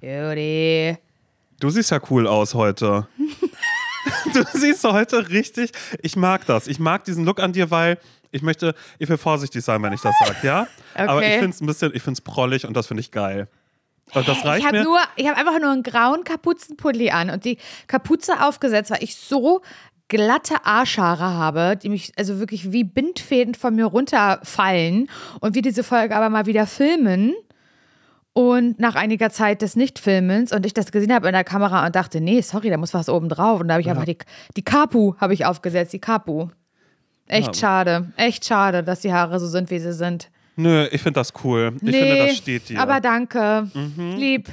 Judy. 0.00 0.96
Du 1.58 1.70
siehst 1.70 1.90
ja 1.90 2.00
cool 2.10 2.26
aus 2.26 2.54
heute. 2.54 3.08
du 4.34 4.44
siehst 4.52 4.84
heute 4.84 5.28
richtig. 5.30 5.72
Ich 6.02 6.16
mag 6.16 6.44
das. 6.46 6.66
Ich 6.66 6.78
mag 6.78 7.04
diesen 7.04 7.24
Look 7.24 7.40
an 7.40 7.52
dir, 7.52 7.70
weil 7.70 7.98
ich 8.30 8.42
möchte, 8.42 8.74
ich 8.98 9.08
will 9.08 9.16
vorsichtig 9.16 9.64
sein, 9.64 9.82
wenn 9.82 9.94
ich 9.94 10.02
das 10.02 10.14
sage, 10.18 10.36
ja? 10.42 10.66
Okay. 10.94 11.06
Aber 11.06 11.26
ich 11.26 11.32
finde 11.34 11.50
es 11.50 11.60
ein 11.60 11.66
bisschen, 11.66 11.92
ich 11.94 12.02
finde 12.02 12.18
es 12.18 12.20
prollig 12.20 12.66
und 12.66 12.76
das 12.76 12.86
finde 12.86 13.00
ich 13.00 13.10
geil. 13.10 13.48
Und 14.12 14.28
das 14.28 14.44
reicht 14.44 14.60
Ich 14.60 14.66
habe 14.66 14.78
mir. 14.78 14.84
nur, 14.84 15.00
ich 15.16 15.26
habe 15.26 15.38
einfach 15.38 15.58
nur 15.58 15.70
einen 15.70 15.82
grauen 15.82 16.24
Kapuzenpulli 16.24 17.10
an 17.10 17.30
und 17.30 17.44
die 17.44 17.58
Kapuze 17.86 18.44
aufgesetzt, 18.44 18.90
weil 18.90 19.02
ich 19.02 19.16
so 19.16 19.62
glatte 20.08 20.64
Arschhaare 20.64 21.24
habe, 21.24 21.76
die 21.76 21.88
mich 21.88 22.12
also 22.16 22.38
wirklich 22.38 22.70
wie 22.70 22.84
Bindfäden 22.84 23.54
von 23.54 23.74
mir 23.74 23.86
runterfallen 23.86 25.08
und 25.40 25.54
wir 25.54 25.62
diese 25.62 25.82
Folge 25.82 26.14
aber 26.14 26.30
mal 26.30 26.46
wieder 26.46 26.66
filmen 26.66 27.34
und 28.36 28.78
nach 28.78 28.96
einiger 28.96 29.30
Zeit 29.30 29.62
des 29.62 29.76
Nichtfilmens 29.76 30.52
und 30.52 30.66
ich 30.66 30.74
das 30.74 30.92
gesehen 30.92 31.10
habe 31.10 31.26
in 31.26 31.32
der 31.32 31.42
Kamera 31.42 31.86
und 31.86 31.96
dachte, 31.96 32.20
nee, 32.20 32.42
sorry, 32.42 32.68
da 32.68 32.76
muss 32.76 32.92
was 32.92 33.08
oben 33.08 33.30
drauf 33.30 33.60
und 33.60 33.68
da 33.68 33.74
habe 33.74 33.80
ich 33.80 33.88
einfach 33.88 34.04
die, 34.04 34.18
die 34.58 34.62
Kapu 34.62 35.14
habe 35.16 35.32
ich 35.32 35.46
aufgesetzt, 35.46 35.94
die 35.94 36.00
Kapu. 36.00 36.48
Echt 37.28 37.46
Ja. 37.46 37.54
schade, 37.54 38.12
echt 38.18 38.44
schade, 38.44 38.82
dass 38.82 39.00
die 39.00 39.10
Haare 39.10 39.40
so 39.40 39.46
sind, 39.46 39.70
wie 39.70 39.78
sie 39.78 39.94
sind. 39.94 40.28
Nö, 40.58 40.86
ich 40.90 41.02
finde 41.02 41.20
das 41.20 41.32
cool. 41.44 41.72
Ich 41.76 41.82
nee, 41.82 41.92
finde, 41.92 42.16
das 42.26 42.36
steht 42.38 42.68
dir. 42.70 42.74
Mhm. 42.74 42.80
aber 42.80 43.00
danke. 43.00 43.70
Lieb. 44.16 44.48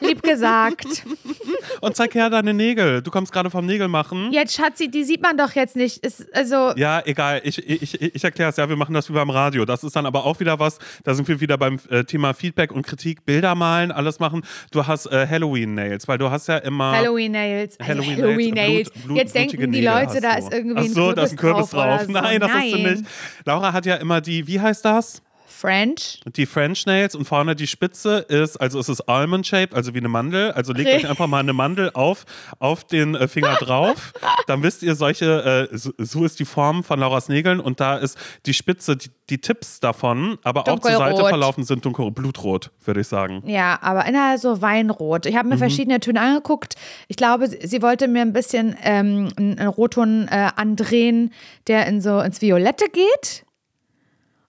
Lieb 0.00 0.22
gesagt. 0.22 0.84
und 1.80 1.96
zeig 1.96 2.14
her 2.14 2.28
deine 2.28 2.52
Nägel. 2.52 3.00
Du 3.00 3.10
kommst 3.10 3.32
gerade 3.32 3.48
vom 3.50 3.64
Nägel 3.64 3.88
machen. 3.88 4.30
Jetzt, 4.32 4.54
Schatzi, 4.54 4.90
die 4.90 5.02
sieht 5.02 5.22
man 5.22 5.38
doch 5.38 5.52
jetzt 5.52 5.76
nicht. 5.76 6.04
Ist, 6.04 6.26
also, 6.34 6.72
Ja, 6.76 7.00
egal. 7.06 7.40
Ich, 7.44 7.56
ich, 7.58 7.82
ich, 7.94 8.14
ich 8.14 8.24
erkläre 8.24 8.50
es. 8.50 8.56
Ja, 8.58 8.68
wir 8.68 8.76
machen 8.76 8.92
das 8.94 9.08
wie 9.08 9.14
beim 9.14 9.30
Radio. 9.30 9.64
Das 9.64 9.82
ist 9.82 9.96
dann 9.96 10.04
aber 10.04 10.26
auch 10.26 10.40
wieder 10.40 10.58
was. 10.58 10.78
Da 11.04 11.14
sind 11.14 11.26
wir 11.26 11.40
wieder 11.40 11.56
beim 11.56 11.78
äh, 11.88 12.04
Thema 12.04 12.34
Feedback 12.34 12.70
und 12.70 12.86
Kritik. 12.86 13.24
Bilder 13.24 13.54
malen, 13.54 13.92
alles 13.92 14.20
machen. 14.20 14.42
Du 14.72 14.86
hast 14.86 15.06
äh, 15.06 15.26
Halloween-Nails, 15.26 16.06
weil 16.06 16.18
du 16.18 16.30
hast 16.30 16.48
ja 16.48 16.58
immer. 16.58 16.92
Halloween 16.92 17.32
Nails. 17.32 17.80
Also 17.80 18.02
Halloween 18.04 18.54
Nails. 18.54 18.90
Blut- 18.90 19.04
Blut- 19.06 19.16
Jetzt 19.16 19.34
denken 19.34 19.72
die 19.72 19.80
Leute, 19.84 20.20
da 20.20 20.34
ist 20.34 20.52
irgendwie 20.52 20.76
Ach 20.78 20.82
ein 20.84 20.92
so, 20.92 21.00
Kürbis 21.06 21.14
da 21.16 21.22
ist 21.22 21.30
ein 21.32 21.36
Kürbis 21.38 21.70
drauf. 21.70 21.98
drauf. 21.98 22.02
So. 22.06 22.12
Nein, 22.12 22.40
das 22.40 22.50
hast 22.52 22.72
du 22.72 22.76
nicht. 22.76 23.04
Laura 23.46 23.72
hat 23.72 23.86
ja 23.86 23.94
immer 23.96 24.20
die, 24.20 24.46
wie 24.46 24.60
heißt 24.60 24.84
das? 24.84 25.13
French. 25.54 26.20
Die 26.36 26.46
French 26.46 26.84
Nails 26.86 27.14
und 27.14 27.24
vorne 27.24 27.54
die 27.54 27.66
Spitze 27.66 28.18
ist, 28.28 28.56
also 28.60 28.78
es 28.80 28.88
ist 28.88 29.00
almond-shaped, 29.02 29.74
also 29.74 29.94
wie 29.94 29.98
eine 29.98 30.08
Mandel. 30.08 30.52
Also 30.52 30.72
legt 30.72 30.90
euch 30.90 31.08
einfach 31.08 31.26
mal 31.26 31.38
eine 31.38 31.52
Mandel 31.52 31.90
auf, 31.94 32.24
auf 32.58 32.84
den 32.84 33.14
äh, 33.14 33.28
Finger 33.28 33.54
drauf. 33.60 34.12
Dann 34.46 34.62
wisst 34.62 34.82
ihr, 34.82 34.94
solche, 34.94 35.68
äh, 35.72 35.76
so, 35.76 36.24
ist 36.24 36.38
die 36.40 36.44
Form 36.44 36.82
von 36.84 36.98
Lauras 37.00 37.28
Nägeln 37.28 37.60
und 37.60 37.80
da 37.80 37.96
ist 37.96 38.18
die 38.46 38.54
Spitze, 38.54 38.96
die, 38.96 39.10
die 39.30 39.38
Tipps 39.40 39.80
davon, 39.80 40.38
aber 40.42 40.62
auch 40.68 40.78
zur 40.80 40.90
Seite 40.90 40.98
Dunkelrot. 41.10 41.28
verlaufen 41.28 41.64
sind 41.64 41.84
dunkel, 41.84 42.10
blutrot, 42.10 42.70
würde 42.84 43.00
ich 43.00 43.08
sagen. 43.08 43.42
Ja, 43.46 43.78
aber 43.80 44.04
innerhalb 44.06 44.40
so 44.40 44.60
Weinrot. 44.60 45.26
Ich 45.26 45.36
habe 45.36 45.46
Mhm. 45.46 45.54
mir 45.54 45.58
verschiedene 45.58 46.00
Töne 46.00 46.20
angeguckt. 46.20 46.74
Ich 47.08 47.16
glaube, 47.16 47.48
sie 47.48 47.80
wollte 47.82 48.08
mir 48.08 48.22
ein 48.22 48.32
bisschen 48.32 48.76
ähm, 48.82 49.28
einen 49.36 49.58
einen 49.58 49.68
Rotton 49.68 50.26
äh, 50.28 50.50
andrehen, 50.56 51.32
der 51.68 51.86
in 51.86 52.00
so 52.00 52.20
ins 52.20 52.40
Violette 52.42 52.86
geht. 52.92 53.43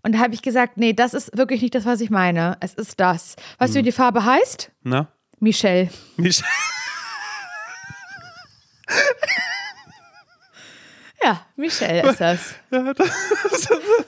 Und 0.05 0.11
da 0.13 0.19
habe 0.19 0.35
ich 0.35 0.43
gesagt, 0.43 0.77
nee, 0.77 0.93
das 0.93 1.15
ist 1.15 1.35
wirklich 1.35 1.63
nicht 1.63 1.73
das, 1.73 1.85
was 1.85 1.99
ich 1.99 2.11
meine. 2.11 2.57
Es 2.59 2.75
ist 2.75 2.99
das. 2.99 3.35
Weißt 3.57 3.71
Mhm. 3.71 3.73
du, 3.73 3.79
wie 3.79 3.83
die 3.83 3.91
Farbe 3.91 4.23
heißt? 4.23 4.69
Na? 4.83 5.07
Michelle. 5.39 5.89
Mich- 6.15 6.43
Ja, 11.23 11.41
Michelle 11.55 12.07
ist 12.07 12.21
das. 12.21 12.53
Ja, 12.69 12.93
das, 12.93 13.09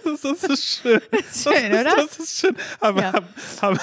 das, 0.03 0.21
das 0.21 0.43
ist 0.43 0.65
schön. 0.81 1.01
Schön, 1.33 1.71
das, 1.71 1.81
oder? 1.81 1.95
Das 1.95 2.19
ist 2.19 2.39
schön. 2.39 2.55
Aber, 2.79 3.01
Ja. 3.01 3.13
aber 3.61 3.79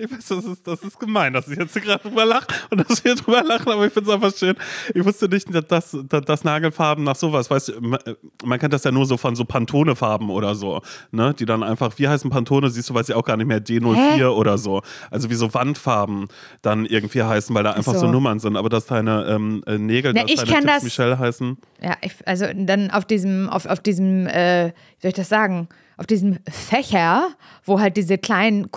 ich 0.00 0.10
weiß, 0.12 0.26
das 0.28 0.44
ist, 0.44 0.66
das 0.66 0.80
ist 0.82 0.98
gemein, 1.00 1.32
dass 1.32 1.48
ich 1.48 1.58
jetzt 1.58 1.72
hier 1.72 1.82
gerade 1.82 2.02
drüber 2.08 2.24
lache 2.24 2.46
und 2.70 2.88
dass 2.88 3.04
wir 3.04 3.16
drüber 3.16 3.42
lachen, 3.42 3.72
aber 3.72 3.86
ich 3.86 3.92
finde 3.92 4.08
es 4.10 4.14
einfach 4.14 4.32
schön. 4.36 4.54
Ich 4.94 5.04
wusste 5.04 5.28
nicht, 5.28 5.48
dass, 5.70 5.96
dass, 6.08 6.24
dass 6.24 6.44
Nagelfarben 6.44 7.02
nach 7.02 7.16
sowas, 7.16 7.50
weißt 7.50 7.68
du, 7.68 7.80
man, 7.80 7.98
man 8.44 8.58
kennt 8.60 8.72
das 8.72 8.84
ja 8.84 8.92
nur 8.92 9.06
so 9.06 9.16
von 9.16 9.34
so 9.34 9.44
Pantone-Farben 9.44 10.30
oder 10.30 10.54
so, 10.54 10.80
ne? 11.10 11.34
Die 11.34 11.44
dann 11.46 11.64
einfach, 11.64 11.92
wie 11.96 12.06
heißen 12.06 12.30
Pantone, 12.30 12.70
siehst 12.70 12.88
du, 12.90 12.94
weiß 12.94 13.08
ich 13.08 13.14
auch 13.16 13.24
gar 13.24 13.36
nicht 13.36 13.48
mehr, 13.48 13.60
D04 13.60 13.94
Hä? 14.18 14.24
oder 14.26 14.56
so. 14.56 14.82
Also 15.10 15.30
wie 15.30 15.34
so 15.34 15.52
Wandfarben 15.52 16.28
dann 16.62 16.86
irgendwie 16.86 17.24
heißen, 17.24 17.52
weil 17.54 17.64
da 17.64 17.72
einfach 17.72 17.94
so, 17.94 18.00
so. 18.00 18.06
Nummern 18.10 18.38
sind. 18.38 18.56
Aber 18.56 18.68
dass 18.68 18.86
deine 18.86 19.26
ähm, 19.26 19.64
äh, 19.66 19.78
Nägel, 19.78 20.12
Na, 20.14 20.22
dass 20.22 20.30
ich 20.30 20.36
deine 20.38 20.60
Tipps 20.60 20.64
das- 20.74 20.82
Michelle 20.84 21.18
heißen. 21.18 21.58
Ja, 21.82 21.96
ich, 22.02 22.12
also 22.24 22.46
dann 22.54 22.92
auf 22.92 23.04
diesem, 23.04 23.48
auf, 23.48 23.66
auf 23.66 23.80
diesem, 23.80 24.28
äh, 24.28 24.68
wie 24.68 25.02
soll 25.02 25.08
ich 25.08 25.14
das 25.14 25.28
sagen, 25.28 25.68
auf 25.96 26.06
diesem 26.06 26.38
Fächer, 26.48 27.28
wo 27.64 27.80
halt 27.80 27.96
diese 27.96 28.18
kleinen 28.18 28.70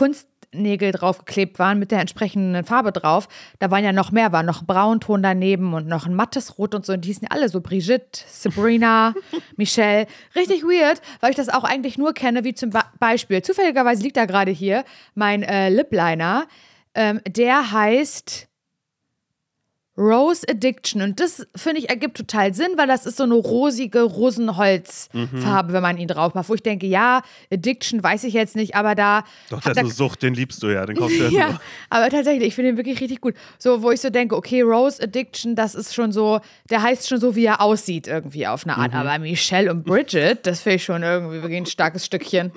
Kunstnägel 0.51 0.91
draufgeklebt 0.91 1.59
waren 1.59 1.79
mit 1.79 1.91
der 1.91 2.00
entsprechenden 2.00 2.63
Farbe 2.66 2.91
drauf, 2.91 3.28
da 3.59 3.72
waren 3.72 3.84
ja 3.84 3.94
noch 3.94 4.12
mehr, 4.12 4.31
war 4.31 4.44
noch 4.44 4.63
Braunton 4.63 5.23
daneben 5.23 5.73
und 5.73 5.88
noch 5.88 6.06
ein 6.06 6.13
mattes 6.13 6.57
Rot 6.57 6.75
und 6.75 6.85
so. 6.85 6.94
Und 6.94 7.06
die 7.06 7.07
hießen 7.09 7.23
ja 7.23 7.35
alle 7.35 7.47
so 7.50 7.62
Brigitte, 7.62 8.22
Sabrina, 8.28 9.13
Michelle. 9.56 10.07
Richtig 10.35 10.63
weird, 10.63 11.01
weil 11.22 11.29
ich 11.31 11.38
das 11.38 11.50
auch 11.50 11.63
eigentlich 11.63 11.97
nur 11.97 12.13
kenne, 12.13 12.44
wie 12.44 12.53
zum 12.53 12.72
Ba- 12.72 12.91
Beispiel. 13.00 13.41
Zufälligerweise 13.41 14.03
liegt 14.03 14.17
da 14.17 14.25
gerade 14.25 14.51
hier 14.51 14.84
mein 15.16 15.44
äh, 15.44 15.69
Lip 15.69 15.88
Liner. 15.91 16.47
Ähm, 16.94 17.22
der 17.25 17.72
heißt 17.72 18.50
Rose 20.01 20.45
Addiction. 20.50 21.01
Und 21.03 21.19
das, 21.19 21.45
finde 21.56 21.79
ich, 21.79 21.89
ergibt 21.89 22.17
total 22.17 22.53
Sinn, 22.56 22.72
weil 22.78 22.88
das 22.88 23.06
ist 23.06 23.17
so 23.17 23.23
eine 23.23 23.35
rosige 23.35 24.01
Rosenholzfarbe, 24.01 25.73
wenn 25.73 25.81
man 25.81 25.97
ihn 25.97 26.07
drauf 26.07 26.34
macht. 26.34 26.50
Wo 26.50 26.56
ich 26.56 26.63
denke, 26.63 26.88
ja, 26.88 27.22
Addiction 27.53 28.01
weiß 28.01 28.23
ich 28.23 28.34
jetzt 28.34 28.56
nicht, 28.56 28.75
aber 28.75 28.95
da. 28.95 29.23
Doch, 29.50 29.59
hat 29.63 29.75
der 29.75 29.84
da- 29.84 29.89
so 29.89 29.95
Sucht, 29.95 30.23
den 30.23 30.34
liebst 30.34 30.62
du 30.63 30.67
ja, 30.67 30.85
den 30.85 30.95
kaufst 30.97 31.19
du 31.19 31.23
ja, 31.25 31.29
ja, 31.29 31.47
nur. 31.50 31.62
aber 31.89 32.09
tatsächlich, 32.09 32.47
ich 32.50 32.56
finde 32.56 32.72
ihn 32.72 32.78
wirklich 32.78 33.00
richtig 33.00 33.22
gut. 33.22 33.35
So, 33.59 33.81
wo 33.84 33.91
ich 33.91 34.01
so 34.01 34.09
denke, 34.09 34.35
okay, 34.35 34.62
Rose 34.62 35.01
Addiction, 35.03 35.56
das 35.56 35.75
ist 35.75 35.94
schon 35.94 36.12
so, 36.12 36.39
der 36.69 36.81
heißt 36.81 37.07
schon 37.07 37.19
so, 37.19 37.35
wie 37.35 37.45
er 37.45 37.62
aussieht, 37.62 38.07
irgendwie 38.07 38.47
auf 38.47 38.66
eine 38.66 38.75
Mhm. 38.75 38.81
Art. 38.81 38.94
Aber 38.95 39.19
Michelle 39.19 39.69
und 39.72 39.83
Bridget, 39.85 40.45
das 40.47 40.62
finde 40.62 40.78
ich 40.78 40.83
schon 40.83 41.03
irgendwie 41.03 41.41
wirklich 41.41 41.57
ein 41.57 41.66
starkes 41.68 42.06
Stückchen. 42.06 42.51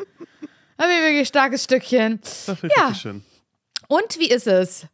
Aber 0.76 0.88
wirklich 0.88 1.20
ein 1.20 1.26
starkes 1.26 1.64
Stückchen. 1.64 2.20
Das 2.22 2.44
finde 2.44 2.66
ich 2.68 2.76
Ja. 2.76 2.82
richtig 2.88 3.02
schön. 3.02 3.22
Und 3.88 4.18
wie 4.18 4.30
ist 4.30 4.46
es? 4.46 4.86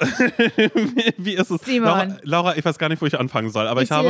Wie 1.16 1.34
ist 1.34 1.50
es? 1.50 1.66
Laura, 1.66 2.06
Laura, 2.22 2.56
ich 2.56 2.64
weiß 2.64 2.78
gar 2.78 2.88
nicht, 2.88 3.02
wo 3.02 3.06
ich 3.06 3.18
anfangen 3.18 3.50
soll, 3.50 3.66
aber 3.66 3.82
ich 3.82 3.90
habe, 3.90 4.08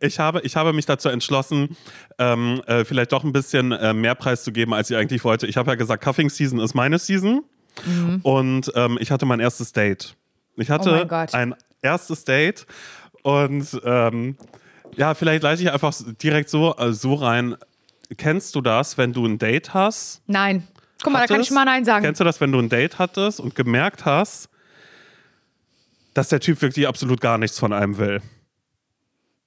ich, 0.00 0.18
habe, 0.18 0.40
ich 0.42 0.56
habe 0.56 0.72
mich 0.72 0.86
dazu 0.86 1.08
entschlossen, 1.08 1.76
ähm, 2.18 2.60
äh, 2.66 2.84
vielleicht 2.84 3.12
doch 3.12 3.24
ein 3.24 3.32
bisschen 3.32 3.72
äh, 3.72 3.94
mehr 3.94 4.14
Preis 4.14 4.44
zu 4.44 4.52
geben, 4.52 4.74
als 4.74 4.90
ich 4.90 4.96
eigentlich 4.96 5.24
wollte. 5.24 5.46
Ich 5.46 5.56
habe 5.56 5.70
ja 5.70 5.74
gesagt, 5.76 6.04
Cuffing 6.04 6.28
Season 6.30 6.58
ist 6.60 6.74
meine 6.74 6.98
Season 6.98 7.44
und 8.22 8.70
ähm, 8.74 8.98
ich 9.00 9.10
hatte 9.10 9.24
mein 9.24 9.40
erstes 9.40 9.72
Date. 9.72 10.14
Ich 10.56 10.70
Oh 10.70 10.74
hatte 10.74 11.06
Gott. 11.08 11.32
ein 11.34 11.54
erstes 11.80 12.24
Date 12.24 12.66
und 13.22 13.66
ähm, 13.84 14.36
ja, 14.96 15.14
vielleicht 15.14 15.42
leite 15.42 15.62
ich 15.62 15.72
einfach 15.72 15.94
direkt 16.22 16.50
so, 16.50 16.76
äh, 16.76 16.92
so 16.92 17.14
rein. 17.14 17.56
Kennst 18.18 18.54
du 18.54 18.60
das, 18.60 18.98
wenn 18.98 19.14
du 19.14 19.24
ein 19.24 19.38
Date 19.38 19.72
hast? 19.72 20.20
Nein. 20.26 20.68
Guck 21.02 21.14
mal, 21.14 21.20
da 21.20 21.26
kann 21.26 21.36
ich 21.36 21.38
hattest? 21.38 21.48
schon 21.48 21.54
mal 21.54 21.64
Nein 21.64 21.84
sagen. 21.86 22.04
Kennst 22.04 22.20
du 22.20 22.24
das, 22.24 22.40
wenn 22.42 22.52
du 22.52 22.58
ein 22.58 22.68
Date 22.68 22.98
hattest 22.98 23.40
und 23.40 23.54
gemerkt 23.54 24.04
hast, 24.04 24.50
dass 26.14 26.28
der 26.28 26.40
Typ 26.40 26.60
wirklich 26.62 26.86
absolut 26.88 27.20
gar 27.20 27.38
nichts 27.38 27.58
von 27.58 27.72
einem 27.72 27.98
will? 27.98 28.20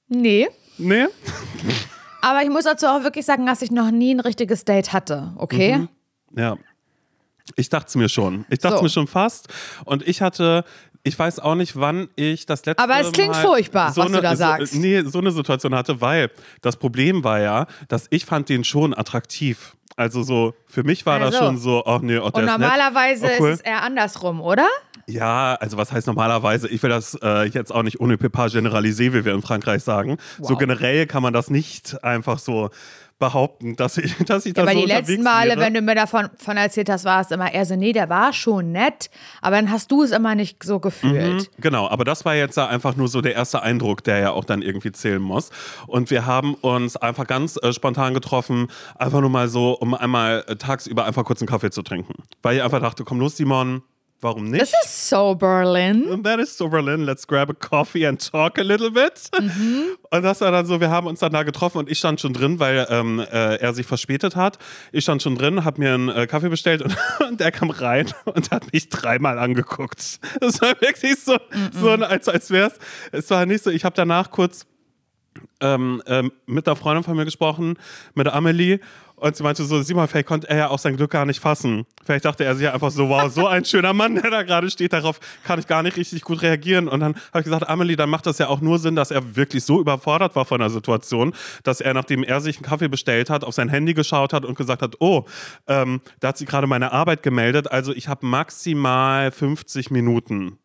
Nee. 0.08 0.48
Nee? 0.78 1.06
Aber 2.22 2.42
ich 2.44 2.50
muss 2.50 2.64
dazu 2.66 2.88
auch 2.88 3.04
wirklich 3.04 3.26
sagen, 3.26 3.46
dass 3.46 3.62
ich 3.62 3.72
noch 3.72 3.92
nie 3.92 4.14
ein 4.14 4.20
richtiges 4.20 4.66
Date 4.66 4.94
hatte, 4.94 5.34
okay? 5.38 5.78
Mhm. 5.78 5.90
Ja. 6.38 6.58
Ich 7.56 7.70
dachte 7.70 7.88
es 7.90 7.96
mir 7.96 8.10
schon. 8.10 8.46
Ich 8.50 8.60
dachte 8.60 8.76
es 8.76 8.80
So. 8.80 8.84
mir 8.84 8.90
schon 8.90 9.08
fast. 9.08 9.48
Und 9.86 10.08
ich 10.08 10.22
hatte, 10.22 10.66
ich 11.04 11.18
weiß 11.18 11.40
auch 11.40 11.54
nicht, 11.56 11.76
wann 11.80 12.10
ich 12.16 12.46
das 12.48 12.66
letzte 12.66 12.86
Mal. 12.86 12.92
Aber 12.96 13.06
es 13.06 13.12
klingt 13.12 13.36
furchtbar, 13.36 13.96
was 13.96 14.12
du 14.12 14.20
da 14.22 14.32
so, 14.32 14.38
sagst. 14.38 14.74
Nee, 14.76 15.02
so 15.04 15.20
eine 15.20 15.32
Situation 15.32 15.76
hatte, 15.76 16.02
weil 16.02 16.32
das 16.62 16.78
Problem 16.78 17.24
war 17.24 17.40
ja, 17.40 17.68
dass 17.88 18.08
ich 18.10 18.26
fand 18.26 18.50
den 18.50 18.64
schon 18.64 18.96
attraktiv. 18.98 19.76
Also 19.96 20.24
so, 20.24 20.56
für 20.68 20.84
mich 20.84 21.06
war 21.06 21.20
das 21.20 21.36
Also. 21.36 21.46
schon 21.46 21.58
so, 21.60 21.86
ach 21.86 22.02
nee, 22.02 22.18
oh, 22.18 22.22
der 22.22 22.24
Und 22.24 22.34
ist 22.34 22.36
nett. 22.36 22.60
normalerweise 22.60 23.28
Oh, 23.28 23.42
cool. 23.44 23.50
ist 23.52 23.60
es 23.60 23.62
eher 23.62 23.84
andersrum, 23.84 24.42
oder? 24.42 24.68
Ja, 25.08 25.56
also 25.56 25.78
was 25.78 25.92
heißt 25.92 26.08
normalerweise? 26.08 26.68
Ich 26.68 26.82
will 26.84 26.90
das 26.90 27.18
äh, 27.22 27.44
jetzt 27.46 27.72
auch 27.74 27.84
nicht 27.84 28.00
ohne 28.00 28.16
Pépin 28.16 28.52
generalisieren, 28.52 29.14
wie 29.14 29.26
wir 29.26 29.34
in 29.34 29.42
Frankreich 29.42 29.84
sagen. 29.84 30.18
So 30.42 30.50
Wow. 30.54 30.58
generell 30.60 31.06
kann 31.06 31.22
man 31.22 31.34
das 31.34 31.50
nicht 31.50 32.04
einfach 32.04 32.40
so 32.40 32.70
behaupten, 33.18 33.76
dass 33.78 33.98
ich, 33.98 34.14
dass 34.26 34.46
ich 34.46 34.54
da 34.54 34.64
Aber 34.64 34.74
so 34.74 34.80
die 34.82 34.86
letzten 34.88 35.24
Male, 35.24 35.52
wäre. 35.52 35.62
wenn 35.62 35.74
du 35.74 35.82
mir 35.82 35.96
davon 35.96 36.30
von 36.38 36.58
erzählt 36.58 36.90
hast, 36.90 37.06
war 37.06 37.22
es 37.22 37.32
immer 37.32 37.54
eher 37.54 37.66
so, 37.66 37.76
nee, 37.78 37.94
der 37.94 38.10
war 38.10 38.34
schon 38.34 38.72
nett, 38.74 39.10
aber 39.42 39.56
dann 39.56 39.72
hast 39.72 39.90
du 39.92 40.04
es 40.04 40.12
immer 40.12 40.36
nicht 40.36 40.62
so 40.64 40.80
gefühlt. 40.80 41.50
Genau, 41.60 41.88
aber 41.88 42.04
das 42.04 42.26
war 42.26 42.36
jetzt 42.36 42.58
ja 42.58 42.68
einfach 42.68 42.96
nur 42.98 43.08
so 43.08 43.22
der 43.22 43.34
erste 43.36 43.62
Eindruck, 43.62 44.04
der 44.04 44.18
ja 44.20 44.32
auch 44.32 44.44
dann 44.44 44.62
irgendwie 44.62 44.92
zählen 44.92 45.22
muss. 45.22 45.50
Und 45.88 46.10
wir 46.12 46.26
haben 46.26 46.56
uns 46.56 46.98
einfach 46.98 47.26
ganz 47.26 47.58
äh, 47.62 47.72
spontan 47.72 48.14
getroffen, 48.14 48.68
einfach 48.98 49.22
nur 49.22 49.30
mal 49.30 49.48
so, 49.48 49.72
um 49.80 49.94
einmal 49.94 50.44
äh, 50.48 50.56
tagsüber 50.58 51.06
einfach 51.06 51.24
kurz 51.24 51.42
einen 51.42 51.48
Kaffee 51.48 51.72
zu 51.72 51.84
trinken. 51.84 52.16
Weil 52.42 52.58
ich 52.58 52.64
einfach 52.64 52.82
dachte, 52.82 53.06
komm 53.06 53.20
los, 53.22 53.38
Simon, 53.38 53.82
Warum 54.22 54.46
nicht? 54.46 54.62
Das 54.62 54.72
ist 54.84 55.10
so 55.10 55.36
Berlin. 55.36 56.24
That 56.24 56.40
is 56.40 56.58
so 56.58 56.70
Berlin. 56.70 57.02
Let's 57.02 57.28
grab 57.28 57.50
a 57.50 57.54
coffee 57.54 58.08
and 58.08 58.20
talk 58.20 58.58
a 58.58 58.62
little 58.62 58.90
bit. 58.90 59.30
Mhm. 59.40 59.98
Und 60.10 60.24
das 60.24 60.42
war 60.42 60.52
dann 60.52 60.66
so, 60.66 60.80
wir 60.80 60.90
haben 60.90 61.08
uns 61.08 61.20
dann 61.20 61.34
da 61.34 61.44
getroffen 61.44 61.80
und 61.80 61.92
ich 61.92 62.00
stand 62.00 62.22
schon 62.22 62.34
drin, 62.34 62.60
weil 62.60 62.88
ähm, 62.90 63.20
äh, 63.20 63.56
er 63.58 63.74
sich 63.74 63.86
verspätet 63.86 64.36
hat. 64.36 64.58
Ich 64.92 65.04
stand 65.04 65.22
schon 65.22 65.36
drin, 65.36 65.66
habe 65.66 65.82
mir 65.82 65.94
einen 65.94 66.10
äh, 66.10 66.28
Kaffee 66.28 66.50
bestellt 66.50 66.82
und, 66.82 66.96
und 67.30 67.42
er 67.42 67.52
kam 67.52 67.70
rein 67.70 68.12
und 68.26 68.52
hat 68.52 68.72
mich 68.72 68.90
dreimal 68.90 69.38
angeguckt. 69.38 70.20
Das 70.40 70.62
war 70.62 70.80
wirklich 70.80 71.20
so, 71.20 71.38
so 71.72 71.92
als, 71.92 72.30
als 72.30 72.50
wäre 72.52 72.68
es, 72.68 72.80
es 73.12 73.30
war 73.30 73.46
nicht 73.46 73.64
so, 73.64 73.70
ich 73.70 73.84
habe 73.84 73.96
danach 73.96 74.32
kurz 74.32 74.66
ähm, 75.62 76.02
ähm, 76.06 76.32
mit 76.46 76.68
einer 76.68 76.76
Freundin 76.76 77.04
von 77.04 77.16
mir 77.16 77.26
gesprochen, 77.26 77.78
mit 78.14 78.28
Amelie. 78.28 78.80
Und 79.18 79.36
sie 79.36 79.44
meinte 79.44 79.64
so, 79.64 79.82
sieh 79.82 79.94
mal, 79.94 80.08
vielleicht 80.08 80.28
konnte 80.28 80.50
er 80.50 80.58
ja 80.58 80.68
auch 80.70 80.80
sein 80.80 80.98
Glück 80.98 81.12
gar 81.12 81.26
nicht 81.26 81.40
fassen. 81.40 81.86
Vielleicht 82.04 82.26
dachte 82.26 82.44
er 82.44 82.56
sich 82.56 82.66
ja 82.66 82.74
einfach 82.74 82.92
so, 82.92 83.08
wow, 83.08 83.32
so 83.32 83.48
ein 83.48 83.64
schöner 83.64 83.94
Mann, 83.94 84.16
der 84.16 84.30
da 84.30 84.44
gerade 84.44 84.70
steht, 84.70 84.92
darauf 84.92 85.20
kann 85.46 85.58
ich 85.60 85.68
gar 85.68 85.84
nicht 85.84 85.96
richtig 85.96 86.22
gut 86.22 86.42
reagieren. 86.42 86.88
Und 86.88 87.00
dann 87.00 87.16
habe 87.16 87.40
ich 87.40 87.46
gesagt, 87.46 87.70
Amelie, 87.70 87.96
dann 87.96 88.10
macht 88.10 88.26
das 88.26 88.38
ja 88.40 88.48
auch 88.48 88.60
nur 88.60 88.78
Sinn, 88.78 88.96
dass 88.96 89.12
er 89.12 89.36
wirklich 89.36 89.64
so 89.64 89.80
überfordert 89.80 90.36
war 90.36 90.46
von 90.46 90.60
der 90.60 90.70
Situation, 90.70 91.34
dass 91.64 91.80
er, 91.80 91.94
nachdem 91.94 92.24
er 92.24 92.42
sich 92.42 92.58
einen 92.58 92.66
Kaffee 92.66 92.90
bestellt 92.90 93.30
hat, 93.30 93.44
auf 93.46 93.54
sein 93.54 93.70
Handy 93.70 93.94
geschaut 93.94 94.34
hat 94.34 94.44
und 94.44 94.58
gesagt 94.58 94.82
hat, 94.82 94.96
oh, 95.00 95.26
ähm, 95.68 96.02
da 96.20 96.30
hat 96.30 96.38
sie 96.38 96.46
gerade 96.46 96.68
meine 96.68 96.92
Arbeit 96.92 97.24
gemeldet. 97.24 97.72
Also 97.72 97.94
ich 97.94 98.10
habe 98.10 98.26
maximal 98.26 99.32
50 99.32 99.92
Minuten, 99.92 100.60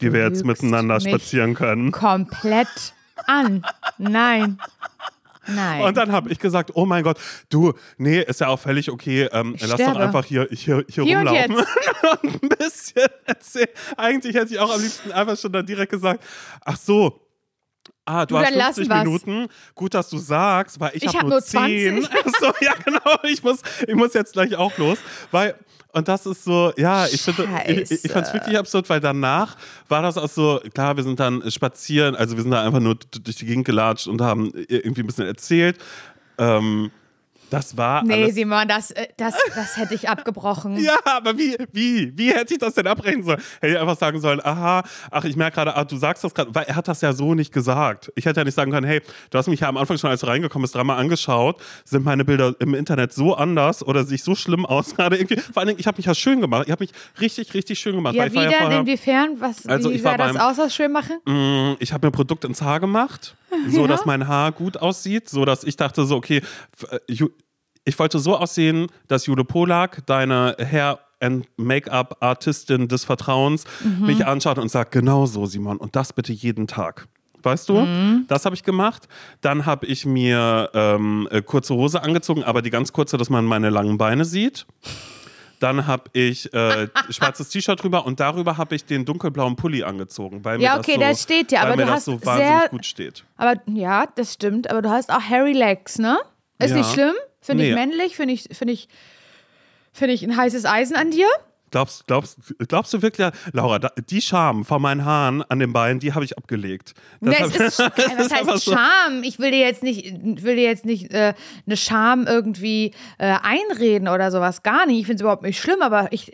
die 0.00 0.12
wir 0.12 0.22
jetzt 0.22 0.44
miteinander 0.44 1.00
spazieren 1.00 1.54
können. 1.54 1.92
Komplett 1.92 2.94
an. 3.26 3.64
Nein. 3.98 4.58
Nein. 5.48 5.82
Und 5.82 5.96
dann 5.96 6.12
habe 6.12 6.30
ich 6.30 6.38
gesagt, 6.38 6.70
oh 6.74 6.86
mein 6.86 7.02
Gott, 7.04 7.18
du, 7.50 7.72
nee, 7.98 8.20
ist 8.20 8.40
ja 8.40 8.48
auch 8.48 8.58
völlig 8.60 8.90
okay. 8.90 9.28
Ähm, 9.32 9.56
lass 9.60 9.80
doch 9.80 9.96
einfach 9.96 10.24
hier, 10.24 10.48
hier, 10.50 10.84
hier, 10.88 11.04
Hier 11.04 11.18
und 11.18 11.28
rumlaufen. 11.28 11.56
jetzt. 11.56 11.68
Und 12.22 12.42
ein 12.42 12.48
bisschen 12.50 13.08
erzählen. 13.24 13.68
Eigentlich 13.96 14.34
hätte 14.36 14.52
ich 14.54 14.58
auch 14.60 14.74
am 14.74 14.80
liebsten 14.80 15.12
einfach 15.12 15.38
schon 15.38 15.52
dann 15.52 15.64
direkt 15.66 15.90
gesagt, 15.92 16.22
ach 16.64 16.76
so. 16.76 17.20
Ah, 18.06 18.26
du, 18.26 18.34
Du, 18.34 18.38
hast 18.40 18.50
dann 18.50 18.58
lassen 18.58 18.74
50 18.84 18.88
wir's. 18.90 19.04
Minuten. 19.26 19.52
Gut, 19.74 19.94
dass 19.94 20.10
du 20.10 20.18
sagst, 20.18 20.78
weil 20.78 20.90
ich, 20.94 21.04
Ich 21.04 21.08
habe 21.08 21.18
hab 21.18 21.24
nur 21.24 21.30
nur 21.34 21.42
10. 21.42 22.02
20. 22.04 22.10
Ach 22.26 22.30
so, 22.38 22.52
ja, 22.60 22.72
genau. 22.84 23.16
Ich 23.22 23.42
muss, 23.42 23.60
ich 23.86 23.94
muss 23.94 24.12
jetzt 24.12 24.34
gleich 24.34 24.54
auch 24.56 24.76
los. 24.76 24.98
Weil, 25.30 25.54
und 25.94 26.08
das 26.08 26.26
ist 26.26 26.44
so, 26.44 26.72
ja, 26.76 27.06
ich 27.06 27.22
finde, 27.22 27.48
ich, 27.66 28.04
ich 28.04 28.10
fand 28.10 28.26
es 28.26 28.34
wirklich 28.34 28.58
absurd, 28.58 28.90
weil 28.90 29.00
danach 29.00 29.56
war 29.88 30.02
das 30.02 30.18
auch 30.18 30.28
so, 30.28 30.60
klar, 30.74 30.96
wir 30.96 31.04
sind 31.04 31.20
dann 31.20 31.48
spazieren, 31.50 32.16
also 32.16 32.36
wir 32.36 32.42
sind 32.42 32.50
da 32.50 32.64
einfach 32.64 32.80
nur 32.80 32.96
durch 32.96 33.36
die 33.36 33.46
Gegend 33.46 33.64
gelatscht 33.64 34.08
und 34.08 34.20
haben 34.20 34.52
irgendwie 34.68 35.02
ein 35.02 35.06
bisschen 35.06 35.26
erzählt. 35.26 35.78
Ähm, 36.36 36.90
das 37.54 37.76
war 37.76 38.02
nee, 38.02 38.14
alles 38.14 38.34
Simon, 38.34 38.66
das, 38.68 38.90
äh, 38.90 39.06
das, 39.16 39.34
das 39.54 39.76
hätte 39.76 39.94
ich 39.94 40.08
abgebrochen. 40.08 40.76
ja, 40.82 40.96
aber 41.04 41.36
wie, 41.38 41.56
wie, 41.72 42.12
wie 42.16 42.32
hätte 42.32 42.54
ich 42.54 42.58
das 42.60 42.74
denn 42.74 42.86
abbrechen 42.86 43.22
sollen? 43.22 43.40
Hätte 43.60 43.74
ich 43.74 43.78
einfach 43.80 43.96
sagen 43.98 44.20
sollen, 44.20 44.40
aha, 44.44 44.82
ach, 45.10 45.24
ich 45.24 45.36
merke 45.36 45.54
gerade, 45.56 45.76
ah, 45.76 45.84
du 45.84 45.96
sagst 45.96 46.24
das 46.24 46.34
gerade, 46.34 46.54
weil 46.54 46.64
er 46.64 46.76
hat 46.76 46.88
das 46.88 47.00
ja 47.00 47.12
so 47.12 47.34
nicht 47.34 47.52
gesagt. 47.52 48.12
Ich 48.16 48.26
hätte 48.26 48.40
ja 48.40 48.44
nicht 48.44 48.54
sagen 48.54 48.70
können, 48.72 48.86
hey, 48.86 49.00
du 49.30 49.38
hast 49.38 49.48
mich 49.48 49.60
ja 49.60 49.68
am 49.68 49.76
Anfang 49.76 49.98
schon, 49.98 50.10
als 50.10 50.20
du 50.20 50.26
reingekommen 50.26 50.62
bist, 50.64 50.74
dreimal 50.74 50.98
angeschaut, 50.98 51.60
sind 51.84 52.04
meine 52.04 52.24
Bilder 52.24 52.54
im 52.60 52.74
Internet 52.74 53.12
so 53.12 53.34
anders 53.34 53.82
oder 53.86 54.04
sich 54.04 54.22
so 54.22 54.34
schlimm 54.34 54.66
aus 54.66 54.94
gerade 54.96 55.16
irgendwie. 55.16 55.36
Vor 55.40 55.58
allen 55.58 55.68
Dingen, 55.68 55.80
ich 55.80 55.86
habe 55.86 55.96
mich 55.96 56.06
ja 56.06 56.14
schön 56.14 56.40
gemacht. 56.40 56.64
Ich 56.66 56.72
habe 56.72 56.82
mich 56.82 56.92
richtig, 57.20 57.54
richtig 57.54 57.78
schön 57.78 57.94
gemacht. 57.94 58.14
Ja, 58.14 58.22
weil 58.22 58.28
ich 58.28 58.34
wie 58.34 58.38
war 58.38 58.50
ja 58.50 58.58
vorher, 58.58 58.80
Inwiefern? 58.80 59.36
Was, 59.38 59.66
Also 59.66 59.90
wie 59.90 59.94
ich 59.94 60.02
sah 60.02 60.16
das 60.16 60.36
aus, 60.36 60.56
das 60.56 60.74
schön 60.74 60.92
machen? 60.92 61.18
Mm, 61.24 61.76
Ich 61.78 61.92
habe 61.92 62.06
mir 62.06 62.10
ein 62.10 62.14
Produkt 62.14 62.44
ins 62.44 62.60
Haar 62.62 62.80
gemacht, 62.80 63.36
so 63.68 63.82
Ja. 63.82 63.86
dass 63.86 64.04
mein 64.04 64.26
Haar 64.26 64.52
gut 64.52 64.76
aussieht, 64.78 65.28
so 65.28 65.44
dass 65.44 65.64
ich 65.64 65.76
dachte 65.76 66.04
so, 66.04 66.16
okay, 66.16 66.42
äh, 66.90 66.98
ich 67.84 67.98
wollte 67.98 68.18
so 68.18 68.36
aussehen, 68.36 68.86
dass 69.08 69.26
Jule 69.26 69.44
Polak, 69.44 70.04
deine 70.06 70.56
Hair 70.58 70.98
and 71.20 71.46
Make-up-Artistin 71.56 72.88
des 72.88 73.04
Vertrauens, 73.04 73.64
Mhm. 73.82 74.06
mich 74.06 74.26
anschaut 74.26 74.58
und 74.58 74.70
sagt, 74.70 74.92
genau 74.92 75.26
so, 75.26 75.46
Simon, 75.46 75.78
und 75.78 75.96
das 75.96 76.12
bitte 76.12 76.32
jeden 76.32 76.66
Tag. 76.66 77.06
Weißt 77.42 77.68
du, 77.68 77.80
Mhm. 77.80 78.24
das 78.28 78.46
habe 78.46 78.54
ich 78.56 78.62
gemacht. 78.62 79.06
Dann 79.42 79.66
habe 79.66 79.84
ich 79.86 80.06
mir 80.06 80.70
ähm, 80.72 81.28
äh, 81.30 81.42
kurze 81.42 81.74
Hose 81.74 82.02
angezogen, 82.02 82.42
aber 82.42 82.62
die 82.62 82.70
ganz 82.70 82.92
kurze, 82.92 83.18
dass 83.18 83.28
man 83.28 83.44
meine 83.44 83.68
langen 83.70 83.98
Beine 83.98 84.24
sieht. 84.24 84.64
Dann 85.60 85.86
habe 85.86 86.04
ich 86.14 86.52
äh, 86.54 86.88
schwarzes 87.10 87.48
T-Shirt 87.50 87.82
drüber 87.82 88.06
und 88.06 88.18
darüber 88.20 88.56
habe 88.56 88.74
ich 88.74 88.84
den 88.86 89.04
dunkelblauen 89.04 89.56
Pulli 89.56 89.82
angezogen. 89.82 90.42
Weil 90.44 90.60
Ja, 90.60 90.74
mir 90.74 90.78
okay, 90.80 90.92
das 90.92 91.00
der 91.00 91.14
so, 91.14 91.22
steht 91.22 91.52
ja, 91.52 91.60
weil 91.62 91.66
aber 91.72 91.76
du 91.76 91.82
das 91.86 91.90
hast 91.90 92.04
so 92.06 92.12
wahnsinnig 92.24 92.60
sehr- 92.60 92.68
gut 92.70 92.86
steht. 92.86 93.24
Aber 93.36 93.54
ja, 93.66 94.06
das 94.14 94.32
stimmt. 94.34 94.70
Aber 94.70 94.80
du 94.82 94.88
hast 94.90 95.10
auch 95.12 95.20
Hairy 95.22 95.52
Legs, 95.52 95.98
ne? 95.98 96.18
Ist 96.58 96.70
Ja. 96.70 96.76
nicht 96.78 96.92
schlimm. 96.92 97.14
Finde 97.44 97.64
ich 97.64 97.70
Nee. 97.70 97.76
männlich. 97.76 98.16
Finde 98.16 98.34
ich, 98.34 98.48
finde 98.52 98.72
ich, 98.74 98.88
finde 99.92 100.14
ich 100.14 100.22
ein 100.22 100.36
heißes 100.36 100.64
Eisen 100.64 100.96
an 100.96 101.10
dir. 101.10 101.26
Glaubst, 101.70 102.06
glaubst, 102.06 102.38
glaubst 102.68 102.92
du 102.94 103.02
wirklich, 103.02 103.28
Laura, 103.52 103.80
die 103.80 104.20
Scham 104.22 104.64
von 104.64 104.80
meinen 104.80 105.04
Haaren 105.04 105.42
an 105.42 105.58
den 105.58 105.72
Beinen, 105.72 105.98
die 105.98 106.12
habe 106.14 106.24
ich 106.24 106.38
abgelegt. 106.38 106.94
Das 107.20 107.30
Nee, 107.30 107.36
hab- 107.44 107.66
ist, 107.66 107.78
was 108.16 108.30
einfach 108.30 108.52
heißt 108.54 108.64
so. 108.64 108.72
Scham? 108.74 109.24
Ich 109.24 109.40
will 109.40 109.50
dir 109.50 109.58
jetzt 109.58 109.82
nicht, 109.82 110.14
will 110.44 110.54
dir 110.54 110.62
jetzt 110.62 110.84
nicht 110.84 111.12
äh, 111.12 111.34
eine 111.66 111.76
Scham 111.76 112.28
irgendwie 112.28 112.92
äh, 113.18 113.34
einreden 113.42 114.06
oder 114.06 114.30
sowas. 114.30 114.62
Gar 114.62 114.86
nicht. 114.86 115.00
Ich 115.00 115.06
finde 115.06 115.16
es 115.16 115.20
überhaupt 115.22 115.42
nicht 115.42 115.58
schlimm, 115.60 115.82
aber 115.82 116.12
ich, 116.12 116.30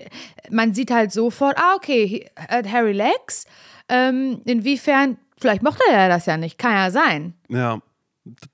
man 0.51 0.75
sieht 0.75 0.91
halt 0.91 1.11
sofort, 1.11 1.57
ah, 1.57 1.75
okay, 1.75 2.29
Harry 2.71 2.93
Legs. 2.93 3.47
Ähm, 3.89 4.43
inwiefern, 4.45 5.17
vielleicht 5.41 5.63
mochte 5.63 5.83
er 5.91 6.11
das 6.11 6.27
ja 6.27 6.37
nicht. 6.37 6.59
Kann 6.59 6.73
ja 6.75 6.91
sein. 6.91 7.33
Ja, 7.49 7.81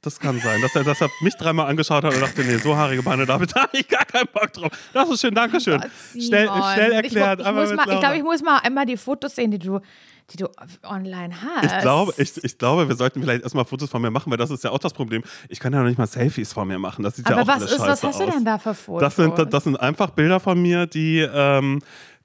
das 0.02 0.19
kann 0.20 0.38
sein, 0.40 0.61
dass 0.62 0.75
er, 0.75 0.84
dass 0.84 1.00
er 1.00 1.08
mich 1.20 1.34
dreimal 1.37 1.69
angeschaut 1.69 2.05
hat 2.05 2.14
und 2.14 2.20
dachte, 2.20 2.43
nee, 2.44 2.56
so 2.58 2.76
haarige 2.76 3.02
Beine, 3.02 3.26
da 3.26 3.34
habe 3.34 3.46
ich 3.73 3.88
gar 3.88 4.05
keinen 4.05 4.28
Bock 4.32 4.52
drauf. 4.52 4.70
Das 4.93 5.08
ist 5.11 5.20
schön, 5.20 5.34
danke 5.34 5.61
schön. 5.61 5.81
Schnell, 6.12 6.49
schnell 6.49 6.90
Ich, 6.90 6.96
erklärt. 6.96 7.40
ich, 7.40 7.46
ich 7.46 7.52
Laura. 7.55 7.99
glaube, 8.00 8.17
ich 8.17 8.23
muss 8.23 8.43
mal 8.43 8.58
einmal 8.58 8.87
die 8.87 8.96
Fotos 8.96 9.34
sehen, 9.34 9.50
die 9.50 9.58
du, 9.58 9.81
die 10.31 10.37
du 10.38 10.49
online 10.82 11.34
hast. 11.40 11.64
Ich 11.73 11.78
glaube, 11.82 12.12
ich, 12.17 12.43
ich 12.43 12.58
glaube, 12.58 12.88
wir 12.88 12.96
sollten 12.96 13.20
vielleicht 13.23 13.43
erstmal 13.43 13.64
Fotos 13.64 13.88
von 13.90 14.02
mir 14.02 14.11
machen, 14.11 14.31
weil 14.31 14.38
das 14.38 14.50
ist 14.50 14.64
ja 14.64 14.70
auch 14.70 14.78
das 14.78 14.93
Problem. 14.93 15.23
Ich 15.49 15.61
kann 15.61 15.73
ja 15.73 15.81
noch 15.81 15.87
nicht 15.88 15.99
mal 15.99 16.06
Selfies 16.06 16.52
von 16.52 16.67
mir 16.69 16.78
machen. 16.78 17.02
Das 17.02 17.17
sieht 17.17 17.28
ja 17.28 17.37
aber 17.37 17.43
auch 17.43 17.46
was 17.46 17.62
alles 17.62 17.73
ist, 17.73 17.78
scheiße 17.78 17.90
was 17.90 18.02
hast 18.02 18.20
aus. 18.20 18.26
du 18.26 18.31
denn 18.32 18.44
da 18.44 18.58
für 18.58 18.75
Fotos? 18.75 19.00
Das 19.00 19.17
sind, 19.17 19.52
das 19.52 19.64
sind 19.64 19.76
einfach 19.81 20.11
Bilder 20.11 20.40
von 20.40 20.61
mir, 20.61 20.87
die, 20.87 21.19
ähm, 21.20 21.81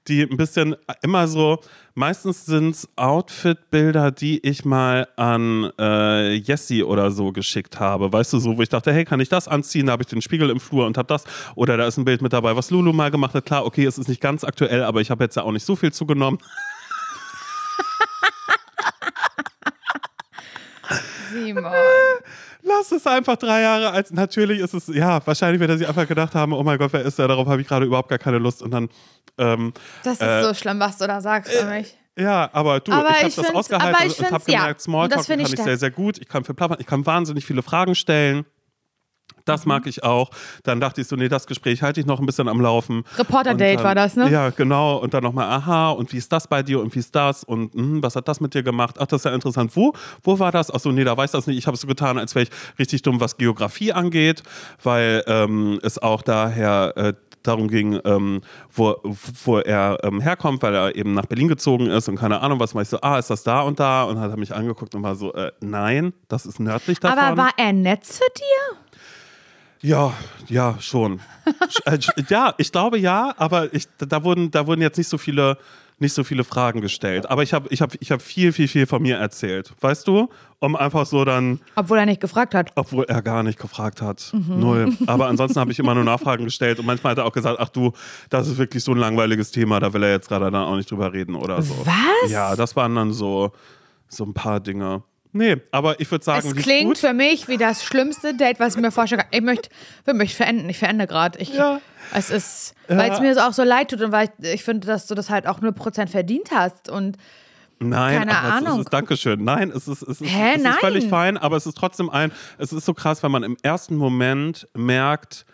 die 0.08 0.22
ein 0.22 0.36
bisschen 0.36 0.76
immer 1.02 1.28
so, 1.28 1.60
meistens 1.94 2.44
sind 2.46 2.70
es 2.70 2.88
Outfit-Bilder, 2.96 4.10
die 4.10 4.44
ich 4.46 4.64
mal 4.64 5.06
an 5.16 5.70
äh, 5.78 6.34
Jessie 6.34 6.82
oder 6.82 7.10
so 7.10 7.32
geschickt 7.32 7.78
habe. 7.78 8.12
Weißt 8.12 8.32
du, 8.32 8.38
so, 8.38 8.56
wo 8.56 8.62
ich 8.62 8.68
dachte, 8.68 8.92
hey, 8.92 9.04
kann 9.04 9.20
ich 9.20 9.28
das 9.28 9.46
anziehen? 9.48 9.86
Da 9.86 9.92
habe 9.92 10.02
ich 10.02 10.08
den 10.08 10.22
Spiegel 10.22 10.50
im 10.50 10.58
Flur 10.60 10.86
und 10.86 10.98
habe 10.98 11.06
das. 11.08 11.24
Oder 11.54 11.76
da 11.76 11.86
ist 11.86 11.98
ein 11.98 12.04
Bild 12.04 12.22
mit 12.22 12.32
dabei, 12.32 12.56
was 12.56 12.70
Lulu 12.70 12.92
mal 12.92 13.10
gemacht 13.10 13.34
hat. 13.34 13.46
Klar, 13.46 13.64
okay, 13.64 13.84
es 13.84 13.98
ist 13.98 14.08
nicht 14.08 14.20
ganz 14.20 14.42
aktuell, 14.44 14.82
aber 14.82 15.00
ich 15.00 15.10
habe 15.10 15.22
jetzt 15.24 15.36
ja 15.36 15.42
auch 15.44 15.52
nicht 15.52 15.66
so 15.66 15.76
viel 15.76 15.92
zugenommen. 15.92 16.38
Simon. 21.32 21.64
Lass 22.78 22.92
es 22.92 23.06
einfach 23.06 23.36
drei 23.36 23.62
Jahre 23.62 23.90
als. 23.90 24.10
Natürlich 24.12 24.60
ist 24.60 24.74
es, 24.74 24.88
ja, 24.88 25.24
wahrscheinlich 25.26 25.60
wird 25.60 25.70
er 25.70 25.78
sich 25.78 25.88
einfach 25.88 26.06
gedacht 26.06 26.34
haben, 26.34 26.52
oh 26.52 26.62
mein 26.62 26.78
Gott, 26.78 26.92
wer 26.92 27.02
ist 27.02 27.18
der? 27.18 27.28
Darauf 27.28 27.46
habe 27.46 27.60
ich 27.60 27.68
gerade 27.68 27.86
überhaupt 27.86 28.08
gar 28.08 28.18
keine 28.18 28.38
Lust. 28.38 28.62
Und 28.62 28.70
dann, 28.70 28.88
ähm, 29.38 29.72
Das 30.04 30.14
ist 30.14 30.22
Äh, 30.22 30.42
so 30.42 30.54
schlimm, 30.54 30.80
was 30.80 30.98
du 30.98 31.06
da 31.06 31.20
sagst 31.20 31.52
für 31.52 31.66
mich. 31.66 31.96
ja, 32.18 32.48
aber 32.52 32.80
du, 32.80 32.92
Aber 32.92 33.10
ich 33.10 33.16
habe 33.22 33.32
das 33.48 33.54
ausgehalten 33.54 33.94
aber 33.96 34.06
ich 34.06 34.18
und, 34.18 34.26
und 34.26 34.32
habe 34.32 34.44
ja. 34.50 34.58
gemerkt, 34.60 34.80
Und 34.80 34.84
Smalltalk 34.84 35.18
das 35.20 35.26
kann 35.28 35.40
ich 35.40 35.48
sehr, 35.48 35.78
sehr 35.78 35.90
gut. 35.90 36.18
Ich 36.18 36.28
kann, 36.28 36.44
für 36.44 36.54
plappern, 36.54 36.78
ich 36.80 36.86
kann 36.86 37.04
wahnsinnig 37.06 37.44
viele 37.44 37.62
Fragen 37.62 37.94
stellen. 37.94 38.44
Das 39.44 39.64
Mhm. 39.64 39.68
mag 39.70 39.86
ich 39.86 40.04
auch. 40.04 40.30
Dann 40.62 40.80
dachte 40.80 41.00
ich 41.00 41.06
so, 41.08 41.16
nee, 41.16 41.28
das 41.28 41.46
Gespräch 41.46 41.82
halte 41.82 42.00
ich 42.00 42.06
noch 42.06 42.20
ein 42.20 42.26
bisschen 42.26 42.48
am 42.48 42.60
Laufen. 42.60 43.04
Reporter-Date 43.18 43.82
war 43.82 43.94
das, 43.94 44.16
ne? 44.16 44.30
Ja, 44.30 44.50
genau. 44.50 44.96
Und 44.98 45.14
dann 45.14 45.22
nochmal, 45.22 45.48
aha, 45.48 45.90
und 45.90 46.12
wie 46.12 46.18
ist 46.18 46.32
das 46.32 46.46
bei 46.48 46.62
dir 46.62 46.80
und 46.80 46.94
wie 46.94 46.98
ist 47.00 47.14
das 47.14 47.44
und 47.44 47.74
hm, 47.74 48.02
was 48.02 48.16
hat 48.16 48.28
das 48.28 48.40
mit 48.40 48.54
dir 48.54 48.62
gemacht? 48.62 48.96
Ach, 48.98 49.06
das 49.06 49.20
ist 49.20 49.24
ja 49.24 49.34
interessant. 49.34 49.74
Wo, 49.76 49.92
wo 50.22 50.38
war 50.38 50.52
das? 50.52 50.70
Achso, 50.70 50.92
nee, 50.92 51.04
da 51.04 51.16
weiß 51.16 51.32
das 51.32 51.46
nicht. 51.46 51.58
Ich 51.58 51.66
habe 51.66 51.74
es 51.74 51.80
so 51.80 51.86
getan, 51.86 52.18
als 52.18 52.34
wäre 52.34 52.44
ich 52.44 52.50
richtig 52.78 53.02
dumm, 53.02 53.20
was 53.20 53.36
Geografie 53.36 53.92
angeht, 53.92 54.42
weil 54.82 55.22
ähm, 55.26 55.78
es 55.82 55.98
auch 56.00 56.22
daher 56.22 56.92
äh, 56.96 57.12
darum 57.42 57.66
ging, 57.66 57.98
ähm, 58.04 58.40
wo, 58.72 58.94
wo 59.44 59.58
er 59.58 59.98
ähm, 60.04 60.20
herkommt, 60.20 60.62
weil 60.62 60.74
er 60.76 60.94
eben 60.94 61.12
nach 61.14 61.26
Berlin 61.26 61.48
gezogen 61.48 61.86
ist 61.86 62.08
und 62.08 62.16
keine 62.16 62.40
Ahnung 62.40 62.60
was. 62.60 62.72
War 62.74 62.82
ich 62.82 62.88
so, 62.88 63.00
ah, 63.00 63.18
ist 63.18 63.30
das 63.30 63.42
da 63.42 63.62
und 63.62 63.80
da? 63.80 64.04
Und 64.04 64.20
hat 64.20 64.30
er 64.30 64.36
mich 64.36 64.54
angeguckt 64.54 64.94
und 64.94 65.02
war 65.02 65.16
so, 65.16 65.32
äh, 65.34 65.50
nein, 65.60 66.12
das 66.28 66.46
ist 66.46 66.60
nördlich 66.60 67.00
davon. 67.00 67.18
Aber 67.18 67.36
war 67.36 67.50
er 67.56 67.72
nett 67.72 68.04
zu 68.04 68.22
dir? 68.36 68.76
Ja, 69.82 70.12
ja, 70.48 70.76
schon. 70.80 71.20
Sch- 71.68 71.86
äh, 71.86 72.24
ja, 72.28 72.54
ich 72.58 72.70
glaube 72.72 72.98
ja, 72.98 73.34
aber 73.36 73.72
ich, 73.74 73.86
da, 73.98 74.22
wurden, 74.22 74.50
da 74.50 74.66
wurden 74.66 74.80
jetzt 74.80 74.96
nicht 74.96 75.08
so 75.08 75.18
viele, 75.18 75.58
nicht 75.98 76.14
so 76.14 76.22
viele 76.22 76.44
Fragen 76.44 76.80
gestellt. 76.80 77.28
Aber 77.28 77.42
ich 77.42 77.52
habe 77.52 77.68
ich 77.70 77.82
hab, 77.82 77.92
ich 78.00 78.12
hab 78.12 78.22
viel, 78.22 78.52
viel, 78.52 78.68
viel 78.68 78.86
von 78.86 79.02
mir 79.02 79.16
erzählt. 79.16 79.72
Weißt 79.80 80.06
du? 80.06 80.28
Um 80.60 80.76
einfach 80.76 81.04
so 81.06 81.24
dann, 81.24 81.58
Obwohl 81.74 81.98
er 81.98 82.06
nicht 82.06 82.20
gefragt 82.20 82.54
hat. 82.54 82.70
obwohl 82.76 83.04
er 83.08 83.22
gar 83.22 83.42
nicht 83.42 83.58
gefragt 83.58 84.00
hat. 84.00 84.30
Mhm. 84.32 84.60
Null. 84.60 84.96
Aber 85.08 85.26
ansonsten 85.26 85.58
habe 85.58 85.72
ich 85.72 85.78
immer 85.80 85.94
nur 85.96 86.04
Nachfragen 86.04 86.44
gestellt. 86.44 86.78
Und 86.78 86.86
manchmal 86.86 87.10
hat 87.12 87.18
er 87.18 87.24
auch 87.24 87.32
gesagt, 87.32 87.58
ach 87.58 87.68
du, 87.68 87.92
das 88.30 88.46
ist 88.46 88.58
wirklich 88.58 88.84
so 88.84 88.92
ein 88.92 88.98
langweiliges 88.98 89.50
Thema, 89.50 89.80
da 89.80 89.92
will 89.92 90.04
er 90.04 90.10
jetzt 90.12 90.28
gerade 90.28 90.44
dann 90.52 90.62
auch 90.62 90.76
nicht 90.76 90.88
drüber 90.88 91.12
reden 91.12 91.34
oder 91.34 91.60
so. 91.62 91.74
Was? 91.84 92.30
Ja, 92.30 92.54
das 92.54 92.76
waren 92.76 92.94
dann 92.94 93.12
so, 93.12 93.50
so 94.06 94.22
ein 94.24 94.32
paar 94.34 94.60
Dinge. 94.60 95.02
Nee, 95.34 95.56
aber 95.70 95.98
ich 95.98 96.10
würde 96.10 96.24
sagen, 96.24 96.46
Es 96.46 96.54
klingt 96.56 96.88
gut. 96.88 96.98
für 96.98 97.14
mich 97.14 97.48
wie 97.48 97.56
das 97.56 97.82
schlimmste 97.84 98.34
Date, 98.34 98.60
was 98.60 98.74
ich 98.76 98.82
mir 98.82 98.90
vorstellen 98.90 99.22
kann. 99.22 99.30
Ich 99.32 99.40
möchte, 99.40 99.70
möchte 100.12 100.36
verenden. 100.36 100.68
Ich 100.68 100.78
verende 100.78 101.06
gerade. 101.06 101.42
Ja. 101.42 101.80
Es 102.12 102.28
ist, 102.30 102.74
weil 102.88 103.10
es 103.10 103.20
mir 103.20 103.34
so 103.34 103.40
auch 103.40 103.54
so 103.54 103.62
leid 103.62 103.90
tut 103.90 104.02
und 104.02 104.12
weil 104.12 104.28
ich, 104.42 104.52
ich 104.52 104.64
finde, 104.64 104.86
dass 104.86 105.06
du 105.06 105.14
das 105.14 105.30
halt 105.30 105.46
auch 105.46 105.60
0% 105.60 106.08
verdient 106.08 106.50
hast. 106.52 106.90
Und 106.90 107.16
Nein, 107.78 108.18
Keine 108.18 108.38
aber 108.38 108.54
Ahnung. 108.54 108.80
Es 108.80 108.86
ist, 108.86 108.92
Dankeschön. 108.92 109.42
Nein, 109.42 109.70
es 109.74 109.88
ist, 109.88 110.02
es 110.02 110.20
ist, 110.20 110.28
Hä, 110.30 110.52
es 110.56 110.62
ist 110.62 110.78
völlig 110.80 111.08
fein, 111.08 111.36
aber 111.38 111.56
es 111.56 111.66
ist 111.66 111.76
trotzdem 111.76 112.10
ein, 112.10 112.30
es 112.58 112.72
ist 112.72 112.84
so 112.84 112.94
krass, 112.94 113.22
wenn 113.22 113.32
man 113.32 113.42
im 113.42 113.56
ersten 113.62 113.96
Moment 113.96 114.68
merkt, 114.74 115.46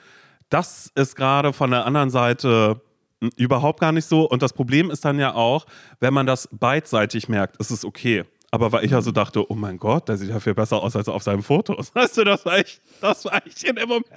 das 0.50 0.90
ist 0.94 1.16
gerade 1.16 1.52
von 1.52 1.70
der 1.70 1.86
anderen 1.86 2.10
Seite 2.10 2.80
m, 3.20 3.30
überhaupt 3.36 3.80
gar 3.80 3.92
nicht 3.92 4.06
so. 4.06 4.28
Und 4.28 4.42
das 4.42 4.52
Problem 4.52 4.90
ist 4.90 5.04
dann 5.04 5.18
ja 5.18 5.34
auch, 5.34 5.66
wenn 6.00 6.12
man 6.12 6.26
das 6.26 6.48
beidseitig 6.52 7.28
merkt, 7.28 7.56
ist 7.58 7.70
es 7.70 7.84
okay. 7.84 8.24
Aber 8.50 8.72
weil 8.72 8.84
ich 8.84 8.92
ja 8.92 9.02
so 9.02 9.10
dachte, 9.10 9.50
oh 9.50 9.54
mein 9.54 9.78
Gott, 9.78 10.08
der 10.08 10.16
sieht 10.16 10.30
ja 10.30 10.40
viel 10.40 10.54
besser 10.54 10.82
aus 10.82 10.96
als 10.96 11.08
auf 11.08 11.22
seinen 11.22 11.42
Fotos. 11.42 11.90
Weißt 11.94 12.16
du, 12.16 12.24
das 12.24 12.46
war 12.46 12.58
ich, 12.58 12.80
das 13.00 13.24
war 13.26 13.42
ich 13.44 13.66
in 13.66 13.76
dem 13.76 13.88
Moment. 13.88 14.08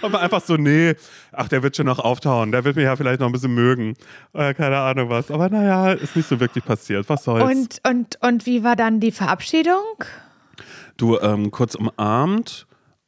Und 0.00 0.12
war 0.12 0.20
einfach 0.20 0.40
so, 0.40 0.56
nee, 0.56 0.94
ach, 1.32 1.48
der 1.48 1.62
wird 1.62 1.76
schon 1.76 1.86
noch 1.86 1.98
auftauen, 1.98 2.50
der 2.50 2.64
wird 2.64 2.76
mich 2.76 2.86
ja 2.86 2.96
vielleicht 2.96 3.20
noch 3.20 3.26
ein 3.26 3.32
bisschen 3.32 3.54
mögen. 3.54 3.94
Oder 4.32 4.54
keine 4.54 4.78
Ahnung 4.78 5.10
was. 5.10 5.30
Aber 5.30 5.50
naja, 5.50 5.92
ist 5.92 6.16
nicht 6.16 6.28
so 6.28 6.40
wirklich 6.40 6.64
passiert. 6.64 7.08
Was 7.08 7.24
soll's? 7.24 7.44
Und, 7.44 7.80
und, 7.86 8.18
und 8.22 8.46
wie 8.46 8.64
war 8.64 8.74
dann 8.74 9.00
die 9.00 9.12
Verabschiedung? 9.12 10.04
du 10.98 11.18
ähm, 11.20 11.50
kurz 11.50 11.74
umarmt 11.74 12.66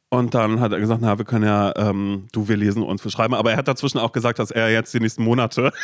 und 0.09 0.33
dann 0.33 0.59
hat 0.59 0.71
er 0.71 0.79
gesagt, 0.79 1.01
na, 1.01 1.17
wir 1.17 1.25
können 1.25 1.45
ja, 1.45 1.73
ähm, 1.75 2.27
du, 2.31 2.47
wir 2.47 2.57
lesen 2.57 2.83
uns, 2.83 3.03
wir 3.03 3.11
schreiben. 3.11 3.35
Aber 3.35 3.51
er 3.51 3.57
hat 3.57 3.67
dazwischen 3.67 3.99
auch 3.99 4.11
gesagt, 4.11 4.39
dass 4.39 4.49
er 4.51 4.69
jetzt 4.71 4.93
die 4.93 4.99
nächsten 4.99 5.23
Monate. 5.23 5.71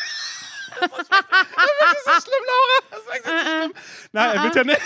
das 0.79 0.89
ist 0.89 1.09
wirklich 1.09 2.03
so 2.03 2.11
schlimm, 2.21 2.43
Laura. 2.47 2.77
Das 2.91 3.01
schlimm. 3.67 4.09
Nein, 4.11 4.29
er 4.35 4.43
wird 4.43 4.55
ja 4.55 4.63
nicht. 4.63 4.79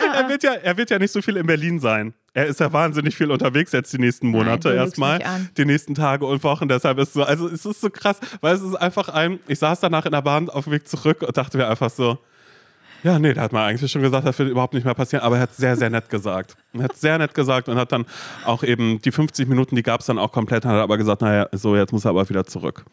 er, 0.14 0.28
wird 0.28 0.42
ja, 0.42 0.52
er 0.54 0.76
wird 0.76 0.90
ja 0.90 0.98
nicht 0.98 1.12
so 1.12 1.22
viel 1.22 1.36
in 1.36 1.46
Berlin 1.46 1.80
sein. 1.80 2.14
Er 2.32 2.46
ist 2.46 2.60
ja 2.60 2.72
wahnsinnig 2.72 3.16
viel 3.16 3.30
unterwegs 3.30 3.72
jetzt 3.72 3.92
die 3.92 3.98
nächsten 3.98 4.28
Monate 4.28 4.72
erstmal. 4.72 5.20
Die 5.56 5.64
nächsten 5.64 5.94
Tage 5.94 6.24
und 6.26 6.44
Wochen. 6.44 6.68
Deshalb 6.68 6.98
ist 6.98 7.12
so, 7.12 7.24
also 7.24 7.48
es 7.48 7.66
ist 7.66 7.80
so 7.80 7.90
krass, 7.90 8.18
weil 8.40 8.54
es 8.54 8.62
ist 8.62 8.76
einfach 8.76 9.08
ein, 9.08 9.40
ich 9.48 9.58
saß 9.58 9.80
danach 9.80 10.06
in 10.06 10.12
der 10.12 10.22
Bahn 10.22 10.48
auf 10.48 10.64
dem 10.64 10.72
Weg 10.72 10.86
zurück 10.86 11.22
und 11.22 11.36
dachte 11.36 11.58
mir 11.58 11.68
einfach 11.68 11.90
so, 11.90 12.18
ja, 13.02 13.18
nee, 13.18 13.32
da 13.32 13.42
hat 13.42 13.52
man 13.52 13.62
eigentlich 13.62 13.90
schon 13.90 14.02
gesagt, 14.02 14.26
das 14.26 14.38
wird 14.38 14.50
überhaupt 14.50 14.74
nicht 14.74 14.84
mehr 14.84 14.94
passieren, 14.94 15.24
aber 15.24 15.36
er 15.36 15.42
hat 15.42 15.54
sehr, 15.54 15.74
sehr 15.74 15.88
nett 15.88 16.10
gesagt. 16.10 16.54
Er 16.74 16.82
hat 16.84 16.96
sehr 16.96 17.16
nett 17.16 17.34
gesagt 17.34 17.68
und 17.68 17.76
hat 17.78 17.92
dann 17.92 18.04
auch 18.44 18.62
eben 18.62 19.00
die 19.00 19.10
50 19.10 19.48
Minuten, 19.48 19.74
die 19.74 19.82
gab 19.82 20.00
es 20.00 20.06
dann 20.06 20.18
auch 20.18 20.32
komplett, 20.32 20.66
hat 20.66 20.74
aber 20.74 20.98
gesagt, 20.98 21.22
naja, 21.22 21.48
so, 21.52 21.74
jetzt 21.76 21.92
muss 21.92 22.04
er 22.04 22.10
aber 22.10 22.28
wieder 22.28 22.44
zurück. 22.44 22.84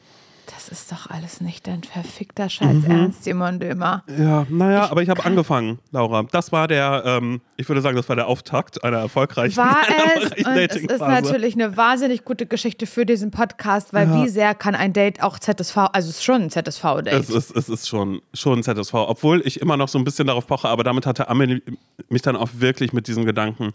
Das 0.56 0.70
ist 0.70 0.92
doch 0.94 1.10
alles 1.10 1.42
nicht 1.42 1.68
dein 1.68 1.84
verfickter 1.84 2.48
Scheiß 2.50 2.86
Ernst, 2.88 3.26
Simon 3.26 3.60
Dömer. 3.60 4.04
Ja, 4.18 4.46
naja, 4.50 4.90
aber 4.90 5.02
ich 5.02 5.10
habe 5.10 5.26
angefangen, 5.26 5.80
Laura. 5.92 6.24
Das 6.32 6.54
war 6.54 6.70
der, 6.70 7.04
ähm, 7.06 7.42
ich 7.58 7.68
würde 7.68 7.82
sagen, 7.82 7.98
das 7.98 8.08
war 8.08 8.16
der 8.16 8.28
Auftakt 8.28 8.82
einer 8.82 9.00
erfolgreichen, 9.00 9.58
War 9.58 9.82
es 10.16 10.32
und 10.46 10.58
es 10.58 10.76
ist 10.76 11.00
natürlich 11.02 11.56
eine 11.56 11.76
wahnsinnig 11.76 12.24
gute 12.24 12.46
Geschichte 12.46 12.88
für 12.88 13.06
diesen 13.06 13.30
Podcast, 13.30 13.94
weil 13.94 14.08
Ja. 14.08 14.24
wie 14.24 14.30
sehr 14.30 14.56
kann 14.56 14.74
ein 14.74 14.94
Date 14.94 15.22
auch 15.22 15.38
ZSV, 15.38 15.78
also 15.92 16.10
es 16.10 16.18
ist 16.18 16.24
schon 16.24 16.44
ein 16.44 16.50
ZSV-Date. 16.50 17.14
Es 17.14 17.30
ist, 17.30 17.54
es 17.56 17.68
ist 17.68 17.90
schon, 17.90 18.22
schon 18.34 18.64
ZSV, 18.64 18.94
obwohl 18.94 19.42
ich 19.46 19.60
immer 19.60 19.76
noch 19.76 19.90
so 19.90 20.00
ein 20.00 20.06
bisschen 20.06 20.28
darauf 20.28 20.48
poche, 20.48 20.70
aber 20.70 20.86
damit 20.86 21.06
hatte 21.06 21.28
Amelie 21.28 21.62
mich 22.08 22.22
dann 22.22 22.38
auch 22.38 22.50
wirklich 22.54 22.94
mit 22.94 23.08
diesem 23.10 23.26
Gedanken. 23.26 23.74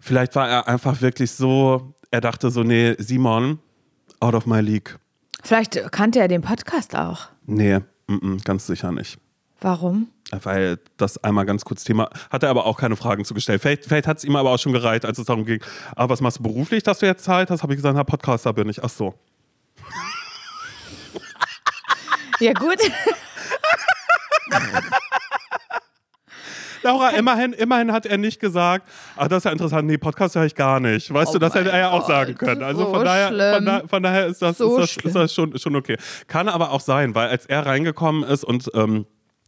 Vielleicht 0.00 0.34
war 0.36 0.48
er 0.48 0.68
einfach 0.68 1.02
wirklich 1.02 1.32
so, 1.32 1.92
er 2.10 2.22
dachte 2.22 2.50
so, 2.50 2.62
nee, 2.62 2.94
Simon, 2.98 3.58
out 4.20 4.34
of 4.34 4.46
my 4.46 4.60
league. 4.60 4.98
Vielleicht 5.44 5.92
kannte 5.92 6.20
er 6.20 6.28
den 6.28 6.40
Podcast 6.40 6.96
auch. 6.96 7.28
Nee, 7.46 7.80
mm 8.06 8.14
-mm, 8.14 8.44
ganz 8.44 8.66
sicher 8.66 8.90
nicht. 8.92 9.18
Warum? 9.60 10.08
Weil 10.30 10.78
das 10.96 11.22
einmal 11.22 11.46
ganz 11.46 11.64
kurz 11.64 11.84
Thema, 11.84 12.08
hat 12.30 12.42
er 12.42 12.48
aber 12.50 12.66
auch 12.66 12.78
keine 12.78 12.96
Fragen 12.96 13.24
zugestellt. 13.24 13.62
Vielleicht, 13.62 13.84
vielleicht 13.84 14.06
hat 14.06 14.18
es 14.18 14.24
ihm 14.24 14.36
aber 14.36 14.50
auch 14.50 14.58
schon 14.58 14.72
gereicht, 14.72 15.04
als 15.04 15.18
es 15.18 15.26
darum 15.26 15.44
ging, 15.44 15.62
ah, 15.96 16.08
was 16.08 16.20
machst 16.20 16.38
du 16.38 16.42
beruflich, 16.42 16.82
dass 16.82 16.98
du 16.98 17.06
jetzt 17.06 17.24
Zeit 17.24 17.50
hast? 17.50 17.62
Habe 17.62 17.74
ich 17.74 17.78
gesagt, 17.78 17.94
na, 17.94 18.04
Podcaster 18.04 18.52
bin 18.52 18.68
ich. 18.68 18.82
Ach 18.82 18.88
so. 18.90 19.14
Ja 22.40 22.52
gut. 22.52 22.78
Laura, 26.84 27.10
immerhin, 27.10 27.54
immerhin 27.54 27.92
hat 27.92 28.04
er 28.04 28.18
nicht 28.18 28.38
gesagt, 28.38 28.86
ah, 29.16 29.26
das 29.26 29.38
ist 29.38 29.44
ja 29.44 29.52
interessant, 29.52 29.86
nee, 29.86 29.96
Podcast 29.96 30.36
höre 30.36 30.44
ich 30.44 30.54
gar 30.54 30.80
nicht. 30.80 31.12
Weißt 31.12 31.30
Oh 31.30 31.32
du, 31.32 31.38
das 31.38 31.54
hätte 31.54 31.70
er 31.70 31.78
ja 31.78 31.90
auch 31.90 32.06
sagen 32.06 32.34
können. 32.34 32.62
Also 32.62 32.84
so 32.84 32.90
von 32.92 33.04
daher, 33.04 33.28
von, 33.54 33.64
da, 33.64 33.82
von 33.86 34.02
daher 34.02 34.26
ist 34.26 34.42
das, 34.42 34.58
So 34.58 34.78
ist 34.78 34.98
das, 34.98 35.04
ist 35.04 35.14
das 35.16 35.34
schon, 35.34 35.58
schon 35.58 35.74
okay. 35.76 35.96
Kann 36.26 36.48
aber 36.48 36.70
auch 36.72 36.80
sein, 36.80 37.14
weil 37.14 37.28
als 37.28 37.46
er 37.46 37.64
reingekommen 37.64 38.22
ist 38.22 38.44
und 38.44 38.70
ähm, 38.74 39.06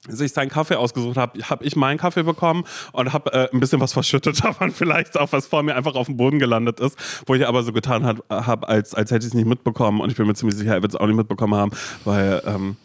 sich 0.09 0.33
seinen 0.33 0.49
Kaffee 0.49 0.77
ausgesucht 0.77 1.17
hat, 1.17 1.37
habe 1.51 1.65
ich 1.65 1.77
meinen 1.77 1.99
Kaffee 1.99 2.23
bekommen 2.23 2.65
und 2.93 3.13
habe 3.13 3.33
äh, 3.33 3.49
ein 3.53 3.61
bisschen 3.61 3.81
was 3.81 3.93
verschüttet, 3.93 4.43
davon 4.45 4.71
vielleicht 4.71 5.19
auch 5.19 5.33
was 5.33 5.47
vor 5.47 5.63
mir 5.63 5.77
einfach 5.77 5.95
auf 5.95 6.07
dem 6.07 6.17
Boden 6.17 6.39
gelandet 6.39 6.81
ist, 6.81 6.97
wo 7.27 7.35
ich 7.35 7.47
aber 7.47 7.63
so 7.63 7.73
getan 7.73 8.05
habe, 8.07 8.23
hab, 8.31 8.69
als, 8.69 8.95
als 8.95 9.11
hätte 9.11 9.27
ich 9.27 9.33
es 9.33 9.35
nicht 9.35 9.47
mitbekommen 9.47 10.01
und 10.01 10.11
ich 10.11 10.17
bin 10.17 10.27
mir 10.27 10.35
ziemlich 10.35 10.57
sicher, 10.57 10.75
er 10.75 10.83
wird 10.83 10.95
es 10.95 10.99
auch 10.99 11.07
nicht 11.07 11.17
mitbekommen 11.17 11.55
haben, 11.55 11.73
weil 12.05 12.43
ähm, 12.47 12.77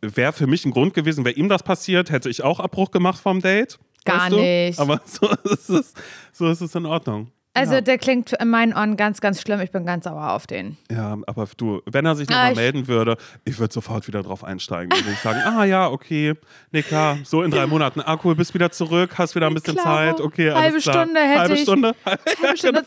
wäre 0.00 0.32
für 0.32 0.46
mich 0.46 0.64
ein 0.64 0.70
Grund 0.70 0.94
gewesen, 0.94 1.24
wäre 1.24 1.34
ihm 1.34 1.48
das 1.48 1.62
passiert, 1.62 2.10
hätte 2.10 2.28
ich 2.28 2.44
auch 2.44 2.60
Abbruch 2.60 2.90
gemacht 2.90 3.20
vom 3.20 3.40
Date. 3.40 3.78
Gar 4.06 4.22
weißt 4.22 4.32
du? 4.32 4.36
nicht. 4.40 4.78
Aber 4.80 5.00
so 5.06 5.28
ist 5.50 5.68
es, 5.68 5.94
so 6.32 6.48
ist 6.48 6.60
es 6.62 6.74
in 6.74 6.86
Ordnung. 6.86 7.30
Also 7.54 7.72
ja. 7.72 7.80
der 7.80 7.96
klingt 7.96 8.34
in 8.34 8.48
meinen 8.50 8.74
Ohren 8.74 8.98
ganz, 8.98 9.22
ganz 9.22 9.40
schlimm. 9.40 9.62
Ich 9.62 9.70
bin 9.70 9.86
ganz 9.86 10.04
sauer 10.04 10.32
auf 10.32 10.46
den. 10.46 10.76
ja, 10.92 11.16
aber 11.26 11.48
du, 11.56 11.80
wenn 11.86 12.04
er 12.04 12.14
sich 12.14 12.28
Ah, 12.28 12.32
nochmal 12.32 12.50
ich- 12.52 12.56
melden 12.58 12.86
würde, 12.86 13.16
ich 13.46 13.58
würde 13.58 13.72
sofort 13.72 14.06
wieder 14.06 14.22
drauf 14.22 14.44
einsteigen. 14.44 14.92
Würde 14.92 15.10
ich 15.10 15.18
sagen, 15.20 15.40
ah 15.42 15.64
ja, 15.64 15.88
okay, 15.88 16.34
nee 16.72 16.82
klar, 16.82 17.16
so 17.24 17.42
in 17.42 17.50
drei 17.50 17.66
Monaten, 17.66 18.02
ah 18.02 18.18
cool, 18.24 18.34
bist 18.34 18.52
wieder 18.52 18.70
zurück, 18.72 19.16
hast 19.16 19.34
wieder 19.36 19.46
ein 19.46 19.54
bisschen 19.54 19.72
Klar. 19.74 20.16
Zeit, 20.16 20.20
okay, 20.20 20.52
Halbe 20.52 20.82
Stunde 20.82 21.18
hätte 21.18 21.38
Halbe 21.40 21.54
ich. 21.54 21.62
Stunde. 21.62 21.94
Halbe 22.04 22.58
Stunde. 22.58 22.84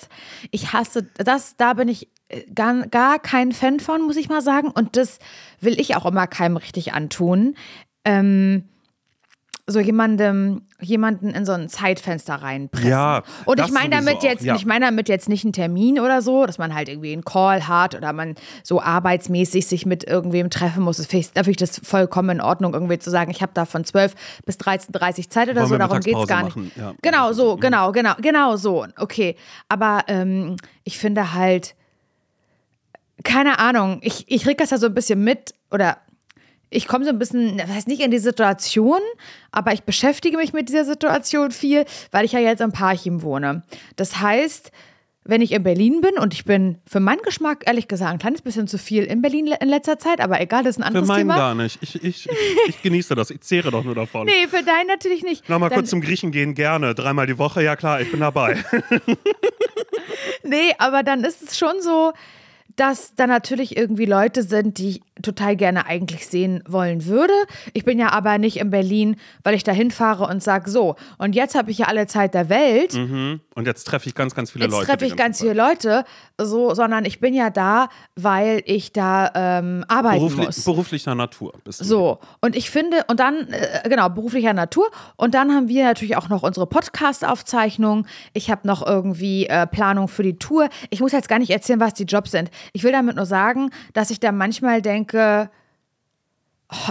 Ich 0.52 0.72
hasse 0.72 1.02
das, 1.18 1.58
da 1.58 1.74
bin 1.74 1.88
ich 1.88 2.08
äh, 2.28 2.44
gar, 2.54 2.86
gar 2.90 3.18
kein 3.18 3.54
Fan 3.54 3.80
von, 3.80 4.04
muss 4.04 4.18
ich 4.18 4.30
mal 4.30 4.44
sagen. 4.44 4.68
Und 4.70 4.98
das 4.98 5.18
will 5.62 5.80
ich 5.80 5.96
auch 5.96 6.06
immer 6.06 6.28
keinem 6.28 6.58
richtig 6.58 6.94
antun. 6.94 7.56
Ähm, 8.06 8.66
so 9.70 9.80
jemandem, 9.80 10.62
jemanden 10.80 11.30
in 11.30 11.46
so 11.46 11.52
ein 11.52 11.70
Zeitfenster 11.70 12.36
reinpressen. 12.36 12.90
Ja, 12.90 13.24
Und 13.46 13.60
ich 13.60 13.72
meine 13.72 13.90
damit 13.90 14.18
auch, 14.18 14.24
jetzt, 14.24 14.44
ja. 14.44 14.56
ich 14.56 14.66
meine 14.66 14.86
damit 14.86 15.10
jetzt 15.10 15.30
nicht 15.30 15.44
einen 15.46 15.54
Termin 15.54 16.00
oder 16.00 16.22
so, 16.22 16.46
dass 16.46 16.58
man 16.58 16.74
halt 16.74 16.90
irgendwie 16.90 17.14
einen 17.14 17.24
Call 17.24 17.68
hat 17.68 17.96
oder 17.96 18.14
man 18.14 18.36
so 18.64 18.82
arbeitsmäßig 18.82 19.68
sich 19.68 19.86
mit 19.86 20.04
irgendwem 20.04 20.50
treffen 20.50 20.84
muss. 20.84 20.98
Das 20.98 21.08
finde 21.08 21.22
ich, 21.22 21.32
da 21.34 21.44
finde 21.44 21.52
ich 21.52 21.58
das 21.58 21.82
vollkommen 21.84 22.30
in 22.30 22.42
Ordnung, 22.42 22.74
irgendwie 22.74 23.00
zu 23.00 23.10
sagen, 23.10 23.32
ich 23.32 23.42
habe 23.42 23.52
da 23.54 23.66
von 23.66 23.84
12 23.84 24.16
bis 24.46 24.58
13.30 24.58 25.20
Uhr 25.20 25.30
Zeit 25.30 25.50
oder 25.50 25.62
Wollen 25.62 25.70
so, 25.70 25.78
darum 25.78 26.00
geht 26.00 26.16
es 26.16 26.28
gar 26.28 26.44
nicht. 26.44 26.58
Ja. 26.76 26.94
Genau 27.02 27.34
so, 27.34 27.56
genau, 27.56 27.92
genau, 27.92 28.14
genau 28.22 28.56
so. 28.56 28.86
Okay. 28.98 29.36
Aber 29.68 30.04
ähm, 30.08 30.56
ich 30.84 30.98
finde 30.98 31.34
halt, 31.34 31.76
keine 33.24 33.60
Ahnung, 33.60 34.00
ich, 34.02 34.26
ich 34.28 34.44
krieg 34.44 34.58
das 34.58 34.70
ja 34.70 34.78
so 34.78 34.88
ein 34.88 34.94
bisschen 34.94 35.24
mit 35.24 35.54
oder 35.72 35.98
ich 36.70 36.88
komme 36.88 37.04
so 37.04 37.10
ein 37.10 37.20
bisschen, 37.20 37.58
das 37.58 37.70
heißt 37.70 37.88
nicht 37.88 38.02
in 38.02 38.12
die 38.12 38.20
Situation, 38.20 39.00
aber 39.52 39.74
ich 39.74 39.84
beschäftige 39.84 40.38
mich 40.38 40.54
mit 40.54 40.70
dieser 40.70 40.86
Situation 40.86 41.52
viel, 41.52 41.86
weil 42.12 42.26
ich 42.26 42.32
ja 42.32 42.40
jetzt 42.40 42.62
am 42.62 42.72
Parchim 42.72 43.22
wohne. 43.24 43.64
Das 43.96 44.20
heißt, 44.22 44.72
wenn 45.26 45.42
ich 45.42 45.52
in 45.52 45.62
Berlin 45.62 46.02
bin 46.02 46.18
und 46.18 46.34
ich 46.34 46.46
bin 46.46 46.80
für 46.88 47.00
meinen 47.00 47.22
Geschmack 47.22 47.64
ehrlich 47.68 47.88
gesagt 47.88 48.12
ein 48.12 48.18
kleines 48.20 48.42
bisschen 48.42 48.68
zu 48.68 48.78
viel 48.80 49.04
in 49.04 49.22
Berlin 49.22 49.48
in 49.48 49.68
letzter 49.70 50.00
Zeit, 50.00 50.22
aber 50.22 50.42
egal, 50.42 50.64
das 50.64 50.78
ist 50.78 50.78
ein 50.78 50.84
Für 50.84 50.88
anderes 50.88 51.08
meinen 51.08 51.20
Thema. 51.20 51.36
gar 51.38 51.56
nicht. 51.56 51.78
Ich, 51.82 51.96
ich, 52.04 52.28
ich, 52.28 52.30
ich 52.68 52.82
genieße 52.82 53.14
das. 53.16 53.30
Ich 53.30 53.42
zehre 53.42 53.70
doch 53.70 53.84
nur 53.84 53.94
davon. 53.96 54.26
Nee, 54.26 54.48
für 54.48 54.64
deinen 54.64 54.88
natürlich 54.88 55.24
nicht. 55.24 55.48
Nochmal 55.50 55.70
kurz 55.70 55.90
zum 55.90 56.02
Griechen 56.02 56.32
gehen, 56.32 56.56
gerne. 56.56 56.96
Dreimal 56.96 57.28
die 57.28 57.38
Woche, 57.38 57.64
ja 57.64 57.76
klar, 57.76 58.02
ich 58.02 58.10
bin 58.12 58.22
dabei. 58.22 58.58
Nee, 60.44 60.74
aber 60.78 61.04
dann 61.04 61.24
ist 61.24 61.42
es 61.42 61.58
schon 61.58 61.82
so, 61.82 62.14
dass 62.80 63.14
da 63.16 63.28
natürlich 63.28 63.76
irgendwie 63.76 64.06
Leute 64.06 64.44
sind, 64.44 64.78
die 64.78 64.90
ich 64.90 65.02
total 65.22 65.56
gerne 65.56 65.86
eigentlich 65.86 66.28
sehen 66.28 66.64
wollen 66.68 67.06
würde. 67.06 67.34
Ich 67.74 67.84
bin 67.84 68.00
ja 68.00 68.12
aber 68.12 68.38
nicht 68.38 68.58
in 68.58 68.70
Berlin, 68.70 69.18
weil 69.44 69.54
ich 69.54 69.64
da 69.64 69.72
hinfahre 69.72 70.26
und 70.26 70.42
sage, 70.42 70.70
so, 70.70 70.96
und 71.18 71.36
jetzt 71.36 71.56
habe 71.56 71.72
ich 71.72 71.80
ja 71.80 71.88
alle 71.88 72.08
Zeit 72.08 72.34
der 72.34 72.48
Welt. 72.48 72.94
Mhm. 72.94 73.42
Und 73.56 73.68
jetzt 73.68 73.84
treffe 73.84 74.08
ich 74.08 74.16
ganz, 74.16 74.34
ganz 74.34 74.52
viele 74.52 74.66
Jetzt 74.66 74.72
Leute. 74.72 74.86
treffe 74.86 75.00
die 75.00 75.06
ich 75.08 75.18
ganz 75.18 75.42
viele 75.42 75.54
Leute, 75.54 76.06
so, 76.38 76.74
sondern 76.74 77.04
ich 77.04 77.20
bin 77.20 77.34
ja 77.34 77.50
da, 77.50 77.90
weil 78.16 78.62
ich 78.66 78.94
da 78.94 79.32
ähm, 79.36 79.84
arbeiten 79.90 80.20
Berufli 80.20 80.46
muss. 80.46 80.64
beruflicher 80.64 81.16
Natur 81.16 81.54
bist 81.66 81.82
du. 81.82 81.86
So, 81.86 82.20
und 82.40 82.56
ich 82.56 82.70
finde, 82.70 83.04
und 83.10 83.20
dann, 83.20 83.50
äh, 83.50 83.90
genau, 83.90 84.08
beruflicher 84.08 84.54
Natur. 84.54 84.90
Und 85.18 85.34
dann 85.34 85.54
haben 85.54 85.68
wir 85.68 85.84
natürlich 85.84 86.16
auch 86.16 86.30
noch 86.30 86.44
unsere 86.44 86.68
Podcast-Aufzeichnung. 86.68 88.08
Ich 88.32 88.50
habe 88.50 88.66
noch 88.66 88.86
irgendwie 88.86 89.48
äh, 89.48 89.68
Planung 89.68 90.08
für 90.08 90.24
die 90.24 90.40
Tour. 90.40 90.70
Ich 90.90 91.02
muss 91.02 91.12
jetzt 91.12 91.28
gar 91.28 91.40
nicht 91.40 91.52
erzählen, 91.52 91.82
was 91.82 91.94
die 91.94 92.06
Jobs 92.06 92.32
sind. 92.32 92.50
Ich 92.74 92.84
will 92.84 92.92
damit 92.92 93.16
nur 93.16 93.26
sagen, 93.26 93.72
dass 93.94 94.12
ich 94.12 94.20
da 94.20 94.32
manchmal 94.32 94.82
denke, 94.82 95.50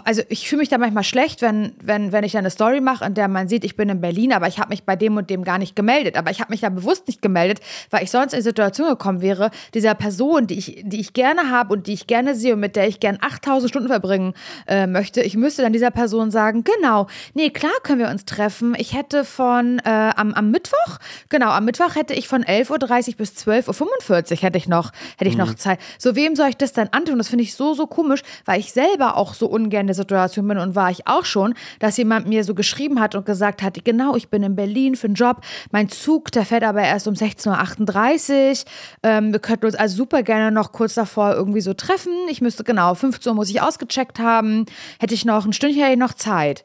also 0.05 0.23
ich 0.29 0.49
fühle 0.49 0.61
mich 0.61 0.69
da 0.69 0.77
manchmal 0.77 1.05
schlecht, 1.05 1.41
wenn, 1.41 1.73
wenn, 1.81 2.11
wenn 2.11 2.25
ich 2.25 2.33
dann 2.33 2.41
eine 2.41 2.51
Story 2.51 2.81
mache, 2.81 3.05
in 3.05 3.15
der 3.15 3.29
man 3.29 3.49
sieht, 3.49 3.65
ich 3.65 3.77
bin 3.77 3.89
in 3.89 4.01
Berlin, 4.01 4.33
aber 4.33 4.49
ich 4.49 4.59
habe 4.59 4.71
mich 4.71 4.83
bei 4.83 4.97
dem 4.97 5.17
und 5.17 5.31
dem 5.31 5.45
gar 5.45 5.59
nicht 5.59 5.77
gemeldet. 5.77 6.17
Aber 6.17 6.33
ich 6.33 6.41
habe 6.41 6.51
mich 6.51 6.61
da 6.61 6.69
bewusst 6.69 7.07
nicht 7.07 7.23
gemeldet, 7.23 7.61
weil 7.91 8.03
ich 8.03 8.11
sonst 8.11 8.33
in 8.33 8.41
die 8.41 8.45
Situation 8.45 8.89
gekommen 8.89 9.21
wäre, 9.21 9.53
dieser 9.75 9.95
Person, 9.95 10.49
die 10.49 10.59
ich, 10.59 10.83
die 10.85 10.99
ich 10.99 11.13
gerne 11.13 11.51
habe 11.51 11.73
und 11.73 11.87
die 11.87 11.93
ich 11.93 12.09
gerne 12.09 12.35
sehe 12.35 12.55
und 12.55 12.61
mit 12.61 12.75
der 12.75 12.89
ich 12.89 12.99
gern 12.99 13.19
8000 13.21 13.71
Stunden 13.71 13.89
verbringen 13.89 14.35
äh, 14.67 14.89
möchte, 14.89 15.23
ich 15.23 15.37
müsste 15.37 15.63
dann 15.63 15.73
dieser 15.73 15.93
Person 15.93 16.33
sagen, 16.33 16.65
genau, 16.65 17.07
nee, 17.35 17.51
klar 17.51 17.71
können 17.85 18.01
wir 18.01 18.09
uns 18.09 18.25
treffen. 18.25 18.75
Ich 18.79 18.95
hätte 18.95 19.25
von 19.25 19.79
äh, 19.85 20.11
am, 20.17 20.35
am 20.35 20.51
Mittwoch, 20.51 20.99
genau, 21.29 21.51
am 21.51 21.65
Mittwoch 21.65 21.95
hätte 21.95 22.15
ich 22.15 22.27
von 22.27 22.43
11.30 22.43 23.11
Uhr 23.11 23.17
bis 23.19 23.31
12.45 23.31 24.33
Uhr 24.33 24.39
hätte 24.39 24.59
ich 24.59 24.67
noch, 24.67 24.91
hätte 25.17 25.31
ich 25.31 25.37
mhm. 25.37 25.45
noch 25.45 25.55
Zeit. 25.55 25.79
So, 25.99 26.17
wem 26.17 26.35
soll 26.35 26.49
ich 26.49 26.57
das 26.57 26.73
dann 26.73 26.89
antun? 26.89 27.19
Das 27.19 27.29
finde 27.29 27.45
ich 27.45 27.55
so, 27.55 27.75
so 27.75 27.87
komisch, 27.87 28.23
weil 28.45 28.59
ich 28.59 28.73
selber 28.73 29.17
auch 29.17 29.35
so 29.35 29.49
un 29.49 29.68
ungern 29.69 29.83
in 29.83 29.87
der 29.89 29.95
Situation 29.95 30.49
bin 30.49 30.59
und 30.59 30.75
war 30.75 30.91
ich 30.91 31.07
auch 31.07 31.25
schon, 31.25 31.55
dass 31.79 31.97
jemand 31.97 32.27
mir 32.27 32.45
so 32.45 32.55
geschrieben 32.55 33.01
hat 33.01 33.15
und 33.15 33.27
gesagt 33.27 33.63
hat, 33.63 33.85
genau, 33.85 34.17
ich 34.17 34.29
bin 34.29 34.43
in 34.43 34.57
Berlin 34.57 34.97
für 34.97 35.07
einen 35.07 35.15
Job, 35.15 35.43
mein 35.71 35.89
Zug, 35.89 36.33
der 36.33 36.45
fährt 36.45 36.65
aber 36.65 36.83
erst 36.83 37.07
um 37.07 37.15
16.38 37.15 38.61
Uhr. 38.61 38.71
Ähm, 39.03 39.33
wir 39.33 39.41
könnten 39.41 39.67
uns 39.67 39.75
also 39.75 39.97
super 39.97 40.23
gerne 40.23 40.51
noch 40.51 40.73
kurz 40.73 40.95
davor 40.95 41.35
irgendwie 41.35 41.61
so 41.61 41.75
treffen. 41.75 42.13
Ich 42.31 42.41
müsste 42.41 42.65
genau, 42.65 42.95
15 42.95 43.31
Uhr 43.31 43.37
muss 43.37 43.51
ich 43.51 43.61
ausgecheckt 43.61 44.19
haben, 44.19 44.67
hätte 44.99 45.15
ich 45.15 45.25
noch 45.25 45.45
ein 45.45 45.53
Stündchen 45.53 45.83
hätte 45.83 45.93
ich 45.93 45.99
noch 45.99 46.15
Zeit. 46.15 46.65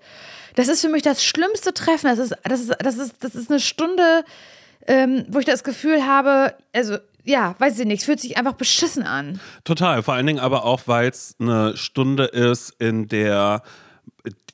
Das 0.55 0.67
ist 0.67 0.81
für 0.81 0.89
mich 0.89 1.01
das 1.01 1.23
schlimmste 1.23 1.73
Treffen. 1.73 2.07
Das 2.07 2.19
ist, 2.19 2.35
das 2.43 2.61
ist, 2.61 2.75
das 2.79 2.97
ist, 2.97 3.23
das 3.23 3.35
ist 3.35 3.49
eine 3.49 3.59
Stunde, 3.59 4.23
ähm, 4.87 5.25
wo 5.29 5.39
ich 5.39 5.45
das 5.45 5.63
Gefühl 5.63 6.05
habe, 6.05 6.53
also 6.73 6.97
ja, 7.23 7.55
weiß 7.59 7.79
ich 7.79 7.85
nicht, 7.85 7.99
es 7.99 8.05
fühlt 8.05 8.19
sich 8.19 8.37
einfach 8.37 8.53
beschissen 8.53 9.03
an. 9.03 9.39
Total, 9.63 10.03
vor 10.03 10.13
allen 10.13 10.27
Dingen 10.27 10.39
aber 10.39 10.65
auch, 10.65 10.81
weil 10.85 11.09
es 11.09 11.35
eine 11.39 11.77
Stunde 11.77 12.25
ist, 12.25 12.71
in 12.79 13.07
der, 13.07 13.63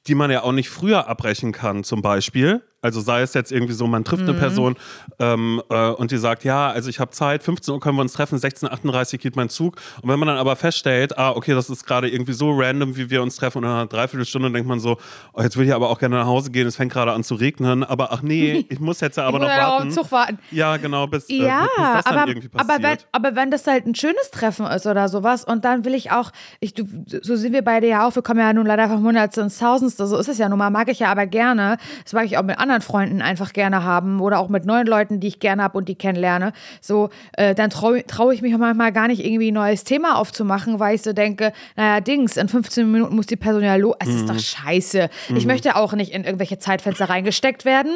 die 0.07 0.15
man 0.15 0.31
ja 0.31 0.43
auch 0.43 0.51
nicht 0.51 0.69
früher 0.69 1.07
abbrechen 1.07 1.51
kann, 1.51 1.83
zum 1.83 2.01
Beispiel. 2.01 2.63
Also 2.81 3.01
sei 3.01 3.21
es 3.21 3.33
jetzt 3.33 3.51
irgendwie 3.51 3.73
so, 3.73 3.87
man 3.87 4.05
trifft 4.05 4.23
mhm. 4.23 4.29
eine 4.29 4.39
Person 4.39 4.75
ähm, 5.19 5.61
äh, 5.69 5.89
und 5.89 6.11
die 6.11 6.17
sagt, 6.17 6.45
ja, 6.45 6.69
also 6.69 6.89
ich 6.89 6.99
habe 6.99 7.11
Zeit, 7.11 7.43
15 7.43 7.73
Uhr 7.73 7.79
können 7.81 7.97
wir 7.97 8.01
uns 8.01 8.13
treffen, 8.13 8.37
16.38 8.37 9.13
Uhr 9.13 9.19
geht 9.19 9.35
mein 9.35 9.49
Zug. 9.49 9.75
Und 10.01 10.09
wenn 10.09 10.17
man 10.17 10.29
dann 10.29 10.37
aber 10.37 10.55
feststellt, 10.55 11.17
ah, 11.17 11.31
okay, 11.31 11.53
das 11.53 11.69
ist 11.69 11.85
gerade 11.85 12.09
irgendwie 12.09 12.31
so 12.31 12.51
random, 12.51 12.95
wie 12.95 13.09
wir 13.09 13.21
uns 13.21 13.35
treffen 13.35 13.59
und 13.59 13.63
in 13.65 13.69
einer 13.69 13.85
Dreiviertelstunde 13.85 14.49
denkt 14.51 14.67
man 14.67 14.79
so, 14.79 14.97
oh, 15.33 15.41
jetzt 15.41 15.57
will 15.57 15.65
ich 15.65 15.73
aber 15.73 15.89
auch 15.89 15.99
gerne 15.99 16.15
nach 16.15 16.25
Hause 16.25 16.51
gehen, 16.51 16.67
es 16.67 16.77
fängt 16.77 16.93
gerade 16.93 17.11
an 17.11 17.23
zu 17.25 17.35
regnen, 17.35 17.83
aber 17.83 18.13
ach 18.13 18.21
nee, 18.21 18.65
ich 18.69 18.79
muss 18.79 19.01
jetzt 19.01 19.17
ja 19.17 19.25
aber 19.25 19.39
noch 19.39 19.47
warten. 19.47 19.91
Zug 19.91 20.09
warten. 20.13 20.39
Ja, 20.51 20.77
genau, 20.77 21.05
bis, 21.07 21.27
ja, 21.27 21.63
äh, 21.63 21.67
bis 21.67 21.75
das 21.75 22.05
aber, 22.05 22.15
dann 22.15 22.27
irgendwie 22.29 22.47
passiert. 22.47 22.71
Aber 22.71 22.83
wenn, 22.83 22.97
aber 23.11 23.35
wenn 23.35 23.51
das 23.51 23.67
halt 23.67 23.87
ein 23.87 23.95
schönes 23.95 24.31
Treffen 24.31 24.65
ist 24.67 24.87
oder 24.87 25.09
sowas 25.09 25.43
und 25.43 25.65
dann 25.65 25.83
will 25.83 25.95
ich 25.95 26.11
auch, 26.11 26.31
ich, 26.61 26.73
du, 26.73 26.85
so 27.21 27.35
sind 27.35 27.51
wir 27.51 27.61
beide 27.61 27.87
ja 27.87 28.07
auch, 28.07 28.15
wir 28.15 28.21
kommen 28.21 28.39
ja 28.39 28.53
nun 28.53 28.65
leider 28.65 28.87
vom 28.87 29.03
Hundertste 29.03 29.41
ins 29.41 29.57
Tausendste, 29.57 30.07
so 30.07 30.17
ist 30.17 30.29
es 30.29 30.37
ja 30.37 30.47
nun 30.47 30.59
mal, 30.59 30.69
mag 30.69 30.87
ich 30.89 30.99
ja 30.99 31.11
aber 31.11 31.25
gerne, 31.25 31.77
das 32.05 32.13
mag 32.13 32.23
ich 32.23 32.37
auch 32.37 32.43
mit 32.43 32.57
anderen 32.57 32.68
Freunden 32.81 33.21
einfach 33.21 33.39
einfach 33.39 33.53
gerne 33.53 33.83
haben 33.83 34.19
oder 34.19 34.39
auch 34.39 34.49
mit 34.49 34.65
neuen 34.65 34.85
Leuten, 34.85 35.19
die 35.19 35.27
ich 35.27 35.39
gerne 35.39 35.63
habe 35.63 35.77
und 35.77 35.87
die 35.87 35.95
kennenlerne, 35.95 36.53
so, 36.81 37.09
äh, 37.33 37.55
dann 37.55 37.69
traue 37.69 38.05
trau 38.05 38.31
ich 38.31 38.41
mich 38.41 38.55
manchmal 38.57 38.91
gar 38.91 39.07
nicht 39.07 39.25
irgendwie 39.25 39.51
ein 39.51 39.53
neues 39.53 39.83
Thema 39.83 40.17
aufzumachen, 40.17 40.79
weil 40.79 40.95
ich 40.95 41.01
so 41.01 41.13
denke, 41.13 41.53
naja, 41.75 42.01
Dings, 42.01 42.37
in 42.37 42.49
15 42.49 42.91
Minuten 42.91 43.15
muss 43.15 43.27
die 43.27 43.35
Person 43.35 43.63
ja 43.63 43.75
los. 43.75 43.95
Es 43.99 44.09
mhm. 44.09 44.15
ist 44.15 44.29
doch 44.29 44.33
mhm. 44.35 44.39
scheiße. 44.39 45.09
Mhm. 45.29 45.35
Ich 45.37 45.45
möchte 45.45 45.75
auch 45.75 45.93
nicht 45.93 46.11
in 46.11 46.23
irgendwelche 46.23 46.59
Zeitfenster 46.59 47.09
reingesteckt 47.09 47.65
werden. 47.65 47.95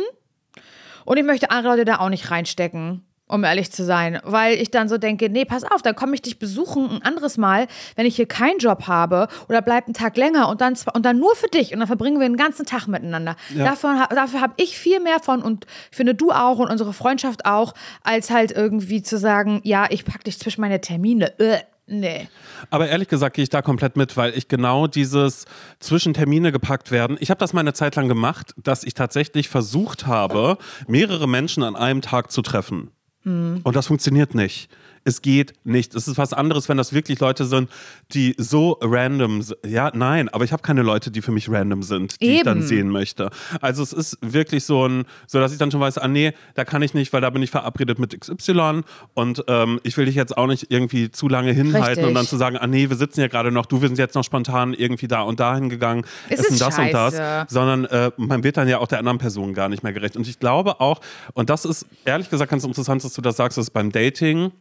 Und 1.05 1.17
ich 1.17 1.25
möchte 1.25 1.51
andere 1.51 1.73
Leute 1.73 1.85
da 1.85 1.99
auch 1.99 2.09
nicht 2.09 2.31
reinstecken 2.31 3.03
um 3.33 3.43
ehrlich 3.43 3.71
zu 3.71 3.83
sein, 3.83 4.19
weil 4.23 4.59
ich 4.59 4.69
dann 4.69 4.87
so 4.87 4.99
denke, 4.99 5.27
nee, 5.27 5.43
pass 5.43 5.63
auf, 5.63 5.81
dann 5.81 5.95
komme 5.95 6.13
ich 6.13 6.21
dich 6.21 6.37
besuchen 6.37 6.89
ein 6.89 7.01
anderes 7.01 7.37
Mal, 7.37 7.67
wenn 7.95 8.05
ich 8.05 8.15
hier 8.15 8.27
keinen 8.27 8.59
Job 8.59 8.85
habe 8.85 9.27
oder 9.49 9.63
bleib 9.63 9.85
einen 9.85 9.95
Tag 9.95 10.17
länger 10.17 10.49
und 10.49 10.61
dann 10.61 10.75
und 10.93 11.03
dann 11.03 11.17
nur 11.17 11.35
für 11.35 11.47
dich 11.47 11.73
und 11.73 11.79
dann 11.79 11.87
verbringen 11.87 12.19
wir 12.19 12.27
den 12.27 12.37
ganzen 12.37 12.65
Tag 12.65 12.87
miteinander. 12.87 13.35
Ja. 13.55 13.65
Davon, 13.65 13.99
dafür 14.11 14.39
habe 14.39 14.53
ich 14.57 14.77
viel 14.77 14.99
mehr 14.99 15.19
von 15.19 15.41
und 15.41 15.65
finde 15.91 16.13
du 16.13 16.31
auch 16.31 16.59
und 16.59 16.69
unsere 16.69 16.93
Freundschaft 16.93 17.45
auch, 17.45 17.73
als 18.03 18.29
halt 18.29 18.51
irgendwie 18.51 19.01
zu 19.01 19.17
sagen, 19.17 19.61
ja, 19.63 19.87
ich 19.89 20.05
packe 20.05 20.25
dich 20.25 20.37
zwischen 20.37 20.61
meine 20.61 20.79
Termine. 20.79 21.37
Äh, 21.39 21.57
Nee. 21.85 22.29
Aber 22.69 22.87
ehrlich 22.87 23.09
gesagt 23.09 23.35
gehe 23.35 23.43
ich 23.43 23.49
da 23.49 23.61
komplett 23.61 23.97
mit, 23.97 24.15
weil 24.15 24.37
ich 24.37 24.47
genau 24.47 24.87
dieses 24.87 25.43
zwischen 25.79 26.13
Termine 26.13 26.53
gepackt 26.53 26.91
werden. 26.91 27.17
Ich 27.19 27.29
habe 27.29 27.39
das 27.39 27.51
mal 27.51 27.59
eine 27.59 27.73
Zeit 27.73 27.97
lang 27.97 28.07
gemacht, 28.07 28.53
dass 28.55 28.85
ich 28.85 28.93
tatsächlich 28.93 29.49
versucht 29.49 30.07
habe, 30.07 30.57
mehrere 30.87 31.27
Menschen 31.27 31.61
an 31.61 31.75
einem 31.75 32.01
Tag 32.01 32.31
zu 32.31 32.41
treffen. 32.41 32.91
Und 33.25 33.75
das 33.75 33.87
funktioniert 33.87 34.35
nicht. 34.35 34.69
Es 35.03 35.21
geht 35.21 35.53
nicht. 35.63 35.95
Es 35.95 36.07
ist 36.07 36.17
was 36.17 36.33
anderes, 36.33 36.69
wenn 36.69 36.77
das 36.77 36.93
wirklich 36.93 37.19
Leute 37.19 37.45
sind, 37.45 37.69
die 38.13 38.35
so 38.37 38.77
random 38.81 39.41
sind. 39.41 39.59
Ja, 39.65 39.91
nein, 39.93 40.29
aber 40.29 40.45
ich 40.45 40.51
habe 40.51 40.61
keine 40.61 40.81
Leute, 40.81 41.11
die 41.11 41.21
für 41.21 41.31
mich 41.31 41.49
random 41.49 41.83
sind, 41.83 42.19
die 42.21 42.25
Eben. 42.25 42.35
ich 42.35 42.43
dann 42.43 42.61
sehen 42.61 42.89
möchte. 42.89 43.29
Also 43.61 43.83
es 43.83 43.93
ist 43.93 44.17
wirklich 44.21 44.63
so 44.63 44.87
ein, 44.87 45.05
so 45.27 45.39
dass 45.39 45.51
ich 45.51 45.57
dann 45.57 45.71
schon 45.71 45.81
weiß, 45.81 45.97
ah 45.97 46.07
nee, 46.07 46.33
da 46.55 46.65
kann 46.65 46.81
ich 46.81 46.93
nicht, 46.93 47.11
weil 47.13 47.21
da 47.21 47.29
bin 47.29 47.41
ich 47.41 47.51
verabredet 47.51 47.99
mit 47.99 48.19
XY 48.19 48.81
und 49.13 49.43
ähm, 49.47 49.79
ich 49.83 49.97
will 49.97 50.05
dich 50.05 50.15
jetzt 50.15 50.37
auch 50.37 50.47
nicht 50.47 50.67
irgendwie 50.69 51.11
zu 51.11 51.27
lange 51.27 51.51
hinhalten 51.51 51.87
Richtig. 51.87 52.05
und 52.05 52.13
dann 52.13 52.25
zu 52.25 52.37
sagen, 52.37 52.57
ah 52.57 52.67
nee, 52.67 52.89
wir 52.89 52.97
sitzen 52.97 53.21
ja 53.21 53.27
gerade 53.27 53.51
noch, 53.51 53.65
du, 53.65 53.81
wir 53.81 53.87
sind 53.89 53.97
jetzt 53.97 54.15
noch 54.15 54.23
spontan 54.23 54.73
irgendwie 54.73 55.07
da 55.07 55.21
und 55.21 55.39
dahin 55.39 55.69
gegangen, 55.69 56.05
es 56.29 56.39
essen 56.39 56.59
das 56.59 56.75
scheiße. 56.75 56.81
und 56.81 56.93
das, 56.93 57.51
sondern 57.51 57.85
äh, 57.85 58.11
man 58.17 58.43
wird 58.43 58.57
dann 58.57 58.67
ja 58.67 58.79
auch 58.79 58.87
der 58.87 58.99
anderen 58.99 59.17
Person 59.17 59.53
gar 59.53 59.69
nicht 59.69 59.83
mehr 59.83 59.93
gerecht. 59.93 60.15
Und 60.15 60.27
ich 60.27 60.39
glaube 60.39 60.79
auch, 60.79 61.01
und 61.33 61.49
das 61.49 61.65
ist 61.65 61.85
ehrlich 62.05 62.29
gesagt 62.29 62.51
ganz 62.51 62.63
interessant, 62.63 63.03
dass 63.03 63.13
du 63.13 63.21
das 63.21 63.37
sagst, 63.37 63.57
dass 63.57 63.69
beim 63.69 63.91
Dating 63.91 64.51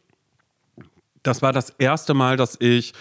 das 1.23 1.43
war 1.43 1.53
das 1.53 1.71
erste 1.79 2.15
Mal, 2.15 2.37
dass 2.37 2.57
ich 2.61 2.93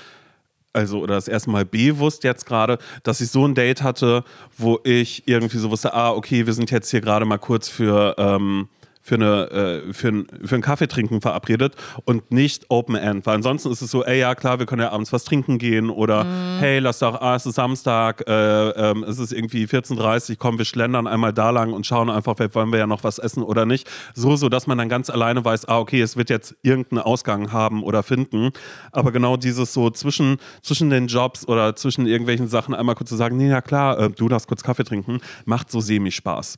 also 0.73 0.99
oder 0.99 1.15
das 1.15 1.27
erste 1.27 1.49
Mal 1.49 1.65
bewusst 1.65 2.23
jetzt 2.23 2.45
gerade, 2.45 2.77
dass 3.03 3.19
ich 3.19 3.29
so 3.29 3.45
ein 3.45 3.55
Date 3.55 3.83
hatte, 3.83 4.23
wo 4.57 4.79
ich 4.83 5.27
irgendwie 5.27 5.57
so 5.57 5.69
wusste, 5.69 5.93
ah, 5.93 6.11
okay, 6.11 6.45
wir 6.45 6.53
sind 6.53 6.71
jetzt 6.71 6.89
hier 6.89 7.01
gerade 7.01 7.25
mal 7.25 7.39
kurz 7.39 7.67
für 7.67 8.15
ähm, 8.17 8.69
für, 9.01 9.15
eine, 9.15 9.51
äh, 9.51 9.93
für, 9.93 10.09
ein, 10.09 10.27
für 10.43 10.55
einen 10.55 10.61
Kaffee 10.61 10.87
trinken 10.87 11.21
verabredet 11.21 11.75
und 12.05 12.31
nicht 12.31 12.65
Open 12.69 12.95
End. 12.95 13.25
Weil 13.25 13.35
ansonsten 13.35 13.71
ist 13.71 13.81
es 13.81 13.91
so, 13.91 14.03
ey, 14.03 14.19
ja 14.19 14.35
klar, 14.35 14.59
wir 14.59 14.65
können 14.65 14.81
ja 14.81 14.91
abends 14.91 15.11
was 15.11 15.23
trinken 15.23 15.57
gehen 15.57 15.89
oder 15.89 16.23
mhm. 16.23 16.59
hey, 16.59 16.79
lass 16.79 16.99
doch, 16.99 17.19
ah, 17.19 17.35
es 17.35 17.45
ist 17.45 17.55
Samstag, 17.55 18.27
äh, 18.27 18.69
ähm, 18.69 19.03
es 19.03 19.19
ist 19.19 19.33
irgendwie 19.33 19.65
14.30 19.65 20.31
Uhr, 20.31 20.35
komm, 20.37 20.57
wir 20.57 20.65
schlendern 20.65 21.07
einmal 21.07 21.33
da 21.33 21.49
lang 21.49 21.73
und 21.73 21.85
schauen 21.85 22.09
einfach, 22.09 22.35
wollen 22.53 22.71
wir 22.71 22.79
ja 22.79 22.87
noch 22.87 23.03
was 23.03 23.19
essen 23.19 23.43
oder 23.43 23.65
nicht. 23.65 23.89
So, 24.13 24.35
so, 24.35 24.49
dass 24.49 24.67
man 24.67 24.77
dann 24.77 24.89
ganz 24.89 25.09
alleine 25.09 25.43
weiß, 25.43 25.67
ah, 25.67 25.79
okay, 25.79 26.01
es 26.01 26.17
wird 26.17 26.29
jetzt 26.29 26.55
irgendeinen 26.61 27.01
Ausgang 27.01 27.51
haben 27.51 27.83
oder 27.83 28.03
finden. 28.03 28.51
Aber 28.91 29.11
genau 29.11 29.37
dieses 29.37 29.73
so 29.73 29.89
zwischen, 29.89 30.37
zwischen 30.61 30.89
den 30.89 31.07
Jobs 31.07 31.47
oder 31.47 31.75
zwischen 31.75 32.05
irgendwelchen 32.05 32.47
Sachen 32.47 32.73
einmal 32.73 32.95
kurz 32.95 33.09
zu 33.09 33.15
sagen, 33.15 33.37
nee, 33.37 33.49
ja 33.49 33.61
klar, 33.61 33.99
äh, 33.99 34.09
du 34.09 34.29
darfst 34.29 34.47
kurz 34.47 34.63
Kaffee 34.63 34.83
trinken, 34.83 35.19
macht 35.45 35.71
so 35.71 35.79
semi-Spaß. 35.79 36.57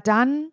dann 0.00 0.52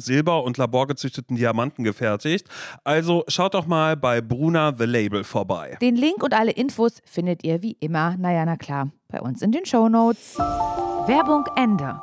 Silber 0.00 0.42
und 0.44 0.56
laborgezüchteten 0.56 1.36
Diamanten 1.36 1.84
gefertigt. 1.84 2.46
Also 2.84 3.24
schaut 3.28 3.54
doch 3.54 3.66
mal 3.66 3.96
bei 3.96 4.20
Bruna 4.20 4.74
The 4.76 4.84
Label 4.84 5.24
vorbei. 5.24 5.78
Den 5.80 5.96
Link 5.96 6.22
und 6.22 6.34
alle 6.34 6.52
Infos 6.52 7.00
findet 7.04 7.44
ihr 7.44 7.62
wie 7.62 7.76
immer, 7.80 8.16
naja, 8.16 8.44
na 8.44 8.56
klar, 8.56 8.90
bei 9.08 9.20
uns 9.20 9.42
in 9.42 9.52
den 9.52 9.64
Shownotes. 9.66 10.38
Werbung 10.38 11.46
Ende. 11.56 12.00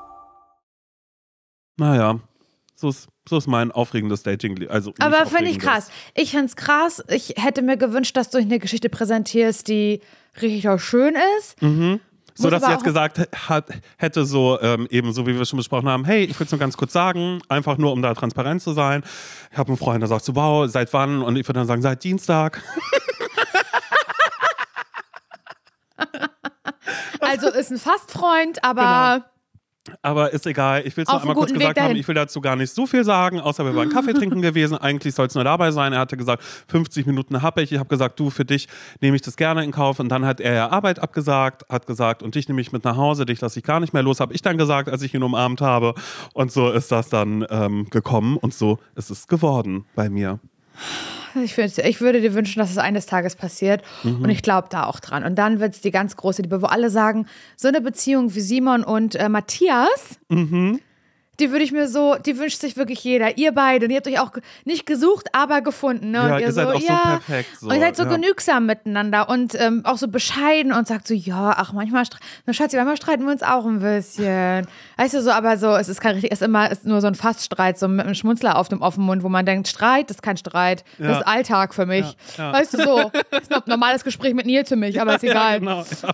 Naja, 1.78 2.20
so 2.76 2.90
ist, 2.90 3.08
so 3.28 3.38
ist 3.38 3.48
mein 3.48 3.72
aufregendes 3.72 4.24
Dating. 4.24 4.68
Also 4.70 4.94
Aber 5.00 5.26
finde 5.26 5.50
ich 5.50 5.60
krass. 5.60 5.90
Ich 6.16 6.32
finde 6.32 6.46
es 6.46 6.56
krass. 6.56 7.04
Ich 7.10 7.34
hätte 7.38 7.62
mir 7.62 7.78
gewünscht, 7.78 8.16
dass 8.18 8.30
du 8.30 8.38
eine 8.38 8.60
Geschichte 8.60 8.90
präsentierst, 8.90 9.68
die 9.68 10.02
richtig 10.42 10.70
auch 10.70 10.80
schön 10.80 11.16
ist. 11.38 11.62
Mhm. 11.62 12.00
So, 12.38 12.50
dass 12.50 12.63
sie 12.63 12.71
jetzt 12.71 12.84
gesagt 12.84 13.19
hat, 13.50 13.69
hätte, 13.97 14.26
so 14.26 14.60
ähm, 14.62 14.88
eben 14.91 15.12
so 15.12 15.26
wie 15.26 15.36
wir 15.36 15.45
schon 15.45 15.58
besprochen 15.58 15.89
haben, 15.89 16.06
hey, 16.06 16.23
ich 16.23 16.39
will 16.39 16.45
es 16.45 16.52
nur 16.52 16.60
ganz 16.60 16.78
kurz 16.78 16.93
sagen, 16.93 17.41
einfach 17.50 17.78
nur 17.78 17.91
um 17.91 18.02
da 18.02 18.13
transparent 18.13 18.62
zu 18.62 18.73
sein. 18.73 19.04
Ich 19.52 19.58
habe 19.58 19.69
einen 19.69 19.78
Freund, 19.78 20.02
der 20.02 20.08
sagt 20.08 20.23
so, 20.23 20.36
wow, 20.36 20.69
seit 20.69 20.93
wann? 20.93 21.23
Und 21.23 21.36
ich 21.36 21.47
würde 21.47 21.60
dann 21.60 21.67
sagen, 21.67 21.82
seit 21.82 22.04
Dienstag. 22.04 22.62
Also 27.19 27.50
ist 27.50 27.71
ein 27.71 27.78
Fastfreund, 27.78 28.63
aber 28.63 29.26
Aber 30.02 30.34
ist 30.34 30.46
egal, 30.46 30.84
ich 30.86 30.96
will 30.96 31.04
es 31.04 31.10
einem 31.10 31.22
einmal 31.22 31.36
kurz 31.36 31.52
Weg 31.52 31.60
gesagt 31.60 31.80
haben, 31.80 31.96
ich 31.96 32.08
will 32.08 32.16
dazu 32.16 32.42
gar 32.42 32.56
nicht 32.56 32.74
so 32.74 32.86
viel 32.86 33.04
sagen, 33.04 33.40
außer 33.40 33.66
wir 33.66 33.76
waren 33.76 33.90
Kaffee 33.90 34.14
trinken 34.16 34.42
gewesen. 34.42 34.78
Eigentlich 34.78 35.16
soll 35.16 35.28
es 35.28 35.36
nur 35.36 35.44
dabei 35.44 35.72
sein. 35.72 35.94
Er 35.94 36.00
hatte 36.00 36.18
gesagt, 36.18 36.44
50 36.68 37.06
Minuten 37.06 37.42
habe 37.42 37.62
ich. 37.62 37.72
Ich 37.72 37.80
habe 37.80 37.90
gesagt, 37.90 38.20
du, 38.20 38.30
für 38.30 38.46
dich 38.46 38.68
nehme 39.02 39.16
ich 39.16 39.22
das 39.22 39.36
gerne 39.36 39.64
in 39.64 39.72
Kauf. 39.72 40.00
Und 40.00 40.10
dann 40.10 40.26
hat 40.26 40.40
er 40.40 40.54
ja 40.54 40.70
Arbeit 40.70 41.00
abgesagt, 41.00 41.66
hat 41.70 41.88
gesagt, 41.88 42.24
und 42.24 42.36
dich 42.36 42.48
nehme 42.48 42.62
ich 42.62 42.72
mit 42.72 42.84
nach 42.84 42.98
Hause, 42.98 43.26
dich 43.26 43.42
lasse 43.42 43.60
ich 43.60 43.66
gar 43.66 43.80
nicht 43.80 43.94
mehr 43.94 44.04
los, 44.04 44.20
habe 44.20 44.34
ich 44.34 44.42
dann 44.42 44.58
gesagt, 44.58 44.90
als 44.90 45.02
ich 45.02 45.14
ihn 45.14 45.24
umarmt 45.24 45.62
habe. 45.62 45.94
Und 46.34 46.52
so 46.52 46.70
ist 46.70 46.92
das 46.92 47.10
dann 47.10 47.46
ähm, 47.50 47.88
gekommen 47.90 48.38
und 48.38 48.54
so 48.54 48.80
ist 48.96 49.10
es 49.10 49.28
geworden 49.28 49.86
bei 49.96 50.10
mir. 50.10 50.40
Ich, 51.44 51.54
find, 51.56 51.78
ich 51.78 52.02
würde 52.02 52.22
dir 52.22 52.34
wünschen, 52.34 52.60
dass 52.60 52.72
es 52.72 52.78
eines 52.78 53.06
Tages 53.06 53.36
passiert. 53.36 53.82
Mhm. 54.04 54.24
Und 54.24 54.30
ich 54.30 54.42
glaube 54.42 54.68
da 54.70 54.86
auch 54.86 55.00
dran. 55.00 55.24
Und 55.24 55.36
dann 55.36 55.60
wird 55.60 55.76
es 55.76 55.82
die 55.82 55.92
ganz 55.92 56.16
große 56.16 56.42
Liebe, 56.42 56.62
wo 56.62 56.66
alle 56.68 56.90
sagen, 56.90 57.28
so 57.56 57.68
eine 57.68 57.82
Beziehung 57.82 58.34
wie 58.36 58.42
Simon 58.42 58.84
und 58.84 59.16
äh, 59.16 59.30
Matthias, 59.30 60.20
Mhm. 60.30 60.80
Die 61.39 61.52
würde 61.52 61.63
ich 61.63 61.71
mir 61.71 61.88
so, 61.88 62.15
die 62.15 62.38
wünscht 62.38 62.60
sich 62.60 62.78
wirklich 62.78 63.04
jeder. 63.04 63.38
Ihr 63.38 63.52
beide. 63.52 63.86
Und 63.86 63.91
ihr 63.91 63.97
habt 63.97 64.08
euch 64.08 64.19
auch 64.19 64.32
nicht 64.65 64.86
gesucht, 64.86 65.28
aber 65.34 65.62
gefunden. 65.62 66.12
Ne? 66.12 66.17
Ja, 66.17 66.36
und 66.36 66.41
ihr 66.41 66.52
seid 66.52 66.67
auch 66.67 66.80
so 66.80 66.88
perfekt, 66.88 67.50
so, 67.60 67.67
und 67.67 67.76
ihr 67.76 67.80
seid 67.82 67.95
so 67.95 68.04
ja. 68.04 68.10
genügsam 68.10 68.65
miteinander 68.65 69.30
und 69.30 69.54
ähm, 69.60 69.82
auch 69.86 69.97
so 69.97 70.08
bescheiden 70.08 70.71
und 70.71 70.88
sagt 70.88 71.08
so, 71.08 71.13
ja, 71.13 71.54
ach, 71.58 71.73
manchmal, 71.73 72.04
na 72.45 72.54
Schatzi, 72.54 72.76
manchmal 72.76 72.97
streiten 72.97 73.26
wir 73.26 73.32
uns 73.32 73.43
auch 73.43 73.65
ein 73.65 73.80
bisschen. 73.80 74.67
Weißt 74.97 75.13
du, 75.13 75.21
so, 75.21 75.32
aber 75.32 75.58
so, 75.58 75.76
es 75.76 75.89
ist 75.89 76.02
kein 76.02 76.13
richtig, 76.13 76.32
es 76.32 76.41
ist 76.41 76.45
immer, 76.45 76.71
es 76.71 76.80
ist 76.80 76.86
nur 76.86 77.02
so 77.02 77.08
ein 77.08 77.15
Faststreit, 77.15 77.78
so 77.78 77.88
mit 77.88 78.06
einem 78.06 78.15
Schmunzler 78.15 78.58
auf 78.58 78.69
dem 78.69 78.82
offenen 78.82 79.06
Mund, 79.06 79.23
wo 79.23 79.30
man 79.30 79.45
denkt, 79.45 79.67
Streit 79.67 80.10
ist 80.10 80.23
kein 80.23 80.38
Streit, 80.38 80.84
das 80.97 81.08
Ja. 81.08 81.19
ist 81.19 81.28
Alltag 81.28 81.73
für 81.73 81.86
mich. 81.86 82.06
Ja, 82.38 82.45
ja. 82.45 82.54
Weißt 82.54 82.73
du, 82.73 82.84
so, 82.84 83.12
das 83.32 83.43
ist 83.43 83.54
ein 83.54 83.62
normales 83.67 84.04
Gespräch 84.04 84.34
mit 84.34 84.45
Nils 84.45 84.69
für 84.69 84.76
mich, 84.76 85.00
aber 85.02 85.15
ist 85.15 85.23
egal. 85.23 85.54
Ja, 85.54 85.60
genau. 85.60 85.86
Ja, 86.02 86.10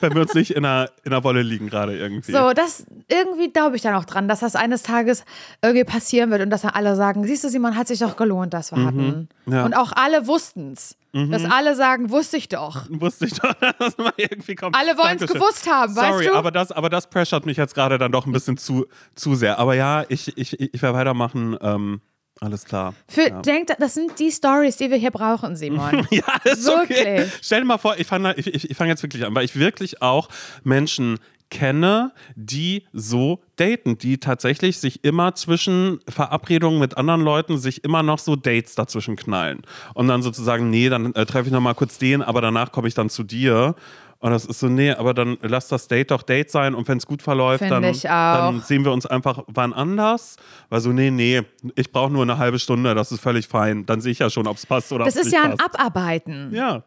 wenn, 0.00 0.14
wir 0.14 0.22
uns, 0.22 0.34
nicht 0.34 0.52
in 0.52 0.62
der, 0.62 0.90
in 1.04 1.10
der 1.10 1.24
Wolle 1.24 1.42
liegen 1.42 1.68
gerade 1.68 1.96
irgendwie. 1.96 2.32
So, 2.32 2.52
das 2.52 2.84
irgendwie 3.08 3.50
glaube 3.52 3.76
ich 3.76 3.82
dann 3.82 3.94
auch 3.94 4.04
dran, 4.04 4.19
dass 4.28 4.40
das 4.40 4.56
eines 4.56 4.82
Tages 4.82 5.24
irgendwie 5.62 5.84
passieren 5.84 6.30
wird 6.30 6.42
und 6.42 6.50
dass 6.50 6.62
dann 6.62 6.72
alle 6.72 6.96
sagen, 6.96 7.24
siehst 7.24 7.44
du, 7.44 7.48
Simon, 7.48 7.76
hat 7.76 7.88
sich 7.88 7.98
doch 7.98 8.16
gelohnt, 8.16 8.54
das 8.54 8.72
wir 8.72 8.84
hatten. 8.84 9.28
Mhm. 9.46 9.52
Ja. 9.52 9.60
Mhm. 9.60 9.64
Und 9.66 9.74
auch 9.74 9.92
alle 9.92 10.26
wussten 10.26 10.72
es. 10.72 10.96
Dass 11.12 11.44
alle 11.44 11.74
sagen, 11.74 12.10
wusste 12.10 12.36
ich 12.36 12.48
doch. 12.48 12.86
Wusste 12.88 13.26
ich 13.26 13.32
doch, 13.32 13.52
dass 13.78 13.98
man 13.98 14.12
irgendwie 14.16 14.54
kommt. 14.54 14.76
Alle 14.76 14.96
wollen 14.96 15.18
es 15.20 15.26
gewusst 15.26 15.68
haben, 15.68 15.96
weißt 15.96 16.12
Sorry, 16.12 16.26
du? 16.26 16.34
aber 16.34 16.52
das, 16.52 16.70
aber 16.70 16.88
das 16.88 17.10
pressert 17.10 17.46
mich 17.46 17.56
jetzt 17.56 17.74
gerade 17.74 17.98
dann 17.98 18.12
doch 18.12 18.26
ein 18.26 18.32
bisschen 18.32 18.56
zu, 18.56 18.86
zu 19.16 19.34
sehr. 19.34 19.58
Aber 19.58 19.74
ja, 19.74 20.04
ich, 20.08 20.36
ich, 20.38 20.60
ich 20.60 20.80
werde 20.80 20.96
weitermachen. 20.96 21.58
Ähm, 21.60 22.00
alles 22.40 22.64
klar. 22.64 22.94
Für, 23.06 23.28
ja. 23.28 23.42
Denkt, 23.42 23.74
das 23.78 23.94
sind 23.94 24.18
die 24.18 24.30
Stories, 24.30 24.76
die 24.76 24.90
wir 24.90 24.96
hier 24.96 25.10
brauchen, 25.10 25.56
Simon. 25.56 26.06
Ja, 26.10 26.24
ist 26.44 26.68
okay. 26.68 27.18
Wirklich. 27.18 27.32
Stell 27.42 27.60
dir 27.60 27.66
mal 27.66 27.78
vor, 27.78 27.98
ich 27.98 28.06
fange 28.06 28.34
ich, 28.36 28.46
ich, 28.46 28.70
ich 28.70 28.76
fang 28.76 28.88
jetzt 28.88 29.02
wirklich 29.02 29.26
an, 29.26 29.34
weil 29.34 29.44
ich 29.44 29.56
wirklich 29.56 30.00
auch 30.00 30.28
Menschen 30.64 31.18
kenne, 31.50 32.12
die 32.34 32.86
so 32.92 33.40
daten, 33.56 33.98
die 33.98 34.18
tatsächlich 34.18 34.78
sich 34.78 35.04
immer 35.04 35.34
zwischen 35.34 36.00
Verabredungen 36.08 36.78
mit 36.80 36.96
anderen 36.96 37.22
Leuten 37.22 37.58
sich 37.58 37.84
immer 37.84 38.02
noch 38.02 38.18
so 38.18 38.36
Dates 38.36 38.74
dazwischen 38.74 39.16
knallen. 39.16 39.62
Und 39.94 40.08
dann 40.08 40.22
sozusagen, 40.22 40.70
nee, 40.70 40.88
dann 40.88 41.14
äh, 41.14 41.26
treffe 41.26 41.48
ich 41.48 41.52
noch 41.52 41.60
mal 41.60 41.74
kurz 41.74 41.98
den, 41.98 42.22
aber 42.22 42.40
danach 42.40 42.72
komme 42.72 42.88
ich 42.88 42.94
dann 42.94 43.10
zu 43.10 43.22
dir. 43.24 43.74
Und 44.22 44.32
das 44.32 44.44
ist 44.44 44.60
so, 44.60 44.68
nee, 44.68 44.92
aber 44.92 45.14
dann 45.14 45.38
lass 45.40 45.68
das 45.68 45.88
Date 45.88 46.10
doch 46.10 46.22
Date 46.22 46.50
sein 46.50 46.74
und 46.74 46.86
wenn 46.88 46.98
es 46.98 47.06
gut 47.06 47.22
verläuft, 47.22 47.62
dann, 47.62 47.82
dann 47.82 48.60
sehen 48.60 48.84
wir 48.84 48.92
uns 48.92 49.06
einfach 49.06 49.44
wann 49.46 49.72
anders. 49.72 50.36
Weil 50.68 50.80
so, 50.80 50.90
nee, 50.90 51.10
nee, 51.10 51.40
ich 51.74 51.90
brauche 51.90 52.12
nur 52.12 52.22
eine 52.22 52.36
halbe 52.36 52.58
Stunde, 52.58 52.94
das 52.94 53.12
ist 53.12 53.20
völlig 53.22 53.48
fein. 53.48 53.86
Dann 53.86 54.02
sehe 54.02 54.12
ich 54.12 54.18
ja 54.18 54.28
schon, 54.28 54.46
ob 54.46 54.58
es 54.58 54.66
passt 54.66 54.92
oder 54.92 55.06
Das 55.06 55.16
ob's 55.16 55.24
ist 55.24 55.32
nicht 55.32 55.42
ja 55.42 55.50
ein. 55.50 55.58
Abarbeiten. 55.58 56.50
Ja, 56.54 56.82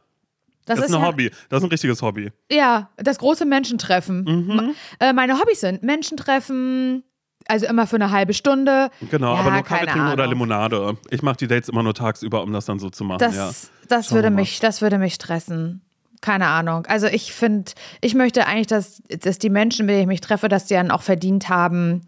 Das, 0.66 0.78
das 0.80 0.90
ist 0.90 0.96
ein 0.96 1.02
ja, 1.02 1.08
Hobby. 1.08 1.30
Das 1.50 1.60
ist 1.60 1.64
ein 1.64 1.70
richtiges 1.70 2.02
Hobby. 2.02 2.32
Ja, 2.52 2.90
das 2.98 3.20
große 3.20 3.46
Menschentreffen. 3.46 4.24
Mhm. 4.24 4.76
Äh, 5.00 5.14
meine 5.14 5.40
Hobbys 5.40 5.62
sind 5.62 5.84
Menschentreffen, 5.84 7.04
also 7.48 7.66
immer 7.66 7.88
für 7.88 7.98
eine 7.98 8.12
halbe 8.12 8.34
Stunde. 8.34 8.90
Genau, 9.12 9.34
ja, 9.34 9.40
aber 9.40 9.52
nur 9.52 9.64
Kaffee 9.64 9.86
trinken 9.86 10.12
oder. 10.12 10.28
Limonade. 10.28 10.98
Ich 11.10 11.22
mache 11.22 11.38
die 11.38 11.48
Dates 11.48 11.70
immer 11.70 11.84
nur 11.84 11.94
tagsüber, 11.94 12.42
um 12.44 12.54
das 12.54 12.66
dann 12.66 12.80
so 12.80 12.90
zu 12.90 13.04
machen. 13.04 13.20
Das, 13.20 13.36
ja. 13.36 13.52
das, 13.90 14.08
Schauen 14.08 14.16
würde 14.16 14.30
mich, 14.30 14.60
das 14.60 14.82
würde 14.82 14.98
mich 14.98 15.16
stressen. 15.16 15.82
Keine 16.22 16.48
Ahnung. 16.48 16.86
Also 16.86 17.08
ich 17.08 17.34
finde, 17.34 17.74
ich 18.00 18.16
möchte 18.16 18.48
eigentlich, 18.48 18.68
dass, 18.68 19.02
dass 19.20 19.40
die 19.40 19.50
Menschen, 19.50 19.86
mit 19.86 19.94
denen 19.94 20.04
ich 20.04 20.08
mich 20.08 20.22
treffe, 20.22 20.48
dass 20.48 20.66
die 20.66 20.74
dann 20.74 20.90
auch 20.90 21.02
verdient 21.02 21.50
haben, 21.50 22.02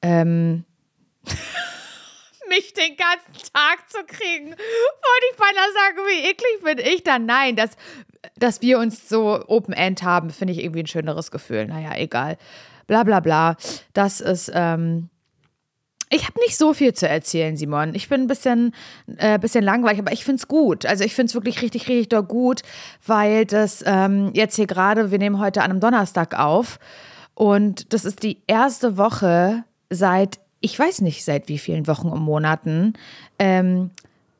ähm, 0.00 0.64
mich 2.48 2.72
den 2.74 2.96
ganzen 2.96 3.52
Tag 3.52 3.88
zu 3.88 3.98
kriegen. 4.06 4.50
Wollte 4.50 5.26
ich 5.30 5.36
beinahe 5.36 5.72
sagen, 5.72 5.98
wie 6.08 6.30
eklig 6.30 6.62
bin 6.62 6.94
ich 6.94 7.02
dann? 7.04 7.26
Nein, 7.26 7.56
dass, 7.56 7.70
dass 8.36 8.62
wir 8.62 8.78
uns 8.78 9.08
so 9.08 9.42
Open 9.46 9.74
End 9.74 10.02
haben, 10.02 10.30
finde 10.30 10.52
ich 10.52 10.62
irgendwie 10.62 10.80
ein 10.80 10.86
schöneres 10.86 11.30
Gefühl. 11.30 11.66
Naja, 11.66 11.96
egal. 11.96 12.36
Bla 12.86 13.04
bla 13.04 13.20
bla. 13.20 13.56
Das 13.92 14.20
ist, 14.20 14.50
ähm, 14.54 15.10
ich 16.10 16.26
habe 16.26 16.40
nicht 16.40 16.56
so 16.56 16.72
viel 16.72 16.94
zu 16.94 17.08
erzählen, 17.08 17.56
Simon. 17.56 17.94
Ich 17.94 18.08
bin 18.08 18.22
ein 18.22 18.26
bisschen, 18.26 18.74
äh, 19.18 19.38
bisschen 19.38 19.62
langweilig, 19.62 20.00
aber 20.00 20.12
ich 20.12 20.24
finde 20.24 20.40
es 20.40 20.48
gut. 20.48 20.86
Also 20.86 21.04
ich 21.04 21.14
finde 21.14 21.30
es 21.30 21.34
wirklich 21.34 21.60
richtig, 21.60 21.88
richtig 21.88 22.08
doll 22.08 22.22
gut, 22.22 22.62
weil 23.06 23.44
das 23.44 23.84
ähm, 23.86 24.30
jetzt 24.32 24.56
hier 24.56 24.66
gerade, 24.66 25.10
wir 25.10 25.18
nehmen 25.18 25.38
heute 25.38 25.62
an 25.62 25.70
einem 25.70 25.80
Donnerstag 25.80 26.38
auf 26.38 26.78
und 27.34 27.92
das 27.92 28.04
ist 28.04 28.22
die 28.22 28.42
erste 28.46 28.96
Woche 28.96 29.64
seit, 29.90 30.40
ich 30.60 30.78
weiß 30.78 31.00
nicht 31.02 31.24
seit 31.24 31.48
wie 31.48 31.58
vielen 31.58 31.86
Wochen 31.86 32.08
und 32.08 32.20
Monaten, 32.20 32.94
ähm, 33.38 33.90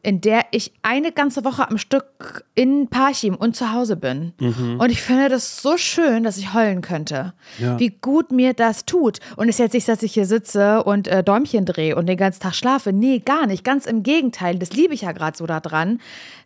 in 0.03 0.21
der 0.21 0.47
ich 0.53 0.73
eine 0.83 1.13
ganze 1.13 1.45
Woche 1.45 1.69
am 1.69 1.77
Stück 1.77 2.45
in 2.55 2.89
Parchim 2.89 3.35
und 3.35 3.57
zu 3.57 3.73
Hause 3.73 3.97
bin. 3.97 4.33
Mhm. 4.39 4.79
Und 4.79 4.91
ich 4.91 5.03
finde 5.03 5.29
das 5.29 5.61
so 5.61 5.77
schön, 5.77 6.23
dass 6.23 6.39
ich 6.39 6.55
heulen 6.55 6.83
könnte. 6.83 7.35
Ja. 7.59 7.79
Wie 7.79 7.91
gut 7.91 8.31
mir 8.31 8.55
das 8.55 8.85
tut. 8.85 9.19
Und 9.37 9.49
es 9.49 9.57
ist 9.57 9.59
jetzt 9.59 9.75
nicht, 9.75 9.89
dass 9.89 10.03
ich 10.03 10.15
hier 10.15 10.27
sitze 10.27 10.85
und 10.85 11.09
äh, 11.09 11.25
Däumchen 11.25 11.67
drehe 11.67 11.97
und 11.97 12.07
den 12.07 12.17
ganzen 12.17 12.41
Tag 12.41 12.55
schlafe. 12.55 12.93
Nee, 12.93 13.19
gar 13.19 13.47
nicht. 13.47 13.65
Ganz 13.65 13.87
im 13.87 14.03
Gegenteil. 14.03 14.59
Das 14.59 14.73
liebe 14.73 14.95
ich 14.95 15.03
ja 15.03 15.13
gerade 15.13 15.37
so 15.37 15.47
daran, 15.47 16.01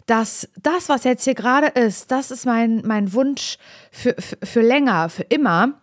dass 0.06 0.48
das, 0.60 0.88
was 0.88 1.04
jetzt 1.04 1.24
hier 1.24 1.34
gerade 1.34 1.68
ist, 1.68 2.10
das 2.10 2.30
ist 2.30 2.46
mein, 2.46 2.82
mein 2.84 3.12
Wunsch 3.12 3.58
für, 3.90 4.14
für, 4.18 4.38
für 4.42 4.62
länger, 4.62 5.08
für 5.08 5.24
immer. 5.24 5.74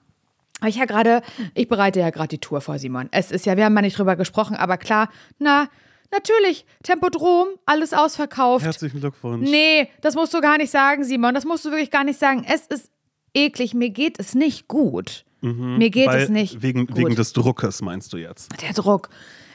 Ich 0.65 0.76
ja 0.76 0.86
gerade, 0.86 1.22
ich 1.54 1.67
bereite 1.67 2.00
ja 2.00 2.10
gerade 2.10 2.28
die 2.30 2.38
Tour 2.39 2.62
vor, 2.62 2.80
Simon. 2.80 3.08
Es 3.12 3.32
ist 3.32 3.45
ja, 3.45 3.56
wir 3.58 3.65
haben 3.65 3.74
mal 3.74 3.82
nicht 3.82 3.98
drüber 3.98 4.15
gesprochen, 4.15 4.56
aber 4.56 4.78
klar, 4.78 5.10
na, 5.38 5.69
natürlich, 6.12 6.65
Tempodrom, 6.84 7.48
alles 7.65 7.93
ausverkauft. 7.93 8.65
Herzlichen 8.65 9.00
Glückwunsch. 9.00 9.50
Nee, 9.50 9.89
das 10.02 10.15
musst 10.15 10.34
du 10.34 10.41
gar 10.41 10.58
nicht 10.58 10.72
sagen, 10.72 11.04
Simon. 11.04 11.34
Das 11.34 11.45
musst 11.45 11.63
du 11.65 11.72
wirklich 11.72 11.91
gar 11.91 12.04
nicht 12.04 12.19
sagen. 12.19 12.45
Es 12.48 12.67
ist 12.67 12.91
eklig. 13.34 13.74
Mir 13.74 13.89
geht 13.89 14.19
es 14.19 14.36
nicht 14.36 14.67
gut. 14.67 15.24
Mir 15.41 15.89
geht 15.89 16.08
Mhm. 16.08 16.13
Es 16.15 16.30
nicht 16.30 16.62
wegen, 16.62 16.88
gut. 16.88 16.98
wegen 16.98 17.15
des 17.15 17.32
Druckes, 17.32 17.82
meinst 17.82 18.12
du 18.12 18.17
jetzt? 18.17 18.50
Der 18.62 18.74
Druck. 18.74 19.10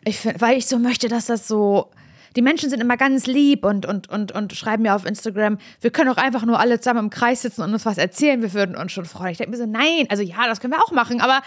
Ich, 0.06 0.24
weil 0.40 0.56
ich 0.56 0.66
so 0.66 0.78
möchte, 0.78 1.08
dass 1.08 1.26
das 1.26 1.46
so. 1.46 1.90
Die 2.36 2.42
Menschen 2.42 2.70
sind 2.70 2.80
immer 2.80 2.96
ganz 2.96 3.26
lieb 3.26 3.64
und, 3.64 3.86
und, 3.86 4.08
und, 4.08 4.32
und 4.32 4.52
schreiben 4.54 4.82
mir 4.82 4.94
auf 4.94 5.06
Instagram, 5.06 5.58
wir 5.80 5.90
können 5.90 6.10
auch 6.10 6.16
einfach 6.16 6.44
nur 6.44 6.58
alle 6.58 6.80
zusammen 6.80 7.04
im 7.04 7.10
Kreis 7.10 7.42
sitzen 7.42 7.62
und 7.62 7.72
uns 7.72 7.86
was 7.86 7.98
erzählen, 7.98 8.42
wir 8.42 8.52
würden 8.52 8.76
uns 8.76 8.92
schon 8.92 9.04
freuen. 9.04 9.32
Ich 9.32 9.38
denke 9.38 9.52
mir 9.52 9.58
so, 9.58 9.66
nein, 9.66 10.06
also 10.08 10.22
ja, 10.22 10.46
das 10.46 10.60
können 10.60 10.72
wir 10.72 10.82
auch 10.82 10.92
machen, 10.92 11.20
aber 11.20 11.42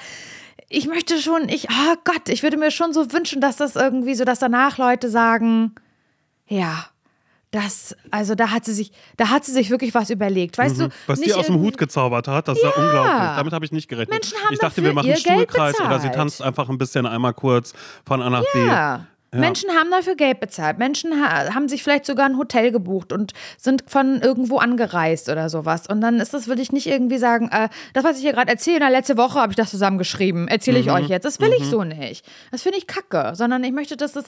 ich 0.69 0.88
möchte 0.88 1.19
schon, 1.19 1.50
ich, 1.50 1.67
oh 1.69 1.95
Gott, 2.04 2.30
ich 2.30 2.43
würde 2.43 2.58
mir 2.58 2.71
schon 2.71 2.93
so 2.93 3.12
wünschen, 3.12 3.41
dass 3.41 3.58
das 3.58 3.76
irgendwie 3.76 4.15
so, 4.15 4.26
dass 4.26 4.39
danach 4.39 4.78
Leute 4.78 5.10
sagen, 5.10 5.76
ja, 6.47 6.88
das, 7.52 7.95
also 8.12 8.36
da 8.36 8.52
hat 8.52 8.65
sie 8.65 8.73
sich, 8.73 8.91
da 9.15 9.30
hat 9.30 9.45
sie 9.45 9.54
sich 9.54 9.69
wirklich 9.69 9.93
was 9.93 10.10
überlegt, 10.10 10.58
weißt 10.58 10.80
du? 10.80 10.84
Mhm. 10.86 10.91
Was 11.08 11.19
nicht 11.19 11.30
die 11.30 11.34
aus 11.34 11.45
dem 11.45 11.60
Hut 11.60 11.78
gezaubert 11.78 12.28
hat, 12.28 12.47
das 12.47 12.58
ist 12.58 12.63
ja, 12.63 12.69
unglaublich. 12.71 13.38
Damit 13.38 13.54
habe 13.54 13.65
ich 13.65 13.71
nicht 13.71 13.88
gerechnet. 13.88 14.13
Menschen 14.13 14.38
haben 14.43 14.54
ich 14.54 14.60
dachte, 14.60 14.84
wir 14.84 14.93
machen 14.93 15.08
einen 15.08 15.17
Stuhlkreis 15.17 15.80
oder 15.80 16.00
sie 16.00 16.10
tanzt 16.10 16.41
einfach 16.41 16.67
ein 16.69 16.78
bisschen 16.78 17.06
einmal 17.06 17.34
kurz 17.34 17.73
von 18.06 18.21
A 18.21 18.30
nach 18.30 18.43
B. 18.54 18.69
Ja. 19.34 19.42
Menschen 19.42 19.70
haben 19.72 19.92
dafür 19.92 20.16
Geld 20.16 20.40
bezahlt. 20.40 20.78
Menschen 20.78 21.22
ha 21.22 21.54
haben 21.54 21.68
sich 21.68 21.84
vielleicht 21.84 22.06
sogar 22.06 22.26
ein 22.26 22.38
Hotel 22.38 22.72
gebucht 22.72 23.12
und 23.12 23.34
sind 23.58 23.84
von 23.88 24.22
irgendwo 24.22 24.58
angereist 24.58 25.28
oder 25.28 25.50
sowas. 25.50 25.88
Und 25.88 26.00
dann 26.00 26.20
ist 26.20 26.34
das, 26.34 26.48
würde 26.48 26.62
ich 26.62 26.72
nicht 26.72 26.88
irgendwie 26.88 27.18
sagen, 27.18 27.50
äh, 27.52 27.68
das, 27.94 28.06
was 28.06 28.18
ich 28.18 28.24
hier 28.24 28.34
gerade 28.34 28.50
erzähle, 28.50 28.80
na, 28.80 28.90
letzte 28.90 29.18
Woche 29.18 29.40
habe 29.40 29.52
ich 29.52 29.58
das 29.58 29.70
zusammengeschrieben, 29.70 30.48
erzähle 30.48 30.80
ich 30.80 30.90
euch 30.92 31.10
jetzt. 31.10 31.26
Das 31.26 31.42
will 31.42 31.52
ich 31.58 31.66
so 31.66 31.84
nicht. 31.84 32.26
Das 32.52 32.62
finde 32.62 32.78
ich 32.78 32.88
kacke, 32.88 33.36
sondern 33.36 33.63
ich 33.66 33.74
möchte, 33.74 33.98
dass 33.98 34.13
das 34.13 34.26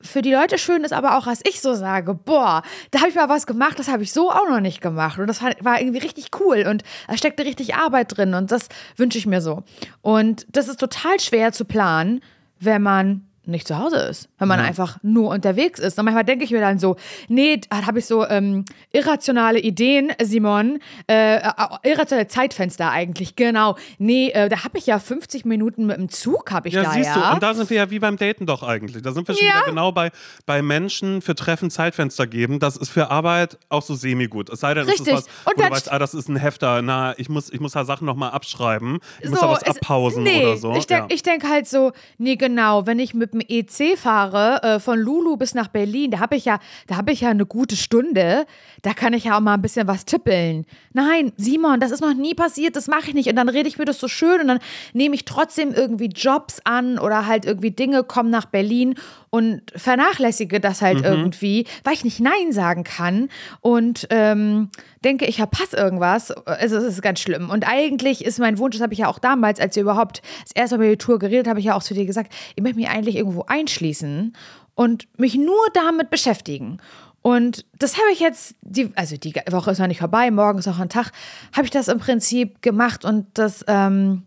für 0.00 0.20
die 0.20 0.32
Leute 0.32 0.58
schön 0.58 0.84
ist, 0.84 0.92
aber 0.92 1.16
auch 1.16 1.26
als 1.26 1.40
ich 1.48 1.62
so 1.62 1.74
sage, 1.74 2.12
boah, 2.12 2.62
da 2.90 2.98
habe 2.98 3.08
ich 3.08 3.14
mal 3.14 3.30
was 3.30 3.46
gemacht, 3.46 3.78
das 3.78 3.88
habe 3.88 4.02
ich 4.02 4.12
so 4.12 4.30
auch 4.30 4.48
noch 4.48 4.60
nicht 4.60 4.82
gemacht. 4.82 5.18
Und 5.18 5.26
das 5.26 5.42
war 5.42 5.52
war 5.60 5.80
irgendwie 5.80 6.00
richtig 6.00 6.28
cool 6.40 6.66
und 6.68 6.82
da 7.08 7.16
steckte 7.16 7.44
richtig 7.44 7.74
Arbeit 7.74 8.16
drin 8.16 8.34
und 8.34 8.52
das 8.52 8.68
wünsche 8.96 9.16
ich 9.16 9.26
mir 9.26 9.40
so. 9.40 9.62
Und 10.02 10.46
das 10.50 10.68
ist 10.68 10.78
total 10.78 11.18
schwer 11.20 11.52
zu 11.52 11.64
planen, 11.64 12.20
wenn 12.60 12.82
man 12.82 13.26
nicht 13.46 13.66
zu 13.68 13.78
Hause 13.78 13.96
ist, 13.98 14.28
wenn 14.38 14.48
man 14.48 14.60
einfach 14.60 14.98
nur 15.02 15.30
unterwegs 15.30 15.78
ist. 15.80 15.98
Und 15.98 16.04
manchmal 16.04 16.24
denke 16.24 16.44
ich 16.44 16.50
mir 16.50 16.60
dann 16.60 16.78
so, 16.78 16.96
nee, 17.28 17.60
da 17.68 17.86
habe 17.86 17.98
ich 18.00 18.06
so 18.06 18.26
ähm, 18.26 18.64
irrationale 18.92 19.58
Ideen, 19.60 20.12
Simon, 20.22 20.80
äh, 21.08 21.36
äh, 21.36 21.42
irrationale 21.82 22.28
Zeitfenster 22.28 22.90
eigentlich, 22.90 23.36
genau. 23.36 23.76
Nee, 23.98 24.30
äh, 24.30 24.48
da 24.48 24.64
habe 24.64 24.78
ich 24.78 24.86
ja 24.86 24.98
50 24.98 25.44
Minuten 25.44 25.86
mit 25.86 25.96
dem 25.96 26.08
Zug, 26.08 26.50
habe 26.50 26.68
ich 26.68 26.74
Ja, 26.74 26.82
da 26.82 26.90
siehst 26.90 27.14
ja. 27.14 27.28
du, 27.30 27.34
und 27.34 27.42
da 27.42 27.54
sind 27.54 27.70
wir 27.70 27.76
ja 27.76 27.90
wie 27.90 27.98
beim 27.98 28.16
Daten 28.16 28.46
doch 28.46 28.62
eigentlich. 28.62 29.02
Da 29.02 29.12
sind 29.12 29.28
wir 29.28 29.34
schon 29.34 29.46
Ja. 29.46 29.56
wieder 29.56 29.66
genau 29.66 29.92
bei, 29.92 30.10
bei 30.46 30.62
Menschen 30.62 31.22
für 31.22 31.34
Treffen 31.34 31.70
Zeitfenster 31.70 32.26
geben. 32.26 32.58
Das 32.58 32.76
ist 32.76 32.90
für 32.90 33.10
Arbeit 33.10 33.58
auch 33.68 33.82
so 33.82 33.94
semi-gut. 33.94 34.50
Es 34.50 34.60
sei 34.60 34.74
denn, 34.74 34.84
Richtig. 34.86 35.06
es 35.12 35.20
ist 35.20 35.28
was, 35.44 35.52
Und 35.52 35.62
wo 35.62 35.68
du 35.68 35.70
weißt, 35.70 35.92
ah, 35.92 35.98
das 35.98 36.14
ist 36.14 36.28
ein 36.28 36.36
Hefter, 36.36 36.82
na, 36.82 37.14
ich 37.18 37.28
muss, 37.28 37.52
ich 37.52 37.60
muss 37.60 37.72
da 37.72 37.84
Sachen 37.84 38.06
nochmal 38.06 38.30
abschreiben. 38.30 38.98
Ich 39.20 39.30
muss 39.30 39.40
So, 39.40 39.46
da 39.46 39.52
was 39.52 39.62
abpausen 39.62 40.22
nee, 40.22 40.44
oder 40.44 40.56
so. 40.56 40.74
Ich 40.74 40.86
denke 40.86 41.14
ja. 41.14 41.20
denk 41.26 41.48
halt 41.48 41.68
so, 41.68 41.92
nee, 42.18 42.36
genau, 42.36 42.86
wenn 42.86 42.98
ich 42.98 43.14
mit 43.14 43.34
dem 43.38 43.46
EC 43.48 43.96
fahre, 43.96 44.62
äh, 44.62 44.80
von 44.80 44.98
Lulu 44.98 45.36
bis 45.36 45.54
nach 45.54 45.68
Berlin, 45.68 46.10
da 46.10 46.20
habe 46.20 46.36
ich 46.36 46.44
ja, 46.44 46.58
da 46.86 46.96
habe 46.96 47.12
ich 47.12 47.22
ja 47.22 47.30
eine 47.30 47.46
gute 47.46 47.76
Stunde, 47.76 48.46
da 48.82 48.94
kann 48.94 49.12
ich 49.12 49.24
ja 49.24 49.36
auch 49.36 49.40
mal 49.40 49.54
ein 49.54 49.62
bisschen 49.62 49.88
was 49.88 50.04
tippeln. 50.04 50.66
Nein, 50.92 51.32
Simon, 51.36 51.80
das 51.80 51.90
ist 51.90 52.00
noch 52.00 52.14
nie 52.14 52.34
passiert, 52.34 52.76
das 52.76 52.88
mache 52.88 53.08
ich 53.08 53.14
nicht. 53.14 53.28
Und 53.28 53.36
dann 53.36 53.48
rede 53.48 53.68
ich 53.68 53.78
mir 53.78 53.84
das 53.84 53.98
so 53.98 54.08
schön 54.08 54.40
und 54.40 54.48
dann 54.48 54.58
nehme 54.92 55.14
ich 55.14 55.24
trotzdem 55.24 55.72
irgendwie 55.72 56.06
Jobs 56.06 56.60
an 56.64 56.98
oder 56.98 57.26
halt 57.26 57.44
irgendwie 57.44 57.70
Dinge, 57.70 58.04
komme 58.04 58.30
nach 58.30 58.46
Berlin 58.46 58.94
und 59.30 59.62
vernachlässige 59.74 60.60
das 60.60 60.80
halt 60.80 61.02
irgendwie, 61.02 61.66
weil 61.84 61.94
ich 61.94 62.04
nicht 62.04 62.20
Nein 62.20 62.52
sagen 62.52 62.84
kann 62.84 63.28
und 63.60 64.06
ähm, 64.10 64.70
denke, 65.04 65.26
ich 65.26 65.36
verpasse 65.36 65.76
irgendwas. 65.76 66.30
Also 66.30 66.76
es 66.76 66.84
ist 66.84 67.02
ganz 67.02 67.20
schlimm. 67.20 67.50
Und 67.50 67.68
eigentlich 67.68 68.24
ist 68.24 68.38
mein 68.38 68.58
Wunsch, 68.58 68.76
das 68.76 68.82
habe 68.82 68.92
ich 68.92 69.00
ja 69.00 69.08
auch 69.08 69.18
damals, 69.18 69.60
als 69.60 69.76
wir 69.76 69.82
überhaupt 69.82 70.22
das 70.42 70.52
erste 70.54 70.78
Mal 70.78 70.84
über 70.84 70.92
die 70.92 70.98
Tour 70.98 71.18
geredet, 71.18 71.48
habe 71.48 71.60
ich 71.60 71.66
ja 71.66 71.74
auch 71.74 71.82
zu 71.82 71.94
dir 71.94 72.06
gesagt, 72.06 72.32
ich 72.54 72.62
möchte 72.62 72.78
mich 72.78 72.88
eigentlich 72.88 73.16
irgendwo 73.26 73.44
einschließen 73.46 74.36
und 74.74 75.08
mich 75.18 75.34
nur 75.34 75.66
damit 75.74 76.10
beschäftigen. 76.10 76.78
Und 77.22 77.66
das 77.78 77.96
habe 77.96 78.12
ich 78.12 78.20
jetzt, 78.20 78.54
die, 78.60 78.92
also 78.94 79.16
die 79.16 79.34
Woche 79.50 79.72
ist 79.72 79.80
noch 79.80 79.88
nicht 79.88 79.98
vorbei, 79.98 80.30
morgen 80.30 80.60
ist 80.60 80.66
noch 80.66 80.78
ein 80.78 80.88
Tag, 80.88 81.10
habe 81.52 81.64
ich 81.64 81.70
das 81.70 81.88
im 81.88 81.98
Prinzip 81.98 82.62
gemacht 82.62 83.04
und 83.04 83.26
das 83.34 83.64
ähm, 83.66 84.22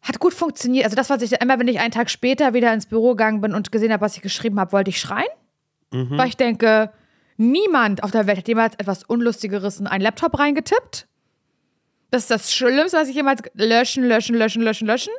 hat 0.00 0.18
gut 0.20 0.32
funktioniert. 0.32 0.86
Also 0.86 0.96
das, 0.96 1.10
was 1.10 1.20
ich 1.20 1.32
immer, 1.32 1.58
wenn 1.58 1.68
ich 1.68 1.80
einen 1.80 1.90
Tag 1.90 2.08
später 2.08 2.54
wieder 2.54 2.72
ins 2.72 2.86
Büro 2.86 3.10
gegangen 3.10 3.42
bin 3.42 3.54
und 3.54 3.70
gesehen 3.70 3.92
habe, 3.92 4.00
was 4.00 4.16
ich 4.16 4.22
geschrieben 4.22 4.58
habe, 4.58 4.72
wollte 4.72 4.88
ich 4.88 4.98
schreien. 5.00 5.28
Weil 6.16 6.28
ich 6.28 6.36
denke, 6.36 6.92
niemand 7.36 8.02
auf 8.04 8.10
der 8.10 8.26
Welt 8.26 8.38
hat 8.38 8.48
jemals 8.48 8.74
etwas 8.76 9.04
Unlustigeres 9.04 9.80
in 9.80 9.86
einen 9.86 10.02
Laptop 10.02 10.38
reingetippt. 10.38 11.06
Das 12.10 12.22
ist 12.22 12.30
das 12.30 12.54
Schlimmste, 12.54 12.96
was 12.96 13.08
ich 13.08 13.16
jemals 13.16 13.42
löschen, 13.54 14.04
löschen, 14.04 14.34
löschen, 14.34 14.62
löschen, 14.62 14.86
löschen. 14.86 15.12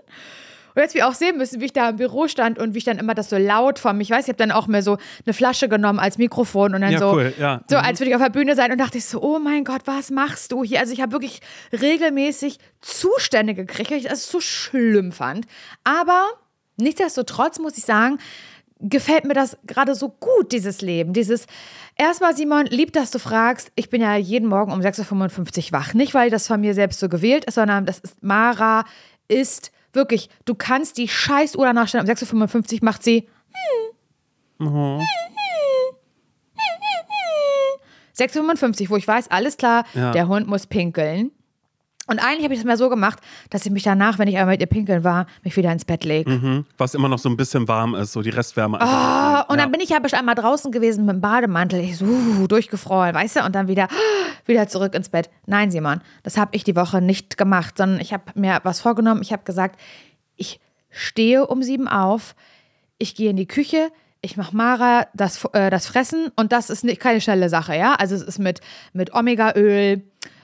Und 0.75 0.81
jetzt 0.81 0.95
wir 0.95 1.07
auch 1.07 1.13
sehen 1.13 1.37
müssen, 1.37 1.59
wie 1.61 1.65
ich 1.65 1.73
da 1.73 1.89
im 1.89 1.97
Büro 1.97 2.27
stand 2.27 2.59
und 2.59 2.73
wie 2.73 2.79
ich 2.79 2.83
dann 2.83 2.97
immer 2.97 3.13
das 3.13 3.29
so 3.29 3.37
laut 3.37 3.79
vor 3.79 3.93
mich, 3.93 4.09
ich 4.09 4.15
weiß, 4.15 4.25
ich 4.25 4.29
habe 4.29 4.37
dann 4.37 4.51
auch 4.51 4.67
mir 4.67 4.81
so 4.81 4.97
eine 5.25 5.33
Flasche 5.33 5.67
genommen 5.69 5.99
als 5.99 6.17
Mikrofon 6.17 6.73
und 6.75 6.81
dann 6.81 6.91
Ja, 6.91 6.99
so, 6.99 7.11
cool, 7.13 7.33
ja. 7.39 7.61
so 7.69 7.77
Mhm. 7.77 7.83
als 7.83 7.99
würde 7.99 8.09
ich 8.09 8.15
auf 8.15 8.21
der 8.21 8.29
Bühne 8.29 8.55
sein 8.55 8.71
und 8.71 8.77
dachte 8.79 8.97
ich 8.97 9.05
so, 9.05 9.21
oh 9.21 9.39
mein 9.39 9.63
Gott, 9.63 9.81
was 9.85 10.09
machst 10.11 10.51
du 10.51 10.63
hier? 10.63 10.79
Also 10.79 10.93
ich 10.93 11.01
habe 11.01 11.11
wirklich 11.11 11.41
regelmäßig 11.73 12.57
Zustände 12.81 13.53
gekriegt, 13.53 13.91
weil 13.91 13.97
ich 13.99 14.07
das 14.07 14.29
so 14.29 14.39
schlimm 14.39 15.11
fand. 15.11 15.45
Aber 15.83 16.25
nichtsdestotrotz 16.77 17.59
muss 17.59 17.77
ich 17.77 17.83
sagen, 17.85 18.17
gefällt 18.79 19.25
mir 19.25 19.33
das 19.35 19.57
gerade 19.67 19.93
so 19.93 20.09
gut, 20.09 20.51
dieses 20.51 20.81
Leben. 20.81 21.13
Dieses, 21.13 21.45
erstmal, 21.97 22.35
Simon, 22.35 22.65
lieb, 22.65 22.93
dass 22.93 23.11
du 23.11 23.19
fragst. 23.19 23.71
Ich 23.75 23.89
bin 23.91 24.01
ja 24.01 24.15
jeden 24.15 24.47
Morgen 24.49 24.71
um 24.71 24.79
6.55 24.81 25.67
Uhr 25.67 25.71
wach. 25.79 25.93
Nicht, 25.93 26.13
weil 26.15 26.29
das 26.31 26.47
von 26.47 26.59
mir 26.61 26.73
selbst 26.73 26.99
so 26.99 27.07
gewählt 27.07 27.45
ist, 27.45 27.55
sondern 27.55 27.85
das 27.85 27.99
ist, 27.99 28.23
Mara 28.23 28.85
ist 29.27 29.71
wirklich, 29.93 30.29
du 30.45 30.55
kannst 30.55 30.97
die 30.97 31.07
scheiß 31.07 31.55
Uhr 31.55 31.65
danach 31.65 31.87
stellen. 31.87 32.05
Um 32.07 32.11
6.55 32.13 32.73
Uhr 32.75 32.79
macht 32.83 33.03
sie 33.03 33.27
6.55 38.17 38.83
Uhr, 38.83 38.89
wo 38.91 38.95
ich 38.97 39.07
weiß, 39.07 39.29
alles 39.31 39.57
klar, 39.57 39.85
Ja. 39.93 40.11
der 40.11 40.27
Hund 40.27 40.47
muss 40.47 40.67
pinkeln. 40.67 41.31
Und 42.11 42.19
eigentlich 42.19 42.43
habe 42.43 42.53
ich 42.53 42.59
es 42.59 42.65
mal 42.65 42.75
so 42.75 42.89
gemacht, 42.89 43.19
dass 43.49 43.65
ich 43.65 43.71
mich 43.71 43.83
danach, 43.83 44.19
wenn 44.19 44.27
ich 44.27 44.37
einmal 44.37 44.55
mit 44.55 44.61
ihr 44.61 44.67
pinkeln 44.67 45.05
war, 45.05 45.27
mich 45.43 45.55
wieder 45.55 45.71
ins 45.71 45.85
Bett 45.85 46.03
lege. 46.03 46.29
Mhm. 46.29 46.65
Was 46.77 46.93
immer 46.93 47.07
noch 47.07 47.19
so 47.19 47.29
ein 47.29 47.37
bisschen 47.37 47.69
warm 47.69 47.95
ist, 47.95 48.11
so 48.11 48.21
die 48.21 48.31
Restwärme. 48.31 48.81
einfach 48.81 48.91
mitnehmen. 48.91 49.45
und 49.47 49.57
ja. 49.57 49.63
dann 49.63 49.71
bin 49.71 49.79
ich 49.79 49.89
ja 49.89 49.99
bestimmt 49.99 50.19
einmal 50.19 50.35
draußen 50.35 50.73
gewesen 50.73 51.05
mit 51.05 51.15
dem 51.15 51.21
Bademantel. 51.21 51.79
Ich 51.79 51.97
so 51.97 52.05
uh, 52.05 52.47
durchgefroren, 52.47 53.15
weißt 53.15 53.37
du? 53.37 53.45
Und 53.45 53.55
dann 53.55 53.69
wieder, 53.69 53.87
wieder 54.45 54.67
zurück 54.67 54.93
ins 54.93 55.07
Bett. 55.07 55.29
Nein, 55.45 55.71
Simon, 55.71 56.01
das 56.23 56.35
habe 56.35 56.53
ich 56.53 56.65
die 56.65 56.75
Woche 56.75 57.01
nicht 57.01 57.37
gemacht, 57.37 57.77
sondern 57.77 58.01
ich 58.01 58.11
habe 58.11 58.23
mir 58.35 58.59
was 58.63 58.81
vorgenommen. 58.81 59.21
Ich 59.21 59.31
habe 59.31 59.43
gesagt, 59.43 59.79
ich 60.35 60.59
stehe 60.89 61.47
um 61.47 61.63
sieben 61.63 61.87
auf, 61.87 62.35
ich 62.97 63.15
gehe 63.15 63.29
in 63.29 63.37
die 63.37 63.47
Küche, 63.47 63.89
ich 64.21 64.35
mache 64.35 64.55
Mara 64.55 65.07
das, 65.13 65.45
äh, 65.53 65.69
das 65.69 65.87
Fressen 65.87 66.29
und 66.35 66.51
das 66.51 66.69
ist 66.69 66.83
nicht, 66.83 66.99
keine 66.99 67.21
schnelle 67.21 67.47
Sache, 67.47 67.75
ja? 67.75 67.95
Also 67.95 68.15
es 68.15 68.21
ist 68.21 68.37
mit, 68.37 68.59
mit 68.91 69.13
Omegaöl, 69.13 70.03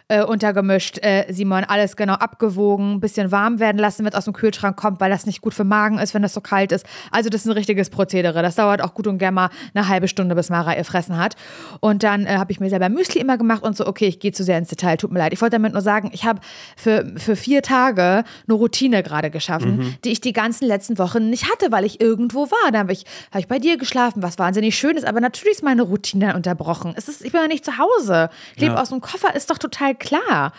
äh, 0.09 0.23
untergemischt, 0.23 0.99
äh, 1.03 1.25
Simon, 1.33 1.65
alles 1.65 1.95
genau 1.97 2.13
abgewogen, 2.13 2.93
ein 2.93 2.99
bisschen 3.01 3.31
warm 3.31 3.59
werden 3.59 3.77
lassen, 3.77 4.03
wenn 4.05 4.11
es 4.11 4.15
aus 4.15 4.23
dem 4.23 4.33
Kühlschrank 4.33 4.77
kommt, 4.77 5.01
weil 5.01 5.09
das 5.09 5.25
nicht 5.25 5.41
gut 5.41 5.53
für 5.53 5.65
Magen 5.65 5.99
ist, 5.99 6.13
wenn 6.13 6.21
das 6.21 6.33
so 6.33 6.39
kalt 6.39 6.71
ist. 6.71 6.85
Also 7.11 7.29
das 7.29 7.41
ist 7.41 7.47
ein 7.47 7.51
richtiges 7.53 7.89
Prozedere. 7.89 8.41
Das 8.41 8.55
dauert 8.55 8.81
auch 8.81 8.93
gut 8.93 9.07
und 9.07 9.17
gern 9.17 9.33
mal 9.33 9.49
eine 9.73 9.87
halbe 9.89 10.07
Stunde, 10.07 10.33
bis 10.35 10.49
Mara 10.49 10.77
ihr 10.77 10.85
Fressen 10.85 11.17
hat. 11.17 11.35
Und 11.81 12.03
dann 12.03 12.25
äh, 12.25 12.37
habe 12.37 12.51
ich 12.53 12.59
mir 12.61 12.69
selber 12.69 12.87
Müsli 12.87 13.19
immer 13.19 13.37
gemacht 13.37 13.63
und 13.63 13.75
so, 13.75 13.85
okay, 13.85 14.05
ich 14.07 14.19
gehe 14.19 14.31
zu 14.31 14.43
sehr 14.45 14.57
ins 14.57 14.69
Detail, 14.69 14.95
tut 14.95 15.11
mir 15.11 15.19
leid. 15.19 15.33
Ich 15.33 15.41
wollte 15.41 15.55
damit 15.55 15.73
nur 15.73 15.81
sagen, 15.81 16.09
ich 16.13 16.23
habe 16.25 16.39
für, 16.77 17.11
für 17.17 17.35
vier 17.35 17.61
Tage 17.61 18.23
eine 18.47 18.53
Routine 18.53 19.03
gerade 19.03 19.29
geschaffen, 19.29 19.97
die 20.05 20.11
ich 20.11 20.21
die 20.21 20.33
ganzen 20.33 20.67
letzten 20.67 20.97
Wochen 20.99 21.29
nicht 21.29 21.51
hatte, 21.51 21.71
weil 21.71 21.83
ich 21.83 21.99
irgendwo 21.99 22.49
war. 22.49 22.71
Da 22.71 22.79
habe 22.79 22.93
ich, 22.93 23.03
hab 23.33 23.39
ich 23.39 23.47
bei 23.47 23.59
dir 23.59 23.77
geschlafen, 23.77 24.23
was 24.23 24.39
wahnsinnig 24.39 24.77
schön 24.77 24.95
ist, 24.95 25.05
aber 25.05 25.19
natürlich 25.19 25.55
ist 25.57 25.63
meine 25.63 25.81
Routine 25.81 26.27
dann 26.27 26.35
unterbrochen. 26.37 26.93
Es 26.95 27.09
ist, 27.09 27.25
ich 27.25 27.33
bin 27.33 27.41
ja 27.41 27.47
nicht 27.47 27.65
zu 27.65 27.73
Hause. 27.77 28.29
Ich 28.55 28.61
lebe 28.61 28.75
Ja. 28.75 28.81
aus 28.81 28.89
dem 28.89 29.01
Koffer, 29.01 29.35
ist 29.35 29.49
doch 29.49 29.57
total 29.57 29.95
klar. 29.99 30.53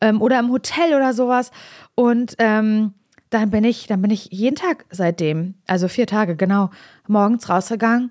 Ähm, 0.00 0.22
oder 0.22 0.38
im 0.38 0.50
Hotel 0.50 0.94
oder 0.94 1.12
sowas. 1.12 1.50
Und 1.94 2.34
ähm, 2.38 2.94
dann 3.30 3.50
bin 3.50 3.64
ich, 3.64 3.86
dann 3.86 4.02
bin 4.02 4.10
ich 4.10 4.28
jeden 4.30 4.56
Tag 4.56 4.84
seitdem, 4.90 5.54
also 5.66 5.88
vier 5.88 6.06
Tage 6.06 6.36
genau, 6.36 6.70
morgens 7.06 7.48
rausgegangen 7.48 8.10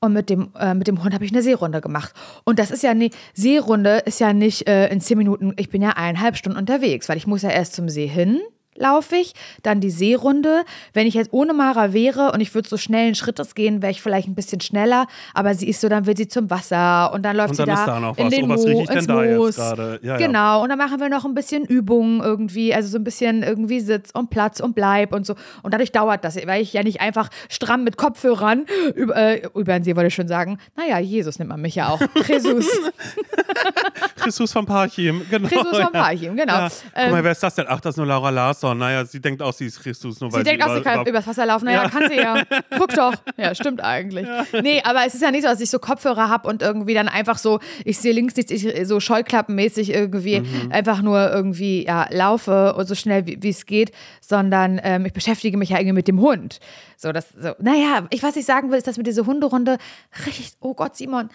und 0.00 0.12
mit 0.12 0.30
dem, 0.30 0.50
äh, 0.58 0.74
mit 0.74 0.86
dem 0.86 1.02
Hund 1.02 1.14
habe 1.14 1.24
ich 1.24 1.32
eine 1.32 1.42
Seerunde 1.42 1.80
gemacht. 1.80 2.12
Und 2.44 2.58
das 2.58 2.70
ist 2.70 2.82
ja 2.82 2.94
nicht, 2.94 3.16
Seerunde 3.34 3.98
ist 4.04 4.20
ja 4.20 4.32
nicht 4.32 4.68
äh, 4.68 4.88
in 4.88 5.00
zehn 5.00 5.18
Minuten, 5.18 5.52
ich 5.56 5.70
bin 5.70 5.82
ja 5.82 5.90
eineinhalb 5.90 6.36
Stunden 6.36 6.58
unterwegs, 6.58 7.08
weil 7.08 7.16
ich 7.16 7.26
muss 7.26 7.42
ja 7.42 7.50
erst 7.50 7.74
zum 7.74 7.88
See 7.88 8.06
hin, 8.06 8.40
laufe 8.76 9.16
ich, 9.16 9.34
dann 9.62 9.80
die 9.80 9.90
Seerunde. 9.90 10.64
Wenn 10.92 11.06
ich 11.06 11.14
jetzt 11.14 11.32
ohne 11.32 11.52
Mara 11.54 11.92
wäre 11.92 12.32
und 12.32 12.40
ich 12.40 12.54
würde 12.54 12.68
so 12.68 12.76
schnellen 12.76 13.14
Schrittes 13.14 13.54
gehen, 13.54 13.82
wäre 13.82 13.92
ich 13.92 14.02
vielleicht 14.02 14.28
ein 14.28 14.34
bisschen 14.34 14.60
schneller, 14.60 15.06
aber 15.34 15.54
sie 15.54 15.68
ist 15.68 15.80
so, 15.80 15.88
dann 15.88 16.06
will 16.06 16.16
sie 16.16 16.28
zum 16.28 16.50
Wasser 16.50 17.12
und 17.12 17.22
dann 17.22 17.36
läuft 17.36 17.50
Und 17.50 17.58
dann 17.60 17.66
sie 17.66 17.72
ist 17.72 17.86
da, 17.86 17.94
da 17.94 18.00
noch 18.00 18.18
in 18.18 18.24
was. 18.26 18.30
den 18.34 18.44
Oh, 18.44 18.46
Mo, 18.46 18.80
ins 18.90 19.08
Moos. 19.08 19.56
ja. 20.02 20.16
genau, 20.16 20.62
und 20.62 20.68
dann 20.68 20.78
machen 20.78 21.00
wir 21.00 21.08
noch 21.08 21.24
ein 21.24 21.34
bisschen 21.34 21.64
Übungen 21.64 22.20
irgendwie, 22.20 22.74
also 22.74 22.88
so 22.88 22.98
ein 22.98 23.04
bisschen 23.04 23.42
irgendwie 23.42 23.80
Sitz 23.80 24.10
und 24.12 24.30
Platz 24.30 24.60
und 24.60 24.74
Bleib 24.74 25.14
und 25.14 25.26
so. 25.26 25.34
Und 25.62 25.72
dadurch 25.74 25.92
dauert 25.92 26.24
das, 26.24 26.36
weil 26.46 26.62
ich 26.62 26.72
ja 26.72 26.82
nicht 26.82 27.00
einfach 27.00 27.28
stramm 27.48 27.84
mit 27.84 27.96
Kopfhörern 27.96 28.66
über, 28.94 29.16
äh, 29.16 29.42
über 29.54 29.72
den 29.74 29.84
See, 29.84 29.96
wollte 29.96 30.08
ich 30.08 30.14
schon 30.14 30.28
sagen. 30.28 30.58
Naja, 30.76 30.98
Jesus 30.98 31.38
nimmt 31.38 31.50
man 31.50 31.60
mich 31.60 31.74
ja 31.76 31.88
auch. 31.88 32.00
Jesus. 32.28 32.66
Jesus 34.24 34.52
von 34.52 34.66
Parchim, 34.66 35.22
genau. 35.30 35.48
Jesus 35.48 35.68
von 35.70 35.80
ja. 35.80 35.90
Parchim, 35.90 36.36
genau. 36.36 36.52
Ja. 36.54 36.68
Guck 36.68 36.90
Ähm, 36.94 37.10
mal, 37.12 37.24
wer 37.24 37.32
ist 37.32 37.42
das 37.42 37.54
denn? 37.54 37.66
Ach, 37.68 37.80
das 37.80 37.94
ist 37.94 37.96
nur 37.98 38.06
Laura 38.06 38.30
Larsson. 38.30 38.76
Naja, 38.78 39.04
sie 39.04 39.20
denkt 39.20 39.42
auch, 39.42 39.52
sie 39.52 39.66
ist 39.66 39.80
Christus, 39.82 40.20
nur 40.20 40.32
weil 40.32 40.40
Sie 40.40 40.44
denkt 40.44 40.64
auch, 40.64 40.74
sie 40.74 40.82
kann 40.82 41.00
über- 41.00 41.10
übers 41.10 41.26
Wasser 41.26 41.46
laufen. 41.46 41.64
Naja, 41.66 41.88
kann 41.88 42.08
sie 42.08 42.16
ja. 42.16 42.42
Guck 42.78 42.88
doch. 42.94 43.14
Ja, 43.36 43.54
stimmt 43.54 43.82
eigentlich. 43.82 44.26
Nee, 44.62 44.82
aber 44.84 45.06
es 45.06 45.14
ist 45.14 45.22
ja 45.22 45.30
nicht 45.30 45.42
so, 45.42 45.48
dass 45.48 45.60
ich 45.60 45.70
so 45.70 45.78
Kopfhörer 45.78 46.28
habe 46.28 46.48
und 46.48 46.62
irgendwie 46.62 46.94
dann 46.94 47.08
einfach 47.08 47.38
so, 47.38 47.60
ich 47.84 47.98
sehe 47.98 48.12
links 48.12 48.36
nichts, 48.36 48.50
ich 48.52 48.86
so 48.86 49.00
scheuklappenmäßig 49.00 49.90
irgendwie 49.90 50.40
Mhm. 50.40 50.72
einfach 50.72 51.02
nur 51.02 51.30
irgendwie 51.32 51.84
ja, 51.86 52.06
laufe 52.10 52.74
und 52.74 52.86
so 52.86 52.94
schnell 52.94 53.26
wie 53.26 53.48
es 53.48 53.66
geht, 53.66 53.92
sondern 54.20 54.80
ähm, 54.82 55.06
ich 55.06 55.12
beschäftige 55.12 55.56
mich 55.56 55.70
ja 55.70 55.76
irgendwie 55.78 55.92
mit 55.94 56.08
dem 56.08 56.20
Hund. 56.20 56.58
So, 56.96 57.12
das, 57.12 57.26
so. 57.30 57.52
Naja, 57.60 58.06
ich, 58.10 58.22
was 58.22 58.36
ich 58.36 58.44
sagen 58.44 58.70
will, 58.70 58.78
ist, 58.78 58.86
dass 58.86 58.96
mit 58.96 59.06
dieser 59.06 59.26
Hunderunde 59.26 59.78
richtig, 60.26 60.52
oh 60.60 60.74
Gott, 60.74 60.96
Simon, 60.96 61.28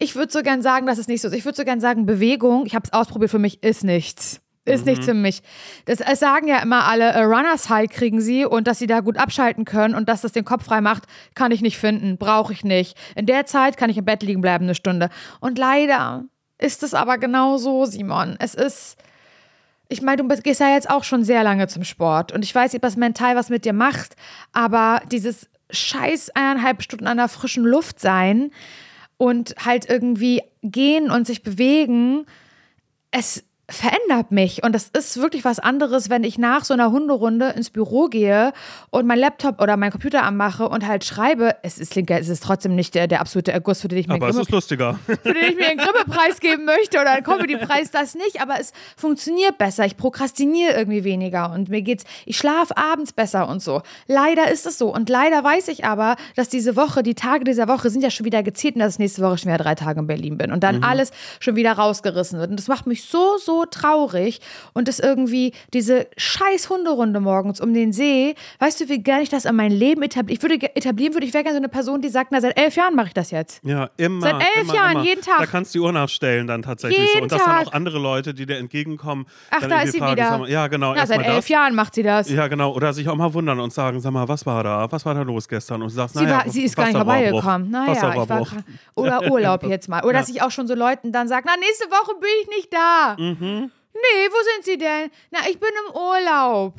ich 0.00 0.16
würde 0.16 0.32
so 0.32 0.42
gern 0.42 0.62
sagen, 0.62 0.86
dass 0.86 0.98
es 0.98 1.06
nicht 1.06 1.20
so 1.20 1.28
ist. 1.28 1.34
Ich 1.34 1.44
würde 1.44 1.56
so 1.56 1.64
gern 1.64 1.80
sagen, 1.80 2.06
Bewegung, 2.06 2.66
ich 2.66 2.74
habe 2.74 2.84
es 2.84 2.92
ausprobiert, 2.92 3.30
für 3.30 3.38
mich 3.38 3.62
ist 3.62 3.84
nichts. 3.84 4.40
Ist 4.66 4.86
nichts 4.86 5.04
für 5.04 5.14
mich. 5.14 5.42
Das, 5.86 6.00
es 6.00 6.20
sagen 6.20 6.46
ja 6.46 6.58
immer 6.58 6.84
alle, 6.86 7.10
äh, 7.10 7.22
Runners 7.22 7.68
High 7.68 7.90
kriegen 7.90 8.20
sie 8.20 8.44
und 8.44 8.66
dass 8.66 8.78
sie 8.78 8.86
da 8.86 9.00
gut 9.00 9.16
abschalten 9.16 9.64
können 9.64 9.94
und 9.94 10.08
dass 10.08 10.20
das 10.20 10.32
den 10.32 10.44
Kopf 10.44 10.64
frei 10.64 10.80
macht, 10.80 11.04
kann 11.34 11.50
ich 11.50 11.60
nicht 11.60 11.78
finden, 11.78 12.18
brauche 12.18 12.52
ich 12.52 12.62
nicht. 12.62 12.96
In 13.16 13.26
der 13.26 13.46
Zeit 13.46 13.76
kann 13.76 13.90
ich 13.90 13.98
im 13.98 14.04
Bett 14.04 14.22
liegen 14.22 14.40
bleiben 14.40 14.64
eine 14.64 14.74
Stunde. 14.74 15.08
Und 15.40 15.58
leider 15.58 16.24
ist 16.58 16.82
es 16.82 16.94
aber 16.94 17.18
genau 17.18 17.56
so, 17.56 17.84
Simon. 17.84 18.36
Es 18.38 18.54
ist, 18.54 18.96
ich 19.88 20.02
meine, 20.02 20.22
du 20.22 20.28
gehst 20.40 20.60
ja 20.60 20.72
jetzt 20.72 20.88
auch 20.88 21.04
schon 21.04 21.24
sehr 21.24 21.42
lange 21.42 21.66
zum 21.66 21.84
Sport 21.84 22.30
und 22.30 22.44
ich 22.44 22.54
weiß 22.54 22.76
was 22.80 22.96
mental 22.96 23.34
was 23.36 23.48
mit 23.48 23.64
dir 23.64 23.72
macht, 23.72 24.14
aber 24.52 25.02
dieses 25.10 25.48
scheiß 25.70 26.30
eineinhalb 26.30 26.82
Stunden 26.82 27.06
an 27.06 27.16
der 27.16 27.28
frischen 27.28 27.64
Luft 27.64 27.98
sein 27.98 28.50
und 29.20 29.54
halt 29.62 29.90
irgendwie 29.90 30.40
gehen 30.62 31.10
und 31.10 31.26
sich 31.26 31.42
bewegen, 31.42 32.24
es 33.10 33.44
verändert 33.70 34.30
mich 34.30 34.62
und 34.62 34.74
das 34.74 34.88
ist 34.88 35.20
wirklich 35.20 35.44
was 35.44 35.58
anderes, 35.58 36.10
wenn 36.10 36.24
ich 36.24 36.38
nach 36.38 36.64
so 36.64 36.74
einer 36.74 36.90
Hunderunde 36.90 37.50
ins 37.50 37.70
Büro 37.70 38.08
gehe 38.08 38.52
und 38.90 39.06
mein 39.06 39.18
Laptop 39.18 39.60
oder 39.60 39.76
mein 39.76 39.90
Computer 39.90 40.24
anmache 40.24 40.68
und 40.68 40.86
halt 40.86 41.04
schreibe. 41.04 41.56
Es 41.62 41.78
ist, 41.78 41.96
es 41.96 42.28
ist 42.28 42.42
trotzdem 42.42 42.74
nicht 42.74 42.94
der, 42.94 43.06
der 43.06 43.20
absolute 43.20 43.52
Erguss, 43.52 43.80
für 43.80 43.88
den 43.88 43.98
ich 43.98 44.08
mir 44.08 44.14
Aber 44.14 44.28
es 44.28 44.36
ist 44.36 44.50
lustiger. 44.50 44.98
für 45.06 45.34
den 45.34 45.44
ich 45.50 45.56
mir 45.56 45.68
einen 45.68 45.78
Grimme-Preis 45.78 46.40
geben 46.40 46.64
möchte 46.64 47.00
oder 47.00 47.12
einen 47.12 47.24
Comedy-Preis, 47.24 47.90
das 47.90 48.14
nicht, 48.14 48.40
aber 48.40 48.60
es 48.60 48.72
funktioniert 48.96 49.58
besser. 49.58 49.84
Ich 49.86 49.96
prokrastiniere 49.96 50.72
irgendwie 50.74 51.04
weniger 51.04 51.52
und 51.52 51.68
mir 51.68 51.82
geht's, 51.82 52.04
ich 52.26 52.36
schlafe 52.36 52.76
abends 52.76 53.12
besser 53.12 53.48
und 53.48 53.62
so. 53.62 53.82
Leider 54.06 54.50
ist 54.50 54.66
es 54.66 54.78
so 54.78 54.92
und 54.92 55.08
leider 55.08 55.44
weiß 55.44 55.68
ich 55.68 55.84
aber, 55.84 56.16
dass 56.34 56.48
diese 56.48 56.76
Woche, 56.76 57.02
die 57.02 57.14
Tage 57.14 57.44
dieser 57.44 57.68
Woche 57.68 57.90
sind 57.90 58.02
ja 58.02 58.10
schon 58.10 58.26
wieder 58.26 58.42
gezählt 58.42 58.74
und 58.74 58.80
dass 58.80 58.94
ich 58.94 58.98
nächste 58.98 59.22
Woche 59.22 59.38
schon 59.38 59.52
wieder 59.52 59.62
drei 59.62 59.74
Tage 59.74 60.00
in 60.00 60.06
Berlin 60.06 60.38
bin 60.38 60.50
und 60.50 60.64
dann 60.64 60.82
alles 60.82 61.12
schon 61.38 61.56
wieder 61.56 61.72
rausgerissen 61.72 62.38
wird. 62.38 62.50
Und 62.50 62.58
das 62.58 62.68
macht 62.68 62.86
mich 62.86 63.04
so, 63.04 63.36
so 63.38 63.59
traurig 63.66 64.40
und 64.72 64.88
das 64.88 64.98
irgendwie, 65.00 65.52
diese 65.72 66.06
scheiß 66.16 66.70
Hunderunde 66.70 67.20
morgens 67.20 67.60
um 67.60 67.74
den 67.74 67.92
See, 67.92 68.34
weißt 68.58 68.80
du, 68.80 68.88
wie 68.88 69.02
gerne 69.02 69.22
ich 69.22 69.28
das 69.28 69.44
in 69.44 69.56
mein 69.56 69.72
Leben 69.72 70.02
etablieren, 70.02 70.36
ich 70.36 70.42
würde 70.42 70.76
etablieren, 70.76 71.14
würde 71.14 71.26
ich 71.26 71.34
wäre 71.34 71.44
gerne 71.44 71.56
so 71.56 71.60
eine 71.60 71.68
Person, 71.68 72.00
die 72.00 72.08
sagt, 72.08 72.32
na, 72.32 72.40
seit 72.40 72.58
elf 72.58 72.76
Jahren 72.76 72.94
mache 72.94 73.08
ich 73.08 73.14
das 73.14 73.30
jetzt. 73.30 73.60
Ja, 73.64 73.90
immer. 73.96 74.22
Seit 74.22 74.34
elf 74.56 74.64
immer, 74.64 74.74
Jahren, 74.74 74.92
immer. 74.92 75.04
jeden 75.04 75.22
Tag. 75.22 75.38
Da 75.38 75.46
kannst 75.46 75.74
du 75.74 75.78
die 75.78 75.84
Uhr 75.84 75.92
nachstellen 75.92 76.46
dann 76.46 76.62
tatsächlich 76.62 76.98
so. 76.98 77.14
Jeden 77.14 77.22
Und 77.24 77.32
dass 77.32 77.44
dann 77.44 77.58
Tag. 77.58 77.66
auch 77.68 77.72
andere 77.72 77.98
Leute, 77.98 78.34
die 78.34 78.46
dir 78.46 78.58
entgegenkommen, 78.58 79.26
Ach, 79.50 79.60
dann 79.60 79.70
da 79.70 79.82
ist 79.82 79.92
sie 79.92 79.98
fragen, 79.98 80.12
wieder. 80.12 80.28
sag 80.28 80.40
mal, 80.40 80.50
ja, 80.50 80.66
genau, 80.68 80.94
Na, 80.94 81.06
seit 81.06 81.20
elf 81.22 81.36
das. 81.36 81.48
Jahren 81.48 81.74
macht 81.74 81.94
sie 81.94 82.02
das. 82.02 82.30
Ja, 82.30 82.48
genau. 82.48 82.72
Oder 82.74 82.92
sich 82.92 83.08
auch 83.08 83.16
mal 83.16 83.32
wundern 83.34 83.60
und 83.60 83.72
sagen, 83.72 84.00
sag 84.00 84.12
mal, 84.12 84.28
was 84.28 84.46
war 84.46 84.62
da? 84.64 84.90
Was 84.90 85.04
war 85.04 85.14
da 85.14 85.22
los 85.22 85.48
gestern? 85.48 85.82
Und 85.82 85.90
du 85.90 85.94
sagst, 85.94 86.16
Sie, 86.16 86.24
naja, 86.24 86.44
war, 86.44 86.50
sie 86.50 86.64
ist 86.64 86.76
gar 86.76 86.86
nicht 86.86 86.96
vorbeigekommen. 86.96 87.70
Naja, 87.70 87.92
ich 87.92 88.28
war. 88.28 88.46
Oder 88.94 89.30
Urlaub 89.30 89.62
jetzt 89.66 89.88
mal. 89.88 90.02
Oder 90.04 90.20
dass 90.20 90.28
ich 90.28 90.42
auch 90.42 90.50
schon 90.50 90.66
so 90.66 90.74
Leuten 90.74 91.12
dann 91.12 91.28
sage, 91.28 91.44
na, 91.46 91.52
nächste 91.58 91.86
Woche 91.86 92.14
bin 92.20 92.30
ich 92.42 92.48
nicht 92.48 92.72
da. 92.72 93.16
Mhm. 93.18 93.49
Nee, 93.92 94.28
wo 94.30 94.36
sind 94.54 94.64
sie 94.64 94.78
denn? 94.78 95.10
Na, 95.30 95.40
ich 95.50 95.58
bin 95.58 95.68
im 95.88 95.94
Urlaub. 95.96 96.74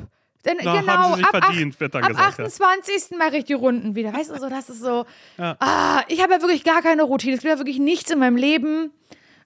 Denn, 0.46 0.58
Na, 0.64 0.80
genau, 0.80 0.94
haben 0.94 1.14
sie 1.14 1.18
sich 1.18 1.26
ab, 1.26 1.44
verdient, 1.44 1.80
wird 1.80 1.94
dann 1.94 2.04
ab 2.04 2.10
gesagt, 2.10 2.40
ja. 2.40 2.46
28. 2.46 3.18
mache 3.18 3.38
ich 3.38 3.46
die 3.46 3.54
Runden 3.54 3.96
wieder. 3.96 4.12
Weißt 4.14 4.32
du, 4.32 4.40
so, 4.40 4.50
das 4.50 4.70
ist 4.70 4.82
so. 4.82 5.06
Ah, 5.38 6.02
ich 6.08 6.22
habe 6.22 6.34
ja 6.34 6.42
wirklich 6.42 6.64
gar 6.64 6.82
keine 6.82 7.04
Routine. 7.04 7.36
Es 7.36 7.42
gibt 7.42 7.52
ja 7.52 7.60
wirklich 7.60 7.78
nichts 7.80 8.10
in 8.10 8.18
meinem 8.18 8.38
Leben, 8.38 8.92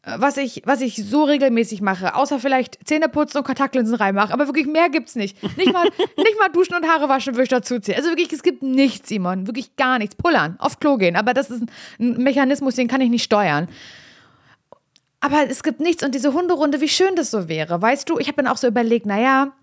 äh, 0.03 0.13
was 0.17 0.37
ich, 0.37 0.61
was 0.65 0.79
ich 0.79 0.95
so 0.95 1.23
regelmäßig 1.25 1.81
mache. 1.81 2.15
Außer 2.15 2.39
vielleicht 2.39 2.87
Zähne 2.87 3.09
putzen 3.09 3.39
und 3.39 3.43
Kontaktlinsen 3.43 3.95
reinmachen. 3.95 4.31
Aber 4.31 4.47
wirklich 4.47 4.67
mehr 4.67 4.87
gibt's 4.89 5.15
nicht. 5.15 5.41
Nicht 5.57 5.73
mal, 5.73 5.83
nicht 6.17 6.39
mal 6.39 6.47
duschen 6.49 6.75
und 6.75 6.87
Haare 6.87 7.09
waschen 7.09 7.33
würde 7.33 7.43
ich 7.43 7.49
dazu 7.49 7.77
ziehen. 7.79 7.95
Also 7.97 8.09
wirklich, 8.09 8.31
es 8.31 8.43
gibt 8.43 8.63
nichts, 8.63 9.09
Simon. 9.09 9.47
Wirklich 9.47 9.75
gar 9.75 9.99
nichts. 9.99 10.15
Pullern, 10.15 10.55
auf 10.59 10.79
Klo 10.79 10.95
gehen. 10.95 11.17
Aber 11.17 11.33
das 11.33 11.49
ist 11.51 11.63
ein 11.99 12.23
Mechanismus, 12.23 12.75
den 12.75 12.87
kann 12.87 13.01
ich 13.01 13.09
nicht 13.09 13.23
steuern. 13.23 13.67
Aber 15.19 15.49
es 15.49 15.63
gibt 15.63 15.79
nichts 15.79 16.03
und 16.03 16.13
diese 16.13 16.33
Hunderunde, 16.33 16.81
wie 16.81 16.87
schön 16.87 17.15
das 17.15 17.31
so 17.31 17.47
wäre. 17.47 17.81
Weißt 17.81 18.09
du, 18.09 18.19
ich 18.19 18.27
habe 18.27 18.41
dann 18.41 18.47
auch 18.47 18.57
so 18.57 18.67
überlegt, 18.67 19.05
naja, 19.05 19.53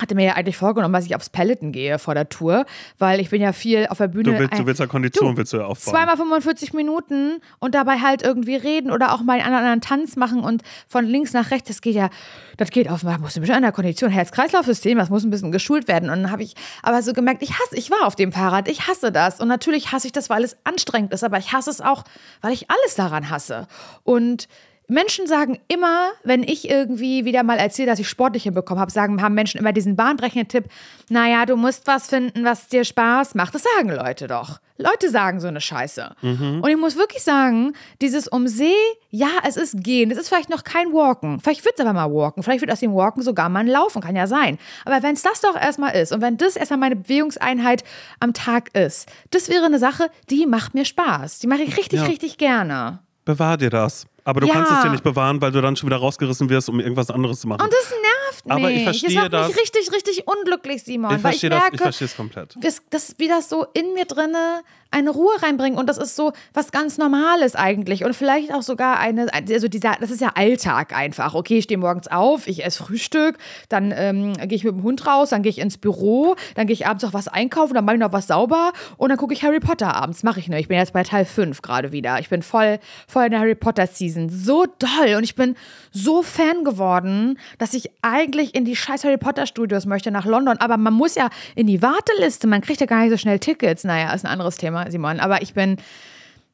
hatte 0.00 0.14
mir 0.14 0.26
ja 0.26 0.32
eigentlich 0.34 0.56
vorgenommen, 0.56 0.94
dass 0.94 1.06
ich 1.06 1.16
aufs 1.16 1.28
Peloton 1.28 1.72
gehe 1.72 1.98
vor 1.98 2.14
der 2.14 2.28
Tour, 2.28 2.66
weil 2.98 3.20
ich 3.20 3.30
bin 3.30 3.42
ja 3.42 3.52
viel 3.52 3.86
auf 3.88 3.98
der 3.98 4.08
Bühne. 4.08 4.32
Du 4.32 4.38
willst, 4.38 4.58
du 4.58 4.66
willst 4.66 4.80
ja 4.80 4.86
Kondition, 4.86 5.32
Du, 5.32 5.36
willst 5.36 5.52
du 5.52 5.58
ja 5.58 5.64
aufbauen. 5.64 5.94
Zweimal 5.94 6.16
45 6.16 6.72
Minuten 6.72 7.40
und 7.58 7.74
dabei 7.74 7.98
halt 7.98 8.22
irgendwie 8.22 8.54
reden 8.54 8.90
oder 8.92 9.12
auch 9.12 9.22
mal 9.22 9.40
einen 9.40 9.54
anderen 9.54 9.80
Tanz 9.80 10.16
machen 10.16 10.40
und 10.40 10.62
von 10.86 11.04
links 11.04 11.32
nach 11.32 11.50
rechts, 11.50 11.68
das 11.68 11.80
geht 11.80 11.96
ja, 11.96 12.10
das 12.56 12.70
geht 12.70 12.88
auf, 12.88 13.02
man 13.02 13.20
muss 13.20 13.36
ein 13.36 13.40
bisschen 13.40 13.56
an 13.56 13.62
der 13.62 13.72
Kondition, 13.72 14.10
Herz-Kreislauf-System, 14.10 14.98
das 14.98 15.10
muss 15.10 15.24
ein 15.24 15.30
bisschen 15.30 15.50
geschult 15.50 15.88
werden. 15.88 16.10
Und 16.10 16.22
dann 16.22 16.30
habe 16.30 16.44
ich 16.44 16.54
aber 16.82 17.02
so 17.02 17.12
gemerkt, 17.12 17.42
ich 17.42 17.58
hasse, 17.58 17.74
ich 17.74 17.90
war 17.90 18.06
auf 18.06 18.14
dem 18.14 18.30
Fahrrad, 18.30 18.68
ich 18.68 18.86
hasse 18.86 19.10
das. 19.10 19.40
Und 19.40 19.48
natürlich 19.48 19.90
hasse 19.90 20.06
ich 20.06 20.12
das, 20.12 20.30
weil 20.30 20.44
es 20.44 20.56
anstrengend 20.62 21.12
ist, 21.12 21.24
aber 21.24 21.38
ich 21.38 21.52
hasse 21.52 21.70
es 21.70 21.80
auch, 21.80 22.04
weil 22.40 22.52
ich 22.52 22.70
alles 22.70 22.94
daran 22.94 23.30
hasse. 23.30 23.66
Und 24.04 24.48
Menschen 24.88 25.26
sagen 25.26 25.58
immer, 25.68 26.08
wenn 26.24 26.42
ich 26.42 26.68
irgendwie 26.70 27.24
wieder 27.26 27.42
mal 27.42 27.58
erzähle, 27.58 27.88
dass 27.90 27.98
ich 27.98 28.08
sportlich 28.08 28.44
hinbekommen 28.44 28.80
habe, 28.80 28.90
sagen, 28.90 29.20
haben 29.22 29.34
Menschen 29.34 29.60
immer 29.60 29.72
diesen 29.72 29.96
bahnbrechenden 29.96 30.48
Tipp, 30.48 30.64
naja, 31.10 31.44
du 31.46 31.56
musst 31.56 31.86
was 31.86 32.08
finden, 32.08 32.44
was 32.44 32.68
dir 32.68 32.84
Spaß 32.84 33.34
macht. 33.34 33.54
Das 33.54 33.64
sagen 33.76 33.90
Leute 33.90 34.26
doch. 34.26 34.60
Leute 34.80 35.10
sagen 35.10 35.40
so 35.40 35.48
eine 35.48 35.60
Scheiße. 35.60 36.14
Und 36.22 36.66
ich 36.68 36.76
muss 36.76 36.96
wirklich 36.96 37.22
sagen, 37.24 37.72
dieses 38.00 38.28
um 38.28 38.46
See, 38.46 38.72
ja, 39.10 39.26
es 39.44 39.56
ist 39.56 39.82
gehen. 39.82 40.10
Es 40.12 40.18
ist 40.18 40.28
vielleicht 40.28 40.50
noch 40.50 40.62
kein 40.62 40.92
Walken. 40.92 41.40
Vielleicht 41.40 41.64
wird 41.64 41.74
es 41.76 41.80
aber 41.84 41.92
mal 41.92 42.12
Walken. 42.14 42.44
Vielleicht 42.44 42.60
wird 42.60 42.70
aus 42.70 42.78
dem 42.78 42.94
Walken 42.94 43.22
sogar 43.22 43.48
mal 43.48 43.60
ein 43.60 43.66
Laufen. 43.66 44.00
Kann 44.00 44.14
ja 44.14 44.28
sein. 44.28 44.56
Aber 44.84 45.02
wenn 45.02 45.14
es 45.14 45.22
das 45.22 45.40
doch 45.40 45.56
erstmal 45.56 45.96
ist 45.96 46.12
und 46.12 46.20
wenn 46.20 46.36
das 46.36 46.54
erstmal 46.56 46.78
meine 46.78 46.94
Bewegungseinheit 46.96 47.82
am 48.20 48.32
Tag 48.34 48.72
ist, 48.76 49.08
das 49.32 49.48
wäre 49.48 49.64
eine 49.66 49.80
Sache, 49.80 50.10
die 50.30 50.46
macht 50.46 50.74
mir 50.74 50.84
Spaß. 50.84 51.40
Die 51.40 51.48
mache 51.48 51.62
ich 51.62 51.76
richtig, 51.76 52.00
Ja. 52.00 52.06
richtig 52.06 52.38
gerne. 52.38 53.00
Bewahr 53.28 53.58
dir 53.58 53.68
das. 53.68 54.06
Aber 54.24 54.40
du 54.40 54.46
Ja. 54.46 54.54
kannst 54.54 54.72
es 54.72 54.80
dir 54.82 54.88
nicht 54.90 55.04
bewahren, 55.04 55.38
weil 55.42 55.52
du 55.52 55.60
dann 55.60 55.76
schon 55.76 55.86
wieder 55.90 55.98
rausgerissen 55.98 56.48
wirst, 56.48 56.70
um 56.70 56.80
irgendwas 56.80 57.10
anderes 57.10 57.40
zu 57.40 57.46
machen. 57.48 57.60
Und 57.62 57.70
das 57.70 57.90
nervt 57.90 58.44
mich. 58.46 58.54
Aber 58.54 58.70
ich 58.70 58.82
verstehe 58.84 59.10
das 59.10 59.22
macht 59.22 59.32
das. 59.34 59.48
mich 59.48 59.56
richtig, 59.58 59.92
richtig 59.92 60.26
unglücklich, 60.26 60.82
Simon. 60.82 61.14
ich 61.14 61.22
weil 61.22 61.34
ich 61.34 61.40
verstehe 61.40 61.50
das, 61.50 61.58
ich 61.58 61.62
merke, 61.72 61.78
verstehe 61.82 62.06
es 62.06 62.16
komplett. 62.16 62.56
das, 62.58 62.82
das, 62.88 63.14
wie 63.18 63.28
das 63.28 63.50
so 63.50 63.66
in 63.74 63.92
mir 63.92 64.06
drinne 64.06 64.62
eine 64.90 65.10
Ruhe 65.10 65.32
reinbringt. 65.42 65.78
Und 65.78 65.88
das 65.88 65.98
ist 65.98 66.16
so 66.16 66.32
was 66.54 66.72
ganz 66.72 66.98
Normales 66.98 67.54
eigentlich. 67.54 68.04
Und 68.04 68.14
vielleicht 68.14 68.52
auch 68.52 68.62
sogar 68.62 68.98
eine, 68.98 69.26
also 69.32 69.68
dieser, 69.68 69.96
das 70.00 70.10
ist 70.10 70.20
ja 70.20 70.32
Alltag 70.34 70.94
einfach. 70.96 71.34
Okay, 71.34 71.58
ich 71.58 71.64
stehe 71.64 71.78
morgens 71.78 72.08
auf, 72.08 72.46
ich 72.46 72.64
esse 72.64 72.82
Frühstück, 72.82 73.36
dann 73.68 73.92
ähm, 73.94 74.34
gehe 74.34 74.56
ich 74.56 74.64
mit 74.64 74.74
dem 74.74 74.82
Hund 74.82 75.06
raus, 75.06 75.30
dann 75.30 75.42
gehe 75.42 75.50
ich 75.50 75.58
ins 75.58 75.78
Büro, 75.78 76.36
dann 76.54 76.66
gehe 76.66 76.74
ich 76.74 76.86
abends 76.86 77.04
noch 77.04 77.12
was 77.12 77.28
einkaufen, 77.28 77.74
dann 77.74 77.84
mache 77.84 77.96
ich 77.96 78.00
noch 78.00 78.12
was 78.12 78.26
sauber 78.26 78.72
und 78.96 79.10
dann 79.10 79.18
gucke 79.18 79.34
ich 79.34 79.42
Harry 79.42 79.60
Potter 79.60 79.94
abends. 79.94 80.22
Mache 80.22 80.40
ich 80.40 80.48
ne. 80.48 80.58
Ich 80.60 80.68
bin 80.68 80.78
jetzt 80.78 80.92
bei 80.92 81.02
Teil 81.02 81.24
5 81.24 81.62
gerade 81.62 81.92
wieder. 81.92 82.18
Ich 82.18 82.28
bin 82.28 82.42
voll, 82.42 82.78
voll 83.06 83.26
in 83.26 83.30
der 83.32 83.40
Harry 83.40 83.54
Potter 83.54 83.86
Season. 83.86 84.28
So 84.28 84.64
doll. 84.78 85.16
Und 85.16 85.24
ich 85.24 85.34
bin 85.34 85.54
so 85.92 86.22
Fan 86.22 86.64
geworden, 86.64 87.38
dass 87.58 87.74
ich 87.74 87.90
eigentlich 88.02 88.54
in 88.54 88.64
die 88.64 88.76
scheiß 88.76 89.04
Harry 89.04 89.18
Potter 89.18 89.46
Studios 89.46 89.86
möchte 89.86 90.10
nach 90.10 90.24
London. 90.24 90.58
Aber 90.58 90.76
man 90.76 90.94
muss 90.94 91.14
ja 91.14 91.30
in 91.54 91.66
die 91.66 91.82
Warteliste. 91.82 92.46
Man 92.46 92.60
kriegt 92.60 92.80
ja 92.80 92.86
gar 92.86 93.02
nicht 93.02 93.10
so 93.10 93.16
schnell 93.16 93.38
Tickets. 93.38 93.84
Naja, 93.84 94.12
ist 94.12 94.24
ein 94.24 94.30
anderes 94.30 94.56
Thema, 94.56 94.77
Simon. 94.90 95.20
Aber 95.20 95.42
ich 95.42 95.54
bin. 95.54 95.76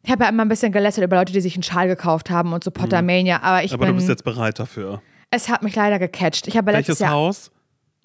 Ich 0.02 0.10
habe 0.10 0.24
ja 0.24 0.28
immer 0.28 0.44
ein 0.44 0.48
bisschen 0.48 0.70
gelästert 0.70 1.04
über 1.04 1.16
Leute, 1.16 1.32
die 1.32 1.40
sich 1.40 1.54
einen 1.54 1.62
Schal 1.62 1.86
gekauft 1.88 2.28
haben 2.28 2.52
und 2.52 2.62
so 2.62 2.70
Pottermania. 2.70 3.40
Aber 3.42 3.64
ich 3.64 3.72
Aber 3.72 3.86
bin. 3.86 3.94
du 3.94 3.96
bist 3.96 4.08
jetzt 4.10 4.22
bereit 4.24 4.58
dafür. 4.58 5.00
es 5.30 5.48
hat 5.48 5.62
mich 5.62 5.74
leider 5.74 5.98
gecatcht. 5.98 6.46
Ich 6.46 6.56
habe 6.58 6.72
letztes 6.72 6.88
Welches 6.88 7.00
Jahr 7.00 7.10
Haus? 7.12 7.50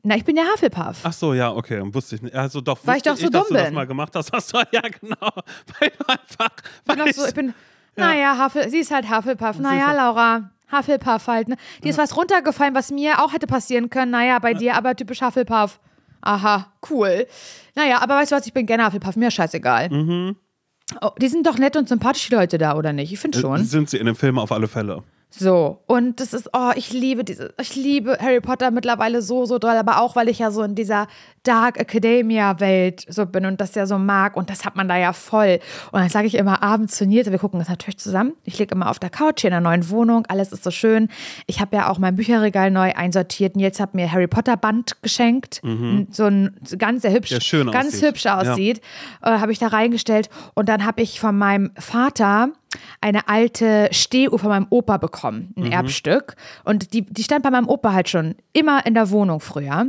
Na, 0.01 0.15
ich 0.15 0.23
bin 0.23 0.37
ja 0.37 0.43
Hufflepuff. 0.53 0.99
Ach 1.03 1.11
so, 1.11 1.33
ja, 1.33 1.51
okay, 1.51 1.81
wusste 1.93 2.15
ich 2.15 2.21
nicht. 2.21 2.33
Also 2.33 2.61
doch, 2.61 2.79
Weil 2.85 2.97
ich 2.97 3.03
doch 3.03 3.17
so 3.17 3.27
dass 3.27 3.41
dumm 3.41 3.47
du 3.49 3.53
das 3.55 3.65
bin. 3.65 3.73
mal 3.73 3.85
gemacht 3.85 4.13
hast. 4.15 4.31
Hast 4.33 4.53
du, 4.53 4.57
ja, 4.71 4.79
genau. 4.79 5.17
Weil 5.77 5.89
du 5.89 6.07
einfach, 6.07 6.49
bin 6.85 6.99
weil 6.99 7.01
auch 7.01 7.13
so, 7.13 7.25
ich 7.27 7.33
bin, 7.33 7.53
Ja. 7.97 8.07
naja, 8.07 8.45
Huffle, 8.45 8.69
sie 8.69 8.77
ist 8.79 8.91
halt 8.91 9.09
Hufflepuff. 9.13 9.57
Sie 9.57 9.61
Naja, 9.61 9.91
ist- 9.91 9.97
Laura, 9.97 10.51
Hufflepuff 10.71 11.27
halt. 11.27 11.49
Ne? 11.49 11.57
Die 11.83 11.89
ist 11.89 11.97
was 11.97 12.15
runtergefallen, 12.15 12.73
was 12.75 12.91
mir 12.91 13.21
auch 13.21 13.33
hätte 13.33 13.45
passieren 13.45 13.89
können. 13.89 14.11
Naja, 14.11 14.39
bei 14.39 14.53
dir 14.53 14.75
aber 14.75 14.95
typisch 14.95 15.21
Hufflepuff. 15.21 15.81
Aha, 16.21 16.73
cool. 16.89 17.27
Naja, 17.75 18.01
aber 18.01 18.15
weißt 18.15 18.31
du 18.31 18.35
was, 18.35 18.45
ich 18.47 18.53
bin 18.53 18.65
gerne 18.65 18.85
Hufflepuff, 18.85 19.15
mir 19.15 19.31
scheißegal. 19.31 19.89
Mhm. 19.89 20.35
Oh, 21.01 21.11
die 21.21 21.27
sind 21.27 21.45
doch 21.45 21.57
nett 21.57 21.75
und 21.75 21.87
sympathisch, 21.87 22.27
die 22.29 22.35
Leute 22.35 22.57
da, 22.57 22.75
oder 22.75 22.93
nicht? 22.93 23.11
Ich 23.13 23.19
finde 23.19 23.39
schon. 23.39 23.63
sind 23.63 23.89
sie 23.89 23.97
in 23.97 24.05
dem 24.05 24.15
Film 24.15 24.39
auf 24.39 24.51
alle 24.51 24.67
Fälle. 24.67 25.03
So, 25.31 25.83
und 25.85 26.19
das 26.19 26.33
ist, 26.33 26.49
oh, 26.53 26.71
ich 26.75 26.91
liebe 26.91 27.23
diese, 27.23 27.53
ich 27.61 27.75
liebe 27.75 28.17
Harry 28.19 28.41
Potter 28.41 28.71
mittlerweile 28.71 29.21
so, 29.21 29.45
so 29.45 29.59
doll, 29.59 29.75
aber 29.77 30.01
auch, 30.01 30.15
weil 30.15 30.27
ich 30.27 30.39
ja 30.39 30.49
so 30.49 30.63
in 30.63 30.73
dieser 30.73 31.07
Dark 31.43 31.79
Academia-Welt 31.79 33.05
so 33.07 33.27
bin 33.27 33.45
und 33.45 33.61
das 33.61 33.75
ja 33.75 33.85
so 33.85 33.99
mag 33.99 34.35
und 34.35 34.49
das 34.49 34.65
hat 34.65 34.75
man 34.75 34.87
da 34.87 34.97
ja 34.97 35.13
voll. 35.13 35.59
Und 35.91 35.99
dann 36.01 36.09
sage 36.09 36.25
ich 36.25 36.33
immer 36.33 36.63
abends 36.63 36.97
zu 36.97 37.05
Nils, 37.05 37.29
wir 37.29 37.37
gucken 37.37 37.59
das 37.59 37.69
natürlich 37.69 37.99
zusammen. 37.99 38.33
Ich 38.43 38.57
liege 38.57 38.73
immer 38.73 38.89
auf 38.89 38.97
der 38.97 39.11
Couch 39.11 39.41
hier 39.41 39.49
in 39.49 39.53
einer 39.53 39.69
neuen 39.69 39.89
Wohnung, 39.91 40.25
alles 40.27 40.51
ist 40.51 40.63
so 40.63 40.71
schön. 40.71 41.09
Ich 41.45 41.61
habe 41.61 41.75
ja 41.75 41.89
auch 41.89 41.99
mein 41.99 42.15
Bücherregal 42.15 42.71
neu 42.71 42.91
einsortiert. 42.93 43.55
Nils 43.55 43.79
hat 43.79 43.93
mir 43.93 44.11
Harry 44.11 44.27
Potter 44.27 44.57
Band 44.57 45.01
geschenkt, 45.03 45.61
so 46.11 46.25
ein 46.25 46.57
ganz 46.79 47.03
sehr 47.03 47.13
hübsch, 47.13 47.29
Der 47.29 47.39
schön 47.39 47.69
ganz 47.71 47.89
aussieht. 47.93 48.03
hübsch 48.03 48.25
aussieht, 48.25 48.81
äh, 49.21 49.29
habe 49.29 49.51
ich 49.51 49.59
da 49.59 49.67
reingestellt 49.67 50.29
und 50.55 50.67
dann 50.69 50.85
habe 50.85 51.01
ich 51.03 51.19
von 51.19 51.37
meinem 51.37 51.71
Vater 51.77 52.49
eine 53.01 53.27
alte 53.27 53.89
Stehuhr 53.91 54.37
von 54.39 54.49
meinem 54.49 54.67
Opa 54.69 54.97
bekommen, 54.97 55.53
ein 55.57 55.71
Erbstück. 55.71 56.35
Und 56.63 56.93
die, 56.93 57.01
die 57.01 57.23
stand 57.23 57.43
bei 57.43 57.51
meinem 57.51 57.67
Opa 57.67 57.93
halt 57.93 58.09
schon 58.09 58.35
immer 58.53 58.85
in 58.85 58.93
der 58.93 59.09
Wohnung 59.09 59.39
früher, 59.39 59.87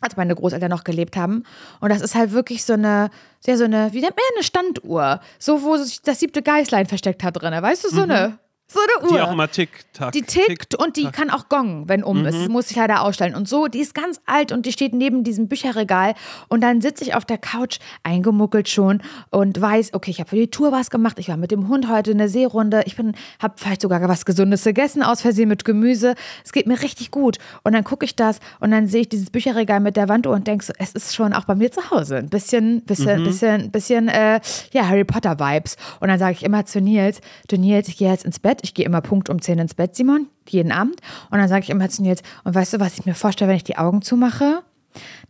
als 0.00 0.16
meine 0.16 0.34
Großeltern 0.34 0.70
noch 0.70 0.84
gelebt 0.84 1.16
haben. 1.16 1.44
Und 1.80 1.90
das 1.90 2.00
ist 2.00 2.14
halt 2.14 2.32
wirklich 2.32 2.64
so 2.64 2.74
eine, 2.74 3.10
sehr 3.40 3.58
so 3.58 3.64
eine, 3.64 3.92
wie 3.92 4.00
nennt 4.00 4.16
man 4.16 4.24
eine 4.34 4.44
Standuhr? 4.44 5.20
So, 5.38 5.62
wo 5.62 5.76
sich 5.76 6.02
das 6.02 6.20
siebte 6.20 6.42
Geißlein 6.42 6.86
versteckt 6.86 7.22
hat 7.22 7.40
drin. 7.40 7.52
Weißt 7.62 7.84
du, 7.84 7.88
so 7.90 8.02
eine, 8.02 8.38
so 8.68 8.80
eine 8.80 9.06
Uhr. 9.06 9.16
Die 9.16 9.22
auch 9.22 9.32
immer 9.32 9.48
tick-tack. 9.48 10.12
Die 10.12 10.22
tickt 10.22 10.74
und 10.74 10.96
die 10.96 11.06
kann 11.06 11.30
auch 11.30 11.48
gongen, 11.48 11.88
wenn 11.88 12.02
um 12.02 12.26
ist. 12.26 12.36
Das 12.36 12.48
muss 12.48 12.70
ich 12.70 12.76
leider 12.76 13.02
ausstellen. 13.02 13.34
Und 13.34 13.48
so, 13.48 13.68
die 13.68 13.78
ist 13.78 13.94
ganz 13.94 14.20
alt 14.26 14.50
und 14.50 14.66
die 14.66 14.72
steht 14.72 14.92
neben 14.92 15.22
diesem 15.22 15.46
Bücherregal. 15.46 16.14
Und 16.48 16.62
dann 16.62 16.80
sitze 16.80 17.04
ich 17.04 17.14
auf 17.14 17.24
der 17.24 17.38
Couch, 17.38 17.78
eingemuckelt 18.02 18.68
schon 18.68 19.02
und 19.30 19.60
weiß, 19.60 19.94
okay, 19.94 20.10
ich 20.10 20.18
habe 20.18 20.30
für 20.30 20.36
die 20.36 20.50
Tour 20.50 20.72
was 20.72 20.90
gemacht. 20.90 21.18
Ich 21.18 21.28
war 21.28 21.36
mit 21.36 21.52
dem 21.52 21.68
Hund 21.68 21.88
heute 21.88 22.10
eine 22.10 22.28
Seerunde. 22.28 22.82
Ich 22.86 22.96
bin, 22.96 23.14
habe 23.40 23.54
vielleicht 23.56 23.82
sogar 23.82 24.02
was 24.08 24.24
Gesundes 24.24 24.64
gegessen, 24.64 25.02
aus 25.02 25.20
Versehen 25.20 25.48
mit 25.48 25.64
Gemüse. 25.64 26.14
Es 26.44 26.52
geht 26.52 26.66
mir 26.66 26.82
richtig 26.82 27.12
gut. 27.12 27.38
Und 27.62 27.72
dann 27.72 27.84
gucke 27.84 28.04
ich 28.04 28.16
das 28.16 28.40
und 28.58 28.72
dann 28.72 28.88
sehe 28.88 29.02
ich 29.02 29.08
dieses 29.08 29.30
Bücherregal 29.30 29.78
mit 29.78 29.96
der 29.96 30.08
Wanduhr 30.08 30.34
und 30.34 30.46
denke 30.46 30.64
so, 30.64 30.72
es 30.78 30.92
ist 30.92 31.14
schon 31.14 31.32
auch 31.32 31.44
bei 31.44 31.54
mir 31.54 31.70
zu 31.70 31.90
Hause. 31.90 32.16
Ein 32.16 32.28
bisschen, 32.28 32.82
bisschen, 32.82 33.22
bisschen, 33.22 33.70
bisschen, 33.70 34.08
äh, 34.08 34.40
ja, 34.72 34.88
Harry 34.88 35.04
Potter 35.04 35.38
Vibes. 35.38 35.76
Und 36.00 36.08
dann 36.08 36.18
sage 36.18 36.32
ich 36.32 36.42
immer 36.42 36.66
zu 36.66 36.80
Nils, 36.80 37.20
du 37.48 37.56
Nils, 37.56 37.88
ich 37.88 37.96
gehe 37.96 38.10
jetzt 38.10 38.24
ins 38.24 38.40
Bett. 38.40 38.55
Ich 38.62 38.74
gehe 38.74 38.84
immer 38.84 39.00
Punkt 39.00 39.28
um 39.30 39.40
10 39.40 39.58
ins 39.58 39.74
Bett, 39.74 39.96
Simon, 39.96 40.26
jeden 40.48 40.72
Abend. 40.72 41.00
Und 41.30 41.38
dann 41.38 41.48
sage 41.48 41.62
ich 41.64 41.70
immer 41.70 41.88
zu 41.88 42.02
Nils, 42.02 42.22
und 42.44 42.54
weißt 42.54 42.74
du, 42.74 42.80
was 42.80 42.98
ich 42.98 43.06
mir 43.06 43.14
vorstelle, 43.14 43.48
wenn 43.48 43.56
ich 43.56 43.64
die 43.64 43.78
Augen 43.78 44.02
zumache? 44.02 44.62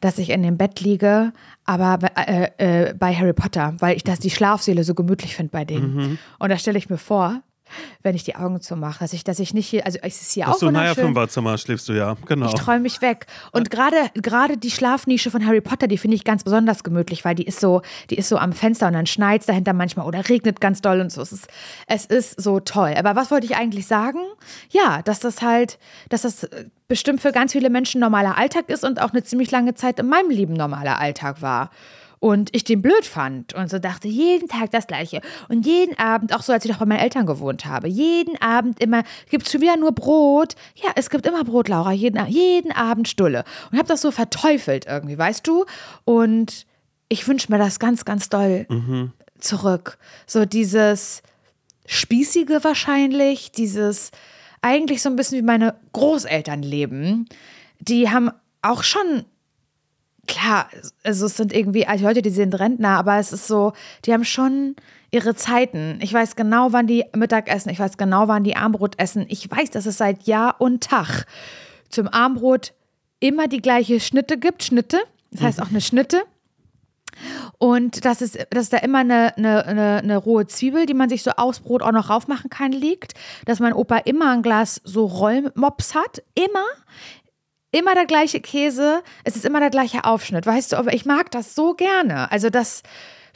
Dass 0.01 0.19
ich 0.19 0.31
in 0.31 0.43
dem 0.45 0.57
Bett 0.57 0.81
liege, 0.81 1.33
aber 1.65 1.99
bei, 1.99 2.09
äh, 2.23 2.51
äh, 2.91 2.95
bei 2.95 3.13
Harry 3.15 3.33
Potter, 3.33 3.75
weil 3.81 3.97
ich 3.97 4.05
das 4.05 4.21
die 4.21 4.31
Schlafsäle 4.31 4.85
so 4.85 4.95
gemütlich 4.95 5.35
finde 5.35 5.51
bei 5.51 5.65
denen. 5.65 6.19
Und 6.39 6.51
da 6.51 6.57
stelle 6.59 6.79
ich 6.79 6.89
mir 6.89 6.99
vor, 6.99 7.41
wenn 8.03 8.15
ich 8.15 8.25
die 8.25 8.37
Augen 8.37 8.61
zumache, 8.61 9.01
dass 9.01 9.13
ich, 9.13 9.25
dass 9.25 9.39
ich 9.39 9.55
nicht 9.55 9.69
hier, 9.69 9.85
also 9.87 9.99
es 10.03 10.23
ist 10.23 10.33
hier 10.33 10.47
Ach 10.47 10.53
auch 10.53 10.59
so, 10.59 10.71
naja. 10.71 10.95
Fünferzimmer 10.95 11.59
schläfst 11.59 11.89
du 11.89 11.93
ja, 11.93 12.17
genau. 12.27 12.47
Ich 12.47 12.55
träume 12.55 12.81
mich 12.81 13.03
weg. 13.03 13.27
Und 13.53 13.71
gerade 13.71 13.97
gerade 14.15 14.57
die 14.57 14.71
Schlafnische 14.71 15.31
von 15.31 15.47
Harry 15.47 15.61
Potter, 15.61 15.87
die 15.89 15.99
finde 15.99 16.17
ich 16.17 16.25
ganz 16.25 16.45
besonders 16.45 16.85
gemütlich, 16.85 17.25
weil 17.25 17.35
die 17.35 17.45
ist 17.45 17.61
so, 17.61 17.83
die 18.11 18.17
ist 18.17 18.29
so 18.29 18.39
am 18.39 18.53
Fenster 18.53 18.87
und 18.87 18.95
dann 18.95 19.07
schneit 19.07 19.41
es 19.41 19.47
dahinter 19.47 19.73
manchmal 19.73 20.07
oder 20.07 20.29
regnet 20.29 20.61
ganz 20.61 20.81
doll 20.81 21.01
und 21.01 21.11
so. 21.11 21.23
Es 21.23 21.33
ist, 21.33 21.49
es 21.87 22.07
ist 22.07 22.41
so 22.41 22.61
toll. 22.61 22.95
Aber 22.97 23.17
was 23.17 23.31
wollte 23.31 23.47
ich 23.47 23.57
eigentlich 23.57 23.87
sagen? 23.87 24.21
Ja, 24.71 25.03
dass 25.03 25.21
das 25.21 25.43
halt, 25.43 25.79
dass 26.09 26.23
das 26.23 26.45
äh, 26.45 26.67
bestimmt 26.89 27.21
für 27.21 27.33
ganz 27.33 27.53
viele 27.53 27.71
Menschen 27.71 28.01
normaler 28.01 28.39
Alltag 28.39 28.69
ist 28.69 28.85
und 28.85 29.01
auch 29.01 29.11
eine 29.11 29.23
ziemlich 29.23 29.51
lange 29.51 29.75
Zeit 29.75 29.99
in 29.99 30.09
meinem 30.09 30.31
Leben 30.31 30.55
normaler 30.55 30.99
Alltag 31.01 31.43
war. 31.43 31.71
Und 32.19 32.55
ich 32.55 32.65
den 32.65 32.83
blöd 32.83 33.05
fand 33.05 33.53
und 33.55 33.71
so 33.71 33.79
dachte, 33.79 34.09
jeden 34.09 34.49
Tag 34.49 34.71
das 34.71 34.87
Gleiche. 34.87 35.21
Und 35.49 35.67
jeden 35.67 35.99
Abend, 35.99 36.35
auch 36.35 36.43
so 36.43 36.53
als 36.53 36.65
ich 36.65 36.71
noch 36.71 36.79
bei 36.79 36.87
meinen 36.87 37.01
Eltern 37.01 37.27
gewohnt 37.27 37.67
habe, 37.67 37.89
jeden 37.89 38.41
Abend 38.41 38.81
immer, 38.81 39.03
gibt 39.29 39.47
es 39.47 39.53
schon 39.53 39.61
wieder 39.61 39.77
nur 39.77 39.93
Brot. 39.93 40.55
Ja, 40.75 40.91
es 40.95 41.11
gibt 41.11 41.27
immer 41.27 41.45
Brot, 41.45 41.69
Laura, 41.69 41.93
jeden, 41.93 42.25
jeden 42.27 42.73
Abend 42.73 43.09
Stulle. 43.09 43.45
Und 43.71 43.79
habe 43.79 43.89
das 43.89 44.01
so 44.01 44.11
verteufelt 44.11 44.87
irgendwie, 44.87 45.19
weißt 45.19 45.47
du? 45.47 45.67
Und 46.05 46.67
ich 47.09 47.27
wünsche 47.29 47.53
mir 47.53 47.59
das 47.59 47.79
ganz, 47.79 48.05
ganz 48.05 48.29
doll 48.29 48.67
zurück. 49.39 49.99
So 50.27 50.45
dieses 50.45 51.23
Spießige 51.87 52.65
wahrscheinlich, 52.65 53.53
dieses 53.53 54.11
eigentlich 54.63 55.03
so 55.03 55.09
ein 55.09 55.17
bisschen 55.17 55.39
wie 55.39 55.47
meine 55.47 55.77
Großeltern 55.93 56.63
leben. 56.63 57.29
Die 57.79 58.11
haben 58.11 58.31
auch 58.63 58.83
schon 58.83 59.25
klar, 60.27 60.69
also 61.03 61.27
es 61.27 61.37
sind 61.37 61.53
irgendwie 61.53 61.87
alte 61.87 62.05
Leute, 62.05 62.23
die 62.23 62.31
sind 62.31 62.59
Rentner, 62.59 62.99
aber 62.99 63.19
es 63.19 63.33
ist 63.33 63.47
so, 63.47 63.73
die 64.05 64.13
haben 64.13 64.25
schon 64.25 64.77
ihre 65.11 65.35
Zeiten. 65.35 65.99
Ich 66.03 66.13
weiß 66.13 66.37
genau, 66.37 66.73
wann 66.73 66.87
die 66.87 67.05
Mittag 67.15 67.49
essen, 67.49 67.71
ich 67.71 67.79
weiß 67.79 67.97
genau, 67.97 68.29
wann 68.29 68.45
die 68.45 68.57
Armbrot 68.57 68.99
essen. 68.99 69.27
Ich 69.29 69.51
weiß, 69.51 69.71
dass 69.71 69.87
es 69.87 69.99
seit 69.99 70.25
Jahr 70.25 70.61
und 70.61 70.83
Tag 70.85 71.27
zum 71.89 72.09
Armbrot 72.09 72.73
immer 73.21 73.49
die 73.49 73.63
gleiche 73.63 74.01
Schnitte 74.01 74.39
gibt, 74.39 74.63
Schnitte, 74.63 74.99
das 75.31 75.43
heißt 75.43 75.63
auch 75.63 75.71
eine 75.71 75.81
Schnitte. 75.81 76.23
Und 77.59 78.05
dass, 78.05 78.21
es, 78.21 78.37
dass 78.51 78.69
da 78.69 78.79
immer 78.79 78.99
eine, 78.99 79.37
eine, 79.37 79.67
eine, 79.67 79.97
eine 79.99 80.17
rohe 80.17 80.47
Zwiebel, 80.47 80.87
die 80.87 80.95
man 80.95 81.09
sich 81.09 81.23
so 81.23 81.31
aufs 81.31 81.61
Brot 81.61 81.83
auch 81.83 81.93
noch 81.93 82.11
raufmachen 82.11 82.51
kann, 82.51 82.73
liegt. 82.73 83.15
Dass 83.47 83.61
mein 83.61 83.73
Opa 83.73 83.99
immer 83.99 84.33
ein 84.33 84.43
Glas 84.43 84.81
so 84.85 85.07
Rollmops 85.07 85.95
hat. 85.95 86.23
Immer. 86.35 86.67
Immer 87.77 87.95
der 87.95 88.07
gleiche 88.07 88.41
Käse. 88.41 89.03
Es 89.25 89.37
ist 89.37 89.45
immer 89.45 89.61
der 89.61 89.71
gleiche 89.71 90.05
Aufschnitt. 90.05 90.47
Weißt 90.47 90.73
du, 90.73 90.77
aber 90.77 90.95
ich 90.95 91.05
mag 91.05 91.31
das 91.31 91.55
so 91.55 91.75
gerne. 91.75 92.31
Also 92.33 92.49
das 92.49 92.83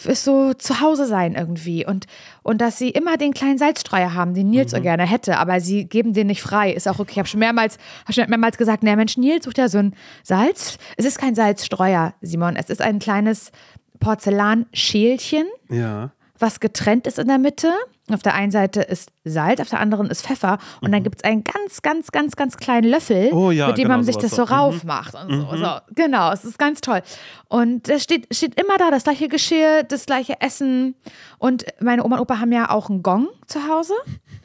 ist 0.04 0.24
so 0.24 0.54
zu 0.54 0.80
Hause 0.80 1.04
sein 1.04 1.34
irgendwie. 1.34 1.84
Und, 1.84 2.06
und 2.42 2.62
dass 2.62 2.78
sie 2.78 2.88
immer 2.88 3.18
den 3.18 3.34
kleinen 3.34 3.58
Salzstreuer 3.58 4.14
haben, 4.14 4.32
den 4.32 4.48
Nils 4.48 4.70
so 4.70 4.80
gerne 4.80 5.04
hätte, 5.06 5.36
aber 5.36 5.60
sie 5.60 5.84
geben 5.84 6.14
den 6.14 6.28
nicht 6.28 6.40
frei. 6.40 6.72
Ist 6.72 6.88
auch 6.88 6.98
okay. 7.00 7.10
Ich 7.12 7.18
habe 7.18 7.28
schon 7.28 7.40
mehrmals, 7.40 7.76
hab 8.06 8.14
schon 8.14 8.30
mehrmals 8.30 8.56
gesagt, 8.56 8.82
na 8.82 8.96
Mensch, 8.96 9.18
Nils 9.18 9.44
sucht 9.44 9.58
ja 9.58 9.68
so 9.68 9.76
ein 9.76 9.94
Salz. 10.22 10.78
Es 10.96 11.04
ist 11.04 11.18
kein 11.18 11.34
Salzstreuer, 11.34 12.14
Simon. 12.22 12.56
Es 12.56 12.70
ist 12.70 12.80
ein 12.80 12.98
kleines 12.98 13.52
Porzellanschälchen, 13.98 15.46
Ja. 15.68 16.12
was 16.38 16.60
getrennt 16.60 17.06
ist 17.06 17.18
in 17.18 17.28
der 17.28 17.38
Mitte. 17.38 17.70
Auf 18.14 18.22
der 18.22 18.34
einen 18.34 18.50
Seite 18.50 18.82
ist 18.82 19.10
Salz, 19.24 19.60
auf 19.60 19.68
der 19.68 19.80
anderen 19.80 20.08
ist 20.08 20.26
Pfeffer. 20.26 20.58
Und 20.80 20.92
dann 20.92 21.02
gibt 21.02 21.16
es 21.18 21.24
einen 21.24 21.44
ganz, 21.44 21.82
ganz, 21.82 22.12
ganz, 22.12 22.36
ganz 22.36 22.56
kleinen 22.56 22.88
Löffel, 22.88 23.30
Mhm. 23.30 23.36
Oh 23.36 23.50
ja, 23.50 23.68
mit 23.68 23.78
dem 23.78 23.84
genau, 23.84 23.96
man 23.96 24.04
sich 24.04 24.16
das 24.16 24.32
so. 24.32 24.42
Mhm. 24.42 24.48
raufmacht. 24.52 25.14
Und 25.14 25.32
so, 25.50 25.56
so. 25.56 25.66
Genau, 25.94 26.32
es 26.32 26.44
ist 26.44 26.58
ganz 26.58 26.80
toll. 26.80 27.02
Und 27.48 27.88
es 27.88 28.02
steht, 28.02 28.34
steht 28.34 28.60
immer 28.60 28.78
da, 28.78 28.90
das 28.90 29.04
gleiche 29.04 29.28
Geschirr, 29.28 29.82
das 29.82 30.06
gleiche 30.06 30.40
Essen. 30.40 30.94
Und 31.38 31.64
meine 31.80 32.04
Oma 32.04 32.16
und 32.16 32.22
Opa 32.22 32.38
haben 32.40 32.52
ja 32.52 32.70
auch 32.70 32.90
einen 32.90 33.02
Gong 33.02 33.28
zu 33.46 33.66
Hause. 33.68 33.94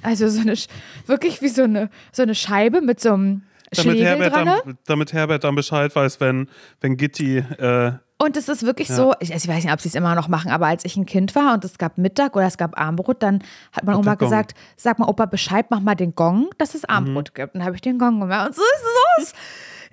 Also 0.02 0.28
so 0.28 0.42
eine, 0.42 0.56
wirklich 1.08 1.42
wie 1.42 1.50
so 1.50 1.64
eine, 1.64 1.90
so 2.12 2.24
eine 2.24 2.36
Scheibe 2.36 2.82
mit 2.82 3.00
so 3.00 3.14
einem 3.14 3.44
Damit 3.72 3.80
Schlegel 3.98 4.06
Herbert, 4.06 4.34
dran. 4.34 4.46
dann, 4.46 4.78
damit 4.86 5.14
Herbert 5.14 5.44
dann 5.44 5.56
Bescheid 5.56 5.96
weiß, 5.96 6.20
wenn, 6.20 6.48
wenn 6.82 6.98
Gitti. 6.98 7.38
Äh, 7.38 7.94
Und 8.18 8.38
es 8.38 8.48
ist 8.48 8.64
wirklich 8.66 8.88
so, 8.88 9.14
ich, 9.20 9.34
also 9.34 9.50
ich 9.50 9.54
weiß 9.56 9.64
nicht, 9.66 9.74
ob 9.74 9.82
sie 9.82 9.90
es 9.90 9.96
immer 9.96 10.16
noch 10.16 10.30
machen, 10.30 10.50
aber 10.50 10.68
als 10.68 10.86
ich 10.86 10.96
ein 10.96 11.06
Kind 11.06 11.36
war 11.36 11.54
und 11.54 11.66
es 11.66 11.78
gab 11.78 11.98
Mittag 11.98 12.36
oder 12.38 12.46
es 12.46 12.58
gab 12.58 12.80
Armbrot, 12.80 13.22
dann 13.22 13.44
hat 13.74 13.84
meine 13.84 13.98
Oma 13.98 14.16
gesagt, 14.16 14.54
sag 14.78 15.00
mal 15.00 15.08
Opa 15.10 15.26
Bescheid, 15.26 15.66
mach 15.70 15.82
mal 15.82 15.96
den 15.96 16.16
Gong, 16.16 16.48
dass 16.58 16.76
es 16.76 16.86
Armbrot 16.86 17.32
Mhm. 17.32 17.34
gibt. 17.34 17.54
Und 17.56 17.60
dann 17.60 17.66
habe 17.66 17.76
ich 17.76 17.82
den 17.82 18.00
Gong 18.00 18.22
gemacht. 18.22 18.48
Und 18.48 18.56
so 18.56 18.62
ist 18.62 18.84
es. 19.20 19.34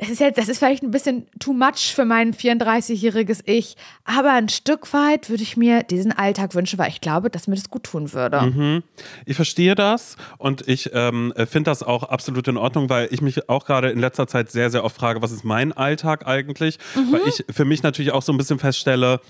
Das 0.03 0.11
ist, 0.11 0.19
jetzt, 0.19 0.37
das 0.37 0.49
ist 0.49 0.59
vielleicht 0.59 0.83
ein 0.83 0.91
bisschen 0.91 1.29
too 1.39 1.53
much 1.53 1.95
für 1.95 2.05
mein 2.05 2.35
34-jähriges 2.35 3.43
Ich, 3.45 3.77
aber 4.05 4.33
ein 4.33 4.49
Stück 4.49 4.93
weit 4.93 5.31
würde 5.31 5.45
ich 5.45 5.57
mir 5.57 5.85
diesen 5.85 6.11
Alltag 6.11 6.57
wünschen, 6.57 6.77
weil 6.81 6.89
ich 6.89 7.01
glaube, 7.01 7.31
dass 7.31 7.47
mir 7.47 7.55
das 7.55 7.71
gut 7.71 7.85
tun 7.85 8.13
würde. 8.13 8.41
Mhm. 8.41 8.83
Ich 9.27 9.37
verstehe 9.37 9.77
das 9.77 10.17
und 10.39 10.67
ich 10.67 10.91
ähm, 10.93 11.33
finde 11.37 11.71
das 11.71 11.85
auch 11.85 12.03
absolut 12.03 12.49
in 12.49 12.57
Ordnung, 12.57 12.91
weil 12.91 13.11
ich 13.13 13.21
mich 13.21 13.49
auch 13.49 13.65
gerade 13.65 13.91
in 13.91 14.01
letzter 14.01 14.27
Zeit 14.27 14.51
sehr, 14.51 14.71
sehr 14.71 14.83
oft 14.83 14.97
frage, 14.97 15.23
was 15.23 15.31
ist 15.31 15.45
mein 15.45 15.71
Alltag 15.71 16.27
eigentlich? 16.27 16.81
Weil 17.13 17.21
ich 17.29 17.45
für 17.49 17.65
mich 17.65 17.85
natürlich 17.85 18.11
auch 18.11 18.23
so 18.23 18.33
ein 18.33 18.39
bisschen 18.39 18.59
feststelle, 18.59 19.21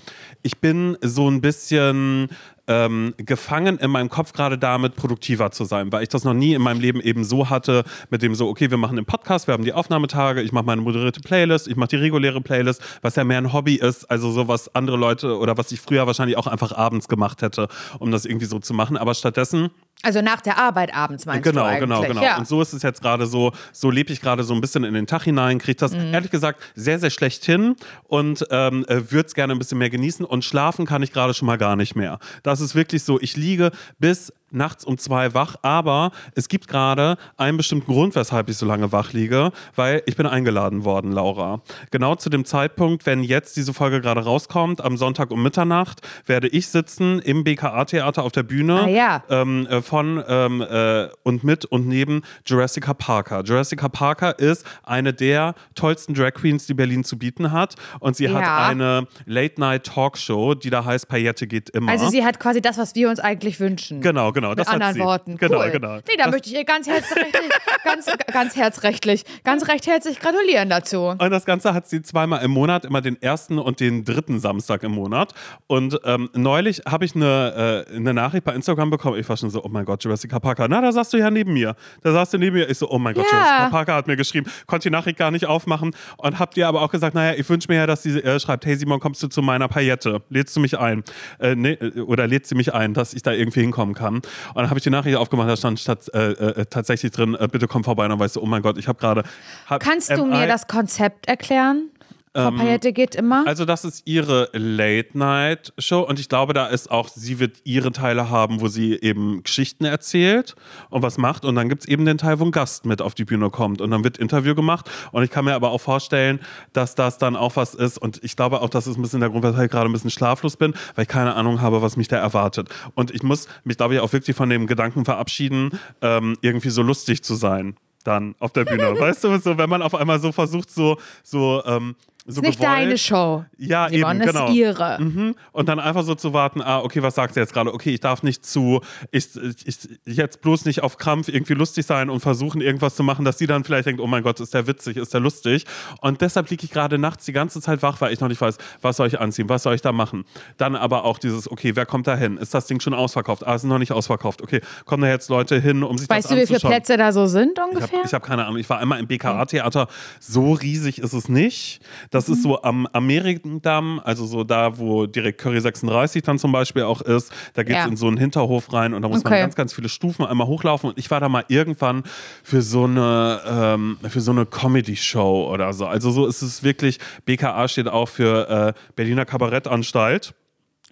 ich 0.41 0.57
bin 0.57 0.97
so 1.01 1.29
ein 1.29 1.41
bisschen 1.41 2.29
ähm, 2.67 3.13
gefangen 3.17 3.77
in 3.77 3.91
meinem 3.91 4.09
Kopf 4.09 4.33
gerade 4.33 4.57
damit, 4.57 4.95
produktiver 4.95 5.51
zu 5.51 5.65
sein, 5.65 5.91
weil 5.91 6.03
ich 6.03 6.09
das 6.09 6.23
noch 6.23 6.33
nie 6.33 6.53
in 6.53 6.61
meinem 6.61 6.79
Leben 6.79 7.01
eben 7.01 7.23
so 7.23 7.49
hatte, 7.49 7.83
mit 8.09 8.21
dem 8.21 8.35
so, 8.35 8.47
okay, 8.47 8.71
wir 8.71 8.77
machen 8.77 8.95
den 8.95 9.05
Podcast, 9.05 9.47
wir 9.47 9.53
haben 9.53 9.65
die 9.65 9.73
Aufnahmetage, 9.73 10.41
ich 10.41 10.51
mache 10.51 10.65
meine 10.65 10.81
moderierte 10.81 11.19
Playlist, 11.19 11.67
ich 11.67 11.75
mache 11.75 11.89
die 11.89 11.95
reguläre 11.97 12.41
Playlist, 12.41 12.81
was 13.01 13.15
ja 13.15 13.23
mehr 13.23 13.37
ein 13.37 13.51
Hobby 13.51 13.75
ist, 13.75 14.09
also 14.09 14.31
so 14.31 14.47
was 14.47 14.73
andere 14.75 14.97
Leute 14.97 15.37
oder 15.37 15.57
was 15.57 15.71
ich 15.71 15.81
früher 15.81 16.07
wahrscheinlich 16.07 16.37
auch 16.37 16.47
einfach 16.47 16.71
abends 16.71 17.07
gemacht 17.07 17.41
hätte, 17.41 17.67
um 17.99 18.11
das 18.11 18.25
irgendwie 18.25 18.45
so 18.45 18.59
zu 18.59 18.73
machen. 18.73 18.97
Aber 18.97 19.13
stattdessen 19.13 19.69
Also 20.03 20.21
nach 20.21 20.41
der 20.41 20.57
Arbeit 20.57 20.93
abends 20.93 21.25
meinst 21.25 21.43
genau, 21.43 21.61
du 21.61 21.67
eigentlich? 21.67 21.79
Genau, 21.79 22.01
genau, 22.03 22.21
Ja. 22.21 22.37
Und 22.37 22.47
so 22.47 22.61
ist 22.61 22.73
es 22.73 22.83
jetzt 22.83 23.01
gerade 23.01 23.25
so, 23.25 23.53
so 23.71 23.89
lebe 23.89 24.11
ich 24.11 24.19
gerade 24.21 24.43
so 24.43 24.53
ein 24.53 24.59
bisschen 24.61 24.83
in 24.83 24.93
den 24.93 25.07
Tag 25.07 25.23
hinein, 25.23 25.59
kriege 25.59 25.77
das 25.77 25.93
Mhm. 25.93 26.13
ehrlich 26.13 26.29
gesagt 26.29 26.61
sehr, 26.75 26.99
sehr 26.99 27.09
schlecht 27.09 27.45
hin 27.45 27.75
und 28.03 28.45
ähm, 28.51 28.85
äh, 28.89 29.11
würde 29.11 29.27
es 29.27 29.33
gerne 29.33 29.53
ein 29.53 29.59
bisschen 29.59 29.77
mehr 29.77 29.89
genießen 29.89 30.25
und 30.25 30.43
schlafen 30.43 30.85
kann 30.85 31.01
ich 31.03 31.13
gerade 31.13 31.33
schon 31.33 31.45
mal 31.45 31.57
gar 31.57 31.75
nicht 31.77 31.95
mehr. 31.95 32.19
Das 32.43 32.59
ist 32.59 32.75
wirklich 32.75 33.03
so, 33.03 33.19
ich 33.21 33.37
liege 33.37 33.71
bis 33.97 34.33
nachts 34.53 34.85
um 34.85 34.97
zwei 34.97 35.33
wach, 35.33 35.55
aber 35.61 36.11
es 36.35 36.47
gibt 36.47 36.67
gerade 36.67 37.17
einen 37.37 37.57
bestimmten 37.57 37.91
Grund, 37.91 38.15
weshalb 38.15 38.49
ich 38.49 38.57
so 38.57 38.65
lange 38.65 38.91
wach 38.91 39.13
liege, 39.13 39.51
weil 39.75 40.01
ich 40.05 40.15
bin 40.15 40.25
eingeladen 40.25 40.85
worden, 40.85 41.11
Laura. 41.11 41.61
Genau 41.91 42.15
zu 42.15 42.29
dem 42.29 42.45
Zeitpunkt, 42.45 43.05
wenn 43.05 43.23
jetzt 43.23 43.57
diese 43.57 43.73
Folge 43.73 44.01
gerade 44.01 44.21
rauskommt, 44.23 44.81
am 44.83 44.97
Sonntag 44.97 45.31
um 45.31 45.41
Mitternacht, 45.43 46.01
werde 46.25 46.47
ich 46.47 46.67
sitzen 46.67 47.19
im 47.19 47.43
BKA-Theater 47.43 48.23
auf 48.23 48.31
der 48.31 48.43
Bühne 48.43 48.81
Ah, 48.83 48.87
ja. 48.87 49.23
ähm, 49.29 49.65
äh, 49.67 49.81
von 49.81 50.23
ähm, 50.27 50.61
äh, 50.61 51.07
und 51.23 51.43
mit 51.43 51.65
und 51.65 51.87
neben 51.87 52.21
Jurassica 52.45 52.93
Parker. 52.93 53.43
Jurassica 53.43 53.89
Parker 53.89 54.37
ist 54.39 54.65
eine 54.83 55.13
der 55.13 55.55
tollsten 55.75 56.13
Drag 56.13 56.33
Queens, 56.33 56.65
die 56.67 56.73
Berlin 56.73 57.03
zu 57.03 57.17
bieten 57.17 57.51
hat. 57.51 57.75
Und 57.99 58.15
sie 58.15 58.29
hat 58.29 58.41
Ja. 58.43 58.67
eine 58.67 59.07
Late-Night-Talkshow, 59.25 60.55
die 60.55 60.69
da 60.69 60.85
heißt 60.85 61.07
Paillette 61.07 61.47
geht 61.47 61.69
immer. 61.71 61.91
Also 61.91 62.09
sie 62.09 62.23
hat 62.23 62.39
quasi 62.39 62.61
das, 62.61 62.77
was 62.77 62.95
wir 62.95 63.09
uns 63.09 63.19
eigentlich 63.19 63.59
wünschen. 63.59 64.01
genau, 64.01 64.31
genau. 64.31 64.42
Mit 64.49 64.59
das 64.59 64.67
hat 64.67 64.75
anderen. 64.81 64.99
Worten. 64.99 65.37
Genau, 65.37 65.59
cool. 65.59 65.71
genau. 65.71 65.95
Nee, 65.95 66.01
da 66.17 66.23
Das- 66.25 66.31
möchte 66.31 66.49
ich 66.49 66.55
ihr 66.55 66.63
ganz 66.65 66.87
herzrechtlich, 66.87 67.51
ganz, 67.83 68.05
ganz 68.31 68.55
herzrechtlich, 68.55 69.23
ganz 69.43 69.67
recht 69.67 69.87
herzlich 69.87 70.19
gratulieren 70.19 70.69
dazu. 70.69 71.07
Und 71.17 71.29
das 71.31 71.45
Ganze 71.45 71.73
hat 71.73 71.87
sie 71.87 72.01
zweimal 72.01 72.43
im 72.43 72.51
Monat, 72.51 72.85
immer 72.85 73.01
den 73.01 73.21
ersten 73.21 73.59
und 73.59 73.79
den 73.79 74.05
dritten 74.05 74.39
Samstag 74.39 74.83
im 74.83 74.91
Monat. 74.93 75.33
Und 75.67 75.99
ähm, 76.05 76.29
neulich 76.33 76.81
habe 76.87 77.05
ich 77.05 77.15
eine, 77.15 77.85
äh, 77.89 77.95
eine 77.95 78.13
Nachricht 78.13 78.43
bei 78.43 78.53
Instagram 78.53 78.89
bekommen. 78.89 79.19
Ich 79.19 79.27
war 79.29 79.37
schon 79.37 79.49
so, 79.49 79.63
oh 79.63 79.69
mein 79.69 79.85
Gott, 79.85 80.03
Jurassica 80.03 80.39
Parker. 80.39 80.67
Na, 80.67 80.81
da 80.81 80.91
saßt 80.91 81.13
du 81.13 81.17
ja 81.17 81.29
neben 81.31 81.53
mir. 81.53 81.75
Da 82.01 82.11
saßt 82.11 82.33
du 82.33 82.37
neben 82.37 82.55
mir. 82.55 82.69
Ich 82.69 82.77
so, 82.77 82.89
oh 82.89 82.99
mein 82.99 83.13
Gott, 83.13 83.25
Ja. 83.31 83.37
Jurassica 83.37 83.69
Parker 83.69 83.95
hat 83.95 84.07
mir 84.07 84.15
geschrieben. 84.17 84.49
Konnte 84.67 84.89
die 84.89 84.91
Nachricht 84.91 85.17
gar 85.17 85.31
nicht 85.31 85.45
aufmachen. 85.45 85.95
Und 86.17 86.39
habt 86.39 86.57
ihr 86.57 86.67
aber 86.67 86.81
auch 86.81 86.91
gesagt, 86.91 87.15
naja, 87.15 87.33
ich 87.37 87.47
wünsche 87.49 87.67
mir 87.69 87.77
ja, 87.77 87.87
dass 87.87 88.03
sie 88.03 88.19
äh, 88.19 88.39
schreibt, 88.39 88.65
hey 88.65 88.75
Simon, 88.75 88.99
kommst 88.99 89.21
du 89.23 89.27
zu 89.27 89.41
meiner 89.41 89.67
Paillette? 89.67 90.21
Lädst 90.29 90.55
du 90.55 90.59
mich 90.59 90.77
ein? 90.77 91.03
Äh, 91.39 91.55
nee, 91.55 91.71
äh, 91.73 91.99
oder 92.01 92.27
lädst 92.27 92.49
sie 92.49 92.55
mich 92.55 92.73
ein, 92.73 92.93
dass 92.93 93.13
ich 93.13 93.21
da 93.21 93.31
irgendwie 93.31 93.61
hinkommen 93.61 93.95
kann? 93.95 94.21
Und 94.49 94.57
dann 94.57 94.69
habe 94.69 94.77
ich 94.79 94.83
die 94.83 94.89
Nachricht 94.89 95.15
aufgemacht, 95.17 95.49
da 95.49 95.55
stand 95.57 95.79
statt, 95.79 96.09
äh, 96.13 96.31
äh, 96.31 96.65
tatsächlich 96.69 97.11
drin, 97.11 97.35
äh, 97.39 97.47
bitte 97.51 97.67
komm 97.67 97.83
vorbei. 97.83 98.03
Und 98.05 98.11
dann 98.11 98.19
weißt 98.19 98.35
du, 98.35 98.41
oh 98.41 98.45
mein 98.45 98.61
Gott, 98.61 98.77
ich 98.77 98.87
habe 98.87 98.99
gerade... 98.99 99.23
hab- 99.67 99.81
Kannst 99.81 100.09
du 100.11 100.25
mir 100.25 100.45
I- 100.45 100.47
das 100.47 100.67
Konzept 100.67 101.27
erklären? 101.27 101.89
Frau 102.35 102.49
Paillette 102.49 102.93
geht 102.93 103.13
immer. 103.13 103.45
also 103.45 103.63
das 103.63 103.85
ist 103.85 104.01
ihre 104.05 104.49
Late-Night-Show 104.53 106.01
und 106.01 106.19
ich 106.19 106.29
glaube, 106.29 106.53
da 106.53 106.65
ist 106.65 106.89
auch, 106.89 107.07
sie 107.07 107.39
wird 107.39 107.57
ihre 107.63 107.91
Teile 107.91 108.31
haben, 108.31 108.59
wo 108.59 108.67
sie 108.67 108.95
eben 108.95 109.43
Geschichten 109.43 109.85
erzählt 109.85 110.55
und 110.89 111.03
was 111.03 111.19
macht 111.19 111.45
und 111.45 111.53
dann 111.53 111.69
gibt 111.69 111.83
es 111.83 111.87
eben 111.87 112.05
den 112.05 112.17
Teil, 112.17 112.39
wo 112.39 112.45
ein 112.45 112.51
Gast 112.51 112.87
mit 112.87 113.03
auf 113.03 113.13
die 113.13 113.25
Bühne 113.25 113.51
kommt 113.51 113.81
und 113.81 113.91
dann 113.91 114.03
wird 114.03 114.17
Interview 114.17 114.55
gemacht 114.55 114.89
und 115.11 115.23
ich 115.23 115.29
kann 115.29 115.45
mir 115.45 115.53
aber 115.53 115.69
auch 115.69 115.81
vorstellen, 115.81 116.39
dass 116.73 116.95
das 116.95 117.19
dann 117.19 117.35
auch 117.35 117.55
was 117.55 117.75
ist 117.75 117.99
und 117.99 118.23
ich 118.23 118.35
glaube 118.35 118.61
auch, 118.61 118.69
das 118.69 118.87
ist 118.87 118.97
ein 118.97 119.03
bisschen 119.03 119.19
der 119.19 119.29
Grund, 119.29 119.43
weshalb 119.43 119.65
ich 119.65 119.71
gerade 119.71 119.87
ein 119.87 119.93
bisschen 119.93 120.09
schlaflos 120.09 120.57
bin, 120.57 120.73
weil 120.95 121.03
ich 121.03 121.09
keine 121.09 121.35
Ahnung 121.35 121.61
habe, 121.61 121.83
was 121.83 121.97
mich 121.97 122.07
da 122.07 122.17
erwartet 122.17 122.67
und 122.95 123.11
ich 123.11 123.21
muss 123.21 123.47
mich, 123.63 123.77
glaube 123.77 123.93
ich, 123.93 123.99
auch 123.99 124.11
wirklich 124.11 124.35
von 124.35 124.49
dem 124.49 124.65
Gedanken 124.65 125.05
verabschieden, 125.05 125.79
ähm, 126.01 126.35
irgendwie 126.41 126.69
so 126.69 126.81
lustig 126.81 127.23
zu 127.23 127.35
sein 127.35 127.75
dann 128.03 128.35
auf 128.39 128.51
der 128.51 128.65
Bühne. 128.65 128.83
weißt 128.99 129.23
du, 129.23 129.37
so, 129.39 129.57
wenn 129.57 129.69
man 129.69 129.81
auf 129.81 129.95
einmal 129.95 130.19
so 130.19 130.31
versucht, 130.31 130.69
so, 130.69 130.97
so, 131.23 131.63
ähm, 131.65 131.95
so 132.25 132.41
ist 132.41 132.47
nicht 132.47 132.59
gewollt, 132.59 132.77
deine 132.77 132.97
Show. 132.97 133.43
ja, 133.57 133.89
Simon, 133.89 134.17
eben, 134.17 134.27
genau. 134.27 134.47
ist 134.47 134.53
ihre. 134.53 134.97
Mhm. 135.01 135.35
Und 135.51 135.67
dann 135.67 135.79
einfach 135.79 136.03
so 136.03 136.15
zu 136.15 136.31
warten, 136.31 136.61
ah, 136.61 136.79
okay, 136.79 137.03
was 137.03 137.15
sagt 137.15 137.33
sie 137.33 137.41
jetzt 137.41 137.53
gerade? 137.53 137.73
Okay, 137.73 137.93
ich 137.93 137.99
darf 137.99 138.23
nicht 138.23 138.45
zu, 138.45 138.79
ich, 139.11 139.27
ich, 139.65 139.77
jetzt 140.05 140.41
bloß 140.41 140.63
nicht 140.63 140.83
auf 140.83 140.97
Krampf 140.97 141.27
irgendwie 141.27 141.53
lustig 141.53 141.85
sein 141.85 142.09
und 142.09 142.21
versuchen, 142.21 142.61
irgendwas 142.61 142.95
zu 142.95 143.03
machen, 143.03 143.25
dass 143.25 143.37
sie 143.37 143.47
dann 143.47 143.65
vielleicht 143.65 143.87
denkt, 143.87 143.99
oh 143.99 144.07
mein 144.07 144.23
Gott, 144.23 144.39
ist 144.39 144.53
der 144.53 144.67
witzig, 144.67 144.95
ist 144.95 145.13
der 145.13 145.19
lustig. 145.19 145.65
Und 145.99 146.21
deshalb 146.21 146.49
liege 146.49 146.63
ich 146.63 146.71
gerade 146.71 146.97
nachts 146.97 147.25
die 147.25 147.33
ganze 147.33 147.59
Zeit 147.59 147.81
wach, 147.81 147.99
weil 147.99 148.13
ich 148.13 148.21
noch 148.21 148.29
nicht 148.29 148.39
weiß, 148.39 148.57
was 148.81 148.95
soll 148.95 149.07
ich 149.07 149.19
anziehen, 149.19 149.49
was 149.49 149.63
soll 149.63 149.75
ich 149.75 149.81
da 149.81 149.91
machen. 149.91 150.23
Dann 150.57 150.77
aber 150.77 151.03
auch 151.03 151.17
dieses, 151.17 151.51
okay, 151.51 151.75
wer 151.75 151.85
kommt 151.85 152.07
da 152.07 152.15
hin? 152.15 152.37
Ist 152.37 152.53
das 152.53 152.67
Ding 152.67 152.79
schon 152.79 152.93
ausverkauft? 152.93 153.45
Ah, 153.45 153.55
es 153.55 153.63
ist 153.63 153.69
noch 153.69 153.79
nicht 153.79 153.91
ausverkauft. 153.91 154.41
Okay, 154.41 154.61
kommen 154.85 155.03
da 155.03 155.09
jetzt 155.09 155.29
Leute 155.29 155.59
hin, 155.59 155.83
um 155.83 155.97
sich 155.97 156.09
Weißt 156.09 156.31
das 156.31 156.37
du, 156.37 156.41
wie 156.41 156.47
viele? 156.47 156.59
Plätze 156.59 156.95
da 156.95 157.11
so 157.11 157.25
sind 157.25 157.57
Ich 157.57 157.63
ungefähr? 157.63 157.99
habe 157.99 158.09
hab 158.09 158.23
keine 158.23 158.45
Ahnung. 158.45 158.57
Ich 158.57 158.69
war 158.69 158.79
einmal 158.79 158.99
im 158.99 159.07
BKA-Theater. 159.07 159.87
So 160.21 160.53
riesig 160.53 160.99
ist 160.99 161.11
es 161.11 161.27
nicht. 161.27 161.81
Das 162.13 162.29
ist 162.29 162.43
so 162.43 162.61
am 162.61 162.87
Amerikendamm, 162.93 163.99
also 164.03 164.25
so 164.25 164.43
da, 164.43 164.77
wo 164.77 165.05
direkt 165.05 165.39
Curry 165.41 165.59
36 165.61 166.21
dann 166.23 166.37
zum 166.39 166.51
Beispiel 166.51 166.83
auch 166.83 167.01
ist. 167.01 167.31
Da 167.53 167.63
geht 167.63 167.75
es 167.75 167.83
Ja. 167.83 167.87
in 167.89 167.95
so 167.97 168.07
einen 168.07 168.17
Hinterhof 168.17 168.71
rein 168.71 168.93
und 168.93 169.01
da 169.01 169.07
muss 169.07 169.23
man 169.23 169.33
Okay. 169.33 169.41
ganz, 169.41 169.55
ganz 169.55 169.73
viele 169.73 169.89
Stufen 169.89 170.25
einmal 170.25 170.47
hochlaufen. 170.47 170.89
Und 170.91 170.97
ich 170.99 171.09
war 171.11 171.19
da 171.19 171.29
mal 171.29 171.43
irgendwann 171.47 172.03
für 172.43 172.61
so 172.61 172.83
eine, 172.85 173.41
ähm, 173.47 173.97
für 174.07 174.21
so 174.21 174.31
eine 174.31 174.45
Comedy-Show 174.45 175.49
oder 175.51 175.73
so. 175.73 175.85
Also 175.85 176.11
so 176.11 176.25
ist 176.27 176.41
es 176.41 176.63
wirklich. 176.63 176.99
BKA 177.25 177.67
steht 177.67 177.87
auch 177.87 178.07
für 178.09 178.49
äh, 178.49 178.73
Berliner 178.95 179.25
Kabarettanstalt. 179.25 180.33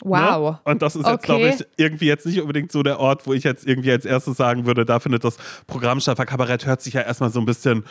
wow. 0.03 0.51
Ne? 0.53 0.59
Und 0.63 0.81
das 0.81 0.95
ist 0.95 1.05
jetzt, 1.05 1.13
Okay. 1.13 1.25
glaube 1.25 1.47
ich, 1.49 1.65
irgendwie 1.77 2.05
jetzt 2.07 2.25
nicht 2.25 2.41
unbedingt 2.41 2.71
so 2.71 2.81
der 2.81 2.99
Ort, 2.99 3.27
wo 3.27 3.33
ich 3.33 3.43
jetzt 3.43 3.67
irgendwie 3.67 3.91
als 3.91 4.03
erstes 4.05 4.35
sagen 4.37 4.65
würde, 4.65 4.83
da 4.85 4.99
findet 4.99 5.23
das 5.23 5.37
Programm 5.67 5.99
statt. 5.99 6.17
Weil 6.17 6.25
Kabarett 6.25 6.65
hört 6.65 6.81
sich 6.81 6.95
ja 6.95 7.01
erstmal 7.01 7.29
so 7.29 7.39
ein 7.39 7.45
bisschen, 7.45 7.83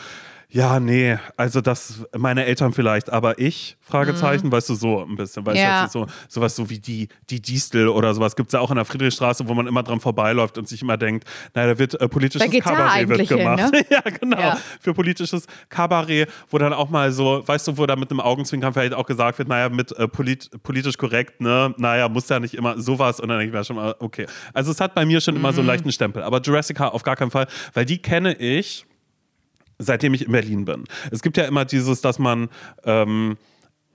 ja, 0.50 0.80
nee, 0.80 1.16
also 1.36 1.60
das, 1.60 2.04
meine 2.16 2.44
Eltern 2.44 2.72
vielleicht, 2.72 3.10
aber 3.10 3.38
ich, 3.38 3.76
Fragezeichen, 3.80 4.50
weißt 4.50 4.68
du, 4.70 4.74
so 4.74 5.02
ein 5.04 5.16
bisschen. 5.16 5.44
Weißt 5.46 5.56
Mhm. 5.60 5.62
Ja. 5.62 5.84
du, 5.84 5.90
so, 5.90 6.06
sowas 6.28 6.56
so 6.56 6.68
wie 6.70 6.78
die, 6.78 7.08
die 7.28 7.40
Distel 7.40 7.88
oder 7.88 8.14
sowas 8.14 8.36
gibt 8.36 8.48
es 8.48 8.52
ja 8.52 8.60
auch 8.60 8.70
in 8.70 8.76
der 8.76 8.84
Friedrichstraße, 8.84 9.46
wo 9.48 9.54
man 9.54 9.66
immer 9.66 9.82
dran 9.82 10.00
vorbeiläuft 10.00 10.58
und 10.58 10.68
sich 10.68 10.82
immer 10.82 10.96
denkt, 10.96 11.24
naja, 11.54 11.72
da 11.74 11.78
wird 11.78 12.00
äh, 12.00 12.08
politisches 12.08 12.48
Da 12.50 12.58
Kabarett 12.60 13.08
wird 13.08 13.18
eigentlich 13.20 13.28
hin, 13.28 13.38
gemacht. 13.38 13.72
ne? 13.72 13.84
ja, 13.90 14.00
genau. 14.00 14.38
Ja. 14.40 14.58
Für 14.80 14.94
politisches 14.94 15.46
Kabarett, 15.68 16.28
wo 16.50 16.58
dann 16.58 16.72
auch 16.72 16.88
mal 16.90 17.12
so, 17.12 17.42
weißt 17.46 17.68
du, 17.68 17.78
wo 17.78 17.86
da 17.86 17.96
mit 17.96 18.10
einem 18.10 18.20
Augenzwinkern 18.20 18.72
vielleicht 18.72 18.94
auch 18.94 19.06
gesagt 19.06 19.38
wird, 19.38 19.48
naja, 19.48 19.68
mit 19.68 19.92
äh, 19.92 20.08
polit 20.08 20.50
politisch 20.62 20.96
korrekt, 20.98 21.40
ne, 21.40 21.74
naja, 21.78 22.08
muss 22.08 22.28
ja 22.28 22.40
nicht 22.40 22.54
immer 22.54 22.80
sowas 22.80 23.20
und 23.20 23.28
dann 23.28 23.38
denke 23.38 23.52
ich 23.52 23.58
mir 23.58 23.64
schon 23.64 23.76
mal, 23.76 23.94
okay. 23.98 24.26
Also 24.54 24.70
es 24.72 24.80
hat 24.80 24.94
bei 24.94 25.04
mir 25.04 25.20
schon 25.20 25.36
immer 25.36 25.50
Mhm. 25.50 25.54
so 25.54 25.60
einen 25.60 25.68
leichten 25.68 25.92
Stempel, 25.92 26.22
aber 26.22 26.40
Jurassica 26.40 26.88
auf 26.88 27.02
gar 27.02 27.16
keinen 27.16 27.30
Fall, 27.30 27.46
weil 27.74 27.84
die 27.84 27.98
kenne 27.98 28.34
ich 28.34 28.84
seitdem 29.80 30.14
ich 30.14 30.26
in 30.26 30.32
Berlin 30.32 30.64
bin. 30.64 30.84
Es 31.10 31.22
gibt 31.22 31.36
ja 31.36 31.44
immer 31.44 31.64
dieses, 31.64 32.00
dass 32.00 32.18
man 32.18 32.48
ähm, 32.84 33.36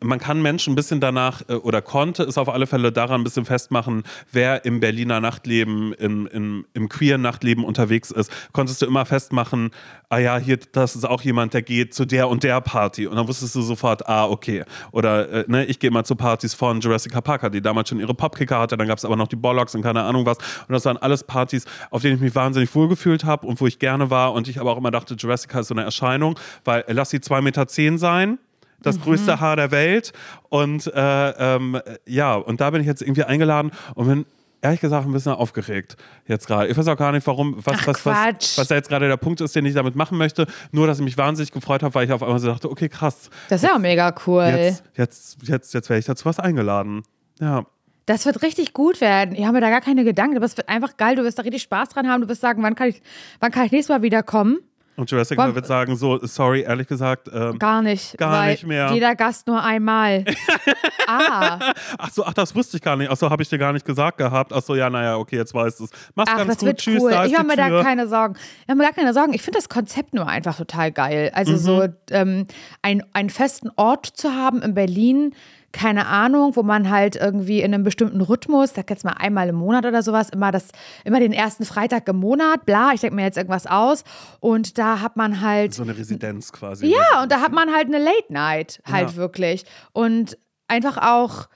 man 0.01 0.19
kann 0.19 0.41
Menschen 0.41 0.73
ein 0.73 0.75
bisschen 0.75 0.99
danach 0.99 1.41
äh, 1.47 1.53
oder 1.53 1.81
konnte 1.81 2.23
es 2.23 2.37
auf 2.37 2.49
alle 2.49 2.67
Fälle 2.67 2.91
daran 2.91 3.21
ein 3.21 3.23
bisschen 3.23 3.45
festmachen, 3.45 4.03
wer 4.31 4.65
im 4.65 4.79
Berliner 4.79 5.21
Nachtleben, 5.21 5.93
im, 5.93 6.27
im, 6.27 6.65
im 6.73 6.89
queeren 6.89 7.21
Nachtleben 7.21 7.63
unterwegs 7.63 8.11
ist. 8.11 8.31
Konntest 8.51 8.81
du 8.81 8.85
immer 8.85 9.05
festmachen, 9.05 9.71
ah 10.09 10.17
ja, 10.17 10.37
hier, 10.37 10.59
das 10.71 10.95
ist 10.95 11.05
auch 11.05 11.21
jemand, 11.21 11.53
der 11.53 11.61
geht 11.61 11.93
zu 11.93 12.05
der 12.05 12.29
und 12.29 12.43
der 12.43 12.61
Party. 12.61 13.07
Und 13.07 13.15
dann 13.15 13.27
wusstest 13.27 13.55
du 13.55 13.61
sofort, 13.61 14.07
ah, 14.07 14.25
okay. 14.25 14.63
Oder 14.91 15.29
äh, 15.29 15.45
ne, 15.47 15.65
ich 15.65 15.79
gehe 15.79 15.91
mal 15.91 16.03
zu 16.03 16.15
Partys 16.15 16.53
von 16.53 16.79
Jurassica 16.81 17.21
Parker, 17.21 17.49
die 17.49 17.61
damals 17.61 17.89
schon 17.89 17.99
ihre 17.99 18.13
Popkicker 18.13 18.59
hatte. 18.59 18.77
Dann 18.77 18.87
gab 18.87 18.97
es 18.97 19.05
aber 19.05 19.15
noch 19.15 19.27
die 19.27 19.35
Bollocks 19.35 19.75
und 19.75 19.81
keine 19.81 20.03
Ahnung 20.03 20.25
was. 20.25 20.37
Und 20.37 20.73
das 20.73 20.85
waren 20.85 20.97
alles 20.97 21.23
Partys, 21.23 21.65
auf 21.89 22.01
denen 22.01 22.15
ich 22.15 22.21
mich 22.21 22.35
wahnsinnig 22.35 22.73
wohlgefühlt 22.75 23.23
habe 23.23 23.47
und 23.47 23.59
wo 23.61 23.67
ich 23.67 23.79
gerne 23.79 24.09
war. 24.09 24.33
Und 24.33 24.47
ich 24.47 24.59
aber 24.59 24.71
auch 24.71 24.77
immer 24.77 24.91
dachte, 24.91 25.15
Jurassica 25.15 25.59
ist 25.61 25.69
so 25.69 25.73
eine 25.73 25.83
Erscheinung, 25.83 26.37
weil 26.63 26.83
äh, 26.87 26.93
lass 26.93 27.09
sie 27.09 27.17
2,10 27.17 27.41
Meter 27.41 27.67
zehn 27.67 27.97
sein 27.97 28.37
das 28.85 28.99
größte 29.01 29.39
Haar 29.39 29.55
der 29.55 29.71
Welt. 29.71 30.13
Und 30.49 30.87
äh, 30.87 31.29
ähm, 31.55 31.79
ja, 32.05 32.35
und 32.35 32.61
da 32.61 32.69
bin 32.69 32.81
ich 32.81 32.87
jetzt 32.87 33.01
irgendwie 33.01 33.23
eingeladen 33.23 33.71
und 33.95 34.07
bin 34.07 34.25
ehrlich 34.61 34.81
gesagt 34.81 35.05
ein 35.05 35.13
bisschen 35.13 35.33
aufgeregt 35.33 35.95
jetzt 36.27 36.47
gerade. 36.47 36.67
Ich 36.67 36.77
weiß 36.77 36.87
auch 36.87 36.97
gar 36.97 37.11
nicht, 37.11 37.25
warum, 37.27 37.55
was, 37.63 37.77
Ach, 37.81 37.87
was, 37.87 38.05
was, 38.05 38.57
was 38.57 38.67
da 38.67 38.75
jetzt 38.75 38.89
gerade 38.89 39.07
der 39.07 39.17
Punkt 39.17 39.39
ist, 39.41 39.55
den 39.55 39.65
ich 39.65 39.75
damit 39.75 39.95
machen 39.95 40.17
möchte. 40.17 40.47
Nur, 40.71 40.87
dass 40.87 40.99
ich 40.99 41.05
mich 41.05 41.17
wahnsinnig 41.17 41.51
gefreut 41.51 41.83
habe, 41.83 41.93
weil 41.93 42.05
ich 42.05 42.11
auf 42.11 42.23
einmal 42.23 42.39
so 42.39 42.47
dachte, 42.47 42.69
okay, 42.69 42.89
krass, 42.89 43.29
Das 43.49 43.61
ist 43.61 43.69
ja 43.69 43.75
auch 43.75 43.79
mega 43.79 44.13
cool. 44.25 44.43
jetzt, 44.43 44.83
jetzt, 44.95 45.37
jetzt, 45.47 45.73
jetzt 45.73 45.89
werde 45.89 45.99
ich 45.99 46.05
dazu 46.05 46.25
was 46.25 46.39
eingeladen. 46.39 47.03
Ja. 47.39 47.65
Das 48.07 48.25
wird 48.25 48.43
richtig 48.43 48.73
gut 48.73 49.01
werden. 49.01 49.33
Ich 49.35 49.43
habe 49.43 49.53
mir 49.53 49.61
da 49.61 49.69
gar 49.69 49.81
keine 49.81 50.03
Gedanken. 50.03 50.37
Aber 50.37 50.45
es 50.45 50.55
wird 50.57 50.69
einfach 50.69 50.95
geil. 50.97 51.15
Du 51.15 51.23
wirst 51.23 51.39
da 51.39 51.43
richtig 51.43 51.63
Spaß 51.63 51.89
dran 51.89 52.07
haben. 52.07 52.21
Du 52.21 52.29
wirst 52.29 52.41
sagen, 52.41 52.61
wann 52.61 52.75
kann 52.75 52.89
ich, 52.89 53.01
wann 53.39 53.51
kann 53.51 53.65
ich 53.65 53.71
nächstes 53.71 53.95
Mal 53.95 54.03
wieder 54.03 54.21
kommen? 54.21 54.59
Und 54.97 55.11
Jurassic 55.11 55.37
Wann- 55.37 55.53
wird 55.55 55.65
sagen, 55.67 55.95
so, 55.97 56.19
sorry, 56.25 56.61
ehrlich 56.61 56.87
gesagt, 56.87 57.29
ähm, 57.33 57.59
Gar 57.59 57.81
nicht. 57.81 58.17
Gar 58.17 58.47
nicht 58.47 58.65
mehr. 58.65 58.91
Jeder 58.93 59.13
Gast 59.15 59.45
nur 59.47 59.61
einmal. 59.61 60.23
ah, 61.07 61.59
ach 61.97 62.09
so, 62.11 62.23
ach, 62.25 62.33
das 62.33 62.55
wusste 62.55 62.77
ich 62.77 62.83
gar 62.83 62.95
nicht. 62.95 63.09
Ach 63.11 63.17
so, 63.17 63.29
habe 63.29 63.43
ich 63.43 63.49
dir 63.49 63.57
gar 63.57 63.73
nicht 63.73 63.85
gesagt 63.85 64.17
gehabt. 64.17 64.53
Ach 64.53 64.61
so, 64.61 64.75
ja, 64.75 64.89
naja, 64.89 65.17
okay, 65.17 65.35
jetzt 65.37 65.53
weißt 65.53 65.79
du 65.79 65.83
es. 65.85 65.89
Mach's 66.15 66.31
ach 66.31 66.37
ganz 66.37 66.47
das 66.49 66.57
gut, 66.59 66.67
wird 66.67 66.77
tschüss, 66.79 67.01
cool. 67.01 67.11
da 67.11 67.25
Ich 67.25 67.35
die 67.35 67.43
mir 67.43 67.55
Tür. 67.55 67.69
da 67.69 67.83
keine 67.83 68.07
Sorgen. 68.07 68.35
Ich 68.61 68.67
mache 68.67 68.77
mir 68.77 68.83
gar 68.85 68.93
keine 68.93 69.13
Sorgen. 69.13 69.33
Ich 69.33 69.41
finde 69.41 69.57
das 69.59 69.69
Konzept 69.69 70.13
nur 70.13 70.27
einfach 70.27 70.55
total 70.55 70.91
geil. 70.91 71.31
Also 71.33 71.53
Mhm. 71.53 71.57
so 71.57 71.87
ähm, 72.11 72.47
ein, 72.81 73.03
einen 73.13 73.29
festen 73.29 73.69
Ort 73.75 74.05
zu 74.05 74.31
haben 74.33 74.61
in 74.61 74.73
Berlin, 74.73 75.33
keine 75.75 76.07
Ahnung, 76.07 76.55
wo 76.55 76.63
man 76.63 76.89
halt 76.89 77.17
irgendwie 77.17 77.59
in 77.59 77.73
einem 77.73 77.83
bestimmten 77.83 78.21
Rhythmus, 78.21 78.73
sag 78.73 78.89
jetzt 78.89 79.03
mal 79.03 79.11
einmal 79.11 79.49
im 79.49 79.55
Monat 79.55 79.85
oder 79.85 80.01
sowas, 80.01 80.29
immer 80.29 80.53
das, 80.53 80.69
immer 81.03 81.19
den 81.19 81.33
ersten 81.33 81.65
Freitag 81.65 82.07
im 82.07 82.15
Monat, 82.15 82.65
bla, 82.65 82.93
ich 82.93 83.01
denke 83.01 83.17
mir 83.17 83.23
jetzt 83.23 83.37
irgendwas 83.37 83.67
aus. 83.67 84.05
Und 84.39 84.77
da 84.77 85.01
hat 85.01 85.17
man 85.17 85.41
halt 85.41 85.73
so 85.73 85.83
eine 85.83 85.97
Residenz 85.97 86.53
quasi. 86.53 86.87
Ja, 86.87 87.21
und 87.21 87.29
da 87.31 87.41
hat 87.41 87.51
man 87.51 87.73
halt 87.73 87.87
eine 87.87 87.99
Late 87.99 88.31
Night, 88.31 88.81
halt 88.89 89.11
Ja. 89.11 89.15
wirklich. 89.17 89.65
Und 89.91 90.37
einfach 90.69 90.97
auch 90.97 91.47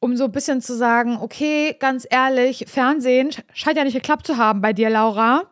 um 0.00 0.16
so 0.16 0.24
ein 0.24 0.32
bisschen 0.32 0.60
zu 0.60 0.76
sagen, 0.76 1.18
okay, 1.20 1.76
ganz 1.78 2.06
ehrlich, 2.08 2.64
Fernsehen 2.68 3.30
scheint 3.52 3.76
ja 3.76 3.84
nicht 3.84 3.94
geklappt 3.94 4.26
zu 4.26 4.36
haben 4.36 4.60
bei 4.60 4.72
dir, 4.72 4.90
Laura. 4.90 5.44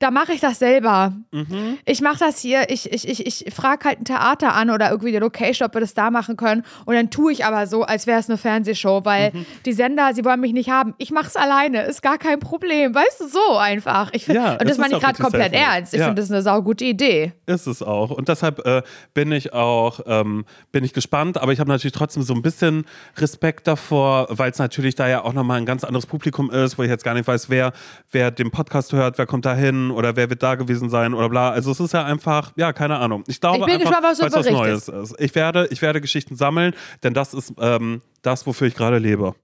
Da 0.00 0.10
mache 0.10 0.32
ich 0.32 0.40
das 0.40 0.58
selber. 0.58 1.12
Mhm. 1.32 1.78
Ich 1.84 2.00
mache 2.00 2.18
das 2.18 2.40
hier, 2.40 2.70
ich, 2.70 2.92
ich, 2.92 3.08
ich, 3.08 3.46
ich 3.46 3.54
frage 3.54 3.84
halt 3.88 4.00
ein 4.00 4.04
Theater 4.04 4.54
an 4.54 4.70
oder 4.70 4.90
irgendwie 4.90 5.12
die 5.12 5.18
Location, 5.18 5.66
ob 5.68 5.74
wir 5.74 5.80
das 5.80 5.94
da 5.94 6.10
machen 6.10 6.36
können. 6.36 6.62
Und 6.84 6.94
dann 6.94 7.10
tue 7.10 7.32
ich 7.32 7.44
aber 7.44 7.66
so, 7.66 7.82
als 7.82 8.06
wäre 8.06 8.20
es 8.20 8.28
eine 8.28 8.38
Fernsehshow, 8.38 9.04
weil 9.04 9.30
Mhm. 9.32 9.46
die 9.64 9.72
Sender, 9.72 10.12
sie 10.14 10.24
wollen 10.24 10.40
mich 10.40 10.52
nicht 10.52 10.70
haben. 10.70 10.94
Ich 10.98 11.10
mache 11.10 11.26
es 11.28 11.36
alleine, 11.36 11.82
ist 11.84 12.02
gar 12.02 12.18
kein 12.18 12.40
Problem. 12.40 12.94
Weißt 12.94 13.20
du, 13.20 13.28
so 13.28 13.56
einfach. 13.56 14.10
Ich 14.12 14.24
find, 14.26 14.36
Ja, 14.36 14.52
und 14.52 14.68
das 14.68 14.78
meine 14.78 14.94
ich 14.94 15.00
gerade 15.00 15.20
komplett 15.20 15.52
self-made. 15.52 15.72
ernst. 15.76 15.94
Ich 15.94 16.00
Ja. 16.00 16.06
finde, 16.06 16.20
das 16.20 16.26
ist 16.28 16.34
eine 16.34 16.42
saugute 16.42 16.84
Idee. 16.84 17.32
Ist 17.46 17.66
es 17.66 17.82
auch. 17.82 18.10
Und 18.10 18.28
deshalb 18.28 18.64
äh, 18.66 18.82
bin 19.14 19.32
ich 19.32 19.52
auch 19.52 20.00
ähm, 20.06 20.44
bin 20.72 20.84
ich 20.84 20.92
gespannt, 20.92 21.38
aber 21.38 21.52
ich 21.52 21.60
habe 21.60 21.70
natürlich 21.70 21.92
trotzdem 21.92 22.22
so 22.22 22.34
ein 22.34 22.42
bisschen 22.42 22.84
Respekt 23.18 23.66
davor, 23.66 24.26
weil 24.30 24.50
es 24.50 24.58
natürlich 24.58 24.94
da 24.94 25.08
ja 25.08 25.22
auch 25.24 25.32
nochmal 25.32 25.58
ein 25.58 25.66
ganz 25.66 25.84
anderes 25.84 26.06
Publikum 26.06 26.50
ist, 26.50 26.78
wo 26.78 26.82
ich 26.82 26.90
jetzt 26.90 27.04
gar 27.04 27.14
nicht 27.14 27.26
weiß, 27.26 27.48
wer, 27.50 27.72
wer 28.12 28.30
den 28.30 28.50
Podcast 28.50 28.92
hört, 28.92 29.18
wer 29.18 29.26
kommt 29.26 29.44
da 29.46 29.53
hin 29.54 29.90
oder 29.90 30.16
wer 30.16 30.30
wird 30.30 30.42
da 30.42 30.54
gewesen 30.54 30.90
sein 30.90 31.14
oder 31.14 31.28
bla. 31.28 31.50
Also 31.50 31.70
es 31.70 31.80
ist 31.80 31.92
ja 31.92 32.04
einfach, 32.04 32.52
ja, 32.56 32.72
keine 32.72 32.98
Ahnung. 32.98 33.24
Ich 33.26 33.40
glaube 33.40 33.58
Ich 33.58 33.64
bin 33.64 33.74
einfach, 33.74 34.00
gespannt, 34.00 34.04
was 34.04 34.18
du 34.18 34.38
was 34.38 34.50
Neues 34.50 34.88
ist. 34.88 35.14
Ich 35.18 35.34
werde, 35.34 35.68
ich 35.70 35.82
werde 35.82 36.00
Geschichten 36.00 36.36
sammeln, 36.36 36.74
denn 37.02 37.14
das 37.14 37.34
ist 37.34 37.54
ähm, 37.60 38.02
das, 38.22 38.46
wofür 38.46 38.66
ich 38.66 38.74
gerade 38.74 38.98
lebe. 38.98 39.34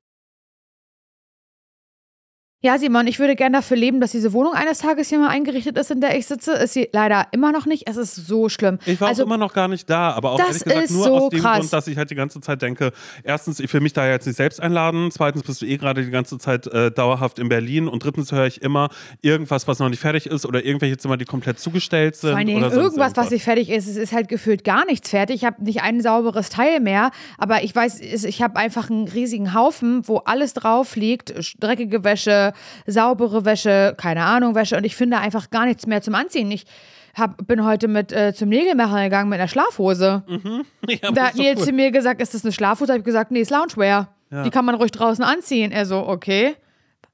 Ja, 2.62 2.76
Simon, 2.76 3.06
ich 3.06 3.18
würde 3.18 3.36
gerne 3.36 3.56
dafür 3.56 3.78
leben, 3.78 4.02
dass 4.02 4.10
diese 4.10 4.34
Wohnung 4.34 4.52
eines 4.52 4.80
Tages 4.80 5.08
hier 5.08 5.18
mal 5.18 5.28
eingerichtet 5.28 5.78
ist, 5.78 5.90
in 5.90 6.02
der 6.02 6.18
ich 6.18 6.26
sitze. 6.26 6.52
Ist 6.52 6.74
sie 6.74 6.90
leider 6.92 7.26
immer 7.32 7.52
noch 7.52 7.64
nicht. 7.64 7.88
Es 7.88 7.96
ist 7.96 8.14
so 8.14 8.50
schlimm. 8.50 8.78
Ich 8.84 9.00
war 9.00 9.08
also, 9.08 9.22
auch 9.22 9.26
immer 9.26 9.38
noch 9.38 9.54
gar 9.54 9.66
nicht 9.66 9.88
da, 9.88 10.10
aber 10.10 10.32
auch 10.32 10.38
ehrlich 10.38 10.62
gesagt 10.62 10.84
ist 10.84 10.90
nur 10.90 11.04
so 11.04 11.16
aus 11.16 11.30
dem 11.30 11.40
krass. 11.40 11.60
Grund, 11.60 11.72
dass 11.72 11.86
ich 11.86 11.96
halt 11.96 12.10
die 12.10 12.14
ganze 12.14 12.42
Zeit 12.42 12.60
denke, 12.60 12.92
erstens, 13.24 13.60
ich 13.60 13.72
will 13.72 13.80
mich 13.80 13.94
da 13.94 14.06
jetzt 14.06 14.26
nicht 14.26 14.36
selbst 14.36 14.60
einladen, 14.60 15.10
zweitens 15.10 15.42
bist 15.42 15.62
du 15.62 15.66
eh 15.66 15.78
gerade 15.78 16.04
die 16.04 16.10
ganze 16.10 16.36
Zeit 16.36 16.66
äh, 16.66 16.90
dauerhaft 16.90 17.38
in 17.38 17.48
Berlin 17.48 17.88
und 17.88 18.04
drittens 18.04 18.30
höre 18.30 18.46
ich 18.46 18.60
immer 18.60 18.90
irgendwas, 19.22 19.66
was 19.66 19.78
noch 19.78 19.88
nicht 19.88 20.00
fertig 20.00 20.26
ist 20.26 20.44
oder 20.44 20.62
irgendwelche 20.62 20.98
Zimmer, 20.98 21.16
die 21.16 21.24
komplett 21.24 21.58
zugestellt 21.58 22.16
sind. 22.16 22.28
Vor 22.28 22.36
allen 22.36 22.46
Dingen 22.46 22.58
oder 22.58 22.70
sonst 22.70 22.84
irgendwas, 22.84 23.16
was 23.16 23.30
nicht 23.30 23.42
fertig 23.42 23.70
ist. 23.70 23.88
Es 23.88 23.96
ist 23.96 24.12
halt 24.12 24.28
gefühlt 24.28 24.64
gar 24.64 24.84
nichts 24.84 25.08
fertig. 25.08 25.36
Ich 25.36 25.44
habe 25.46 25.64
nicht 25.64 25.80
ein 25.80 26.02
sauberes 26.02 26.50
Teil 26.50 26.80
mehr, 26.80 27.10
aber 27.38 27.64
ich 27.64 27.74
weiß, 27.74 28.00
ich 28.00 28.42
habe 28.42 28.56
einfach 28.56 28.90
einen 28.90 29.08
riesigen 29.08 29.54
Haufen, 29.54 30.06
wo 30.06 30.18
alles 30.18 30.52
drauf 30.52 30.96
liegt. 30.96 31.32
Dreckige 31.58 32.04
Wäsche, 32.04 32.49
saubere 32.86 33.44
Wäsche, 33.44 33.94
keine 33.96 34.24
Ahnung, 34.24 34.54
Wäsche. 34.54 34.76
Und 34.76 34.84
ich 34.84 34.96
finde 34.96 35.18
einfach 35.18 35.50
gar 35.50 35.66
nichts 35.66 35.86
mehr 35.86 36.02
zum 36.02 36.14
Anziehen. 36.14 36.50
Ich 36.50 36.66
hab, 37.16 37.46
bin 37.46 37.64
heute 37.64 37.88
mit 37.88 38.12
äh, 38.12 38.32
zum 38.34 38.48
Nägelmacher 38.48 39.04
gegangen 39.04 39.28
mit 39.28 39.38
einer 39.38 39.48
Schlafhose. 39.48 40.22
Ja, 40.88 41.10
Da 41.12 41.26
hat 41.28 41.36
Nils 41.36 41.64
zu 41.64 41.72
mir 41.72 41.90
gesagt, 41.90 42.20
ist 42.20 42.34
das 42.34 42.44
eine 42.44 42.52
Schlafhose? 42.52 42.92
Habe 42.92 43.00
ich 43.00 43.04
gesagt, 43.04 43.30
nee, 43.30 43.40
ist 43.40 43.50
Loungewear. 43.50 44.08
Ja. 44.30 44.42
Die 44.44 44.50
kann 44.50 44.64
man 44.64 44.74
ruhig 44.74 44.92
draußen 44.92 45.24
anziehen. 45.24 45.72
Er 45.72 45.86
so, 45.86 46.06
okay. 46.06 46.56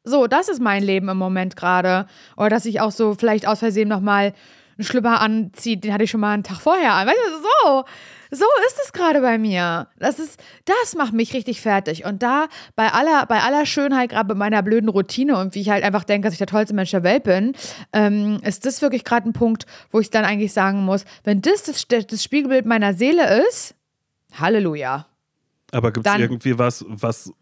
So, 0.05 0.27
das 0.27 0.49
ist 0.49 0.61
mein 0.61 0.83
Leben 0.83 1.09
im 1.09 1.17
Moment 1.17 1.57
gerade. 1.57 2.07
Oder 2.37 2.51
dass 2.51 2.65
ich 2.65 2.81
auch 2.81 2.93
so 2.93 3.15
vielleicht 3.15 3.47
aus 3.49 3.59
Versehen 3.59 3.89
nochmal 3.89 4.35
einen 4.79 4.85
Schlüpper 4.85 5.21
anziehe, 5.21 5.79
den 5.79 5.93
hatte 5.93 6.05
ich 6.05 6.11
schon 6.11 6.21
mal 6.21 6.33
einen 6.35 6.43
Tag 6.43 6.59
vorher 6.59 6.93
an. 6.93 7.07
Weißt 7.09 7.17
du, 7.17 7.43
so. 7.43 7.85
So 8.31 8.45
ist 8.67 8.79
es 8.85 8.93
gerade 8.93 9.21
bei 9.21 9.39
mir. 9.39 9.89
Das 9.99 10.19
ist, 10.19 10.41
das 10.65 10.95
macht 10.95 11.13
mich 11.13 11.33
richtig 11.35 11.61
fertig. 11.61 12.05
Und 12.05 12.23
da, 12.23 12.47
bei 12.75 12.93
aller, 12.93 13.27
bei 13.27 13.41
aller 13.41 13.67
Schönheit, 13.67 14.11
gerade 14.11 14.29
bei 14.29 14.35
meiner 14.35 14.63
blöden 14.63 14.89
Routine 14.89 15.39
und 15.39 15.55
wie 15.55 15.61
ich 15.61 15.71
halt 15.71 15.85
einfach 15.85 16.05
denke, 16.05 16.27
dass 16.27 16.35
ich 16.35 16.39
der 16.39 16.47
tollste 16.47 16.75
Mensch 16.75 16.91
der 16.91 17.03
Welt 17.03 17.25
bin, 17.25 17.55
ähm, 17.93 18.41
ist 18.43 18.67
das 18.67 18.83
wirklich 18.83 19.05
gerade 19.05 19.29
ein 19.29 19.33
Punkt, 19.33 19.67
wo 19.91 20.01
ich 20.01 20.11
dann 20.11 20.25
eigentlich 20.25 20.53
sagen 20.53 20.85
muss, 20.85 21.05
wenn 21.25 21.43
das 21.43 21.65
das, 21.65 21.87
das 21.87 22.23
Spiegelbild 22.23 22.67
meiner 22.67 22.95
Seele 22.95 23.43
ist, 23.49 23.75
Halleluja. 24.35 25.07
Aber 25.73 25.93
gibt 25.93 26.07
es 26.07 26.15
irgendwie 26.15 26.59
was, 26.59 26.85
was, 26.89 27.33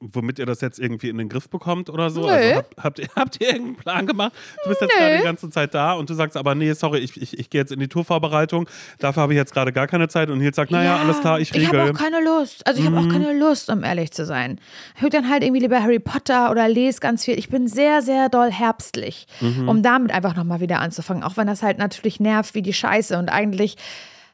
womit 0.00 0.38
ihr 0.38 0.46
das 0.46 0.60
jetzt 0.60 0.78
irgendwie 0.78 1.08
in 1.08 1.16
den 1.18 1.28
Griff 1.28 1.48
bekommt 1.48 1.88
oder 1.88 2.10
so? 2.10 2.22
Nö. 2.22 2.28
Also 2.28 2.56
habt, 2.56 2.76
habt, 2.84 2.98
ihr, 2.98 3.08
habt 3.16 3.40
ihr 3.40 3.46
irgendeinen 3.48 3.76
Plan 3.76 4.06
gemacht? 4.06 4.32
Du 4.62 4.68
bist 4.68 4.80
jetzt 4.82 4.92
Nö. 4.94 4.98
gerade 5.02 5.16
die 5.18 5.24
ganze 5.24 5.50
Zeit 5.50 5.74
da 5.74 5.92
und 5.94 6.10
du 6.10 6.14
sagst 6.14 6.36
aber, 6.36 6.54
nee, 6.54 6.72
sorry, 6.74 6.98
ich, 6.98 7.20
ich, 7.20 7.38
ich 7.38 7.48
gehe 7.50 7.60
jetzt 7.60 7.72
in 7.72 7.80
die 7.80 7.88
Tourvorbereitung. 7.88 8.68
Dafür 8.98 9.22
habe 9.22 9.32
ich 9.32 9.36
jetzt 9.38 9.52
gerade 9.54 9.72
gar 9.72 9.86
keine 9.86 10.08
Zeit. 10.08 10.28
Und 10.30 10.38
Nils 10.38 10.56
sagt, 10.56 10.70
naja, 10.70 10.96
alles 10.96 11.20
klar, 11.20 11.40
ich 11.40 11.54
Ich 11.54 11.66
habe 11.68 11.78
regel. 11.78 11.92
auch 11.92 11.98
keine 11.98 12.22
Lust. 12.22 12.66
Also 12.66 12.80
ich 12.80 12.86
habe 12.86 12.98
auch 12.98 13.08
keine 13.08 13.32
Lust, 13.38 13.70
um 13.70 13.82
ehrlich 13.84 14.12
zu 14.12 14.26
sein. 14.26 14.60
Ich 14.96 15.02
höre 15.02 15.10
dann 15.10 15.30
halt 15.30 15.42
irgendwie 15.42 15.60
lieber 15.62 15.82
Harry 15.82 15.98
Potter 16.00 16.50
oder 16.50 16.68
lese 16.68 17.00
ganz 17.00 17.24
viel. 17.24 17.38
Ich 17.38 17.48
bin 17.48 17.66
sehr, 17.66 18.02
sehr 18.02 18.28
doll 18.28 18.50
herbstlich, 18.50 19.26
um 19.40 19.82
damit 19.82 20.12
einfach 20.12 20.36
nochmal 20.36 20.60
wieder 20.60 20.80
anzufangen. 20.80 21.22
Auch 21.22 21.36
wenn 21.36 21.46
das 21.46 21.62
halt 21.62 21.78
natürlich 21.78 22.20
nervt 22.20 22.54
wie 22.54 22.62
die 22.62 22.72
Scheiße. 22.72 23.16
Und 23.18 23.28
eigentlich 23.30 23.76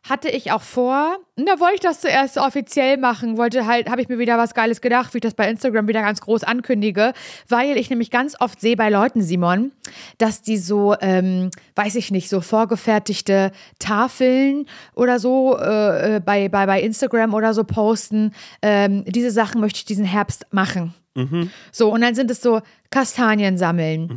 hatte 0.09 0.29
ich 0.31 0.51
auch 0.51 0.63
vor, 0.63 1.19
und 1.37 1.47
da 1.47 1.61
wollte 1.61 1.75
ich 1.75 1.81
das 1.81 2.01
zuerst 2.01 2.39
offiziell 2.39 2.97
machen, 2.97 3.37
wollte 3.37 3.67
halt, 3.67 3.91
habe 3.91 4.01
ich 4.01 4.09
mir 4.09 4.19
wieder 4.19 4.39
was 4.39 4.55
Geiles 4.55 4.81
gedacht, 4.81 5.13
wie 5.13 5.19
ich 5.19 5.23
das 5.23 5.35
bei 5.35 5.49
Instagram 5.49 5.89
wieder 5.89 6.01
ganz 6.01 6.21
groß 6.21 6.43
ankündige, 6.45 7.13
weil 7.49 7.77
ich 7.77 7.91
nämlich 7.91 8.11
ganz 8.11 8.35
oft 8.41 8.61
sehe 8.61 8.77
bei 8.77 8.89
Leuten, 8.89 9.21
Simon, 9.21 9.73
dass 10.19 10.43
die 10.43 10.57
so, 10.57 10.95
ähm, 11.01 11.51
weiß 11.77 11.97
ich 11.97 12.11
nicht, 12.11 12.29
so 12.29 12.41
vorgefertigte 12.41 13.53
Tafeln 13.79 14.67
oder 14.95 15.19
so 15.19 15.59
äh, 15.59 16.17
äh, 16.17 16.21
bei, 16.21 16.49
bei, 16.49 16.67
bei 16.67 16.81
Instagram 16.81 17.35
oder 17.35 17.53
so 17.53 17.65
posten. 17.65 18.33
Ähm, 18.63 19.05
diese 19.07 19.31
Sachen 19.31 19.61
möchte 19.61 19.79
ich 19.79 19.85
diesen 19.85 20.05
Herbst 20.07 20.47
machen. 20.51 20.95
So, 21.73 21.93
und 21.93 22.01
dann 22.01 22.15
sind 22.15 22.31
es 22.31 22.41
so 22.41 22.61
Kastanien 22.91 23.59
sammeln. 23.59 24.09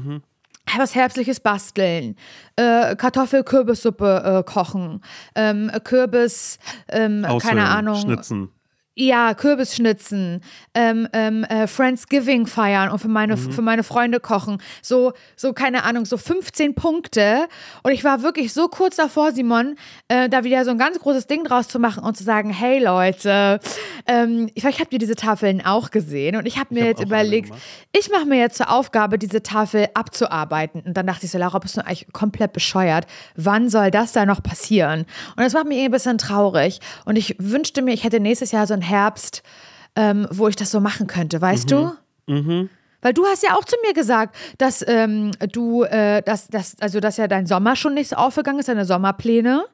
Was 0.77 0.95
Herbstliches 0.95 1.39
basteln, 1.39 2.15
äh, 2.55 2.95
Kartoffel-Kürbissuppe 2.95 4.39
äh, 4.39 4.43
kochen, 4.43 5.01
ähm, 5.35 5.69
Kürbis, 5.83 6.57
ähm, 6.89 7.25
keine 7.41 7.65
Ahnung, 7.65 8.01
Schnitzen. 8.01 8.49
Ja, 8.95 9.33
Kürbisschnitzen, 9.33 10.41
ähm, 10.75 11.07
ähm, 11.13 11.43
äh, 11.45 11.65
Friendsgiving 11.65 12.45
feiern 12.45 12.91
und 12.91 12.99
für 12.99 13.07
meine, 13.07 13.37
für 13.37 13.63
meine 13.63 13.83
Freunde 13.83 14.19
kochen. 14.19 14.61
So, 14.83 15.13
so, 15.35 15.53
keine 15.53 15.83
Ahnung, 15.83 16.05
so 16.05 16.17
15 16.17 16.75
Punkte. 16.75 17.47
Und 17.81 17.91
ich 17.91 18.03
war 18.03 18.21
wirklich 18.21 18.53
so 18.53 18.67
kurz 18.67 18.97
davor, 18.97 19.31
Simon, 19.31 19.75
äh, 20.09 20.29
da 20.29 20.43
wieder 20.43 20.63
so 20.63 20.71
ein 20.71 20.77
ganz 20.77 20.99
großes 20.99 21.25
Ding 21.25 21.43
draus 21.43 21.67
zu 21.67 21.79
machen 21.79 22.03
und 22.03 22.15
zu 22.15 22.23
sagen, 22.23 22.51
hey 22.51 22.83
Leute, 22.83 23.59
ähm, 24.05 24.49
vielleicht 24.55 24.79
habt 24.79 24.93
ihr 24.93 24.99
diese 24.99 25.15
Tafeln 25.15 25.65
auch 25.65 25.89
gesehen. 25.89 26.35
Und 26.35 26.45
ich 26.45 26.59
habe 26.59 26.73
mir 26.75 26.81
hab 26.81 26.89
jetzt 26.89 27.03
überlegt, 27.03 27.51
ich 27.93 28.11
mache 28.11 28.25
mir 28.25 28.37
jetzt 28.37 28.57
zur 28.57 28.71
Aufgabe, 28.71 29.17
diese 29.17 29.41
Tafel 29.41 29.87
abzuarbeiten. 29.95 30.81
Und 30.81 30.95
dann 30.95 31.07
dachte 31.07 31.25
ich 31.25 31.31
so, 31.31 31.39
Laura, 31.39 31.57
bist 31.57 31.77
du 31.77 31.81
eigentlich 31.81 32.11
komplett 32.13 32.53
bescheuert? 32.53 33.07
Wann 33.35 33.69
soll 33.69 33.89
das 33.89 34.11
da 34.11 34.27
noch 34.27 34.43
passieren? 34.43 35.05
Und 35.35 35.43
das 35.43 35.53
macht 35.53 35.65
mich 35.65 35.77
irgendwie 35.77 35.89
ein 35.89 35.91
bisschen 35.91 36.17
traurig. 36.19 36.79
Und 37.05 37.15
ich 37.15 37.35
wünschte 37.39 37.81
mir, 37.81 37.93
ich 37.93 38.03
hätte 38.03 38.19
nächstes 38.19 38.51
Jahr 38.51 38.67
so 38.67 38.73
einen 38.73 38.82
Herbst, 38.83 39.41
ähm, 39.95 40.27
wo 40.29 40.47
ich 40.47 40.55
das 40.55 40.69
so 40.71 40.79
machen 40.79 41.07
könnte, 41.07 41.41
weißt 41.41 41.71
du? 41.71 41.91
Weil 43.01 43.13
du 43.13 43.25
hast 43.25 43.43
ja 43.43 43.55
auch 43.55 43.65
zu 43.65 43.75
mir 43.85 43.93
gesagt, 43.93 44.35
dass 44.57 44.83
ähm, 44.87 45.31
du, 45.51 45.83
äh, 45.83 46.21
dass, 46.21 46.47
dass, 46.47 46.79
also 46.79 46.99
dass 47.01 47.17
ja 47.17 47.27
dein 47.27 47.45
Sommer 47.47 47.75
schon 47.75 47.95
nicht 47.95 48.09
so 48.09 48.15
aufgegangen 48.15 48.59
ist, 48.59 48.69
deine 48.69 48.85
Sommerpläne, 48.85 49.65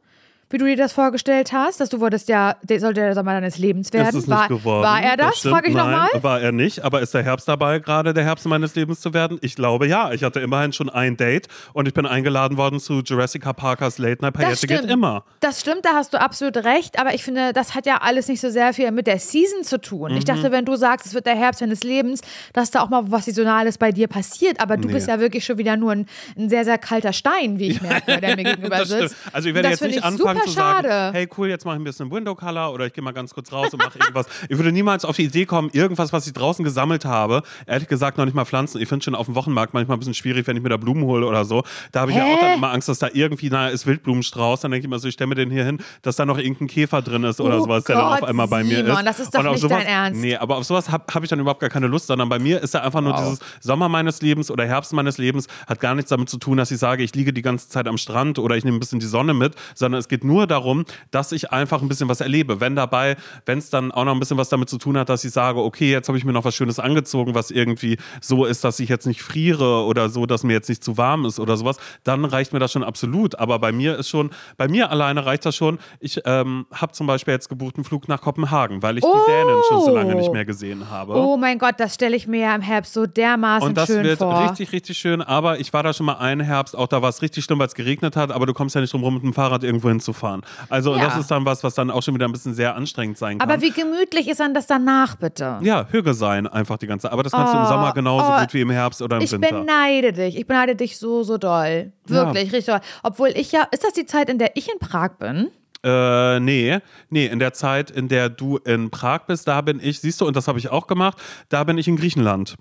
wie 0.50 0.58
du 0.58 0.66
dir 0.66 0.76
das 0.78 0.94
vorgestellt 0.94 1.54
hast, 1.54 1.80
dass 1.80 1.90
du 1.90 2.00
wolltest 2.00 2.28
ja, 2.30 2.56
der 2.64 2.80
sollte 2.80 3.02
der 3.02 3.14
Sommer 3.16 3.34
deines 3.34 3.58
Lebens 3.58 3.94
werden. 3.94 4.08
Ist 4.10 4.24
es 4.24 4.28
war, 4.30 4.40
nicht 4.50 4.60
geworden. 4.60 4.84
war 4.84 5.02
er 5.02 5.16
das? 5.18 5.38
stimmt. 5.40 5.54
Frage 5.54 5.70
ich 5.70 5.76
nochmal. 5.76 6.10
war 6.22 6.42
er 6.42 6.52
nicht. 6.52 6.84
Aber 6.84 7.02
ist 7.02 7.14
der 7.14 7.24
Herbst 7.24 7.48
dabei, 7.48 7.80
gerade 7.80 8.14
der 8.14 8.24
Herbst 8.24 8.46
meines 8.48 8.76
Lebens 8.76 9.00
zu 9.02 9.14
werden? 9.14 9.38
Ich 9.42 9.56
glaube 9.56 9.88
ja. 9.88 10.12
Ich 10.12 10.24
hatte 10.24 10.40
immerhin 10.40 10.74
schon 10.74 10.90
ein 10.90 11.18
Date 11.18 11.48
und 11.74 11.88
ich 11.88 11.94
bin 11.94 12.06
eingeladen 12.06 12.58
worden 12.58 12.80
zu 12.80 13.02
Jurassica 13.02 13.54
Parkers 13.54 13.98
Late 14.00 14.22
Night 14.22 14.36
Das 14.36 14.42
Paillette 14.62 14.68
geht 14.68 14.86
immer. 14.86 15.24
Das 15.40 15.62
stimmt, 15.62 15.86
da 15.86 15.90
hast 15.94 16.14
du 16.14 16.20
absolut 16.20 16.58
recht, 16.58 17.00
aber 17.00 17.14
ich 17.14 17.24
finde, 17.24 17.54
das 17.54 17.76
hat 17.76 17.86
ja 17.86 17.98
alles 18.02 18.28
nicht 18.28 18.42
so 18.42 18.50
sehr 18.50 18.74
viel 18.74 18.90
mit 18.92 19.08
der 19.08 19.20
Season 19.20 19.64
zu 19.64 19.80
tun. 19.80 20.12
Ich 20.12 20.24
Mhm. 20.24 20.26
dachte, 20.26 20.52
wenn 20.52 20.66
du 20.66 20.76
sagst, 20.76 21.06
es 21.06 21.14
wird 21.14 21.26
der 21.26 21.36
Herbst 21.36 21.62
deines 21.62 21.84
Lebens, 21.84 22.22
dass 22.54 22.72
da 22.72 22.82
auch 22.82 22.90
mal 22.90 23.04
was 23.12 23.26
Saisonales 23.26 23.78
bei 23.78 23.92
dir 23.92 24.08
passiert, 24.08 24.60
aber 24.62 24.78
du 24.78 24.88
Nee. 24.88 24.94
bist 24.96 25.08
ja 25.08 25.20
wirklich 25.20 25.46
schon 25.46 25.58
wieder 25.58 25.78
nur 25.78 25.92
ein, 25.92 26.06
ein 26.38 26.50
sehr, 26.50 26.66
sehr 26.66 26.78
kalter 26.78 27.14
Stein, 27.14 27.60
wie 27.60 27.68
ich 27.70 27.82
merke, 27.82 28.20
der 28.20 28.36
mir 28.36 28.44
gegenüber 28.44 28.78
Das 28.78 28.90
sitzt. 28.90 29.16
Also 29.32 29.50
ich 29.50 29.56
werde 29.56 29.70
das 29.70 29.80
jetzt 29.80 29.88
nicht 29.88 30.00
ich 30.00 30.04
anfangen 30.04 30.39
super 30.40 30.50
zu 30.50 30.52
sagen, 30.56 30.88
schade. 30.88 31.12
hey 31.18 31.28
cool, 31.38 31.48
jetzt 31.50 31.66
mache 31.66 31.76
ich 31.76 31.82
ein 31.82 31.84
bisschen 31.84 32.12
Window 32.12 32.36
Color 32.36 32.74
oder 32.74 32.86
ich 32.86 32.94
gehe 32.94 33.04
mal 33.04 33.12
ganz 33.14 33.34
kurz 33.34 33.52
raus 33.52 33.74
und 33.74 33.84
mache 33.84 34.00
irgendwas. 34.00 34.28
Ich 34.50 34.58
würde 34.58 34.72
niemals 34.72 35.06
auf 35.06 35.16
die 35.16 35.24
Idee 35.26 35.46
kommen, 35.46 35.70
irgendwas, 35.74 36.14
was 36.14 36.26
ich 36.28 36.34
draußen 36.34 36.64
gesammelt 36.64 37.06
habe, 37.06 37.44
ehrlich 37.66 37.88
gesagt 37.88 38.18
noch 38.18 38.26
nicht 38.26 38.34
mal 38.36 38.46
pflanzen. 38.46 38.82
Ich 38.82 38.88
finde 38.90 39.04
schon 39.04 39.16
auf 39.16 39.26
dem 39.26 39.36
Wochenmarkt 39.36 39.74
manchmal 39.74 39.98
ein 39.98 40.00
bisschen 40.00 40.14
schwierig, 40.14 40.48
wenn 40.48 40.58
ich 40.58 40.64
mir 40.64 40.70
da 40.70 40.78
Blumen 40.78 41.04
hole 41.04 41.26
oder 41.26 41.46
so. 41.46 41.64
Da 41.92 42.02
habe 42.02 42.12
ich 42.12 42.18
ja 42.18 42.24
Hä? 42.24 42.34
auch 42.34 42.40
dann 42.40 42.54
immer 42.58 42.72
Angst, 42.72 42.90
dass 42.90 43.00
da 43.00 43.10
irgendwie, 43.14 43.50
nahe 43.50 43.72
ist 43.72 43.86
Wildblumenstrauß, 43.86 44.62
dann 44.62 44.72
denke 44.72 44.82
ich 44.82 44.86
immer 44.86 45.00
so, 45.00 45.08
ich 45.08 45.14
stelle 45.14 45.28
mir 45.30 45.36
den 45.36 45.52
hier 45.52 45.66
hin, 45.66 45.80
dass 46.02 46.16
da 46.16 46.26
noch 46.26 46.38
irgendein 46.38 46.68
Käfer 46.68 47.02
drin 47.02 47.24
ist 47.24 47.40
oder 47.42 47.58
Oh 47.58 47.64
sowas, 47.64 47.84
der 47.84 47.96
dann 47.98 48.06
Gott, 48.06 48.22
auf 48.24 48.30
einmal 48.30 48.48
bei 48.48 48.64
mir 48.64 48.78
Simon, 48.78 48.92
ist. 48.98 49.06
das 49.06 49.20
ist 49.20 49.36
doch 49.36 49.44
nicht 49.44 49.60
sowas, 49.60 49.78
dein 49.80 49.88
Ernst. 49.88 50.22
Nee, 50.22 50.36
aber 50.36 50.58
auf 50.58 50.64
sowas 50.64 50.90
habe 50.90 51.06
hab 51.14 51.24
ich 51.24 51.30
dann 51.30 51.40
überhaupt 51.40 51.60
gar 51.60 51.70
keine 51.70 51.88
Lust, 51.88 52.08
sondern 52.08 52.30
bei 52.30 52.40
mir 52.40 52.62
ist 52.62 52.74
ja 52.74 52.82
einfach 52.82 53.02
nur 53.02 53.10
Wow. 53.14 53.20
dieses 53.20 53.40
Sommer 53.62 53.90
meines 53.90 54.22
Lebens 54.22 54.52
oder 54.52 54.66
Herbst 54.66 54.94
meines 54.94 55.18
Lebens 55.18 55.48
hat 55.68 55.80
gar 55.80 55.96
nichts 55.96 56.10
damit 56.10 56.30
zu 56.30 56.38
tun, 56.38 56.58
dass 56.58 56.70
ich 56.72 56.78
sage, 56.78 57.04
ich 57.04 57.16
liege 57.16 57.34
die 57.34 57.42
ganze 57.42 57.70
Zeit 57.70 57.88
am 57.88 57.98
Strand 57.98 58.38
oder 58.40 58.56
ich 58.56 58.64
nehme 58.64 58.78
ein 58.78 58.80
bisschen 58.80 59.00
die 59.00 59.08
Sonne 59.08 59.34
mit, 59.34 59.56
sondern 59.76 60.00
es 60.00 60.08
geht 60.08 60.24
nur 60.30 60.48
darum, 60.48 60.86
dass 61.12 61.32
ich 61.32 61.52
einfach 61.52 61.82
ein 61.82 61.90
bisschen 61.90 62.08
was 62.10 62.22
erlebe. 62.22 62.62
Wenn 62.62 62.76
dabei, 62.76 63.18
wenn 63.46 63.58
es 63.58 63.70
dann 63.70 63.92
auch 63.92 64.06
noch 64.06 64.14
ein 64.14 64.20
bisschen 64.20 64.38
was 64.38 64.50
damit 64.50 64.70
zu 64.70 64.78
tun 64.78 64.98
hat, 64.98 65.10
dass 65.10 65.24
ich 65.24 65.32
sage, 65.32 65.60
okay, 65.60 65.92
jetzt 65.92 66.08
habe 66.08 66.18
ich 66.18 66.24
mir 66.26 66.32
noch 66.34 66.46
was 66.46 66.56
Schönes 66.56 66.80
angezogen, 66.80 67.36
was 67.36 67.52
irgendwie 67.52 67.98
so 68.22 68.46
ist, 68.46 68.64
dass 68.64 68.80
ich 68.80 68.90
jetzt 68.90 69.06
nicht 69.08 69.22
friere 69.22 69.84
oder 69.86 70.10
so, 70.10 70.26
dass 70.26 70.44
mir 70.44 70.54
jetzt 70.54 70.70
nicht 70.70 70.84
zu 70.84 70.98
warm 70.98 71.26
ist 71.26 71.40
oder 71.40 71.58
sowas, 71.58 71.78
dann 72.04 72.24
reicht 72.26 72.54
mir 72.54 72.60
das 72.60 72.72
schon 72.72 72.84
absolut. 72.84 73.38
Aber 73.40 73.60
bei 73.60 73.72
mir 73.72 73.98
ist 73.98 74.08
schon, 74.10 74.30
bei 74.58 74.68
mir 74.68 74.92
alleine 74.92 75.26
reicht 75.26 75.46
das 75.46 75.56
schon. 75.56 75.80
Ich 76.00 76.22
ähm, 76.26 76.66
habe 76.74 76.92
zum 76.94 77.08
Beispiel 77.08 77.34
jetzt 77.34 77.50
gebucht 77.50 77.76
einen 77.76 77.84
Flug 77.84 78.08
nach 78.08 78.22
Kopenhagen, 78.22 78.82
weil 78.82 78.98
ich 78.98 79.04
Oh. 79.04 79.14
die 79.26 79.32
Dänen 79.32 79.58
schon 79.68 79.82
so 79.82 79.96
lange 79.96 80.14
nicht 80.16 80.32
mehr 80.32 80.46
gesehen 80.46 80.90
habe. 80.92 81.16
Oh 81.16 81.36
mein 81.38 81.58
Gott, 81.58 81.76
das 81.80 81.96
stelle 81.96 82.16
ich 82.16 82.28
mir 82.28 82.42
ja 82.42 82.56
im 82.56 82.62
Herbst 82.62 82.94
so 82.94 83.06
dermaßen 83.08 83.68
Und 83.70 83.76
das 83.78 83.88
schön 83.88 84.04
wird 84.04 84.20
vor. 84.20 84.44
richtig, 84.44 84.72
richtig 84.72 84.98
schön. 84.98 85.22
Aber 85.22 85.60
ich 85.60 85.74
war 85.74 85.82
da 85.82 85.94
schon 85.94 86.06
mal 86.06 86.18
einen 86.18 86.42
Herbst, 86.42 86.76
auch 86.76 86.88
da 86.88 87.02
war 87.02 87.10
es 87.10 87.22
richtig 87.24 87.44
schlimm, 87.44 87.58
weil 87.60 87.68
es 87.68 87.74
geregnet 87.74 88.16
hat, 88.16 88.32
aber 88.32 88.46
du 88.46 88.54
kommst 88.54 88.76
ja 88.76 88.82
nicht 88.82 88.94
drum 88.94 89.04
rum, 89.04 89.16
mit 89.16 89.24
dem 89.24 89.34
Fahrrad 89.34 89.64
irgendwo 89.64 89.90
hinzufahren. 89.90 90.19
Also 90.70 90.96
Ja. 90.96 91.06
das 91.06 91.18
ist 91.18 91.32
dann 91.32 91.46
was, 91.46 91.64
was 91.64 91.74
dann 91.76 91.90
auch 91.92 92.04
schon 92.04 92.14
wieder 92.16 92.28
ein 92.28 92.32
bisschen 92.32 92.54
sehr 92.54 92.76
anstrengend 92.76 93.18
sein 93.18 93.38
kann. 93.38 93.50
Aber 93.50 93.62
wie 93.62 93.72
gemütlich 93.72 94.28
ist 94.28 94.40
dann 94.40 94.54
das 94.54 94.68
danach, 94.68 95.16
bitte? 95.16 95.60
ja, 95.62 95.88
Hüge 95.92 96.14
sein 96.14 96.48
einfach 96.48 96.78
die 96.78 96.88
ganze 96.88 97.12
Aber 97.12 97.24
das 97.24 97.32
kannst 97.32 97.54
du 97.54 97.58
im 97.58 97.66
Sommer 97.66 97.94
genauso 97.94 98.28
oh, 98.32 98.40
gut 98.40 98.54
wie 98.54 98.62
im 98.62 98.70
Herbst 98.70 99.02
oder 99.02 99.18
im 99.18 99.24
Ich 99.24 99.32
Winter. 99.32 99.50
beneide 99.60 100.14
dich. 100.14 100.38
Ich 100.38 100.46
beneide 100.48 100.76
dich 100.76 100.98
so, 100.98 101.24
so 101.24 101.38
doll. 101.38 101.92
Wirklich, 102.06 102.44
richtig 102.52 102.66
doll. 102.66 102.80
Obwohl 103.04 103.30
ich 103.30 103.52
ja, 103.52 103.64
ist 103.72 103.84
das 103.84 103.94
die 103.94 104.06
Zeit, 104.06 104.30
in 104.30 104.38
der 104.40 104.56
ich 104.56 104.70
in 104.72 104.80
Prag 104.80 105.18
bin? 105.20 105.50
Äh, 105.82 106.40
nee, 106.42 106.80
nee, 107.10 107.26
in 107.28 107.40
der 107.40 107.54
Zeit, 107.54 107.90
in 107.90 108.10
der 108.10 108.28
du 108.30 108.58
in 108.58 108.90
Prag 108.90 109.22
bist, 109.28 109.48
da 109.48 109.62
bin 109.62 109.80
ich, 109.82 110.02
siehst 110.02 110.20
du, 110.20 110.26
und 110.28 110.36
das 110.36 110.50
habe 110.50 110.60
ich 110.60 110.70
auch 110.70 110.88
gemacht, 110.88 111.18
da 111.48 111.64
bin 111.64 111.78
ich 111.78 111.88
in 111.88 111.96
Griechenland. 111.96 112.56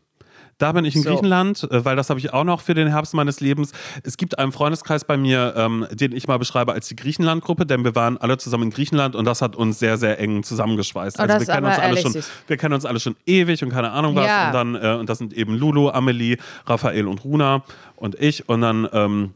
Da 0.58 0.72
bin 0.72 0.84
ich 0.84 0.96
in 0.96 1.02
So. 1.02 1.10
Griechenland, 1.10 1.68
äh, 1.70 1.84
weil 1.84 1.94
das 1.96 2.10
habe 2.10 2.18
ich 2.18 2.32
auch 2.32 2.42
noch 2.44 2.60
für 2.60 2.74
den 2.74 2.88
Herbst 2.88 3.14
meines 3.14 3.40
Lebens. 3.40 3.72
Es 4.02 4.16
gibt 4.16 4.38
einen 4.38 4.50
Freundeskreis 4.52 5.04
bei 5.04 5.16
mir, 5.16 5.54
ähm, 5.56 5.86
den 5.92 6.12
ich 6.12 6.26
mal 6.26 6.38
beschreibe 6.38 6.72
als 6.72 6.88
die 6.88 6.96
Griechenland-Gruppe, 6.96 7.64
denn 7.64 7.84
wir 7.84 7.94
waren 7.94 8.18
alle 8.18 8.38
zusammen 8.38 8.64
in 8.64 8.70
Griechenland 8.70 9.14
und 9.14 9.24
das 9.24 9.40
hat 9.40 9.54
uns 9.54 9.78
sehr, 9.78 9.96
sehr 9.98 10.18
eng 10.18 10.42
zusammengeschweißt. 10.42 11.18
Oh, 11.18 11.22
Also 11.22 11.38
wir 11.46 11.54
kennen 11.54 11.66
uns 11.66 11.78
alle 11.78 11.96
schon, 11.96 12.12
süß. 12.12 12.30
wir 12.48 12.56
kennen 12.56 12.74
uns 12.74 12.84
alle 12.84 12.98
schon 13.00 13.14
ewig 13.24 13.62
und 13.62 13.70
keine 13.70 13.92
Ahnung 13.92 14.16
was. 14.16 14.26
Ja. 14.26 14.46
Und 14.48 14.52
dann, 14.54 14.74
äh, 14.74 14.98
und 14.98 15.08
das 15.08 15.18
sind 15.18 15.32
eben 15.32 15.54
Lulu, 15.54 15.90
Amelie, 15.90 16.36
Raphael 16.66 17.06
und 17.06 17.24
Runa 17.24 17.62
und 17.96 18.16
ich. 18.20 18.48
Und 18.48 18.60
dann 18.62 18.88
ähm, 18.92 19.34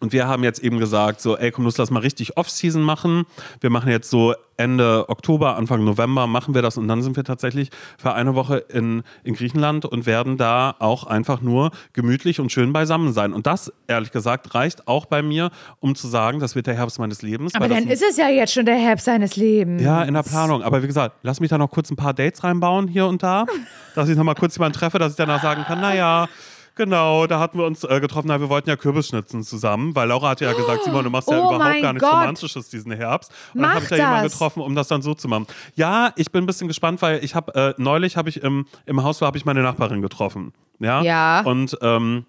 und 0.00 0.12
wir 0.12 0.28
haben 0.28 0.44
jetzt 0.44 0.62
eben 0.62 0.78
gesagt, 0.78 1.20
so, 1.20 1.36
ey, 1.36 1.50
komm, 1.50 1.64
los, 1.64 1.78
lass 1.78 1.90
mal 1.90 2.00
richtig 2.00 2.36
Off-Season 2.36 2.82
machen. 2.82 3.24
Wir 3.60 3.70
machen 3.70 3.90
jetzt 3.90 4.10
so 4.10 4.34
Ende 4.60 5.08
Oktober, 5.08 5.56
Anfang 5.56 5.84
November 5.84 6.26
machen 6.26 6.54
wir 6.54 6.60
das 6.60 6.76
und 6.76 6.86
dann 6.86 7.02
sind 7.02 7.16
wir 7.16 7.24
tatsächlich 7.24 7.70
für 7.96 8.12
eine 8.12 8.34
Woche 8.34 8.58
in, 8.58 9.02
in 9.24 9.34
Griechenland 9.34 9.86
und 9.86 10.04
werden 10.04 10.36
da 10.36 10.76
auch 10.78 11.04
einfach 11.04 11.40
nur 11.40 11.70
gemütlich 11.94 12.40
und 12.40 12.52
schön 12.52 12.72
beisammen 12.72 13.14
sein. 13.14 13.32
Und 13.32 13.46
das, 13.46 13.72
ehrlich 13.88 14.12
gesagt, 14.12 14.54
reicht 14.54 14.86
auch 14.86 15.06
bei 15.06 15.22
mir, 15.22 15.50
um 15.80 15.94
zu 15.94 16.08
sagen, 16.08 16.40
das 16.40 16.54
wird 16.54 16.66
der 16.66 16.74
Herbst 16.74 16.98
meines 16.98 17.22
Lebens. 17.22 17.54
Aber 17.54 17.68
dann 17.68 17.88
ist 17.88 18.02
es 18.02 18.18
ja 18.18 18.28
jetzt 18.28 18.52
schon 18.52 18.66
der 18.66 18.76
Herbst 18.76 19.06
seines 19.06 19.36
Lebens. 19.36 19.82
ja, 19.82 20.02
in 20.02 20.12
der 20.12 20.22
Planung. 20.22 20.62
Aber 20.62 20.82
wie 20.82 20.86
gesagt, 20.86 21.16
lass 21.22 21.40
mich 21.40 21.48
da 21.48 21.56
noch 21.56 21.70
kurz 21.70 21.90
ein 21.90 21.96
paar 21.96 22.12
Dates 22.12 22.44
reinbauen 22.44 22.86
hier 22.86 23.06
und 23.06 23.22
da, 23.22 23.46
dass 23.94 24.10
ich 24.10 24.16
noch 24.16 24.24
mal 24.24 24.34
kurz 24.34 24.56
jemanden 24.56 24.78
treffe, 24.78 24.98
dass 24.98 25.12
ich 25.12 25.16
danach 25.16 25.42
sagen 25.42 25.64
kann, 25.64 25.80
naja, 25.80 26.28
genau, 26.74 27.26
da 27.26 27.40
hatten 27.40 27.58
wir 27.58 27.66
uns 27.66 27.84
äh, 27.84 28.00
getroffen, 28.00 28.28
wir 28.28 28.48
wollten 28.48 28.68
ja 28.68 28.76
Kürbisschnitzen 28.76 29.42
zusammen, 29.42 29.94
weil 29.94 30.08
Laura 30.08 30.30
hat 30.30 30.40
ja 30.40 30.52
gesagt, 30.52 30.84
Simon, 30.84 31.04
du 31.04 31.10
machst 31.10 31.30
ja 31.30 31.38
Oh 31.38 31.54
überhaupt 31.54 31.82
gar 31.82 31.92
nichts 31.92 32.08
Gott. 32.08 32.20
Romantisches 32.20 32.68
diesen 32.68 32.92
Herbst. 32.92 33.32
Und 33.54 33.62
dann 33.62 33.70
Mach 33.70 33.74
habe 33.76 33.84
ich 33.84 33.90
da 33.90 33.96
jemanden 33.96 34.28
getroffen, 34.30 34.62
um 34.62 34.74
das 34.74 34.88
dann 34.88 35.02
so 35.02 35.14
zu 35.14 35.28
machen. 35.28 35.46
Ja, 35.74 36.12
ich 36.16 36.30
bin 36.30 36.44
ein 36.44 36.46
bisschen 36.46 36.68
gespannt, 36.68 37.02
weil 37.02 37.22
ich 37.24 37.34
habe, 37.34 37.54
äh, 37.54 37.74
neulich 37.78 38.16
habe 38.16 38.28
ich 38.28 38.42
im, 38.42 38.66
im 38.86 39.02
Haus, 39.02 39.20
habe 39.20 39.38
ich 39.38 39.44
meine 39.44 39.62
Nachbarin 39.62 40.02
getroffen. 40.02 40.52
Ja. 40.78 41.02
Ja. 41.02 41.40
Und, 41.42 41.76
ähm, 41.82 42.24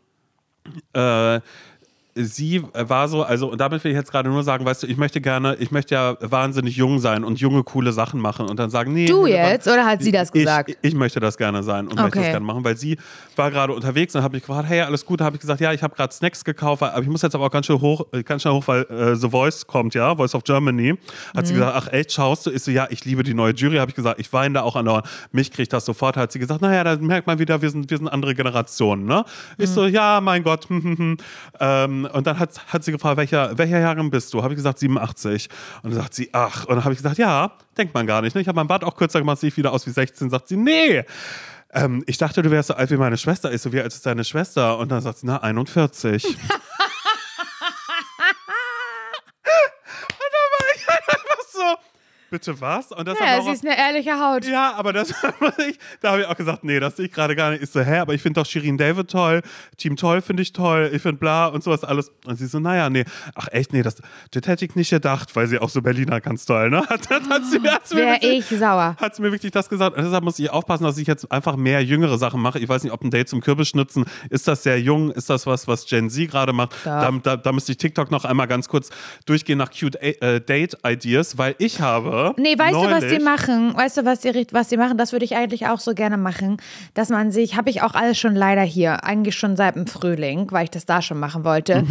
äh, 0.93 1.39
sie 2.15 2.61
war 2.73 3.07
so, 3.07 3.23
also 3.23 3.49
und 3.51 3.59
damit 3.61 3.83
will 3.83 3.91
ich 3.91 3.97
jetzt 3.97 4.11
gerade 4.11 4.29
nur 4.29 4.43
sagen, 4.43 4.65
weißt 4.65 4.83
du, 4.83 4.87
ich 4.87 4.97
möchte 4.97 5.21
gerne, 5.21 5.55
ich 5.55 5.71
möchte 5.71 5.95
ja 5.95 6.17
wahnsinnig 6.19 6.75
jung 6.75 6.99
sein 6.99 7.23
und 7.23 7.39
junge, 7.39 7.63
coole 7.63 7.91
Sachen 7.93 8.19
machen 8.19 8.47
und 8.47 8.59
dann 8.59 8.69
sagen, 8.69 8.93
nee. 8.93 9.05
Du 9.05 9.25
jetzt? 9.27 9.67
Oder 9.67 9.85
hat 9.85 10.01
sie 10.01 10.11
das 10.11 10.31
gesagt? 10.31 10.69
Ich, 10.71 10.77
ich 10.81 10.93
möchte 10.93 11.19
das 11.19 11.37
gerne 11.37 11.63
sein 11.63 11.87
und 11.87 11.95
möchte 11.97 12.17
das 12.17 12.19
Okay. 12.23 12.31
gerne 12.31 12.45
machen, 12.45 12.63
weil 12.63 12.75
sie 12.77 12.97
war 13.35 13.49
gerade 13.51 13.73
unterwegs 13.73 14.15
und 14.15 14.23
habe 14.23 14.35
mich 14.35 14.45
gefragt, 14.45 14.67
hey, 14.67 14.81
alles 14.81 15.05
gut, 15.05 15.21
habe 15.21 15.35
ich 15.35 15.41
gesagt, 15.41 15.61
ja, 15.61 15.71
ich 15.73 15.81
habe 15.83 15.95
gerade 15.95 16.13
Snacks 16.13 16.43
gekauft, 16.43 16.83
aber 16.83 17.01
ich 17.01 17.07
muss 17.07 17.21
jetzt 17.21 17.33
aber 17.35 17.45
auch 17.45 17.51
ganz 17.51 17.65
schnell 17.67 17.79
hoch, 17.79 18.05
ganz 18.25 18.41
schnell 18.41 18.53
hoch, 18.53 18.67
weil 18.67 18.81
äh, 18.83 19.15
The 19.15 19.29
Voice 19.29 19.65
kommt, 19.65 19.93
ja, 19.93 20.15
Voice 20.15 20.35
of 20.35 20.43
Germany. 20.43 20.95
Hat 21.35 21.43
Mhm. 21.43 21.45
sie 21.45 21.53
gesagt, 21.53 21.73
ach 21.75 21.87
echt, 21.93 22.11
schaust 22.11 22.45
du? 22.45 22.51
Ich 22.51 22.63
so, 22.63 22.71
ja, 22.71 22.87
ich 22.89 23.05
liebe 23.05 23.23
die 23.23 23.33
neue 23.33 23.53
Jury, 23.53 23.77
habe 23.77 23.89
ich 23.89 23.95
gesagt, 23.95 24.19
ich 24.19 24.31
weine 24.33 24.55
da 24.55 24.61
auch 24.63 24.75
andauernd. 24.75 25.05
Mich 25.31 25.51
kriegt 25.51 25.71
das 25.73 25.85
sofort, 25.85 26.17
hat 26.17 26.31
sie 26.31 26.39
gesagt, 26.39 26.61
naja, 26.61 26.83
da 26.83 26.95
merkt 26.97 27.27
man 27.27 27.39
wieder, 27.39 27.61
wir 27.61 27.69
sind, 27.69 27.89
wir 27.89 27.97
sind 27.97 28.07
andere 28.09 28.35
Generationen, 28.35 29.05
ne? 29.05 29.23
Ich 29.57 29.69
Mhm. 29.69 29.73
so, 29.73 29.85
ja, 29.85 30.19
mein 30.21 30.43
Gott, 30.43 30.67
hm, 30.69 30.83
hm, 30.83 30.97
hm. 30.97 31.17
Ähm, 31.59 32.00
und 32.05 32.27
dann 32.27 32.39
hat, 32.39 32.73
hat 32.73 32.83
sie 32.83 32.91
gefragt, 32.91 33.17
welcher, 33.17 33.57
welcher 33.57 33.79
Jahrgang 33.79 34.09
bist 34.09 34.33
du? 34.33 34.43
Habe 34.43 34.53
ich 34.53 34.57
gesagt, 34.57 34.79
87. 34.79 35.49
Und 35.83 35.91
dann 35.91 36.01
sagt 36.01 36.13
sie, 36.13 36.29
ach. 36.33 36.65
Und 36.65 36.75
dann 36.75 36.83
habe 36.83 36.93
ich 36.93 36.99
gesagt, 36.99 37.17
ja, 37.17 37.51
denkt 37.77 37.93
man 37.93 38.07
gar 38.07 38.21
nicht. 38.21 38.35
Ne? 38.35 38.41
Ich 38.41 38.47
habe 38.47 38.55
mein 38.55 38.67
Bart 38.67 38.83
auch 38.83 38.95
kürzer 38.95 39.19
gemacht, 39.19 39.39
sehe 39.39 39.49
ich 39.49 39.57
wieder 39.57 39.71
aus 39.73 39.85
wie 39.87 39.91
16. 39.91 40.29
Sagt 40.29 40.47
sie, 40.47 40.57
nee. 40.57 41.03
Ähm, 41.73 42.03
ich 42.07 42.17
dachte, 42.17 42.41
du 42.41 42.51
wärst 42.51 42.67
so 42.67 42.73
alt 42.73 42.91
wie 42.91 42.97
meine 42.97 43.17
Schwester. 43.17 43.51
Ich 43.51 43.61
so, 43.61 43.71
wie 43.71 43.81
alt 43.81 43.93
ist 43.93 44.05
deine 44.05 44.23
Schwester? 44.23 44.77
Und 44.77 44.89
dann 44.91 45.01
sagt 45.01 45.19
sie, 45.19 45.27
na, 45.27 45.37
41. 45.37 46.25
und 46.25 46.35
dann 46.35 46.47
war 50.51 50.67
ich 50.75 50.87
halt 50.87 51.03
einfach 51.07 51.43
so, 51.51 51.75
bitte 52.31 52.59
was? 52.59 52.91
Und 52.91 53.07
das 53.07 53.19
Ja, 53.19 53.25
Laura- 53.37 53.43
sie 53.43 53.51
ist 53.51 53.65
eine 53.65 53.77
ehrliche 53.77 54.19
Haut. 54.19 54.45
ja, 54.45 54.73
aber 54.75 54.93
das 54.93 55.09
ich, 55.69 55.77
da 56.01 56.11
habe 56.13 56.21
ich 56.21 56.27
auch 56.27 56.35
gesagt, 56.35 56.63
nee, 56.63 56.79
das 56.79 56.95
sehe 56.97 57.05
ich 57.05 57.11
gerade 57.11 57.35
gar 57.35 57.51
nicht. 57.51 57.61
Ich 57.61 57.69
so, 57.69 57.81
hä, 57.81 57.97
aber 57.99 58.13
ich 58.15 58.21
finde 58.23 58.39
doch 58.41 58.47
Shirin 58.47 58.77
David 58.77 59.11
toll, 59.11 59.41
Team 59.77 59.95
Toll 59.97 60.21
finde 60.21 60.41
ich 60.41 60.53
toll, 60.53 60.89
ich 60.93 61.01
finde 61.01 61.19
bla 61.19 61.47
und 61.47 61.63
sowas 61.63 61.83
alles. 61.83 62.11
Und 62.25 62.37
sie 62.37 62.47
so, 62.47 62.59
naja, 62.59 62.89
nee, 62.89 63.03
ach 63.35 63.47
echt, 63.51 63.73
nee, 63.73 63.83
das, 63.83 63.97
das 64.31 64.47
hätte 64.47 64.65
ich 64.65 64.75
nicht 64.75 64.89
gedacht, 64.89 65.35
weil 65.35 65.45
sie 65.47 65.59
auch 65.59 65.69
so 65.69 65.81
Berliner 65.81 66.19
ganz 66.21 66.45
toll, 66.45 66.69
ne? 66.69 66.81
Hat, 66.89 67.09
hat, 67.09 67.29
hat 67.29 67.43
sie, 67.45 67.51
sie 67.51 67.59
mir 67.59 68.01
Wäre 68.01 68.21
wirklich- 68.21 68.51
ich 68.51 68.59
sauer. 68.59 68.95
hat 68.99 69.15
sie 69.15 69.21
mir 69.21 69.31
wirklich 69.31 69.51
das 69.51 69.69
gesagt. 69.69 69.97
Und 69.97 70.03
deshalb 70.03 70.23
muss 70.23 70.39
ich 70.39 70.49
aufpassen, 70.49 70.83
dass 70.85 70.97
ich 70.97 71.07
jetzt 71.07 71.31
einfach 71.31 71.55
mehr 71.57 71.83
jüngere 71.83 72.17
Sachen 72.17 72.41
mache. 72.41 72.57
Ich 72.59 72.67
weiß 72.69 72.83
nicht, 72.83 72.91
ob 72.93 73.03
ein 73.03 73.11
Date 73.11 73.29
zum 73.29 73.41
Kürbisschnitzen, 73.41 74.05
ist 74.29 74.47
das 74.47 74.63
sehr 74.63 74.79
jung? 74.79 75.11
Ist 75.11 75.29
das 75.29 75.45
was, 75.45 75.67
was 75.67 75.85
Gen 75.85 76.09
Z 76.09 76.29
gerade 76.31 76.53
macht? 76.53 76.73
Ja. 76.85 77.01
Da, 77.11 77.11
da, 77.21 77.37
da 77.37 77.51
müsste 77.51 77.73
ich 77.73 77.77
TikTok 77.77 78.09
noch 78.09 78.23
einmal 78.25 78.47
ganz 78.47 78.67
kurz 78.69 78.89
durchgehen 79.25 79.57
nach 79.57 79.69
cute 79.71 79.95
äh, 80.01 80.39
Date-Ideas, 80.39 81.37
weil 81.37 81.55
ich 81.57 81.81
habe. 81.81 82.20
Nee, 82.37 82.57
weißt 82.57 82.73
du, 82.73 82.89
was 82.89 82.99
die 83.01 83.05
neulich- 83.07 83.23
machen? 83.23 83.75
Weißt 83.75 83.97
du, 83.97 84.05
was 84.05 84.19
die, 84.21 84.47
was 84.51 84.67
die 84.69 84.77
machen? 84.77 84.97
Das 84.97 85.11
würde 85.11 85.25
ich 85.25 85.35
eigentlich 85.35 85.67
auch 85.67 85.79
so 85.79 85.93
gerne 85.93 86.17
machen. 86.17 86.57
Dass 86.93 87.09
man 87.09 87.31
sich, 87.31 87.55
habe 87.57 87.69
ich 87.69 87.81
auch 87.81 87.93
alles 87.93 88.17
schon 88.17 88.35
leider 88.35 88.61
hier, 88.61 89.03
eigentlich 89.03 89.35
schon 89.35 89.55
seit 89.55 89.75
dem 89.75 89.87
Frühling, 89.87 90.47
weil 90.51 90.65
ich 90.65 90.71
das 90.71 90.85
da 90.85 91.01
schon 91.01 91.19
machen 91.19 91.43
wollte, 91.43 91.83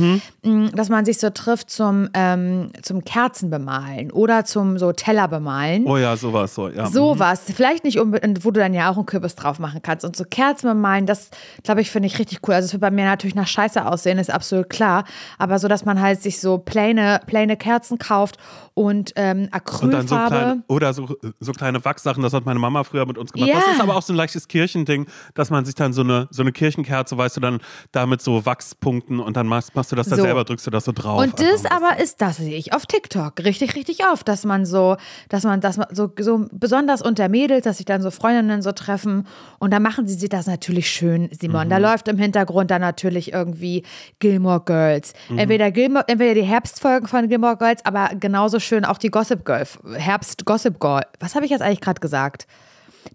mm, 0.42 0.68
dass 0.74 0.88
man 0.88 1.04
sich 1.04 1.18
so 1.18 1.30
trifft 1.30 1.70
zum, 1.70 2.08
ähm, 2.14 2.70
zum 2.82 3.04
Kerzenbemalen 3.04 4.10
oder 4.10 4.44
zum 4.44 4.78
so 4.78 4.92
Teller 4.92 5.28
bemalen. 5.28 5.86
Oh 5.86 5.96
ja, 5.96 6.16
sowas 6.16 6.54
so, 6.54 6.68
ja. 6.68 6.86
Sowas, 6.86 7.42
vielleicht 7.54 7.84
nicht 7.84 7.98
unbedingt, 7.98 8.44
wo 8.44 8.50
du 8.50 8.60
dann 8.60 8.74
ja 8.74 8.90
auch 8.90 8.96
einen 8.96 9.06
Kürbis 9.06 9.34
drauf 9.34 9.58
machen 9.58 9.80
kannst. 9.82 10.04
Und 10.04 10.16
so 10.16 10.24
Kerzen 10.24 10.68
bemalen, 10.68 11.06
das 11.06 11.30
glaube 11.62 11.80
ich, 11.80 11.90
finde 11.90 12.06
ich 12.06 12.18
richtig 12.18 12.40
cool. 12.46 12.54
Also 12.54 12.66
es 12.66 12.72
wird 12.72 12.80
bei 12.82 12.90
mir 12.90 13.04
natürlich 13.04 13.34
nach 13.34 13.46
Scheiße 13.46 13.84
aussehen, 13.86 14.18
ist 14.18 14.30
absolut 14.32 14.68
klar. 14.70 15.04
Aber 15.38 15.58
so, 15.58 15.68
dass 15.68 15.84
man 15.84 16.00
halt 16.00 16.22
sich 16.22 16.40
so 16.40 16.58
plane, 16.58 17.20
plane 17.26 17.56
Kerzen 17.56 17.98
kauft 17.98 18.36
und 18.74 19.12
ähm, 19.16 19.48
Und 19.82 19.90
dann 19.92 20.08
so 20.08 20.14
Acrylfarbe. 20.26 20.44
kleine, 20.44 20.64
oder 20.68 20.92
so, 20.92 21.16
so 21.40 21.52
kleine 21.52 21.84
Wachssachen, 21.84 22.22
das 22.22 22.32
hat 22.32 22.46
meine 22.46 22.58
Mama 22.58 22.84
früher 22.84 23.06
mit 23.06 23.18
uns 23.18 23.32
gemacht. 23.32 23.50
Ja. 23.50 23.56
Das 23.56 23.74
ist 23.74 23.80
aber 23.80 23.96
auch 23.96 24.02
so 24.02 24.12
ein 24.12 24.16
leichtes 24.16 24.48
Kirchending, 24.48 25.06
dass 25.34 25.50
man 25.50 25.64
sich 25.64 25.74
dann 25.74 25.92
so 25.92 26.02
eine, 26.02 26.28
so 26.30 26.42
eine 26.42 26.52
Kirchenkerze, 26.52 27.16
weißt 27.16 27.36
du, 27.36 27.40
dann 27.40 27.60
da 27.92 28.06
mit 28.06 28.20
so 28.22 28.44
Wachspunkten 28.46 29.20
und 29.20 29.36
dann 29.36 29.46
machst, 29.46 29.74
machst 29.74 29.92
du 29.92 29.96
das 29.96 30.08
da 30.08 30.16
So. 30.16 30.22
selber, 30.22 30.44
drückst 30.44 30.66
du 30.66 30.70
das 30.70 30.84
so 30.84 30.92
drauf. 30.92 31.20
Und 31.20 31.40
das 31.40 31.64
aber 31.66 31.98
ist, 31.98 32.20
das 32.20 32.38
sehe 32.38 32.56
ich 32.56 32.72
auf 32.72 32.86
TikTok 32.86 33.40
richtig, 33.44 33.76
richtig 33.76 34.00
oft, 34.12 34.26
dass 34.28 34.44
man 34.44 34.66
so, 34.66 34.96
dass 35.28 35.44
man, 35.44 35.60
dass 35.60 35.76
man 35.76 35.88
so, 35.92 36.12
so 36.18 36.46
besonders 36.52 37.02
unter 37.02 37.28
Mädels, 37.28 37.64
dass 37.64 37.78
sich 37.78 37.86
dann 37.86 38.02
so 38.02 38.10
Freundinnen 38.10 38.62
so 38.62 38.72
treffen 38.72 39.26
und 39.58 39.72
dann 39.72 39.82
machen 39.82 40.06
sie 40.06 40.14
sich 40.14 40.28
das 40.28 40.46
natürlich 40.46 40.90
schön, 40.90 41.28
Simon. 41.32 41.66
Mhm. 41.66 41.70
Da 41.70 41.78
läuft 41.78 42.08
im 42.08 42.18
Hintergrund 42.18 42.70
dann 42.70 42.80
natürlich 42.80 43.32
irgendwie 43.32 43.84
Gilmore 44.18 44.62
Girls. 44.64 45.12
Mhm. 45.28 45.38
Entweder 45.38 45.70
Gilmore, 45.70 46.04
entweder 46.08 46.34
die 46.34 46.42
Herbstfolgen 46.42 47.08
von 47.08 47.28
Gilmore 47.28 47.56
Girls, 47.56 47.84
aber 47.84 48.10
genauso 48.18 48.60
schön 48.60 48.84
auch 48.84 48.98
die 48.98 49.10
Gossip 49.10 49.44
Girl, 49.44 49.66
Herbst 50.10 50.44
Gossip 50.44 50.80
Girl. 50.80 51.02
Was 51.20 51.36
habe 51.36 51.44
ich 51.44 51.52
jetzt 51.52 51.60
eigentlich 51.62 51.80
gerade 51.80 52.00
gesagt? 52.00 52.48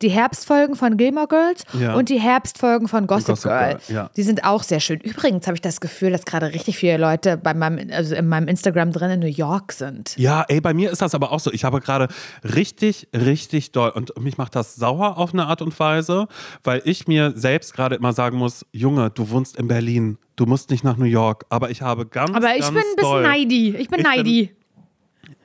Die 0.02 0.10
Herbstfolgen 0.10 0.76
von 0.76 0.96
Gilmore 0.98 1.28
Girls 1.28 1.64
Ja. 1.80 1.94
und 1.94 2.08
die 2.10 2.20
Herbstfolgen 2.20 2.88
von 2.88 3.06
Gossip, 3.06 3.28
Gossip 3.28 3.52
Girl. 3.52 3.78
Girl, 3.86 3.96
ja. 3.96 4.10
Die 4.16 4.24
sind 4.24 4.46
auch 4.46 4.64
sehr 4.64 4.80
schön. 4.80 5.00
Übrigens 5.02 5.46
habe 5.46 5.56
ich 5.56 5.62
das 5.62 5.80
Gefühl, 5.82 6.12
dass 6.12 6.24
gerade 6.26 6.54
richtig 6.54 6.78
viele 6.78 6.98
Leute 6.98 7.36
bei 7.38 7.54
meinem, 7.54 7.92
also 7.92 8.16
in 8.16 8.28
meinem 8.30 8.48
Instagram 8.48 8.94
drin 8.94 9.12
in 9.12 9.20
New 9.20 9.28
York 9.28 9.74
sind. 9.74 10.16
Ja, 10.18 10.44
ey, 10.48 10.60
bei 10.62 10.74
mir 10.74 10.90
ist 10.90 11.02
das 11.02 11.14
aber 11.14 11.32
auch 11.34 11.40
so. 11.42 11.52
Ich 11.52 11.66
habe 11.66 11.82
gerade 11.82 12.08
richtig, 12.44 13.10
richtig 13.14 13.74
doll 13.74 13.90
und 13.90 14.18
mich 14.20 14.38
macht 14.38 14.56
das 14.56 14.76
sauer 14.76 15.18
auf 15.18 15.34
eine 15.34 15.46
Art 15.48 15.62
und 15.62 15.78
Weise, 15.80 16.28
weil 16.64 16.82
ich 16.86 17.08
mir 17.08 17.34
selbst 17.36 17.74
gerade 17.74 17.96
immer 17.96 18.14
sagen 18.14 18.38
muss, 18.38 18.66
Junge, 18.72 19.10
du 19.12 19.30
wohnst 19.30 19.56
in 19.58 19.68
Berlin, 19.68 20.18
du 20.38 20.46
musst 20.46 20.72
nicht 20.72 20.84
nach 20.86 20.96
New 20.98 21.06
York. 21.06 21.46
Aber 21.50 21.70
ich 21.70 21.82
habe 21.84 22.06
ganz, 22.08 22.32
Aber 22.32 22.56
ich 22.56 22.62
ganz 22.62 22.74
bin 22.74 22.78
ein 22.90 22.96
bisschen 22.96 23.22
neidi. 23.22 23.68
Ich 23.68 23.74
bin 23.74 23.82
Ich 23.82 23.90
bin- 23.90 24.02
neidi. 24.04 24.56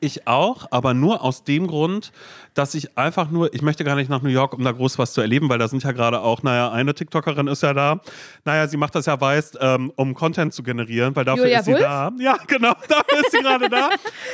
Ich 0.00 0.26
auch, 0.26 0.66
aber 0.70 0.94
nur 0.94 1.22
aus 1.22 1.44
dem 1.44 1.66
Grund, 1.66 2.12
dass 2.54 2.74
ich 2.74 2.96
einfach 2.98 3.30
nur, 3.30 3.52
ich 3.54 3.62
möchte 3.62 3.84
gar 3.84 3.96
nicht 3.96 4.08
nach 4.10 4.22
New 4.22 4.28
York, 4.30 4.54
um 4.54 4.64
da 4.64 4.72
groß 4.72 4.98
was 4.98 5.12
zu 5.12 5.20
erleben, 5.20 5.48
weil 5.48 5.58
da 5.58 5.68
sind 5.68 5.82
ja 5.84 5.92
gerade 5.92 6.20
auch, 6.20 6.42
naja, 6.42 6.70
eine 6.70 6.94
TikTokerin 6.94 7.46
ist 7.46 7.62
ja 7.62 7.74
da. 7.74 8.00
Naja, 8.44 8.66
sie 8.66 8.76
macht 8.76 8.94
das 8.94 9.06
ja 9.06 9.20
weiß, 9.20 9.52
ähm, 9.60 9.92
um 9.96 10.14
Content 10.14 10.52
zu 10.52 10.62
generieren, 10.62 11.14
weil 11.14 11.24
dafür 11.24 11.44
Julia 11.44 11.58
ist 11.60 11.64
sie 11.66 11.72
Wulff? 11.72 11.82
da. 11.82 12.12
Ja, 12.18 12.36
genau, 12.46 12.72
dafür 12.88 13.20
ist 13.20 13.30
sie 13.30 13.38
gerade 13.38 13.68
da. 13.68 13.90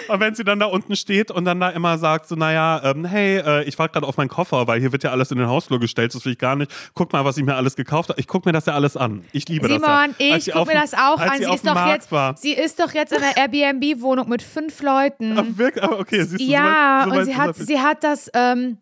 Und 0.08 0.20
wenn 0.20 0.34
sie 0.34 0.44
dann 0.44 0.60
da 0.60 0.66
unten 0.66 0.96
steht 0.96 1.30
und 1.30 1.44
dann 1.44 1.60
da 1.60 1.70
immer 1.70 1.98
sagt, 1.98 2.28
so, 2.28 2.36
naja, 2.36 2.80
ähm, 2.84 3.04
hey, 3.04 3.38
äh, 3.38 3.64
ich 3.64 3.78
warte 3.78 3.92
gerade 3.94 4.06
auf 4.06 4.16
meinen 4.16 4.28
Koffer, 4.28 4.66
weil 4.66 4.80
hier 4.80 4.92
wird 4.92 5.02
ja 5.02 5.10
alles 5.10 5.30
in 5.30 5.38
den 5.38 5.48
Hausflur 5.48 5.80
gestellt, 5.80 6.14
das 6.14 6.24
will 6.24 6.32
ich 6.32 6.38
gar 6.38 6.56
nicht. 6.56 6.72
Guck 6.94 7.12
mal, 7.12 7.24
was 7.24 7.36
ich 7.36 7.44
mir 7.44 7.56
alles 7.56 7.76
gekauft 7.76 8.08
habe. 8.08 8.20
Ich 8.20 8.28
gucke 8.28 8.48
mir 8.48 8.52
das 8.52 8.66
ja 8.66 8.74
alles 8.74 8.96
an. 8.96 9.24
Ich 9.32 9.48
liebe 9.48 9.68
das 9.68 9.80
ja. 9.82 10.02
Simon, 10.02 10.14
ich 10.18 10.44
sie 10.44 10.50
gucke 10.52 10.72
mir 10.72 10.80
das 10.80 10.94
auch 10.94 11.18
an. 11.18 11.38
Sie, 11.38 11.44
Sie 11.44 11.54
ist, 11.54 11.66
doch 11.66 11.74
Markt 11.74 11.92
jetzt, 11.92 12.12
war. 12.12 12.36
sie 12.36 12.52
ist 12.52 12.80
doch 12.80 12.92
jetzt 12.94 13.12
in 13.12 13.22
einer 13.22 13.36
Airbnb-Wohnung 13.36 14.28
mit 14.28 14.42
fünf 14.42 14.82
Leuten. 14.82 15.55
Ach, 15.56 15.58
wirklich? 15.58 15.84
Aber 15.84 15.98
okay, 15.98 16.22
siehst 16.24 16.40
du, 16.40 16.44
ja, 16.44 17.02
so 17.04 17.10
weit- 17.10 17.14
so 17.14 17.20
und 17.20 17.24
sie 17.26 17.30
ist 17.32 17.38
hat, 17.38 17.48
das- 17.48 17.66
sie 17.66 17.80
hat 17.80 18.04
das, 18.04 18.30
ähm, 18.34 18.78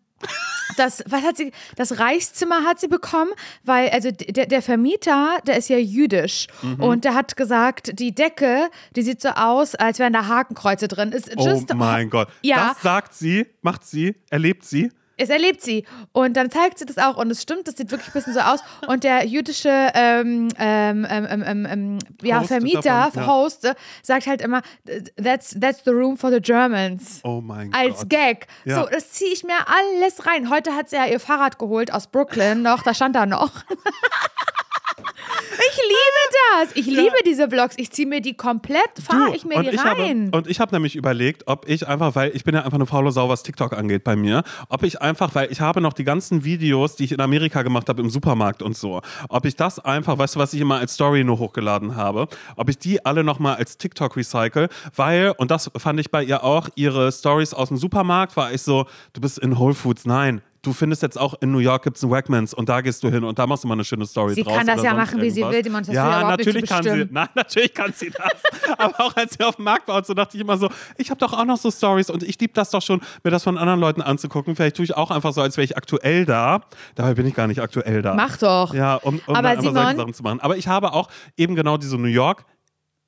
das, 0.77 1.03
was 1.07 1.21
hat 1.23 1.37
sie, 1.37 1.51
das 1.75 1.99
Reichszimmer 1.99 2.63
hat 2.63 2.79
sie 2.79 2.87
bekommen, 2.87 3.31
weil, 3.63 3.89
also 3.89 4.09
der, 4.11 4.45
der 4.47 4.61
Vermieter, 4.61 5.37
der 5.45 5.57
ist 5.57 5.69
ja 5.69 5.77
jüdisch 5.77 6.47
Mhm. 6.61 6.79
und 6.81 7.05
der 7.05 7.13
hat 7.13 7.35
gesagt, 7.37 7.99
die 7.99 8.13
Decke, 8.15 8.69
die 8.95 9.01
sieht 9.03 9.21
so 9.21 9.29
aus, 9.29 9.75
als 9.75 9.99
wären 9.99 10.13
da 10.13 10.27
Hakenkreuze 10.27 10.87
drin. 10.87 11.11
Ist 11.11 11.31
Oh 11.37 11.61
mein 11.75 12.09
Gott. 12.09 12.29
Ja. 12.41 12.69
Das 12.73 12.81
sagt 12.81 13.13
sie, 13.13 13.45
macht 13.61 13.85
sie, 13.85 14.15
erlebt 14.29 14.65
sie. 14.65 14.91
Es 15.17 15.29
erlebt 15.29 15.61
sie. 15.61 15.85
Und 16.11 16.35
dann 16.37 16.51
zeigt 16.51 16.79
sie 16.79 16.85
das 16.85 16.97
auch 16.97 17.17
und 17.17 17.31
es 17.31 17.41
stimmt, 17.41 17.67
das 17.67 17.77
sieht 17.77 17.91
wirklich 17.91 18.09
ein 18.09 18.13
bisschen 18.13 18.33
so 18.33 18.39
aus. 18.39 18.59
Und 18.87 19.03
der 19.03 19.25
jüdische 19.25 19.69
ähm, 19.93 20.49
ähm, 20.57 21.07
ähm, 21.09 21.27
ähm, 21.29 21.43
ähm, 21.45 21.67
ähm, 21.69 21.99
ja, 22.21 22.39
Host 22.39 22.47
Vermieter, 22.47 22.81
davon, 22.81 23.23
ja. 23.23 23.27
Host, 23.27 23.65
äh, 23.65 23.75
sagt 24.01 24.27
halt 24.27 24.41
immer, 24.41 24.61
that's, 25.21 25.57
that's 25.59 25.83
the 25.83 25.91
room 25.91 26.17
for 26.17 26.31
the 26.31 26.39
Germans. 26.39 27.21
Oh 27.23 27.41
mein 27.41 27.73
Als 27.73 27.99
Gott. 27.99 28.09
Gag. 28.09 28.47
Ja. 28.65 28.83
So, 28.83 28.89
das 28.89 29.11
ziehe 29.11 29.31
ich 29.31 29.43
mir 29.43 29.57
alles 29.67 30.25
rein. 30.25 30.49
Heute 30.49 30.75
hat 30.75 30.89
sie 30.89 30.95
ja 30.95 31.05
ihr 31.05 31.19
Fahrrad 31.19 31.59
geholt 31.59 31.93
aus 31.93 32.07
Brooklyn 32.07 32.61
noch, 32.61 32.83
da 32.83 32.93
stand 32.93 33.15
da 33.15 33.25
noch. 33.25 33.51
Ich 34.97 35.77
liebe 35.77 36.25
das. 36.51 36.75
Ich 36.75 36.85
liebe 36.85 37.15
diese 37.25 37.49
Vlogs. 37.49 37.75
Ich 37.77 37.91
ziehe 37.91 38.07
mir 38.07 38.21
die 38.21 38.35
komplett, 38.35 38.89
fahre 39.01 39.35
ich 39.35 39.45
mir 39.45 39.61
die 39.61 39.69
ich 39.69 39.83
rein. 39.83 40.27
Habe, 40.27 40.37
und 40.37 40.47
ich 40.47 40.59
habe 40.59 40.73
nämlich 40.73 40.95
überlegt, 40.95 41.43
ob 41.47 41.67
ich 41.67 41.87
einfach, 41.87 42.15
weil 42.15 42.31
ich 42.35 42.43
bin 42.43 42.55
ja 42.55 42.61
einfach 42.61 42.75
eine 42.75 42.85
faule 42.85 43.11
Sau, 43.11 43.29
was 43.29 43.43
TikTok 43.43 43.73
angeht 43.73 44.03
bei 44.03 44.15
mir, 44.15 44.43
ob 44.69 44.83
ich 44.83 45.01
einfach, 45.01 45.35
weil 45.35 45.51
ich 45.51 45.61
habe 45.61 45.81
noch 45.81 45.93
die 45.93 46.03
ganzen 46.03 46.43
Videos, 46.43 46.95
die 46.95 47.05
ich 47.05 47.11
in 47.11 47.21
Amerika 47.21 47.61
gemacht 47.63 47.89
habe 47.89 48.01
im 48.01 48.09
Supermarkt 48.09 48.61
und 48.61 48.75
so, 48.75 49.01
ob 49.29 49.45
ich 49.45 49.55
das 49.55 49.79
einfach, 49.79 50.17
weißt 50.17 50.35
du, 50.35 50.39
was 50.39 50.53
ich 50.53 50.61
immer 50.61 50.77
als 50.77 50.93
Story 50.93 51.23
nur 51.23 51.39
hochgeladen 51.39 51.95
habe, 51.95 52.27
ob 52.55 52.69
ich 52.69 52.77
die 52.77 53.05
alle 53.05 53.23
nochmal 53.23 53.55
als 53.55 53.77
TikTok 53.77 54.15
recycle, 54.15 54.69
weil, 54.95 55.33
und 55.37 55.51
das 55.51 55.71
fand 55.77 55.99
ich 55.99 56.11
bei 56.11 56.23
ihr 56.23 56.43
auch, 56.43 56.69
ihre 56.75 57.11
Stories 57.11 57.53
aus 57.53 57.69
dem 57.69 57.77
Supermarkt, 57.77 58.37
war 58.37 58.51
ich 58.53 58.61
so, 58.61 58.85
du 59.13 59.21
bist 59.21 59.39
in 59.39 59.57
Whole 59.57 59.75
Foods, 59.75 60.05
nein. 60.05 60.41
Du 60.65 60.73
findest 60.73 61.01
jetzt 61.03 61.17
auch 61.19 61.35
in 61.41 61.51
New 61.51 61.59
York 61.59 61.83
gibt 61.83 61.97
es 61.97 62.03
einen 62.03 62.11
Wegmans 62.11 62.53
und 62.53 62.67
da 62.67 62.81
gehst 62.81 63.03
du 63.03 63.09
hin 63.09 63.23
und 63.23 63.37
da 63.37 63.45
machst 63.45 63.63
du 63.63 63.67
mal 63.67 63.75
eine 63.75 63.83
schöne 63.85 64.05
Story 64.05 64.33
Sie 64.33 64.43
draus. 64.43 64.57
kann 64.57 64.65
das 64.67 64.81
ja 64.83 64.93
machen, 64.95 65.21
wie 65.21 65.29
sie 65.29 65.43
will, 65.43 65.63
Simon, 65.63 65.81
hast 65.81 65.89
du 65.89 65.93
ja, 65.93 66.07
überhaupt 66.19 66.37
nicht 66.39 66.47
natürlich 66.47 66.69
kann 66.69 66.83
sie. 66.83 66.89
bestimmen. 66.89 67.09
Nein, 67.13 67.27
natürlich 67.35 67.73
kann 67.73 67.93
sie 67.93 68.09
das. 68.09 68.77
Aber 68.79 68.99
auch 69.01 69.15
als 69.15 69.35
sie 69.37 69.43
auf 69.43 69.57
dem 69.57 69.65
Markt 69.65 69.87
war 69.87 69.97
und 69.97 70.05
so 70.05 70.13
dachte 70.13 70.35
ich 70.37 70.41
immer 70.41 70.57
so, 70.57 70.69
ich 70.97 71.09
habe 71.11 71.19
doch 71.19 71.33
auch 71.33 71.45
noch 71.45 71.57
so 71.57 71.69
Stories 71.69 72.09
und 72.09 72.23
ich 72.23 72.39
liebe 72.39 72.53
das 72.53 72.71
doch 72.71 72.81
schon, 72.81 72.99
mir 73.23 73.29
das 73.31 73.43
von 73.43 73.57
anderen 73.57 73.79
Leuten 73.79 74.01
anzugucken. 74.01 74.55
Vielleicht 74.55 74.75
tue 74.77 74.85
ich 74.85 74.95
auch 74.97 75.11
einfach 75.11 75.33
so, 75.33 75.41
als 75.41 75.55
wäre 75.57 75.65
ich 75.65 75.77
aktuell 75.77 76.25
da. 76.25 76.61
Dabei 76.95 77.13
bin 77.13 77.27
ich 77.27 77.35
gar 77.35 77.45
nicht 77.47 77.61
aktuell 77.61 78.01
da. 78.01 78.15
Mach 78.15 78.37
doch. 78.37 78.73
Ja, 78.73 78.95
um, 78.95 79.21
um 79.27 79.35
Aber 79.35 79.49
einfach 79.49 79.63
solche 79.63 79.77
Simon- 79.79 79.97
Sachen 79.97 80.13
zu 80.15 80.23
machen. 80.23 80.39
Aber 80.39 80.57
ich 80.57 80.67
habe 80.67 80.93
auch 80.93 81.09
eben 81.37 81.55
genau 81.55 81.77
diese 81.77 81.97
New 81.97 82.07
York 82.07 82.43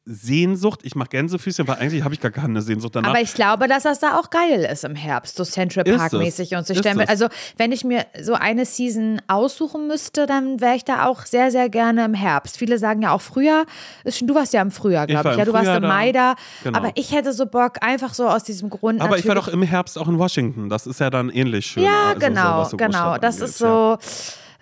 Sehnsucht. 0.09 0.79
Ich 0.83 0.95
mache 0.95 1.09
Gänsefüßchen, 1.09 1.67
weil 1.67 1.75
eigentlich 1.77 2.03
habe 2.03 2.13
ich 2.13 2.21
gar 2.21 2.31
keine 2.31 2.61
Sehnsucht 2.61 2.95
danach. 2.95 3.09
Aber 3.09 3.21
ich 3.21 3.33
glaube, 3.33 3.67
dass 3.67 3.83
das 3.83 3.99
da 3.99 4.17
auch 4.17 4.29
geil 4.29 4.67
ist 4.71 4.85
im 4.85 4.95
Herbst, 4.95 5.35
so 5.35 5.43
Central 5.43 5.83
Park 5.83 6.13
mäßig 6.13 6.55
und 6.55 6.65
so. 6.65 6.71
Ich 6.71 6.79
Ist 6.79 6.83
stell 6.83 6.95
mir, 6.95 7.03
es. 7.03 7.09
also 7.09 7.27
wenn 7.57 7.73
ich 7.73 7.83
mir 7.83 8.05
so 8.21 8.33
eine 8.33 8.65
Season 8.65 9.21
aussuchen 9.27 9.87
müsste, 9.87 10.25
dann 10.25 10.61
wäre 10.61 10.75
ich 10.75 10.85
da 10.85 11.05
auch 11.07 11.25
sehr, 11.25 11.51
sehr 11.51 11.69
gerne 11.69 12.05
im 12.05 12.13
Herbst. 12.13 12.57
Viele 12.57 12.77
sagen 12.77 13.01
ja 13.01 13.11
auch 13.11 13.21
Frühjahr. 13.21 13.65
Ist 14.05 14.17
schon, 14.17 14.27
du 14.27 14.35
warst 14.35 14.53
ja 14.53 14.61
im 14.61 14.71
Frühjahr, 14.71 15.07
glaube 15.07 15.27
ich. 15.29 15.33
im 15.33 15.39
Ja, 15.39 15.45
du 15.45 15.53
warst 15.53 15.65
Frühjahr 15.65 15.77
im 15.77 15.83
da. 15.83 15.87
Mai 15.89 16.11
da. 16.13 16.35
Genau. 16.63 16.77
Aber 16.77 16.91
ich 16.95 17.11
hätte 17.11 17.33
so 17.33 17.45
Bock, 17.45 17.77
einfach 17.81 18.13
so 18.13 18.27
aus 18.27 18.43
diesem 18.45 18.69
Grund. 18.69 19.01
Aber 19.01 19.17
ich 19.17 19.27
war 19.27 19.35
doch 19.35 19.49
im 19.49 19.63
Herbst 19.63 19.97
auch 19.97 20.07
in 20.07 20.17
Washington. 20.17 20.69
Das 20.69 20.87
ist 20.87 20.99
ja 21.01 21.09
dann 21.09 21.29
ähnlich 21.29 21.65
schön. 21.65 21.83
Ja, 21.83 22.13
also 22.13 22.19
so, 22.21 22.27
genau, 22.27 22.57
was 22.59 22.69
so 22.71 22.77
genau. 22.77 22.89
Großstadt 22.91 23.23
Das 23.23 23.35
angeht, 23.35 23.49
ist 23.49 23.59
ja. 23.59 23.97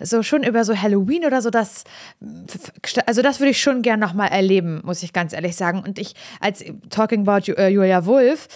So, 0.00 0.22
schon 0.22 0.42
über 0.42 0.64
so 0.64 0.76
Halloween 0.76 1.24
oder 1.24 1.42
so, 1.42 1.50
das, 1.50 1.84
also 3.06 3.22
das 3.22 3.40
würde 3.40 3.50
ich 3.50 3.60
schon 3.60 3.82
gern 3.82 4.00
nochmal 4.00 4.28
erleben, 4.28 4.80
muss 4.84 5.02
ich 5.02 5.12
ganz 5.12 5.32
ehrlich 5.32 5.56
sagen. 5.56 5.82
Und 5.86 5.98
ich, 5.98 6.14
als 6.40 6.64
Talking 6.90 7.26
about 7.26 7.50
äh, 7.52 7.68
Julia 7.68 8.04
Wolf, 8.06 8.48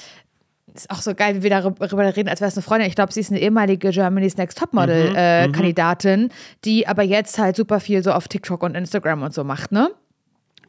ist 0.75 0.91
auch 0.91 1.03
so 1.03 1.15
geil, 1.15 1.37
wie 1.37 1.43
wir 1.43 1.51
darüber 1.51 2.17
reden, 2.17 2.29
als 2.29 2.41
wäre 2.41 2.49
es 2.49 2.57
eine 2.57 2.63
Freundin. 2.63 2.89
Ich 2.89 2.95
glaube, 2.95 3.13
sie 3.13 3.21
ist 3.21 3.31
eine 3.31 3.41
ehemalige 3.41 3.91
Germany's 3.91 4.37
Next 4.37 4.59
Mhm, 4.61 4.65
Topmodel-Kandidatin, 4.67 6.31
die 6.65 6.87
aber 6.87 7.03
jetzt 7.03 7.39
halt 7.39 7.57
super 7.57 7.81
viel 7.81 8.03
so 8.03 8.13
auf 8.13 8.29
TikTok 8.29 8.63
und 8.63 8.77
Instagram 8.77 9.23
und 9.23 9.35
so 9.35 9.45
macht, 9.45 9.73
ne? 9.73 9.91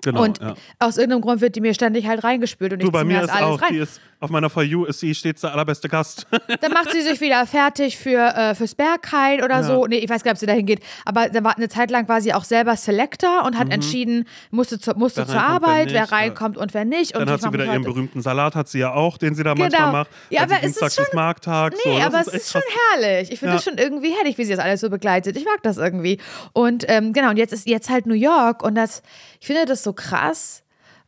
Genau, 0.03 0.23
und 0.23 0.39
ja. 0.41 0.55
aus 0.79 0.97
irgendeinem 0.97 1.21
Grund 1.21 1.41
wird 1.41 1.55
die 1.55 1.61
mir 1.61 1.75
ständig 1.75 2.07
halt 2.07 2.23
reingespült 2.23 2.73
und 2.73 2.81
Du, 2.81 2.87
ich 2.87 2.91
bei 2.91 3.01
ziehe 3.01 3.13
mir 3.13 3.21
ist 3.21 3.29
alles 3.29 3.43
auch, 3.43 3.61
rein. 3.61 3.73
die 3.73 3.77
ist 3.79 4.01
auf 4.21 4.29
meiner 4.29 4.49
For 4.49 4.63
You 4.63 4.85
ist 4.85 4.99
sie 5.01 5.13
stets 5.13 5.41
der 5.41 5.51
allerbeste 5.51 5.89
Gast. 5.89 6.27
Dann 6.61 6.71
macht 6.71 6.91
sie 6.91 7.01
sich 7.01 7.19
wieder 7.19 7.45
fertig 7.45 7.97
für, 7.97 8.19
äh, 8.35 8.55
fürs 8.55 8.75
Berghain 8.75 9.43
oder 9.43 9.63
so. 9.63 9.87
Nee, 9.87 9.97
ich 9.97 10.09
weiß 10.09 10.23
gar 10.23 10.31
nicht, 10.31 10.37
ob 10.37 10.39
sie 10.39 10.45
dahin 10.45 10.65
geht. 10.65 10.79
Aber 11.05 11.27
da 11.29 11.43
war, 11.43 11.57
eine 11.57 11.67
Zeit 11.67 11.91
lang 11.91 12.07
war 12.07 12.21
sie 12.21 12.33
auch 12.33 12.43
selber 12.45 12.75
Selector 12.77 13.43
und 13.45 13.57
hat 13.57 13.69
entschieden, 13.73 14.27
musste, 14.51 14.79
zu, 14.79 14.91
musste 14.95 15.21
Mhm. 15.21 15.25
Wer 15.27 15.33
zur 15.33 15.35
wer 15.41 15.47
Arbeit, 15.49 15.87
wer 15.89 15.93
ja. 15.95 16.03
reinkommt 16.05 16.57
und 16.57 16.73
wer 16.73 16.85
nicht. 16.85 17.15
und 17.17 17.19
Dann 17.25 17.31
hat 17.31 17.41
sie 17.41 17.51
wieder 17.51 17.65
ihren 17.65 17.83
berühmten 17.83 18.21
Salat, 18.21 18.55
hat 18.55 18.69
sie 18.69 18.79
ja 18.79 18.93
auch, 18.93 19.17
den 19.17 19.35
sie 19.35 19.43
da 19.43 19.53
Genau. 19.55 19.65
manchmal 19.69 19.91
macht. 19.91 20.09
Ja, 20.29 20.39
sie 20.39 20.43
aber 20.45 20.53
es 20.53 20.57
ist 20.57 20.63
Dienstags 20.65 20.95
schon- 20.95 21.05
ist 21.05 21.13
Markttag. 21.15 21.73
Nee, 21.85 21.97
so. 21.99 22.01
aber 22.05 22.21
ist 22.21 22.27
es 22.27 22.33
ist 22.35 22.51
schon 22.51 22.61
krass. 22.61 23.03
herrlich. 23.03 23.31
Ich 23.31 23.39
finde 23.39 23.53
Ja. 23.53 23.55
das 23.57 23.63
schon 23.65 23.77
irgendwie 23.77 24.11
herrlich, 24.15 24.37
wie 24.37 24.45
sie 24.45 24.51
das 24.55 24.63
alles 24.63 24.81
so 24.81 24.89
begleitet. 24.91 25.35
Ich 25.35 25.45
mag 25.45 25.63
das 25.63 25.77
irgendwie. 25.77 26.19
Und 26.53 26.85
ähm, 26.87 27.11
genau, 27.13 27.31
und 27.31 27.37
jetzt 27.37 27.53
ist 27.53 27.67
jetzt 27.67 27.89
halt 27.89 28.05
New 28.05 28.13
York 28.13 28.61
und 28.63 28.75
das, 28.75 29.01
ich 29.39 29.47
finde 29.47 29.65
das 29.65 29.81
so 29.83 29.93
krass, 29.93 30.60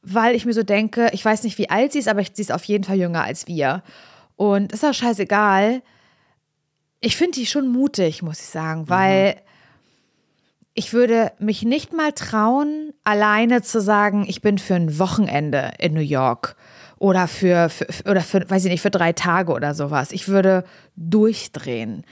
weil 0.04 0.36
ich 0.36 0.45
mir 0.45 0.54
so 0.54 0.64
denke, 0.64 1.10
ich 1.14 1.24
weiß 1.24 1.43
nicht, 1.43 1.58
wie 1.58 1.70
alt 1.70 1.93
sie 1.93 1.99
ist, 1.99 2.10
aber 2.10 2.24
sie 2.24 2.41
ist 2.41 2.51
auf 2.51 2.66
jeden 2.66 2.84
Fall 2.84 2.97
jünger 2.97 3.24
als 3.24 3.47
wir. 3.47 3.82
Und 4.36 4.74
ist 4.74 4.84
auch 4.84 4.93
scheißegal. 4.93 5.82
Ich 6.99 7.16
finde 7.16 7.39
die 7.39 7.45
schon 7.45 7.70
mutig, 7.70 8.22
muss 8.22 8.39
ich 8.39 8.47
sagen, 8.47 8.89
weil 8.89 9.38
ich 10.74 10.93
würde 10.93 11.32
mich 11.39 11.64
nicht 11.64 11.93
mal 11.93 12.12
trauen, 12.12 12.93
alleine 13.04 13.62
zu 13.62 13.80
sagen, 13.80 14.26
ich 14.28 14.41
bin 14.41 14.58
für 14.58 14.76
ein 14.76 14.99
Wochenende 14.99 15.72
in 15.80 15.93
New 15.93 16.01
York 16.01 16.56
oder 16.97 17.28
für, 17.28 17.70
für 17.70 17.88
oder 18.10 18.22
für, 18.22 18.49
weiß 18.49 18.66
ich 18.66 18.72
nicht, 18.72 18.82
für 18.82 18.89
drei 18.89 19.14
Tage 19.14 19.51
oder 19.51 19.74
sowas. 19.74 20.12
Ich 20.12 20.28
würde 20.28 20.64
durchdrehen. 20.95 22.06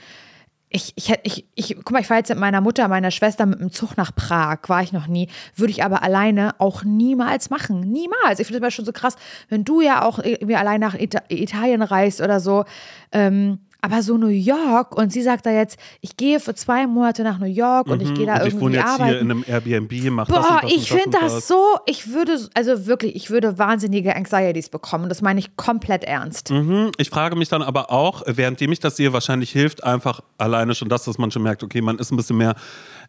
Ich, 0.74 0.92
ich, 0.96 1.12
ich, 1.22 1.44
ich, 1.54 1.76
guck 1.76 1.90
mal, 1.92 2.00
ich 2.00 2.06
fahre 2.06 2.20
jetzt 2.20 2.30
mit 2.30 2.38
meiner 2.38 2.62
Mutter, 2.62 2.88
meiner 2.88 3.10
Schwester 3.10 3.44
mit 3.44 3.60
dem 3.60 3.70
Zug 3.70 3.96
nach 3.96 4.14
Prag, 4.14 4.60
war 4.68 4.82
ich 4.82 4.92
noch 4.92 5.06
nie, 5.06 5.28
würde 5.54 5.70
ich 5.70 5.84
aber 5.84 6.02
alleine 6.02 6.54
auch 6.58 6.82
niemals 6.82 7.50
machen. 7.50 7.80
Niemals. 7.80 8.40
Ich 8.40 8.46
finde 8.46 8.60
das 8.60 8.72
schon 8.72 8.86
so 8.86 8.92
krass, 8.92 9.16
wenn 9.50 9.64
du 9.64 9.82
ja 9.82 10.02
auch 10.02 10.18
irgendwie 10.18 10.56
allein 10.56 10.80
nach 10.80 10.94
Ita 10.94 11.22
Italien 11.28 11.82
reist 11.82 12.22
oder 12.22 12.40
so. 12.40 12.64
Ähm, 13.12 13.58
aber 13.84 14.00
so 14.02 14.16
New 14.16 14.28
York 14.28 14.96
und 14.96 15.12
sie 15.12 15.22
sagt 15.22 15.44
da 15.44 15.50
jetzt, 15.50 15.76
ich 16.00 16.16
gehe 16.16 16.38
für 16.38 16.54
zwei 16.54 16.86
Monate 16.86 17.24
nach 17.24 17.38
New 17.40 17.46
York 17.46 17.88
und 17.88 18.00
ich 18.00 18.14
gehe 18.14 18.26
da 18.26 18.40
Und 18.40 18.46
ich 18.46 18.54
wohne 18.54 18.76
irgendwie 18.76 18.76
jetzt 18.76 18.86
arbeiten. 18.86 19.10
hier 19.10 19.20
in 19.20 19.30
einem 19.30 19.44
Airbnb, 19.46 20.10
mach 20.12 20.28
das 20.28 20.36
Boah, 20.36 20.54
und 20.54 20.62
das 20.62 20.72
ich 20.72 20.76
und 20.92 20.98
das 20.98 21.02
finde 21.02 21.18
und 21.18 21.24
das 21.24 21.48
so, 21.48 21.64
ich 21.86 22.12
würde, 22.12 22.48
also 22.54 22.86
wirklich, 22.86 23.16
ich 23.16 23.30
würde 23.30 23.58
wahnsinnige 23.58 24.14
Anxieties 24.14 24.68
bekommen. 24.68 25.04
Und 25.04 25.08
das 25.08 25.20
meine 25.20 25.40
ich 25.40 25.56
komplett 25.56 26.04
ernst. 26.04 26.50
Mhm. 26.50 26.92
Ich 26.96 27.10
frage 27.10 27.34
mich 27.34 27.48
dann 27.48 27.62
aber 27.62 27.90
auch, 27.90 28.22
währenddem 28.26 28.70
ich 28.70 28.78
das 28.78 28.96
sehe, 28.96 29.12
wahrscheinlich 29.12 29.50
hilft 29.50 29.82
einfach 29.82 30.20
alleine 30.38 30.76
schon 30.76 30.88
das, 30.88 31.02
dass 31.04 31.18
man 31.18 31.32
schon 31.32 31.42
merkt, 31.42 31.64
okay, 31.64 31.80
man 31.80 31.98
ist 31.98 32.12
ein 32.12 32.16
bisschen 32.16 32.36
mehr 32.36 32.54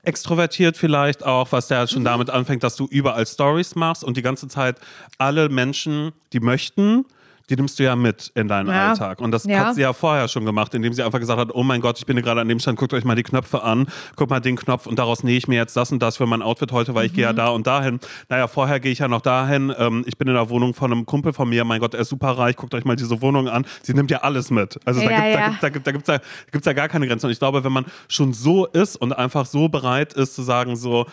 extrovertiert 0.01 0.75
vielleicht 0.75 1.23
auch, 1.23 1.51
was 1.51 1.67
der 1.67 1.81
Mhm. 1.83 1.87
schon 1.87 2.03
damit 2.03 2.29
anfängt, 2.31 2.63
dass 2.63 2.75
du 2.75 2.87
überall 2.89 3.25
Stories 3.27 3.75
machst 3.75 4.03
und 4.03 4.17
die 4.17 4.21
ganze 4.23 4.47
Zeit 4.47 4.77
alle 5.19 5.49
Menschen, 5.49 6.13
die 6.33 6.39
möchten, 6.39 7.05
die 7.53 7.61
nimmst 7.61 7.77
du 7.77 7.83
ja 7.83 7.95
mit 7.95 8.31
in 8.33 8.47
deinen 8.47 8.67
Ja. 8.69 8.89
Alltag. 8.89 9.21
Und 9.21 9.31
das 9.31 9.43
Ja. 9.45 9.65
hat 9.67 9.75
sie 9.75 9.81
ja 9.81 9.93
vorher 9.93 10.27
schon 10.27 10.43
gemacht, 10.43 10.73
indem 10.73 10.91
sie 10.91 11.03
einfach 11.03 11.19
gesagt 11.19 11.39
hat, 11.39 11.49
oh 11.53 11.61
mein 11.61 11.81
Gott, 11.81 11.99
ich 11.99 12.05
bin 12.07 12.17
gerade 12.19 12.41
an 12.41 12.47
dem 12.49 12.59
Stand, 12.59 12.79
guckt 12.79 12.93
euch 12.93 13.03
mal 13.03 13.15
die 13.15 13.21
Knöpfe 13.23 13.61
an, 13.61 13.85
guckt 14.15 14.31
mal 14.31 14.39
den 14.39 14.55
Knopf 14.55 14.87
und 14.87 14.97
daraus 14.97 15.23
nähe 15.23 15.37
ich 15.37 15.47
mir 15.47 15.55
jetzt 15.57 15.77
das 15.77 15.91
und 15.91 15.99
das 15.99 16.17
für 16.17 16.25
mein 16.25 16.41
Outfit 16.41 16.71
heute, 16.71 16.95
weil 16.95 17.05
ich 17.05 17.13
gehe 17.13 17.23
ja 17.25 17.31
Mhm. 17.31 17.35
da 17.37 17.47
und 17.49 17.67
dahin. 17.67 17.99
Naja, 18.29 18.47
vorher 18.47 18.79
gehe 18.79 18.91
ich 18.91 18.99
ja 18.99 19.07
noch 19.07 19.21
dahin. 19.21 19.71
Ähm, 19.77 20.03
ich 20.07 20.17
bin 20.17 20.27
in 20.27 20.33
der 20.33 20.49
Wohnung 20.49 20.73
von 20.73 20.91
einem 20.91 21.05
Kumpel 21.05 21.31
von 21.33 21.47
mir, 21.47 21.63
mein 21.63 21.79
Gott, 21.79 21.93
er 21.93 21.99
ist 21.99 22.09
super 22.09 22.31
reich, 22.31 22.55
guckt 22.55 22.73
euch 22.73 22.85
mal 22.85 22.95
diese 22.95 23.21
Wohnung 23.21 23.47
an. 23.47 23.65
Sie 23.83 23.93
nimmt 23.93 24.09
ja 24.09 24.19
alles 24.19 24.49
mit. 24.49 24.79
Also 24.85 25.01
da 25.01 25.09
Ja, 25.11 25.17
gibt 25.19 25.27
es 25.27 25.33
ja. 25.39 25.57
da, 25.61 25.69
gibt, 25.69 25.87
da, 25.87 25.91
gibt, 25.91 26.09
da, 26.09 26.17
gibt's 26.51 26.65
ja 26.65 26.73
gar 26.73 26.89
keine 26.89 27.07
Grenzen. 27.07 27.27
Und 27.27 27.31
ich 27.31 27.39
glaube, 27.39 27.63
wenn 27.63 27.71
man 27.71 27.85
schon 28.07 28.33
so 28.33 28.65
ist 28.65 28.95
und 28.95 29.13
einfach 29.13 29.45
so 29.45 29.69
bereit 29.69 30.13
ist 30.13 30.33
zu 30.33 30.41
sagen, 30.41 30.75
so, 30.75 31.05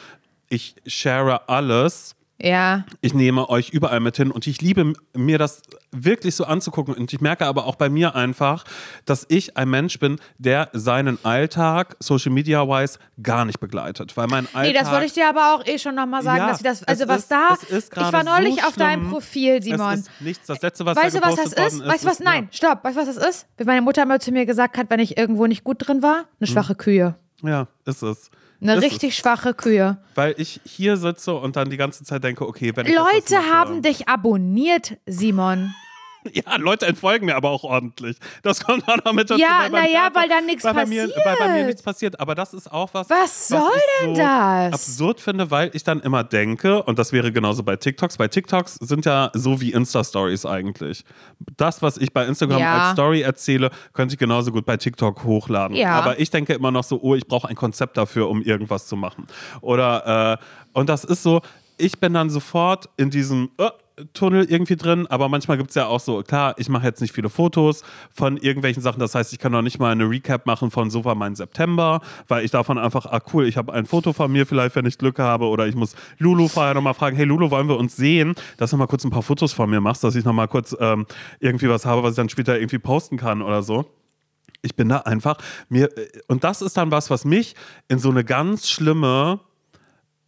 ich 0.49 0.75
share 0.87 1.49
alles, 1.49 2.17
Ja. 2.43 2.85
Ich 3.01 3.13
nehme 3.13 3.49
euch 3.51 3.71
überall 3.71 4.01
mit 4.01 4.17
hin 4.17 4.31
und 4.31 4.47
ich 4.47 4.63
liebe 4.63 4.95
mir 5.15 5.39
das 5.39 5.63
wirklich 5.93 6.35
so 6.35 6.45
anzugucken. 6.45 6.95
Und 6.95 7.13
ich 7.13 7.21
merke 7.21 7.47
aber 7.47 7.67
auch 7.67 7.77
bei 7.77 7.89
mir 7.91 8.15
einfach, 8.15 8.65
dass 9.05 9.27
ich 9.29 9.57
ein 9.57 9.69
Mensch 9.69 9.99
bin, 9.99 10.19
der 10.39 10.71
seinen 10.73 11.23
Alltag 11.25 11.97
Social 12.01 12.33
Media 12.33 12.67
wise 12.67 12.99
gar 13.23 13.45
nicht 13.45 13.61
begleitet. 13.61 14.17
Weil 14.17 14.27
mein 14.29 14.47
Alltag. 14.55 14.63
Nee, 14.63 14.73
das 14.73 14.91
wollte 14.91 15.07
ich 15.07 15.13
dir 15.13 15.29
aber 15.29 15.55
auch 15.55 15.67
eh 15.67 15.79
schon 15.79 15.95
nochmal 15.95 16.23
sagen, 16.23 16.39
Ja, 16.39 16.49
dass 16.49 16.59
ich 16.59 16.65
das, 16.65 16.83
also 16.85 17.09
was 17.09 17.23
ist- 17.23 17.31
da, 17.31 17.49
ich 17.71 18.13
war 18.13 18.25
neulich 18.25 18.61
so 18.61 18.67
auf 18.69 18.77
deinem. 18.77 19.11
Profil, 19.11 19.63
Simon. 19.63 19.95
Es 19.95 20.01
ist 20.01 20.11
nichts. 20.21 20.47
Das 20.47 20.63
letzte, 20.63 20.87
was 20.87 20.97
Weißt 20.97 21.17
du, 21.17 21.21
was 21.23 21.37
das 21.37 21.47
ist? 21.53 21.87
Weißt 21.87 22.05
du 22.05 22.09
was? 22.09 22.21
ist, 22.21 22.25
Nein, 22.25 22.49
stopp. 22.53 22.85
Weißt 22.85 22.97
du, 22.97 23.01
was 23.07 23.15
das 23.15 23.29
ist? 23.29 23.47
Wie 23.57 23.65
meine 23.65 23.83
Mutter 23.83 24.05
mal 24.07 24.21
zu 24.21 24.31
mir 24.33 24.47
gesagt 24.47 24.79
hat, 24.79 24.89
wenn 24.89 25.01
ich 25.01 25.17
irgendwo 25.19 25.47
nicht 25.47 25.65
gut 25.65 25.87
drin 25.87 26.03
war, 26.03 26.25
eine 26.39 26.47
schwache 26.47 26.75
Kühe. 26.75 27.17
Ja, 27.43 27.49
ja 27.49 27.67
ist 27.85 28.03
es. 28.03 28.31
Eine 28.61 28.77
Ist 28.77 28.83
richtig 28.85 29.17
schwache 29.17 29.55
Kühe. 29.55 29.99
Weil 30.15 30.35
ich 30.37 30.61
hier 30.65 30.97
sitze 30.97 31.35
und 31.35 31.57
dann 31.57 31.71
die 31.71 31.77
ganze 31.77 32.05
Zeit 32.05 32.23
denke, 32.25 32.47
okay, 32.47 32.73
wenn 32.75 32.87
Leute 32.87 33.37
haben 33.51 33.83
dich 33.83 34.09
abonniert, 34.09 34.99
Simon. 35.07 35.75
Ja, 36.33 36.57
Leute 36.57 36.87
entfolgen 36.87 37.27
mir 37.27 37.37
aber 37.37 37.51
auch 37.51 37.65
ordentlich. 37.65 38.17
Das 38.43 38.63
kommt 38.65 38.87
auch 38.89 38.99
noch 39.05 39.13
mit 39.15 39.31
dazu. 39.31 39.41
Ja, 39.41 39.61
weil 39.63 39.71
beim 39.71 39.83
na 39.85 39.89
ja, 39.89 40.01
Theater- 40.11 40.15
weil 40.21 40.29
dann 40.29 40.47
nichts 40.47 40.63
bei 40.63 40.87
mir, 40.87 41.09
Weil 41.09 41.13
bei 41.25 41.31
mir 41.33 41.37
passiert. 41.49 41.67
nichts 41.67 41.83
passiert. 41.83 42.21
Aber 42.21 42.35
das 42.35 42.53
ist 42.55 42.71
auch 42.71 42.91
was. 42.93 43.09
Was 43.09 43.49
soll 43.49 43.61
ich 43.75 44.05
denn 44.07 44.15
so 44.17 44.21
das? 44.21 44.73
Absurd 44.75 45.21
finde, 45.21 45.51
weil 45.51 45.71
ich 45.73 45.83
dann 45.83 46.01
immer 46.01 46.23
denke, 46.23 46.83
und 46.83 46.99
das 46.99 47.13
wäre 47.13 47.33
genauso 47.33 47.63
bei 47.63 47.77
TikToks, 47.77 48.19
weil 48.19 48.29
TikToks 48.29 48.75
sind 48.75 49.07
ja 49.07 49.31
so 49.35 49.61
wie 49.61 49.73
Insta-Stories 49.73 50.45
eigentlich. 50.47 51.05
Das, 51.57 51.81
was 51.83 51.97
ich 51.97 52.13
bei 52.13 52.27
Instagram 52.27 52.59
Ja. 52.61 52.79
als 52.89 52.93
Story 52.93 53.23
erzähle, 53.23 53.71
könnte 53.95 54.15
ich 54.15 54.19
genauso 54.19 54.53
gut 54.53 54.67
bei 54.67 54.77
TikTok 54.77 55.25
hochladen. 55.25 55.77
Ja. 55.77 55.93
Aber 55.93 56.21
ich 56.21 56.31
denke 56.31 56.53
immer 56.53 56.71
noch 56.71 56.85
so, 56.85 57.01
oh, 57.01 57.15
ich 57.15 57.27
brauche 57.27 57.49
ein 57.49 57.57
Konzept 57.57 57.97
dafür, 57.97 58.29
um 58.29 58.43
irgendwas 58.43 58.87
zu 58.87 58.97
machen. 58.97 59.27
Oder, 59.63 60.39
äh, 60.39 60.79
und 60.79 60.89
das 60.89 61.05
ist 61.05 61.23
so, 61.23 61.41
ich 61.79 61.99
bin 61.99 62.13
dann 62.13 62.29
sofort 62.29 62.91
in 62.99 63.09
diesem 63.11 63.51
äh, 63.59 63.71
Tunnel 64.13 64.45
irgendwie 64.45 64.77
drin, 64.77 65.07
aber 65.07 65.29
manchmal 65.29 65.57
gibt 65.57 65.71
es 65.71 65.77
ja 65.77 65.87
auch 65.87 66.01
so, 66.01 66.23
klar, 66.23 66.55
ich 66.59 66.69
mache 66.69 66.87
jetzt 66.87 67.01
nicht 67.01 67.15
viele 67.15 67.29
Fotos 67.29 67.83
von 68.11 68.37
irgendwelchen 68.37 68.83
Sachen, 68.83 69.01
das 69.01 69.15
heißt, 69.15 69.33
ich 69.33 69.39
kann 69.39 69.53
noch 69.53 69.63
nicht 69.63 69.79
mal 69.79 69.93
eine 69.93 70.09
Recap 70.09 70.47
machen 70.47 70.71
von 70.71 70.91
so 70.91 71.05
war 71.05 71.15
mein 71.15 71.35
September, 71.35 72.01
weil 72.29 72.45
ich 72.45 72.51
davon 72.51 72.79
einfach, 72.79 73.07
ah 73.07 73.21
cool, 73.33 73.47
ich 73.47 73.57
habe 73.57 73.73
ein 73.73 73.87
Foto 73.87 74.13
von 74.13 74.31
mir 74.31 74.47
vielleicht, 74.47 74.77
wenn 74.77 74.87
ich 74.87 74.99
Glück 74.99 75.19
habe 75.19 75.47
oder 75.47 75.67
ich 75.67 75.75
muss 75.75 75.95
Lulu 76.19 76.49
vorher 76.49 76.75
nochmal 76.75 76.95
fragen, 76.95 77.17
hey 77.17 77.25
Lulu, 77.25 77.51
wollen 77.51 77.69
wir 77.69 77.77
uns 77.77 77.97
sehen, 77.97 78.35
dass 78.57 78.71
du 78.71 78.77
mal 78.77 78.87
kurz 78.87 79.05
ein 79.05 79.11
paar 79.11 79.23
Fotos 79.23 79.53
von 79.53 79.71
mir 79.71 79.81
machst, 79.81 80.05
dass 80.05 80.15
ich 80.15 80.25
nochmal 80.25 80.49
kurz 80.49 80.77
ähm, 80.81 81.07
irgendwie 81.39 81.69
was 81.69 81.87
habe, 81.87 82.03
was 82.03 82.13
ich 82.13 82.17
dann 82.17 82.29
später 82.29 82.59
irgendwie 82.59 82.79
posten 82.79 83.17
kann 83.17 83.43
oder 83.43 83.63
so. 83.63 83.87
Ich 84.63 84.77
bin 84.77 84.89
da 84.89 84.99
einfach 84.99 85.39
mir 85.69 85.89
und 86.29 86.45
das 86.45 86.61
ist 86.61 86.77
dann 86.77 86.91
was, 86.91 87.09
was 87.09 87.25
mich 87.25 87.55
in 87.89 87.99
so 87.99 88.11
eine 88.11 88.25
ganz 88.25 88.69
schlimme 88.69 89.41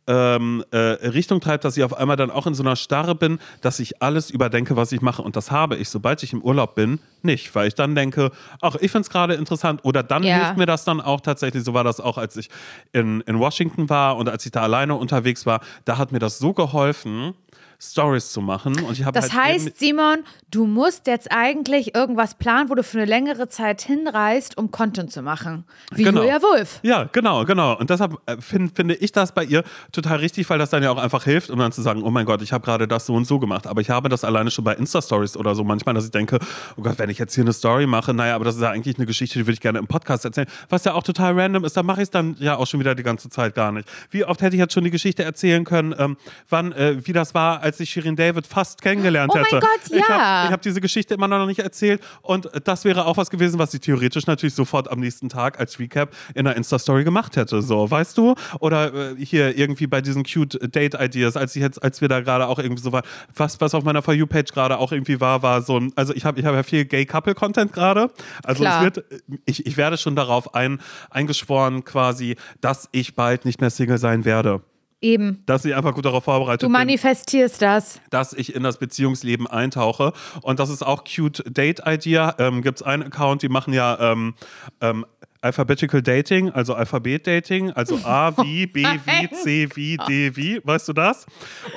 ähm, 0.07 0.65
äh, 0.73 0.77
Richtung 0.79 1.41
treibt, 1.41 1.65
dass 1.65 1.77
ich 1.77 1.85
auf 1.85 1.97
einmal 1.97 2.17
dann 2.17 2.31
auch 2.31 2.47
in 2.47 2.55
so 2.55 2.63
einer 2.63 2.77
Starre 2.77 3.15
bin, 3.15 3.39
dass 3.61 3.79
ich 3.79 4.03
alles 4.03 4.31
überdenke, 4.31 4.75
was 4.77 4.91
ich 4.93 5.01
mache. 5.01 5.23
Und 5.23 5.37
das 5.37 5.51
habe 5.51 5.77
ich, 5.77 5.89
sobald 5.89 6.23
ich 6.23 6.33
im 6.33 6.43
Urlaub 6.43 6.75
bin, 6.75 6.99
nicht. 7.23 7.55
Weil 7.55 7.69
ich 7.69 7.75
dann 7.75 7.95
denke, 7.95 8.31
ach, 8.61 8.75
ich 8.81 8.91
finde 8.91 9.03
es 9.07 9.11
gerade 9.11 9.35
interessant. 9.35 9.81
Oder 9.85 10.03
dann 10.03 10.25
Ja. 10.25 10.37
hilft 10.37 10.57
mir 10.57 10.67
das 10.67 10.85
dann 10.85 11.01
auch 11.01 11.21
tatsächlich. 11.21 11.63
So 11.65 11.73
war 11.75 11.85
das 11.85 12.01
auch, 12.01 12.19
als 12.19 12.37
ich 12.37 12.51
in, 12.93 13.21
in 13.23 13.39
Washington 13.39 13.89
war 13.89 14.17
und 14.17 14.29
als 14.29 14.45
ich 14.45 14.53
da 14.53 14.63
alleine 14.63 14.95
unterwegs 14.97 15.47
war. 15.47 15.61
Da 15.85 15.99
hat 15.99 16.11
mir 16.13 16.19
das 16.19 16.39
so 16.39 16.53
geholfen, 16.53 17.35
Stories 17.83 18.31
zu 18.31 18.41
machen. 18.41 18.79
Und 18.85 18.93
ich 18.99 19.05
Das 19.05 19.33
halt 19.33 19.45
heißt, 19.45 19.79
Simon, 19.79 20.19
du 20.53 20.67
musst 20.67 21.09
jetzt 21.09 21.33
eigentlich 21.33 21.97
irgendwas 21.97 22.35
planen, 22.35 22.71
wo 22.71 22.77
du 22.77 22.85
für 22.85 22.99
eine 22.99 23.07
längere 23.07 23.49
Zeit 23.49 23.83
hinreist, 23.83 24.57
um 24.57 24.71
Content 24.71 25.11
zu 25.11 25.21
machen. 25.21 25.65
Wie 25.93 26.05
Genau. 26.05 26.21
Julia 26.21 26.41
Wulff. 26.41 26.79
Ja, 26.83 27.09
genau, 27.11 27.45
genau. 27.45 27.77
Und 27.77 27.91
deshalb 27.91 28.19
äh, 28.27 28.37
find, 28.41 28.77
finde 28.77 28.95
ich 28.95 29.11
das 29.11 29.33
bei 29.33 29.43
ihr 29.45 29.65
total 29.91 30.19
richtig, 30.19 30.49
weil 30.49 30.59
das 30.59 30.71
dann 30.71 30.83
ja 30.83 30.93
auch 30.93 30.99
einfach 30.99 31.25
hilft, 31.25 31.51
um 31.51 31.59
dann 31.59 31.73
zu 31.73 31.83
sagen, 31.83 32.03
oh 32.05 32.11
mein 32.11 32.25
Gott, 32.25 32.41
ich 32.41 32.53
habe 32.53 32.65
gerade 32.65 32.87
das 32.87 33.07
so 33.07 33.15
und 33.15 33.27
so 33.27 33.41
gemacht. 33.41 33.67
Aber 33.67 33.81
ich 33.81 33.91
habe 33.91 34.09
das 34.09 34.23
alleine 34.23 34.53
schon 34.53 34.65
bei 34.65 34.75
Insta-Stories 34.75 35.37
oder 35.37 35.57
so 35.57 35.65
manchmal, 35.65 35.95
dass 35.95 36.05
ich 36.05 36.13
denke, 36.13 36.39
oh 36.77 36.83
Gott, 36.83 36.99
wenn 36.99 37.11
ich 37.11 37.19
jetzt 37.19 37.35
hier 37.35 37.43
eine 37.43 37.53
Story 37.53 37.87
mache, 37.89 38.15
naja, 38.15 38.37
aber 38.37 38.45
das 38.45 38.55
ist 38.55 38.63
ja 38.63 38.71
eigentlich 38.71 38.97
eine 38.99 39.07
Geschichte, 39.07 39.41
die 39.41 39.47
würde 39.47 39.55
ich 39.55 39.61
gerne 39.61 39.81
im 39.81 39.89
Podcast 39.89 40.25
erzählen. 40.25 40.47
Was 40.69 40.85
ja 40.85 40.95
auch 40.95 41.03
total 41.03 41.39
random 41.39 41.65
ist, 41.65 41.77
dann 41.77 41.87
mache 41.87 42.01
ich 42.01 42.05
es 42.05 42.11
dann 42.11 42.37
ja 42.39 42.57
auch 42.57 42.67
schon 42.69 42.79
wieder 42.79 42.95
die 42.95 43.03
ganze 43.03 43.29
Zeit 43.29 43.57
gar 43.57 43.73
nicht. 43.73 43.89
Wie 44.11 44.25
oft 44.25 44.41
hätte 44.41 44.55
ich 44.55 44.61
jetzt 44.61 44.73
schon 44.73 44.85
die 44.85 44.91
Geschichte 44.91 45.25
erzählen 45.25 45.65
können, 45.65 45.95
ähm, 45.99 46.17
wann, 46.49 46.71
äh, 46.73 47.05
wie 47.05 47.13
das 47.13 47.35
war, 47.35 47.61
als 47.61 47.72
ich 47.81 47.91
Shirin 47.91 48.17
David 48.17 48.47
fast 48.47 48.83
kennengelernt 48.83 49.33
Oh 49.35 49.37
mein 49.37 49.45
hätte. 49.45 49.61
Gott, 49.61 49.81
Ich 49.91 50.09
ja. 50.09 50.09
habe 50.09 50.47
ich 50.47 50.53
habe 50.53 50.63
diese 50.63 50.81
Geschichte 50.81 51.15
immer 51.15 51.29
noch 51.29 51.47
nicht 51.47 51.61
erzählt 51.61 52.03
und 52.23 52.49
das 52.65 52.85
wäre 52.85 53.07
auch 53.07 53.17
was 53.17 53.31
gewesen, 53.31 53.59
was 53.59 53.75
ich 53.75 53.81
theoretisch 53.81 54.27
natürlich 54.27 54.55
sofort 54.55 54.91
am 54.91 55.01
nächsten 55.01 55.29
Tag 55.29 55.59
als 55.59 55.79
Recap 55.79 56.15
in 56.35 56.47
einer 56.47 56.57
Insta-Story 56.57 57.05
gemacht 57.05 57.37
hätte, 57.37 57.63
so, 57.63 57.91
weißt 57.91 58.17
du? 58.19 58.35
Oder 58.61 59.13
äh, 59.13 59.17
hier 59.25 59.57
irgendwie 59.57 59.87
bei 59.87 60.01
diesen 60.01 60.25
cute 60.25 60.59
Date-Ideas, 60.61 61.37
als 61.37 61.57
ich 61.57 61.63
jetzt, 61.63 61.83
als 61.83 62.01
wir 62.01 62.09
da 62.09 62.21
gerade 62.21 62.47
auch 62.47 62.59
irgendwie 62.59 62.83
so 62.83 62.93
waren, 62.93 63.05
was, 63.35 63.61
was 63.61 63.75
auf 63.75 63.85
meiner 63.85 64.03
For 64.03 64.15
You-Page 64.15 64.53
gerade 64.53 64.79
auch 64.79 64.93
irgendwie 64.93 65.21
war, 65.21 65.43
war 65.43 65.63
so 65.63 65.79
ein, 65.79 65.93
also 65.97 66.15
ich 66.15 66.25
habe 66.25 66.41
ich 66.41 66.47
hab 66.47 66.55
ja 66.55 66.63
viel 66.63 66.85
Gay-Couple-Content 66.85 67.73
gerade. 67.73 68.11
Also 68.45 68.63
Klar. 68.63 68.79
es 68.79 68.97
wird, 68.97 69.05
ich, 69.45 69.67
ich 69.67 69.77
werde 69.77 69.97
schon 69.97 70.17
darauf 70.17 70.55
ein, 70.55 70.81
eingeschworen 71.11 71.85
quasi, 71.85 72.37
dass 72.61 72.89
ich 72.93 73.15
bald 73.15 73.45
nicht 73.45 73.61
mehr 73.61 73.71
Single 73.71 73.99
sein 73.99 74.25
werde. 74.25 74.63
Eben. 75.03 75.43
Dass 75.47 75.65
ich 75.65 75.75
einfach 75.75 75.95
gut 75.95 76.05
darauf 76.05 76.25
vorbereitet 76.25 76.63
Du 76.63 76.67
bin 76.67 76.73
manifestierst 76.73 77.61
das. 77.61 78.01
dass 78.11 78.33
ich 78.33 78.55
in 78.55 78.63
das 78.63 78.79
Beziehungsleben 78.79 79.47
eintauche. 79.49 80.13
Und 80.43 80.61
das 80.61 80.71
ist 80.71 80.83
auch 80.83 81.03
Cute 81.05 81.43
Date 81.47 81.83
Idea. 81.85 82.37
Ähm, 82.39 82.63
Gibt 82.63 82.81
es 82.81 82.87
einen 82.87 83.03
Account, 83.03 83.43
die 83.43 83.49
machen 83.49 83.75
ja 83.75 83.99
ähm, 84.13 84.35
ähm, 84.81 85.05
Alphabetical 85.43 86.03
Dating, 86.03 86.51
also 86.51 86.75
Alphabet 86.75 87.27
Dating, 87.27 87.73
also 87.73 87.99
A 88.05 88.33
wie, 88.45 88.67
B 88.67 88.85
wie, 88.85 89.29
C 89.31 89.69
wie, 89.75 89.97
D 89.97 90.37
wie, 90.37 90.61
weißt 90.65 90.89
du 90.89 90.93
das? 90.93 91.27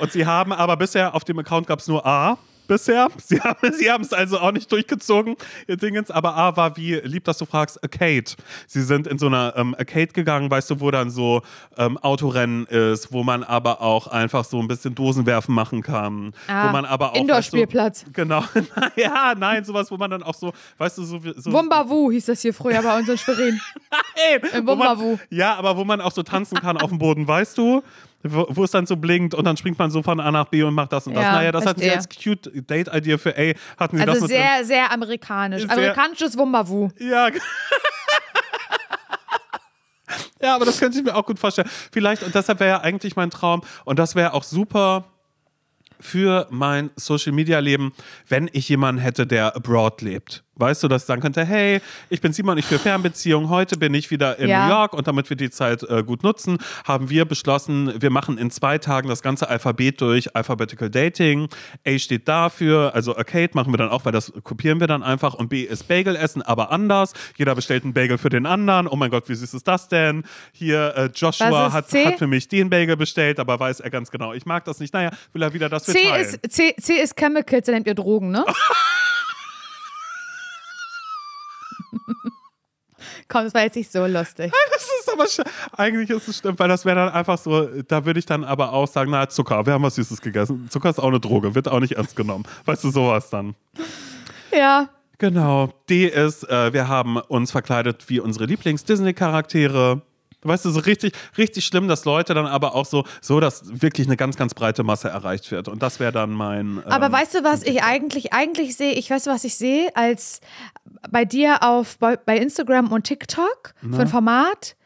Und 0.00 0.12
sie 0.12 0.24
haben 0.24 0.52
aber 0.52 0.76
bisher 0.76 1.14
auf 1.14 1.24
dem 1.24 1.40
Account 1.40 1.66
gab 1.66 1.80
es 1.80 1.88
nur 1.88 2.06
A. 2.06 2.38
Bisher. 2.66 3.08
Sie 3.18 3.40
haben 3.90 4.02
es 4.02 4.12
also 4.12 4.38
auch 4.38 4.52
nicht 4.52 4.70
durchgezogen, 4.70 5.36
ihr 5.66 5.76
Dingens. 5.76 6.10
Aber 6.10 6.36
A 6.36 6.56
war 6.56 6.76
wie, 6.76 6.94
lieb, 6.96 7.24
dass 7.24 7.38
du 7.38 7.44
fragst, 7.46 7.82
Arcade. 7.82 8.24
Sie 8.66 8.82
sind 8.82 9.06
in 9.06 9.18
so 9.18 9.26
einer 9.26 9.54
ähm, 9.56 9.74
Arcade 9.78 10.08
gegangen, 10.08 10.50
weißt 10.50 10.70
du, 10.70 10.80
wo 10.80 10.90
dann 10.90 11.10
so 11.10 11.42
ähm, 11.76 11.96
Autorennen 11.98 12.66
ist, 12.66 13.12
wo 13.12 13.22
man 13.22 13.42
aber 13.44 13.80
auch 13.82 14.06
einfach 14.08 14.44
so 14.44 14.58
ein 14.60 14.68
bisschen 14.68 14.94
Dosenwerfen 14.94 15.54
machen 15.54 15.82
kann. 15.82 16.32
Ah, 16.48 16.68
wo 16.68 16.72
man 16.72 16.84
aber 16.84 17.12
auch. 17.12 17.16
Indoor-Spielplatz. 17.16 18.04
Weißt 18.04 18.08
du, 18.08 18.12
genau. 18.12 18.44
ja, 18.96 19.34
nein, 19.36 19.64
sowas, 19.64 19.90
wo 19.90 19.96
man 19.96 20.10
dann 20.10 20.22
auch 20.22 20.34
so, 20.34 20.52
weißt 20.78 20.98
du, 20.98 21.04
so. 21.04 21.24
wie- 21.24 21.34
so 21.36 21.52
Wumbawu 21.52 22.10
hieß 22.10 22.26
das 22.26 22.40
hier 22.42 22.52
früher 22.54 22.82
bei 22.82 22.98
uns 22.98 23.08
in 23.08 23.18
Schwerin. 23.18 23.60
Nein, 24.52 24.66
Wumbawu. 24.66 25.18
Ja, 25.30 25.54
aber 25.56 25.76
wo 25.76 25.84
man 25.84 26.00
auch 26.00 26.12
so 26.12 26.22
tanzen 26.22 26.58
kann 26.58 26.76
auf 26.76 26.90
dem 26.90 26.98
Boden, 26.98 27.26
weißt 27.28 27.56
du? 27.58 27.82
Wo, 28.22 28.64
es 28.64 28.70
dann 28.72 28.86
so 28.86 28.96
blinkt 28.96 29.34
und 29.34 29.44
dann 29.44 29.56
springt 29.56 29.78
man 29.78 29.90
so 29.90 30.02
von 30.02 30.18
A 30.18 30.32
nach 30.32 30.46
B 30.46 30.62
und 30.64 30.74
macht 30.74 30.92
das 30.92 31.06
und 31.06 31.14
das. 31.14 31.22
Ja, 31.24 31.32
naja, 31.32 31.52
das 31.52 31.64
hatten 31.64 31.80
sie 31.80 31.88
verstehe. 31.90 32.34
als 32.34 32.40
cute 32.42 32.50
Date-Idea 32.68 33.18
für 33.18 33.36
A, 33.36 33.52
hatten 33.78 33.98
sie 33.98 34.04
das 34.04 34.14
Also 34.16 34.26
mit 34.26 34.34
drin. 34.36 34.42
sehr, 34.42 34.64
sehr 34.64 34.90
amerikanisch. 34.92 35.62
Sehr- 35.62 35.70
Amerikanisches 35.70 36.36
Wumbawu. 36.36 36.88
Ja. 36.98 37.28
ja, 40.42 40.54
aber 40.54 40.64
das 40.64 40.78
könnte 40.78 40.98
ich 40.98 41.04
mir 41.04 41.14
auch 41.14 41.24
gut 41.26 41.38
vorstellen. 41.38 41.68
Vielleicht, 41.92 42.22
und 42.22 42.34
deshalb 42.34 42.60
wäre 42.60 42.70
ja 42.70 42.80
eigentlich 42.80 43.16
mein 43.16 43.30
Traum, 43.30 43.62
und 43.84 43.98
das 43.98 44.14
wäre 44.14 44.32
auch 44.34 44.42
super 44.44 45.04
für 46.00 46.46
mein 46.50 46.90
Social 46.96 47.32
Media 47.32 47.58
Leben, 47.58 47.92
wenn 48.28 48.50
ich 48.52 48.68
jemanden 48.68 49.00
hätte, 49.00 49.26
der 49.26 49.56
abroad 49.56 50.02
lebt. 50.02 50.42
Weißt 50.58 50.82
du, 50.82 50.88
dass 50.88 51.02
ich 51.02 51.06
sagen 51.06 51.20
könnte, 51.20 51.44
hey, 51.44 51.80
ich 52.08 52.20
bin 52.22 52.32
Simon, 52.32 52.56
ich 52.56 52.64
für 52.64 52.78
Fernbeziehungen, 52.78 53.50
heute 53.50 53.76
bin 53.76 53.92
ich 53.92 54.10
wieder 54.10 54.38
in 54.38 54.48
Ja. 54.48 54.66
New 54.66 54.72
York 54.72 54.94
und 54.94 55.06
damit 55.06 55.28
wir 55.28 55.36
die 55.36 55.50
Zeit 55.50 55.82
äh, 55.82 56.02
gut 56.02 56.22
nutzen, 56.22 56.58
haben 56.84 57.10
wir 57.10 57.26
beschlossen, 57.26 57.92
wir 58.00 58.08
machen 58.10 58.38
in 58.38 58.50
zwei 58.50 58.78
Tagen 58.78 59.08
das 59.08 59.20
ganze 59.22 59.48
Alphabet 59.50 60.00
durch 60.00 60.34
Alphabetical 60.34 60.88
Dating. 60.88 61.48
A 61.86 61.98
steht 61.98 62.26
dafür, 62.26 62.92
also 62.94 63.16
Arcade 63.16 63.50
machen 63.52 63.72
wir 63.72 63.76
dann 63.76 63.90
auch, 63.90 64.04
weil 64.06 64.12
das 64.12 64.32
kopieren 64.44 64.80
wir 64.80 64.86
dann 64.86 65.02
einfach 65.02 65.34
und 65.34 65.48
B 65.48 65.62
ist 65.62 65.88
Bagel 65.88 66.16
essen, 66.16 66.40
aber 66.42 66.70
anders. 66.72 67.12
Jeder 67.36 67.54
bestellt 67.54 67.84
einen 67.84 67.92
Bagel 67.92 68.16
für 68.16 68.30
den 68.30 68.46
anderen. 68.46 68.88
Oh 68.88 68.96
mein 68.96 69.10
Gott, 69.10 69.28
wie 69.28 69.34
süß 69.34 69.52
ist 69.52 69.68
das 69.68 69.88
denn? 69.88 70.24
Hier, 70.52 70.94
äh, 70.96 71.10
Joshua 71.14 71.72
hat, 71.72 71.88
C? 71.90 72.06
hat 72.06 72.18
für 72.18 72.26
mich 72.26 72.48
den 72.48 72.70
Bagel 72.70 72.96
bestellt, 72.96 73.38
aber 73.40 73.60
weiß 73.60 73.80
er 73.80 73.90
ganz 73.90 74.10
genau, 74.10 74.32
ich 74.32 74.46
mag 74.46 74.64
das 74.64 74.80
nicht. 74.80 74.94
Naja, 74.94 75.10
will 75.34 75.42
er 75.42 75.52
wieder, 75.52 75.70
wir 75.70 75.80
C 75.80 75.92
teilen. 76.08 76.22
ist, 76.22 76.38
C, 76.52 76.74
C 76.80 76.94
ist 76.94 77.14
Chemicals, 77.16 77.66
da 77.66 77.72
nehmt 77.72 77.86
ihr 77.86 77.94
Drogen, 77.94 78.30
ne? 78.30 78.44
Komm, 83.28 83.44
das 83.44 83.54
war 83.54 83.62
jetzt 83.62 83.76
nicht 83.76 83.90
so 83.92 84.06
lustig. 84.06 84.52
Das 84.72 84.84
ist 85.00 85.12
aber 85.12 85.24
sch- 85.24 85.46
eigentlich 85.76 86.10
ist 86.10 86.28
es 86.28 86.38
stimmt, 86.38 86.58
weil 86.58 86.68
das 86.68 86.84
wäre 86.84 86.96
dann 86.96 87.08
einfach 87.10 87.38
so, 87.38 87.66
da 87.88 88.04
würde 88.04 88.18
ich 88.18 88.26
dann 88.26 88.44
aber 88.44 88.72
auch 88.72 88.86
sagen, 88.86 89.10
na 89.10 89.28
Zucker, 89.28 89.64
wir 89.66 89.72
haben 89.72 89.82
was 89.82 89.94
Süßes 89.96 90.20
gegessen. 90.20 90.68
Zucker 90.70 90.90
ist 90.90 90.98
auch 90.98 91.08
eine 91.08 91.18
Droge, 91.20 91.54
wird 91.54 91.68
auch 91.68 91.80
nicht 91.80 91.92
ernst 91.92 92.14
genommen. 92.16 92.44
Weißt 92.66 92.84
du, 92.84 92.90
sowas 92.90 93.30
dann. 93.30 93.54
Ja. 94.52 94.88
Genau. 95.18 95.72
D 95.88 96.06
ist, 96.08 96.48
äh, 96.48 96.72
wir 96.72 96.88
haben 96.88 97.16
uns 97.16 97.50
verkleidet 97.50 98.04
wie 98.08 98.20
unsere 98.20 98.44
Lieblings-Disney-Charaktere. 98.46 100.02
Weißt 100.42 100.64
du, 100.64 100.70
so 100.70 100.80
richtig, 100.80 101.12
richtig 101.38 101.64
schlimm, 101.64 101.88
dass 101.88 102.04
Leute 102.04 102.34
dann 102.34 102.46
aber 102.46 102.74
auch 102.74 102.84
so, 102.86 103.04
so, 103.20 103.40
dass 103.40 103.62
wirklich 103.82 104.06
eine 104.06 104.16
ganz, 104.16 104.36
ganz 104.36 104.54
breite 104.54 104.84
Masse 104.84 105.08
erreicht 105.08 105.50
wird. 105.50 105.66
Und 105.66 105.82
das 105.82 105.98
wäre 105.98 106.12
dann 106.12 106.30
mein. 106.32 106.76
Ähm, 106.76 106.82
Aber 106.86 107.10
weißt 107.10 107.34
du, 107.36 107.44
was 107.44 107.62
ich 107.64 107.82
eigentlich, 107.82 108.32
eigentlich 108.32 108.76
sehe? 108.76 108.92
Ich 108.92 109.10
weiß, 109.10 109.26
was 109.26 109.42
ich 109.44 109.56
sehe, 109.56 109.88
als 109.96 110.40
bei 111.10 111.24
dir 111.24 111.62
auf 111.62 111.98
bei, 111.98 112.16
bei 112.16 112.38
Instagram 112.38 112.92
und 112.92 113.04
TikTok 113.04 113.74
für 113.90 114.02
ein 114.02 114.08
Format, 114.08 114.76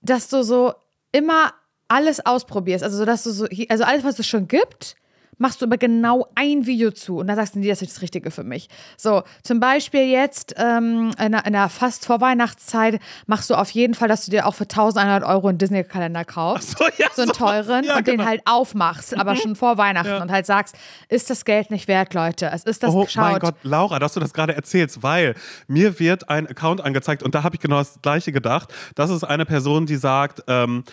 dass 0.00 0.28
du 0.28 0.42
so 0.42 0.74
immer 1.12 1.52
alles 1.88 2.24
ausprobierst. 2.24 2.82
Also, 2.82 2.98
so 2.98 3.04
dass 3.04 3.22
du 3.22 3.30
so, 3.30 3.46
also 3.68 3.84
alles, 3.84 4.04
was 4.04 4.18
es 4.18 4.26
schon 4.26 4.48
gibt, 4.48 4.96
machst 5.42 5.60
du 5.60 5.66
aber 5.66 5.76
genau 5.76 6.26
ein 6.34 6.64
Video 6.66 6.90
zu 6.92 7.18
und 7.18 7.26
dann 7.26 7.36
sagst 7.36 7.54
du, 7.54 7.58
nee, 7.58 7.68
das 7.68 7.82
ist 7.82 7.96
das 7.96 8.00
Richtige 8.02 8.30
für 8.30 8.44
mich. 8.44 8.68
So, 8.96 9.22
zum 9.42 9.60
Beispiel 9.60 10.08
jetzt 10.08 10.54
ähm, 10.56 11.10
in, 11.22 11.32
der, 11.32 11.44
in 11.44 11.52
der 11.52 11.68
fast 11.68 12.06
Vorweihnachtszeit 12.06 13.00
machst 13.26 13.50
du 13.50 13.54
auf 13.54 13.70
jeden 13.70 13.94
Fall, 13.94 14.08
dass 14.08 14.24
du 14.24 14.30
dir 14.30 14.46
auch 14.46 14.54
für 14.54 14.64
1100 14.64 15.22
Euro 15.24 15.48
einen 15.48 15.58
Disney-Kalender 15.58 16.24
kaufst. 16.24 16.78
so, 16.78 16.84
ja, 16.96 17.08
so 17.14 17.22
einen 17.22 17.32
teuren 17.32 17.84
ja, 17.84 17.96
und 17.98 18.06
den 18.06 18.16
genau. 18.18 18.28
halt 18.28 18.40
aufmachst, 18.46 19.16
aber 19.18 19.36
schon 19.36 19.56
vor 19.56 19.76
Weihnachten 19.76 20.08
Ja. 20.10 20.22
und 20.22 20.30
halt 20.30 20.46
sagst, 20.46 20.76
ist 21.08 21.28
das 21.28 21.44
Geld 21.44 21.70
nicht 21.70 21.88
wert, 21.88 22.14
Leute? 22.14 22.46
Es 22.52 22.64
ist 22.64 22.82
das 22.82 22.94
Oh 22.94 23.04
geschaut. 23.04 23.22
mein 23.32 23.38
Gott, 23.40 23.56
Laura, 23.64 23.98
dass 23.98 24.14
du 24.14 24.20
das 24.20 24.32
gerade 24.32 24.54
erzählst, 24.54 25.02
weil 25.02 25.34
mir 25.66 25.98
wird 25.98 26.28
ein 26.28 26.46
Account 26.46 26.80
angezeigt 26.80 27.22
und 27.22 27.34
da 27.34 27.42
habe 27.42 27.56
ich 27.56 27.60
genau 27.60 27.78
das 27.78 28.00
Gleiche 28.00 28.30
gedacht. 28.32 28.72
Das 28.94 29.10
ist 29.10 29.24
eine 29.24 29.44
Person, 29.44 29.86
die 29.86 29.96
sagt, 29.96 30.42
ähm, 30.46 30.84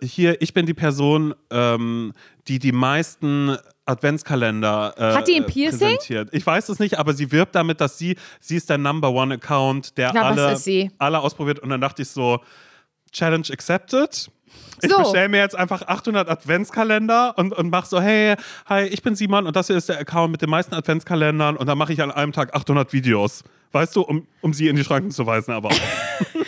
hier, 0.00 0.40
ich 0.40 0.54
bin 0.54 0.64
die 0.66 0.74
Person, 0.74 1.34
ähm, 1.50 2.12
die 2.48 2.60
die 2.60 2.72
meisten 2.72 3.56
Adventskalender 3.86 4.94
äh, 4.96 5.14
Hat 5.14 5.28
die 5.28 5.36
ein 5.36 5.44
äh, 5.44 5.46
Piercing? 5.46 5.78
präsentiert. 5.96 6.28
Ich 6.32 6.44
weiß 6.46 6.68
es 6.68 6.78
nicht, 6.78 6.98
aber 6.98 7.12
sie 7.14 7.32
wirbt 7.32 7.54
damit, 7.54 7.80
dass 7.80 7.98
sie, 7.98 8.16
sie 8.40 8.56
ist 8.56 8.68
der 8.68 8.78
Number 8.78 9.10
One 9.10 9.34
Account, 9.34 9.96
der 9.96 10.12
was 10.14 10.66
alle, 10.66 10.90
alle 10.98 11.20
ausprobiert 11.20 11.60
und 11.60 11.70
dann 11.70 11.80
dachte 11.80 12.02
ich 12.02 12.08
so, 12.08 12.40
Challenge 13.12 13.46
accepted. 13.50 14.30
Ich 14.82 14.90
So. 14.90 14.98
bestelle 14.98 15.28
mir 15.28 15.38
jetzt 15.38 15.54
einfach 15.56 15.82
800 15.82 16.28
Adventskalender 16.28 17.34
und, 17.36 17.52
und 17.52 17.70
mache 17.70 17.86
so, 17.86 18.00
hey, 18.00 18.36
hi, 18.68 18.82
ich 18.84 19.02
bin 19.02 19.14
Simon 19.14 19.46
und 19.46 19.56
das 19.56 19.68
hier 19.68 19.76
ist 19.76 19.88
der 19.88 19.98
Account 19.98 20.32
mit 20.32 20.42
den 20.42 20.50
meisten 20.50 20.74
Adventskalendern 20.74 21.56
und 21.56 21.66
dann 21.66 21.78
mache 21.78 21.92
ich 21.92 22.02
an 22.02 22.10
einem 22.10 22.32
Tag 22.32 22.54
800 22.54 22.92
Videos. 22.92 23.42
Weißt 23.72 23.94
du, 23.96 24.02
um, 24.02 24.26
um 24.40 24.52
sie 24.54 24.68
in 24.68 24.76
die 24.76 24.84
Schranken 24.84 25.10
zu 25.10 25.26
weisen, 25.26 25.52
aber 25.52 25.68
auch. 25.68 25.74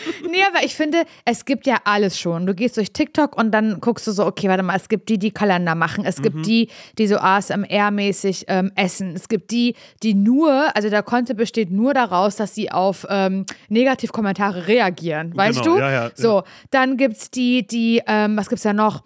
Aber 0.49 0.64
ich 0.64 0.74
finde, 0.74 1.05
es 1.24 1.44
gibt 1.44 1.66
ja 1.66 1.78
alles 1.84 2.18
schon. 2.18 2.46
Du 2.46 2.55
gehst 2.55 2.76
durch 2.76 2.92
TikTok 2.92 3.36
und 3.36 3.51
dann 3.53 3.80
guckst 3.80 4.07
du 4.07 4.12
so, 4.12 4.24
okay, 4.26 4.49
warte 4.49 4.62
mal, 4.62 4.76
es 4.76 4.88
gibt 4.88 5.09
die, 5.09 5.18
die 5.18 5.30
Kalender 5.30 5.74
machen. 5.74 6.05
Es 6.05 6.18
Mhm. 6.18 6.22
gibt 6.22 6.46
die, 6.46 6.68
die 6.99 7.07
so 7.07 7.16
ASMR-mäßig 7.16 8.44
ähm, 8.49 8.72
essen. 8.74 9.14
Es 9.14 9.28
gibt 9.28 9.51
die, 9.51 9.74
die 10.03 10.14
nur, 10.14 10.74
also 10.76 10.90
der 10.90 11.03
Content 11.03 11.38
besteht 11.38 11.70
nur 11.70 11.94
daraus, 11.94 12.36
dass 12.36 12.55
sie 12.55 12.70
auf 12.70 13.07
ähm, 13.11 13.44
Negativkommentare 13.68 14.66
reagieren. 14.68 15.36
Weißt 15.36 15.62
Genau, 15.62 15.76
du? 15.76 15.80
ja, 15.80 15.90
ja, 15.90 16.11
so, 16.14 16.42
dann 16.70 16.96
gibt 16.96 17.16
es 17.16 17.30
die, 17.30 17.66
die, 17.66 18.03
ähm, 18.07 18.36
was 18.36 18.49
gibt's 18.49 18.62
da 18.62 18.72
noch? 18.72 19.03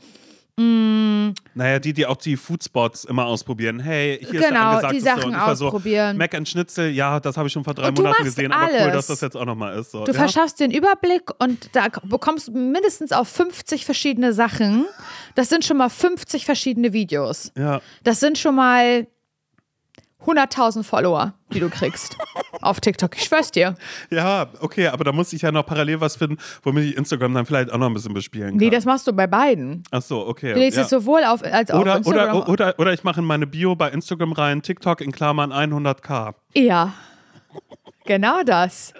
Naja, 1.54 1.78
die, 1.78 1.92
die 1.92 2.06
auch 2.06 2.16
die 2.16 2.36
Foodspots 2.36 3.04
immer 3.04 3.26
ausprobieren. 3.26 3.80
Hey, 3.80 4.18
hier 4.18 4.34
ist 4.34 4.42
der 4.42 4.48
Genau, 4.50 4.60
angesagteste. 4.70 4.94
die 4.94 5.00
Sachen 5.00 5.24
und 5.24 5.32
ich 5.32 5.40
war 5.40 5.56
so, 5.56 5.66
ausprobieren. 5.66 6.16
Mac 6.16 6.34
and 6.34 6.48
Schnitzel, 6.48 6.90
ja, 6.90 7.20
das 7.20 7.36
habe 7.36 7.46
ich 7.48 7.52
schon 7.52 7.64
vor 7.64 7.74
drei 7.74 7.90
Monaten 7.90 8.24
gesehen, 8.24 8.52
aber 8.52 8.70
cool, 8.70 8.78
alles. 8.78 8.94
dass 8.94 9.06
das 9.08 9.20
jetzt 9.20 9.36
auch 9.36 9.44
nochmal 9.44 9.78
ist. 9.78 9.90
So. 9.92 10.04
Du 10.04 10.12
ja? 10.12 10.18
verschaffst 10.18 10.60
den 10.60 10.70
Überblick 10.70 11.30
und 11.38 11.70
da 11.74 11.88
bekommst 12.04 12.48
du 12.48 12.52
mindestens 12.52 13.12
auf 13.12 13.28
50 13.28 13.84
verschiedene 13.84 14.32
Sachen. 14.32 14.86
Das 15.34 15.48
sind 15.48 15.64
schon 15.64 15.76
mal 15.78 15.88
50 15.88 16.44
verschiedene 16.44 16.92
Videos. 16.92 17.52
Ja. 17.56 17.80
Das 18.02 18.20
sind 18.20 18.38
schon 18.38 18.54
mal 18.54 19.06
100.000 20.26 20.82
Follower, 20.82 21.34
die 21.52 21.60
du 21.60 21.68
kriegst 21.68 22.16
auf 22.60 22.80
TikTok. 22.80 23.16
Ich 23.16 23.24
schwör's 23.24 23.50
dir. 23.50 23.74
ja, 24.10 24.48
okay, 24.60 24.88
aber 24.88 25.04
da 25.04 25.12
muss 25.12 25.32
ich 25.32 25.42
ja 25.42 25.52
noch 25.52 25.66
parallel 25.66 26.00
was 26.00 26.16
finden, 26.16 26.38
womit 26.62 26.84
ich 26.84 26.96
Instagram 26.96 27.34
dann 27.34 27.46
vielleicht 27.46 27.72
auch 27.72 27.78
noch 27.78 27.86
ein 27.86 27.94
bisschen 27.94 28.14
bespielen 28.14 28.50
kann. 28.50 28.56
Nee, 28.56 28.70
das 28.70 28.84
machst 28.84 29.06
du 29.06 29.12
bei 29.12 29.26
beiden. 29.26 29.82
Ach 29.90 30.02
so, 30.02 30.26
okay. 30.26 30.54
Du 30.54 30.58
lädst 30.58 30.76
ja. 30.76 30.84
es 30.84 30.90
sowohl 30.90 31.24
auf 31.24 31.42
als 31.42 31.70
auch 31.70 31.80
Oder, 31.80 31.96
Instagram. 31.96 32.36
oder, 32.36 32.48
oder, 32.48 32.74
oder 32.78 32.92
ich 32.92 33.04
mache 33.04 33.20
in 33.20 33.26
meine 33.26 33.46
Bio 33.46 33.74
bei 33.74 33.90
Instagram 33.90 34.32
rein, 34.32 34.62
TikTok 34.62 35.00
in 35.00 35.12
Klammern 35.12 35.52
100k. 35.52 36.34
ja. 36.54 36.92
Genau 38.04 38.42
das. 38.42 38.92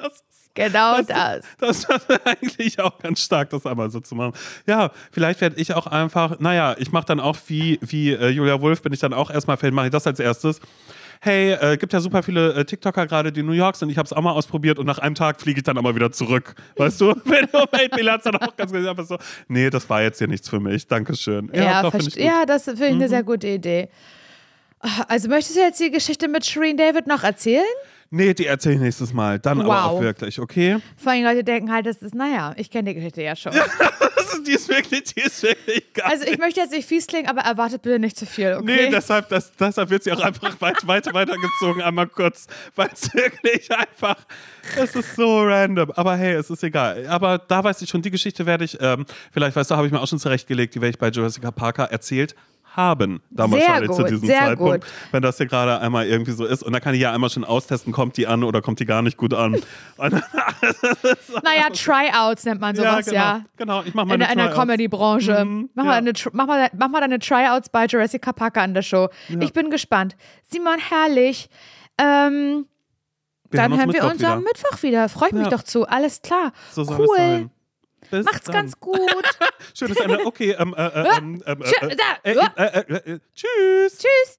Genau 0.55 1.01
das. 1.03 1.45
Das 1.59 1.85
ist 1.85 2.27
eigentlich 2.27 2.79
auch 2.81 2.99
ganz 2.99 3.21
stark, 3.21 3.51
das 3.51 3.65
einmal 3.67 3.91
so 3.91 4.01
zu 4.01 4.15
machen. 4.15 4.35
Ja, 4.67 4.91
vielleicht 5.11 5.41
werde 5.41 5.57
ich 5.61 5.73
auch 5.75 5.87
einfach, 5.87 6.39
naja, 6.41 6.77
ich 6.79 6.93
mache 6.93 7.07
dann 7.07 7.21
auch 7.21 7.37
wie, 7.47 7.79
wie 7.81 8.13
äh, 8.13 8.29
Julia 8.29 8.61
Wolf, 8.61 8.83
bin 8.83 8.93
ich 8.93 9.01
dann 9.01 9.15
auch 9.15 9.31
erstmal, 9.31 9.57
vielleicht 9.57 9.75
mache 9.75 9.87
ich 9.87 9.93
das 9.93 10.07
als 10.07 10.21
erstes. 10.21 10.61
Hey, 11.25 11.53
äh, 11.53 11.77
gibt 11.77 11.93
ja 11.93 12.01
super 12.01 12.25
viele 12.25 12.53
äh, 12.53 12.65
TikToker 12.65 13.07
gerade, 13.07 13.31
die 13.31 13.41
in 13.41 13.47
New 13.47 13.53
York 13.53 13.77
sind. 13.77 13.89
Ich 13.91 13.97
habe 13.97 14.07
es 14.07 14.13
auch 14.13 14.21
mal 14.23 14.33
ausprobiert 14.33 14.81
und 14.81 14.87
nach 14.87 14.99
einem 14.99 15.15
Tag 15.15 15.41
fliege 15.41 15.61
ich 15.61 15.63
dann 15.63 15.79
aber 15.79 15.95
wieder 15.95 16.11
zurück. 16.11 16.57
Weißt 16.77 17.01
du? 17.01 17.15
Wenn 17.25 17.47
du 17.53 18.11
hat's 18.11 18.25
dann 18.25 18.35
auch 18.35 18.57
ganz 18.57 18.73
einfach 18.73 19.05
so, 19.07 19.19
nee, 19.47 19.71
das 19.71 19.89
war 19.89 20.03
jetzt 20.03 20.19
hier 20.19 20.27
nichts 20.27 20.49
für 20.49 20.59
mich. 20.59 20.89
Dankeschön. 20.89 21.49
Ja, 21.55 21.81
doch, 21.83 21.93
find 21.93 22.03
verste- 22.03 22.19
ich. 22.19 22.25
Mhm. 22.25 22.29
ja 22.29 22.45
das 22.45 22.65
finde 22.65 22.87
ich 22.87 22.93
eine 22.95 23.09
sehr 23.09 23.23
gute 23.23 23.47
Idee. 23.47 23.89
Also 25.07 25.29
möchtest 25.29 25.57
du 25.57 25.61
jetzt 25.61 25.79
die 25.79 25.93
Geschichte 25.93 26.27
mit 26.27 26.45
Shireen 26.45 26.77
David 26.77 27.07
noch 27.07 27.23
erzählen? 27.23 27.63
Nee, 28.15 28.35
die 28.35 28.47
erzähle 28.47 28.75
ich 28.75 28.81
nächstes 28.83 29.15
Mal. 29.15 29.39
Dann 29.39 29.61
aber 29.63 29.71
Wow. 29.71 29.85
auch 29.93 30.01
wirklich, 30.03 30.39
okay? 30.39 30.77
Vor 30.99 31.13
allem 31.13 31.25
Leute 31.25 31.43
denken 31.43 31.73
halt, 31.73 31.87
das 31.87 31.97
ist, 32.03 32.15
naja, 32.15 32.53
ich 32.59 32.71
kenne 32.71 32.91
die 32.91 32.95
Geschichte 32.97 33.23
ja 33.23 33.35
schon. 33.35 33.53
Die 34.47 34.53
ist 34.53 34.69
wirklich, 34.69 35.05
die 35.05 35.21
ist 35.21 35.43
wirklich 35.43 35.93
geil. 35.93 36.07
Also 36.11 36.25
ich 36.25 36.39
möchte 36.39 36.59
jetzt 36.61 36.73
nicht 36.73 36.89
fies 36.89 37.07
klingen, 37.07 37.29
aber 37.29 37.43
erwartet 37.43 37.83
bitte 37.83 37.99
nicht 37.99 38.17
zu 38.17 38.27
viel, 38.27 38.55
okay? 38.55 38.65
Nee, 38.65 38.91
deshalb, 38.91 39.29
das, 39.29 39.53
deshalb 39.55 39.91
wird 39.91 40.03
sie 40.03 40.13
auch 40.13 40.21
einfach 40.21 40.59
weit, 40.61 40.85
weiter 40.87 41.13
weitergezogen, 41.13 41.83
einmal 41.83 42.07
kurz, 42.09 42.47
weil 42.75 42.89
es 42.93 43.13
wirklich 43.15 43.71
einfach, 43.71 44.17
es 44.77 44.97
ist 44.97 45.17
so 45.17 45.43
random. 45.43 45.93
Aber 45.93 46.17
hey, 46.17 46.33
es 46.35 46.51
ist 46.51 46.65
egal. 46.65 47.07
Aber 47.09 47.39
da 47.39 47.63
weiß 47.63 47.83
ich 47.83 47.89
schon, 47.91 48.03
die 48.03 48.11
Geschichte 48.11 48.47
werde 48.47 48.65
ich, 48.65 48.79
ähm, 48.81 49.05
vielleicht 49.33 49.55
weißt 49.55 49.71
du, 49.71 49.77
habe 49.77 49.87
ich 49.87 49.93
mir 49.93 50.01
auch 50.01 50.09
schon 50.09 50.19
zurechtgelegt, 50.19 50.75
die 50.75 50.81
werde 50.81 50.91
ich 50.91 50.99
bei 50.99 51.09
Jurassic 51.09 51.43
Parker 51.55 51.85
erzählt 51.85 52.35
haben, 52.75 53.23
damals 53.31 53.65
Sehr 53.65 53.77
schon 53.85 53.93
zu 53.95 54.03
gut, 54.03 54.11
diesem 54.11 54.29
Zeitpunkt, 54.29 54.85
gut. 54.85 54.93
wenn 55.13 55.23
das 55.23 55.37
hier 55.37 55.47
gerade 55.47 55.79
einmal 55.81 56.07
irgendwie 56.07 56.33
so 56.33 56.45
ist. 56.45 56.63
Und 56.63 56.73
dann 56.73 56.81
kann 56.83 56.95
ich 56.95 57.01
ja 57.01 57.13
einmal 57.13 57.31
schon 57.31 57.45
austesten, 57.45 57.93
kommt 57.93 58.17
die 58.17 58.27
an 58.27 58.45
oder 58.45 58.63
kommt 58.63 58.81
die 58.81 58.87
gar 58.87 59.03
nicht 59.03 59.17
gut 59.17 59.35
an. 59.35 59.61
Naja, 61.43 61.69
Tryouts 61.73 62.45
nennt 62.45 62.61
man 62.61 62.75
sowas, 62.77 63.07
genau, 63.07 63.17
ja. 63.17 63.41
genau. 63.57 63.83
Ich 63.85 63.95
mache 63.95 64.05
In 64.05 64.09
meine 64.09 64.25
der, 64.25 64.33
in 64.33 64.39
der. 64.39 64.51
Comedy-Branche. 64.53 65.45
Mhm, 65.45 65.71
mach, 65.75 65.85
ja. 65.85 65.91
mal 65.91 65.97
eine, 65.99 66.13
mach, 66.33 66.47
mal, 66.47 66.71
mach 66.77 66.89
mal 66.89 67.01
deine 67.01 67.19
Tryouts 67.19 67.69
bei 67.69 67.87
Jurassic 67.87 68.23
Parker 68.23 68.63
an 68.63 68.75
der 68.75 68.83
Show. 68.83 69.09
Ich 69.41 69.53
bin 69.53 69.71
gespannt. 69.71 70.17
Simon, 70.51 70.79
herrlich. 70.79 71.49
Ähm, 71.99 72.67
Wir 73.51 73.61
dann 73.61 73.71
hören 73.73 73.81
wir 73.81 73.87
Mittwoch 73.95 74.11
uns 74.11 74.19
wieder. 74.21 74.33
am 74.33 74.43
Mittwoch 74.43 74.83
wieder. 74.83 75.09
Freut 75.09 75.33
mich 75.33 75.45
Ja. 75.45 75.51
doch 75.51 75.63
zu. 75.63 75.87
Alles 75.87 76.23
klar. 76.23 76.53
So 76.73 76.83
cool. 76.99 77.51
Bis 78.13 78.27
Macht's 78.27 78.45
dann. 78.45 78.55
ganz 78.55 78.79
gut. 78.79 78.99
Schönes 79.75 79.97
Ende. 79.97 80.27
Okay, 80.27 80.55
ähm, 80.59 80.75
äh, 80.77 80.87
äh, 80.87 81.17
ähm, 81.17 81.43
ähm, 81.47 81.63
äh, 81.63 81.71
äh, 81.71 81.97
äh, 82.25 82.33
äh, 82.33 82.39
äh, 82.57 82.79
äh, 82.79 83.13
äh, 83.15 83.19
tschüss. 83.35 83.99
Tschüss. 83.99 84.31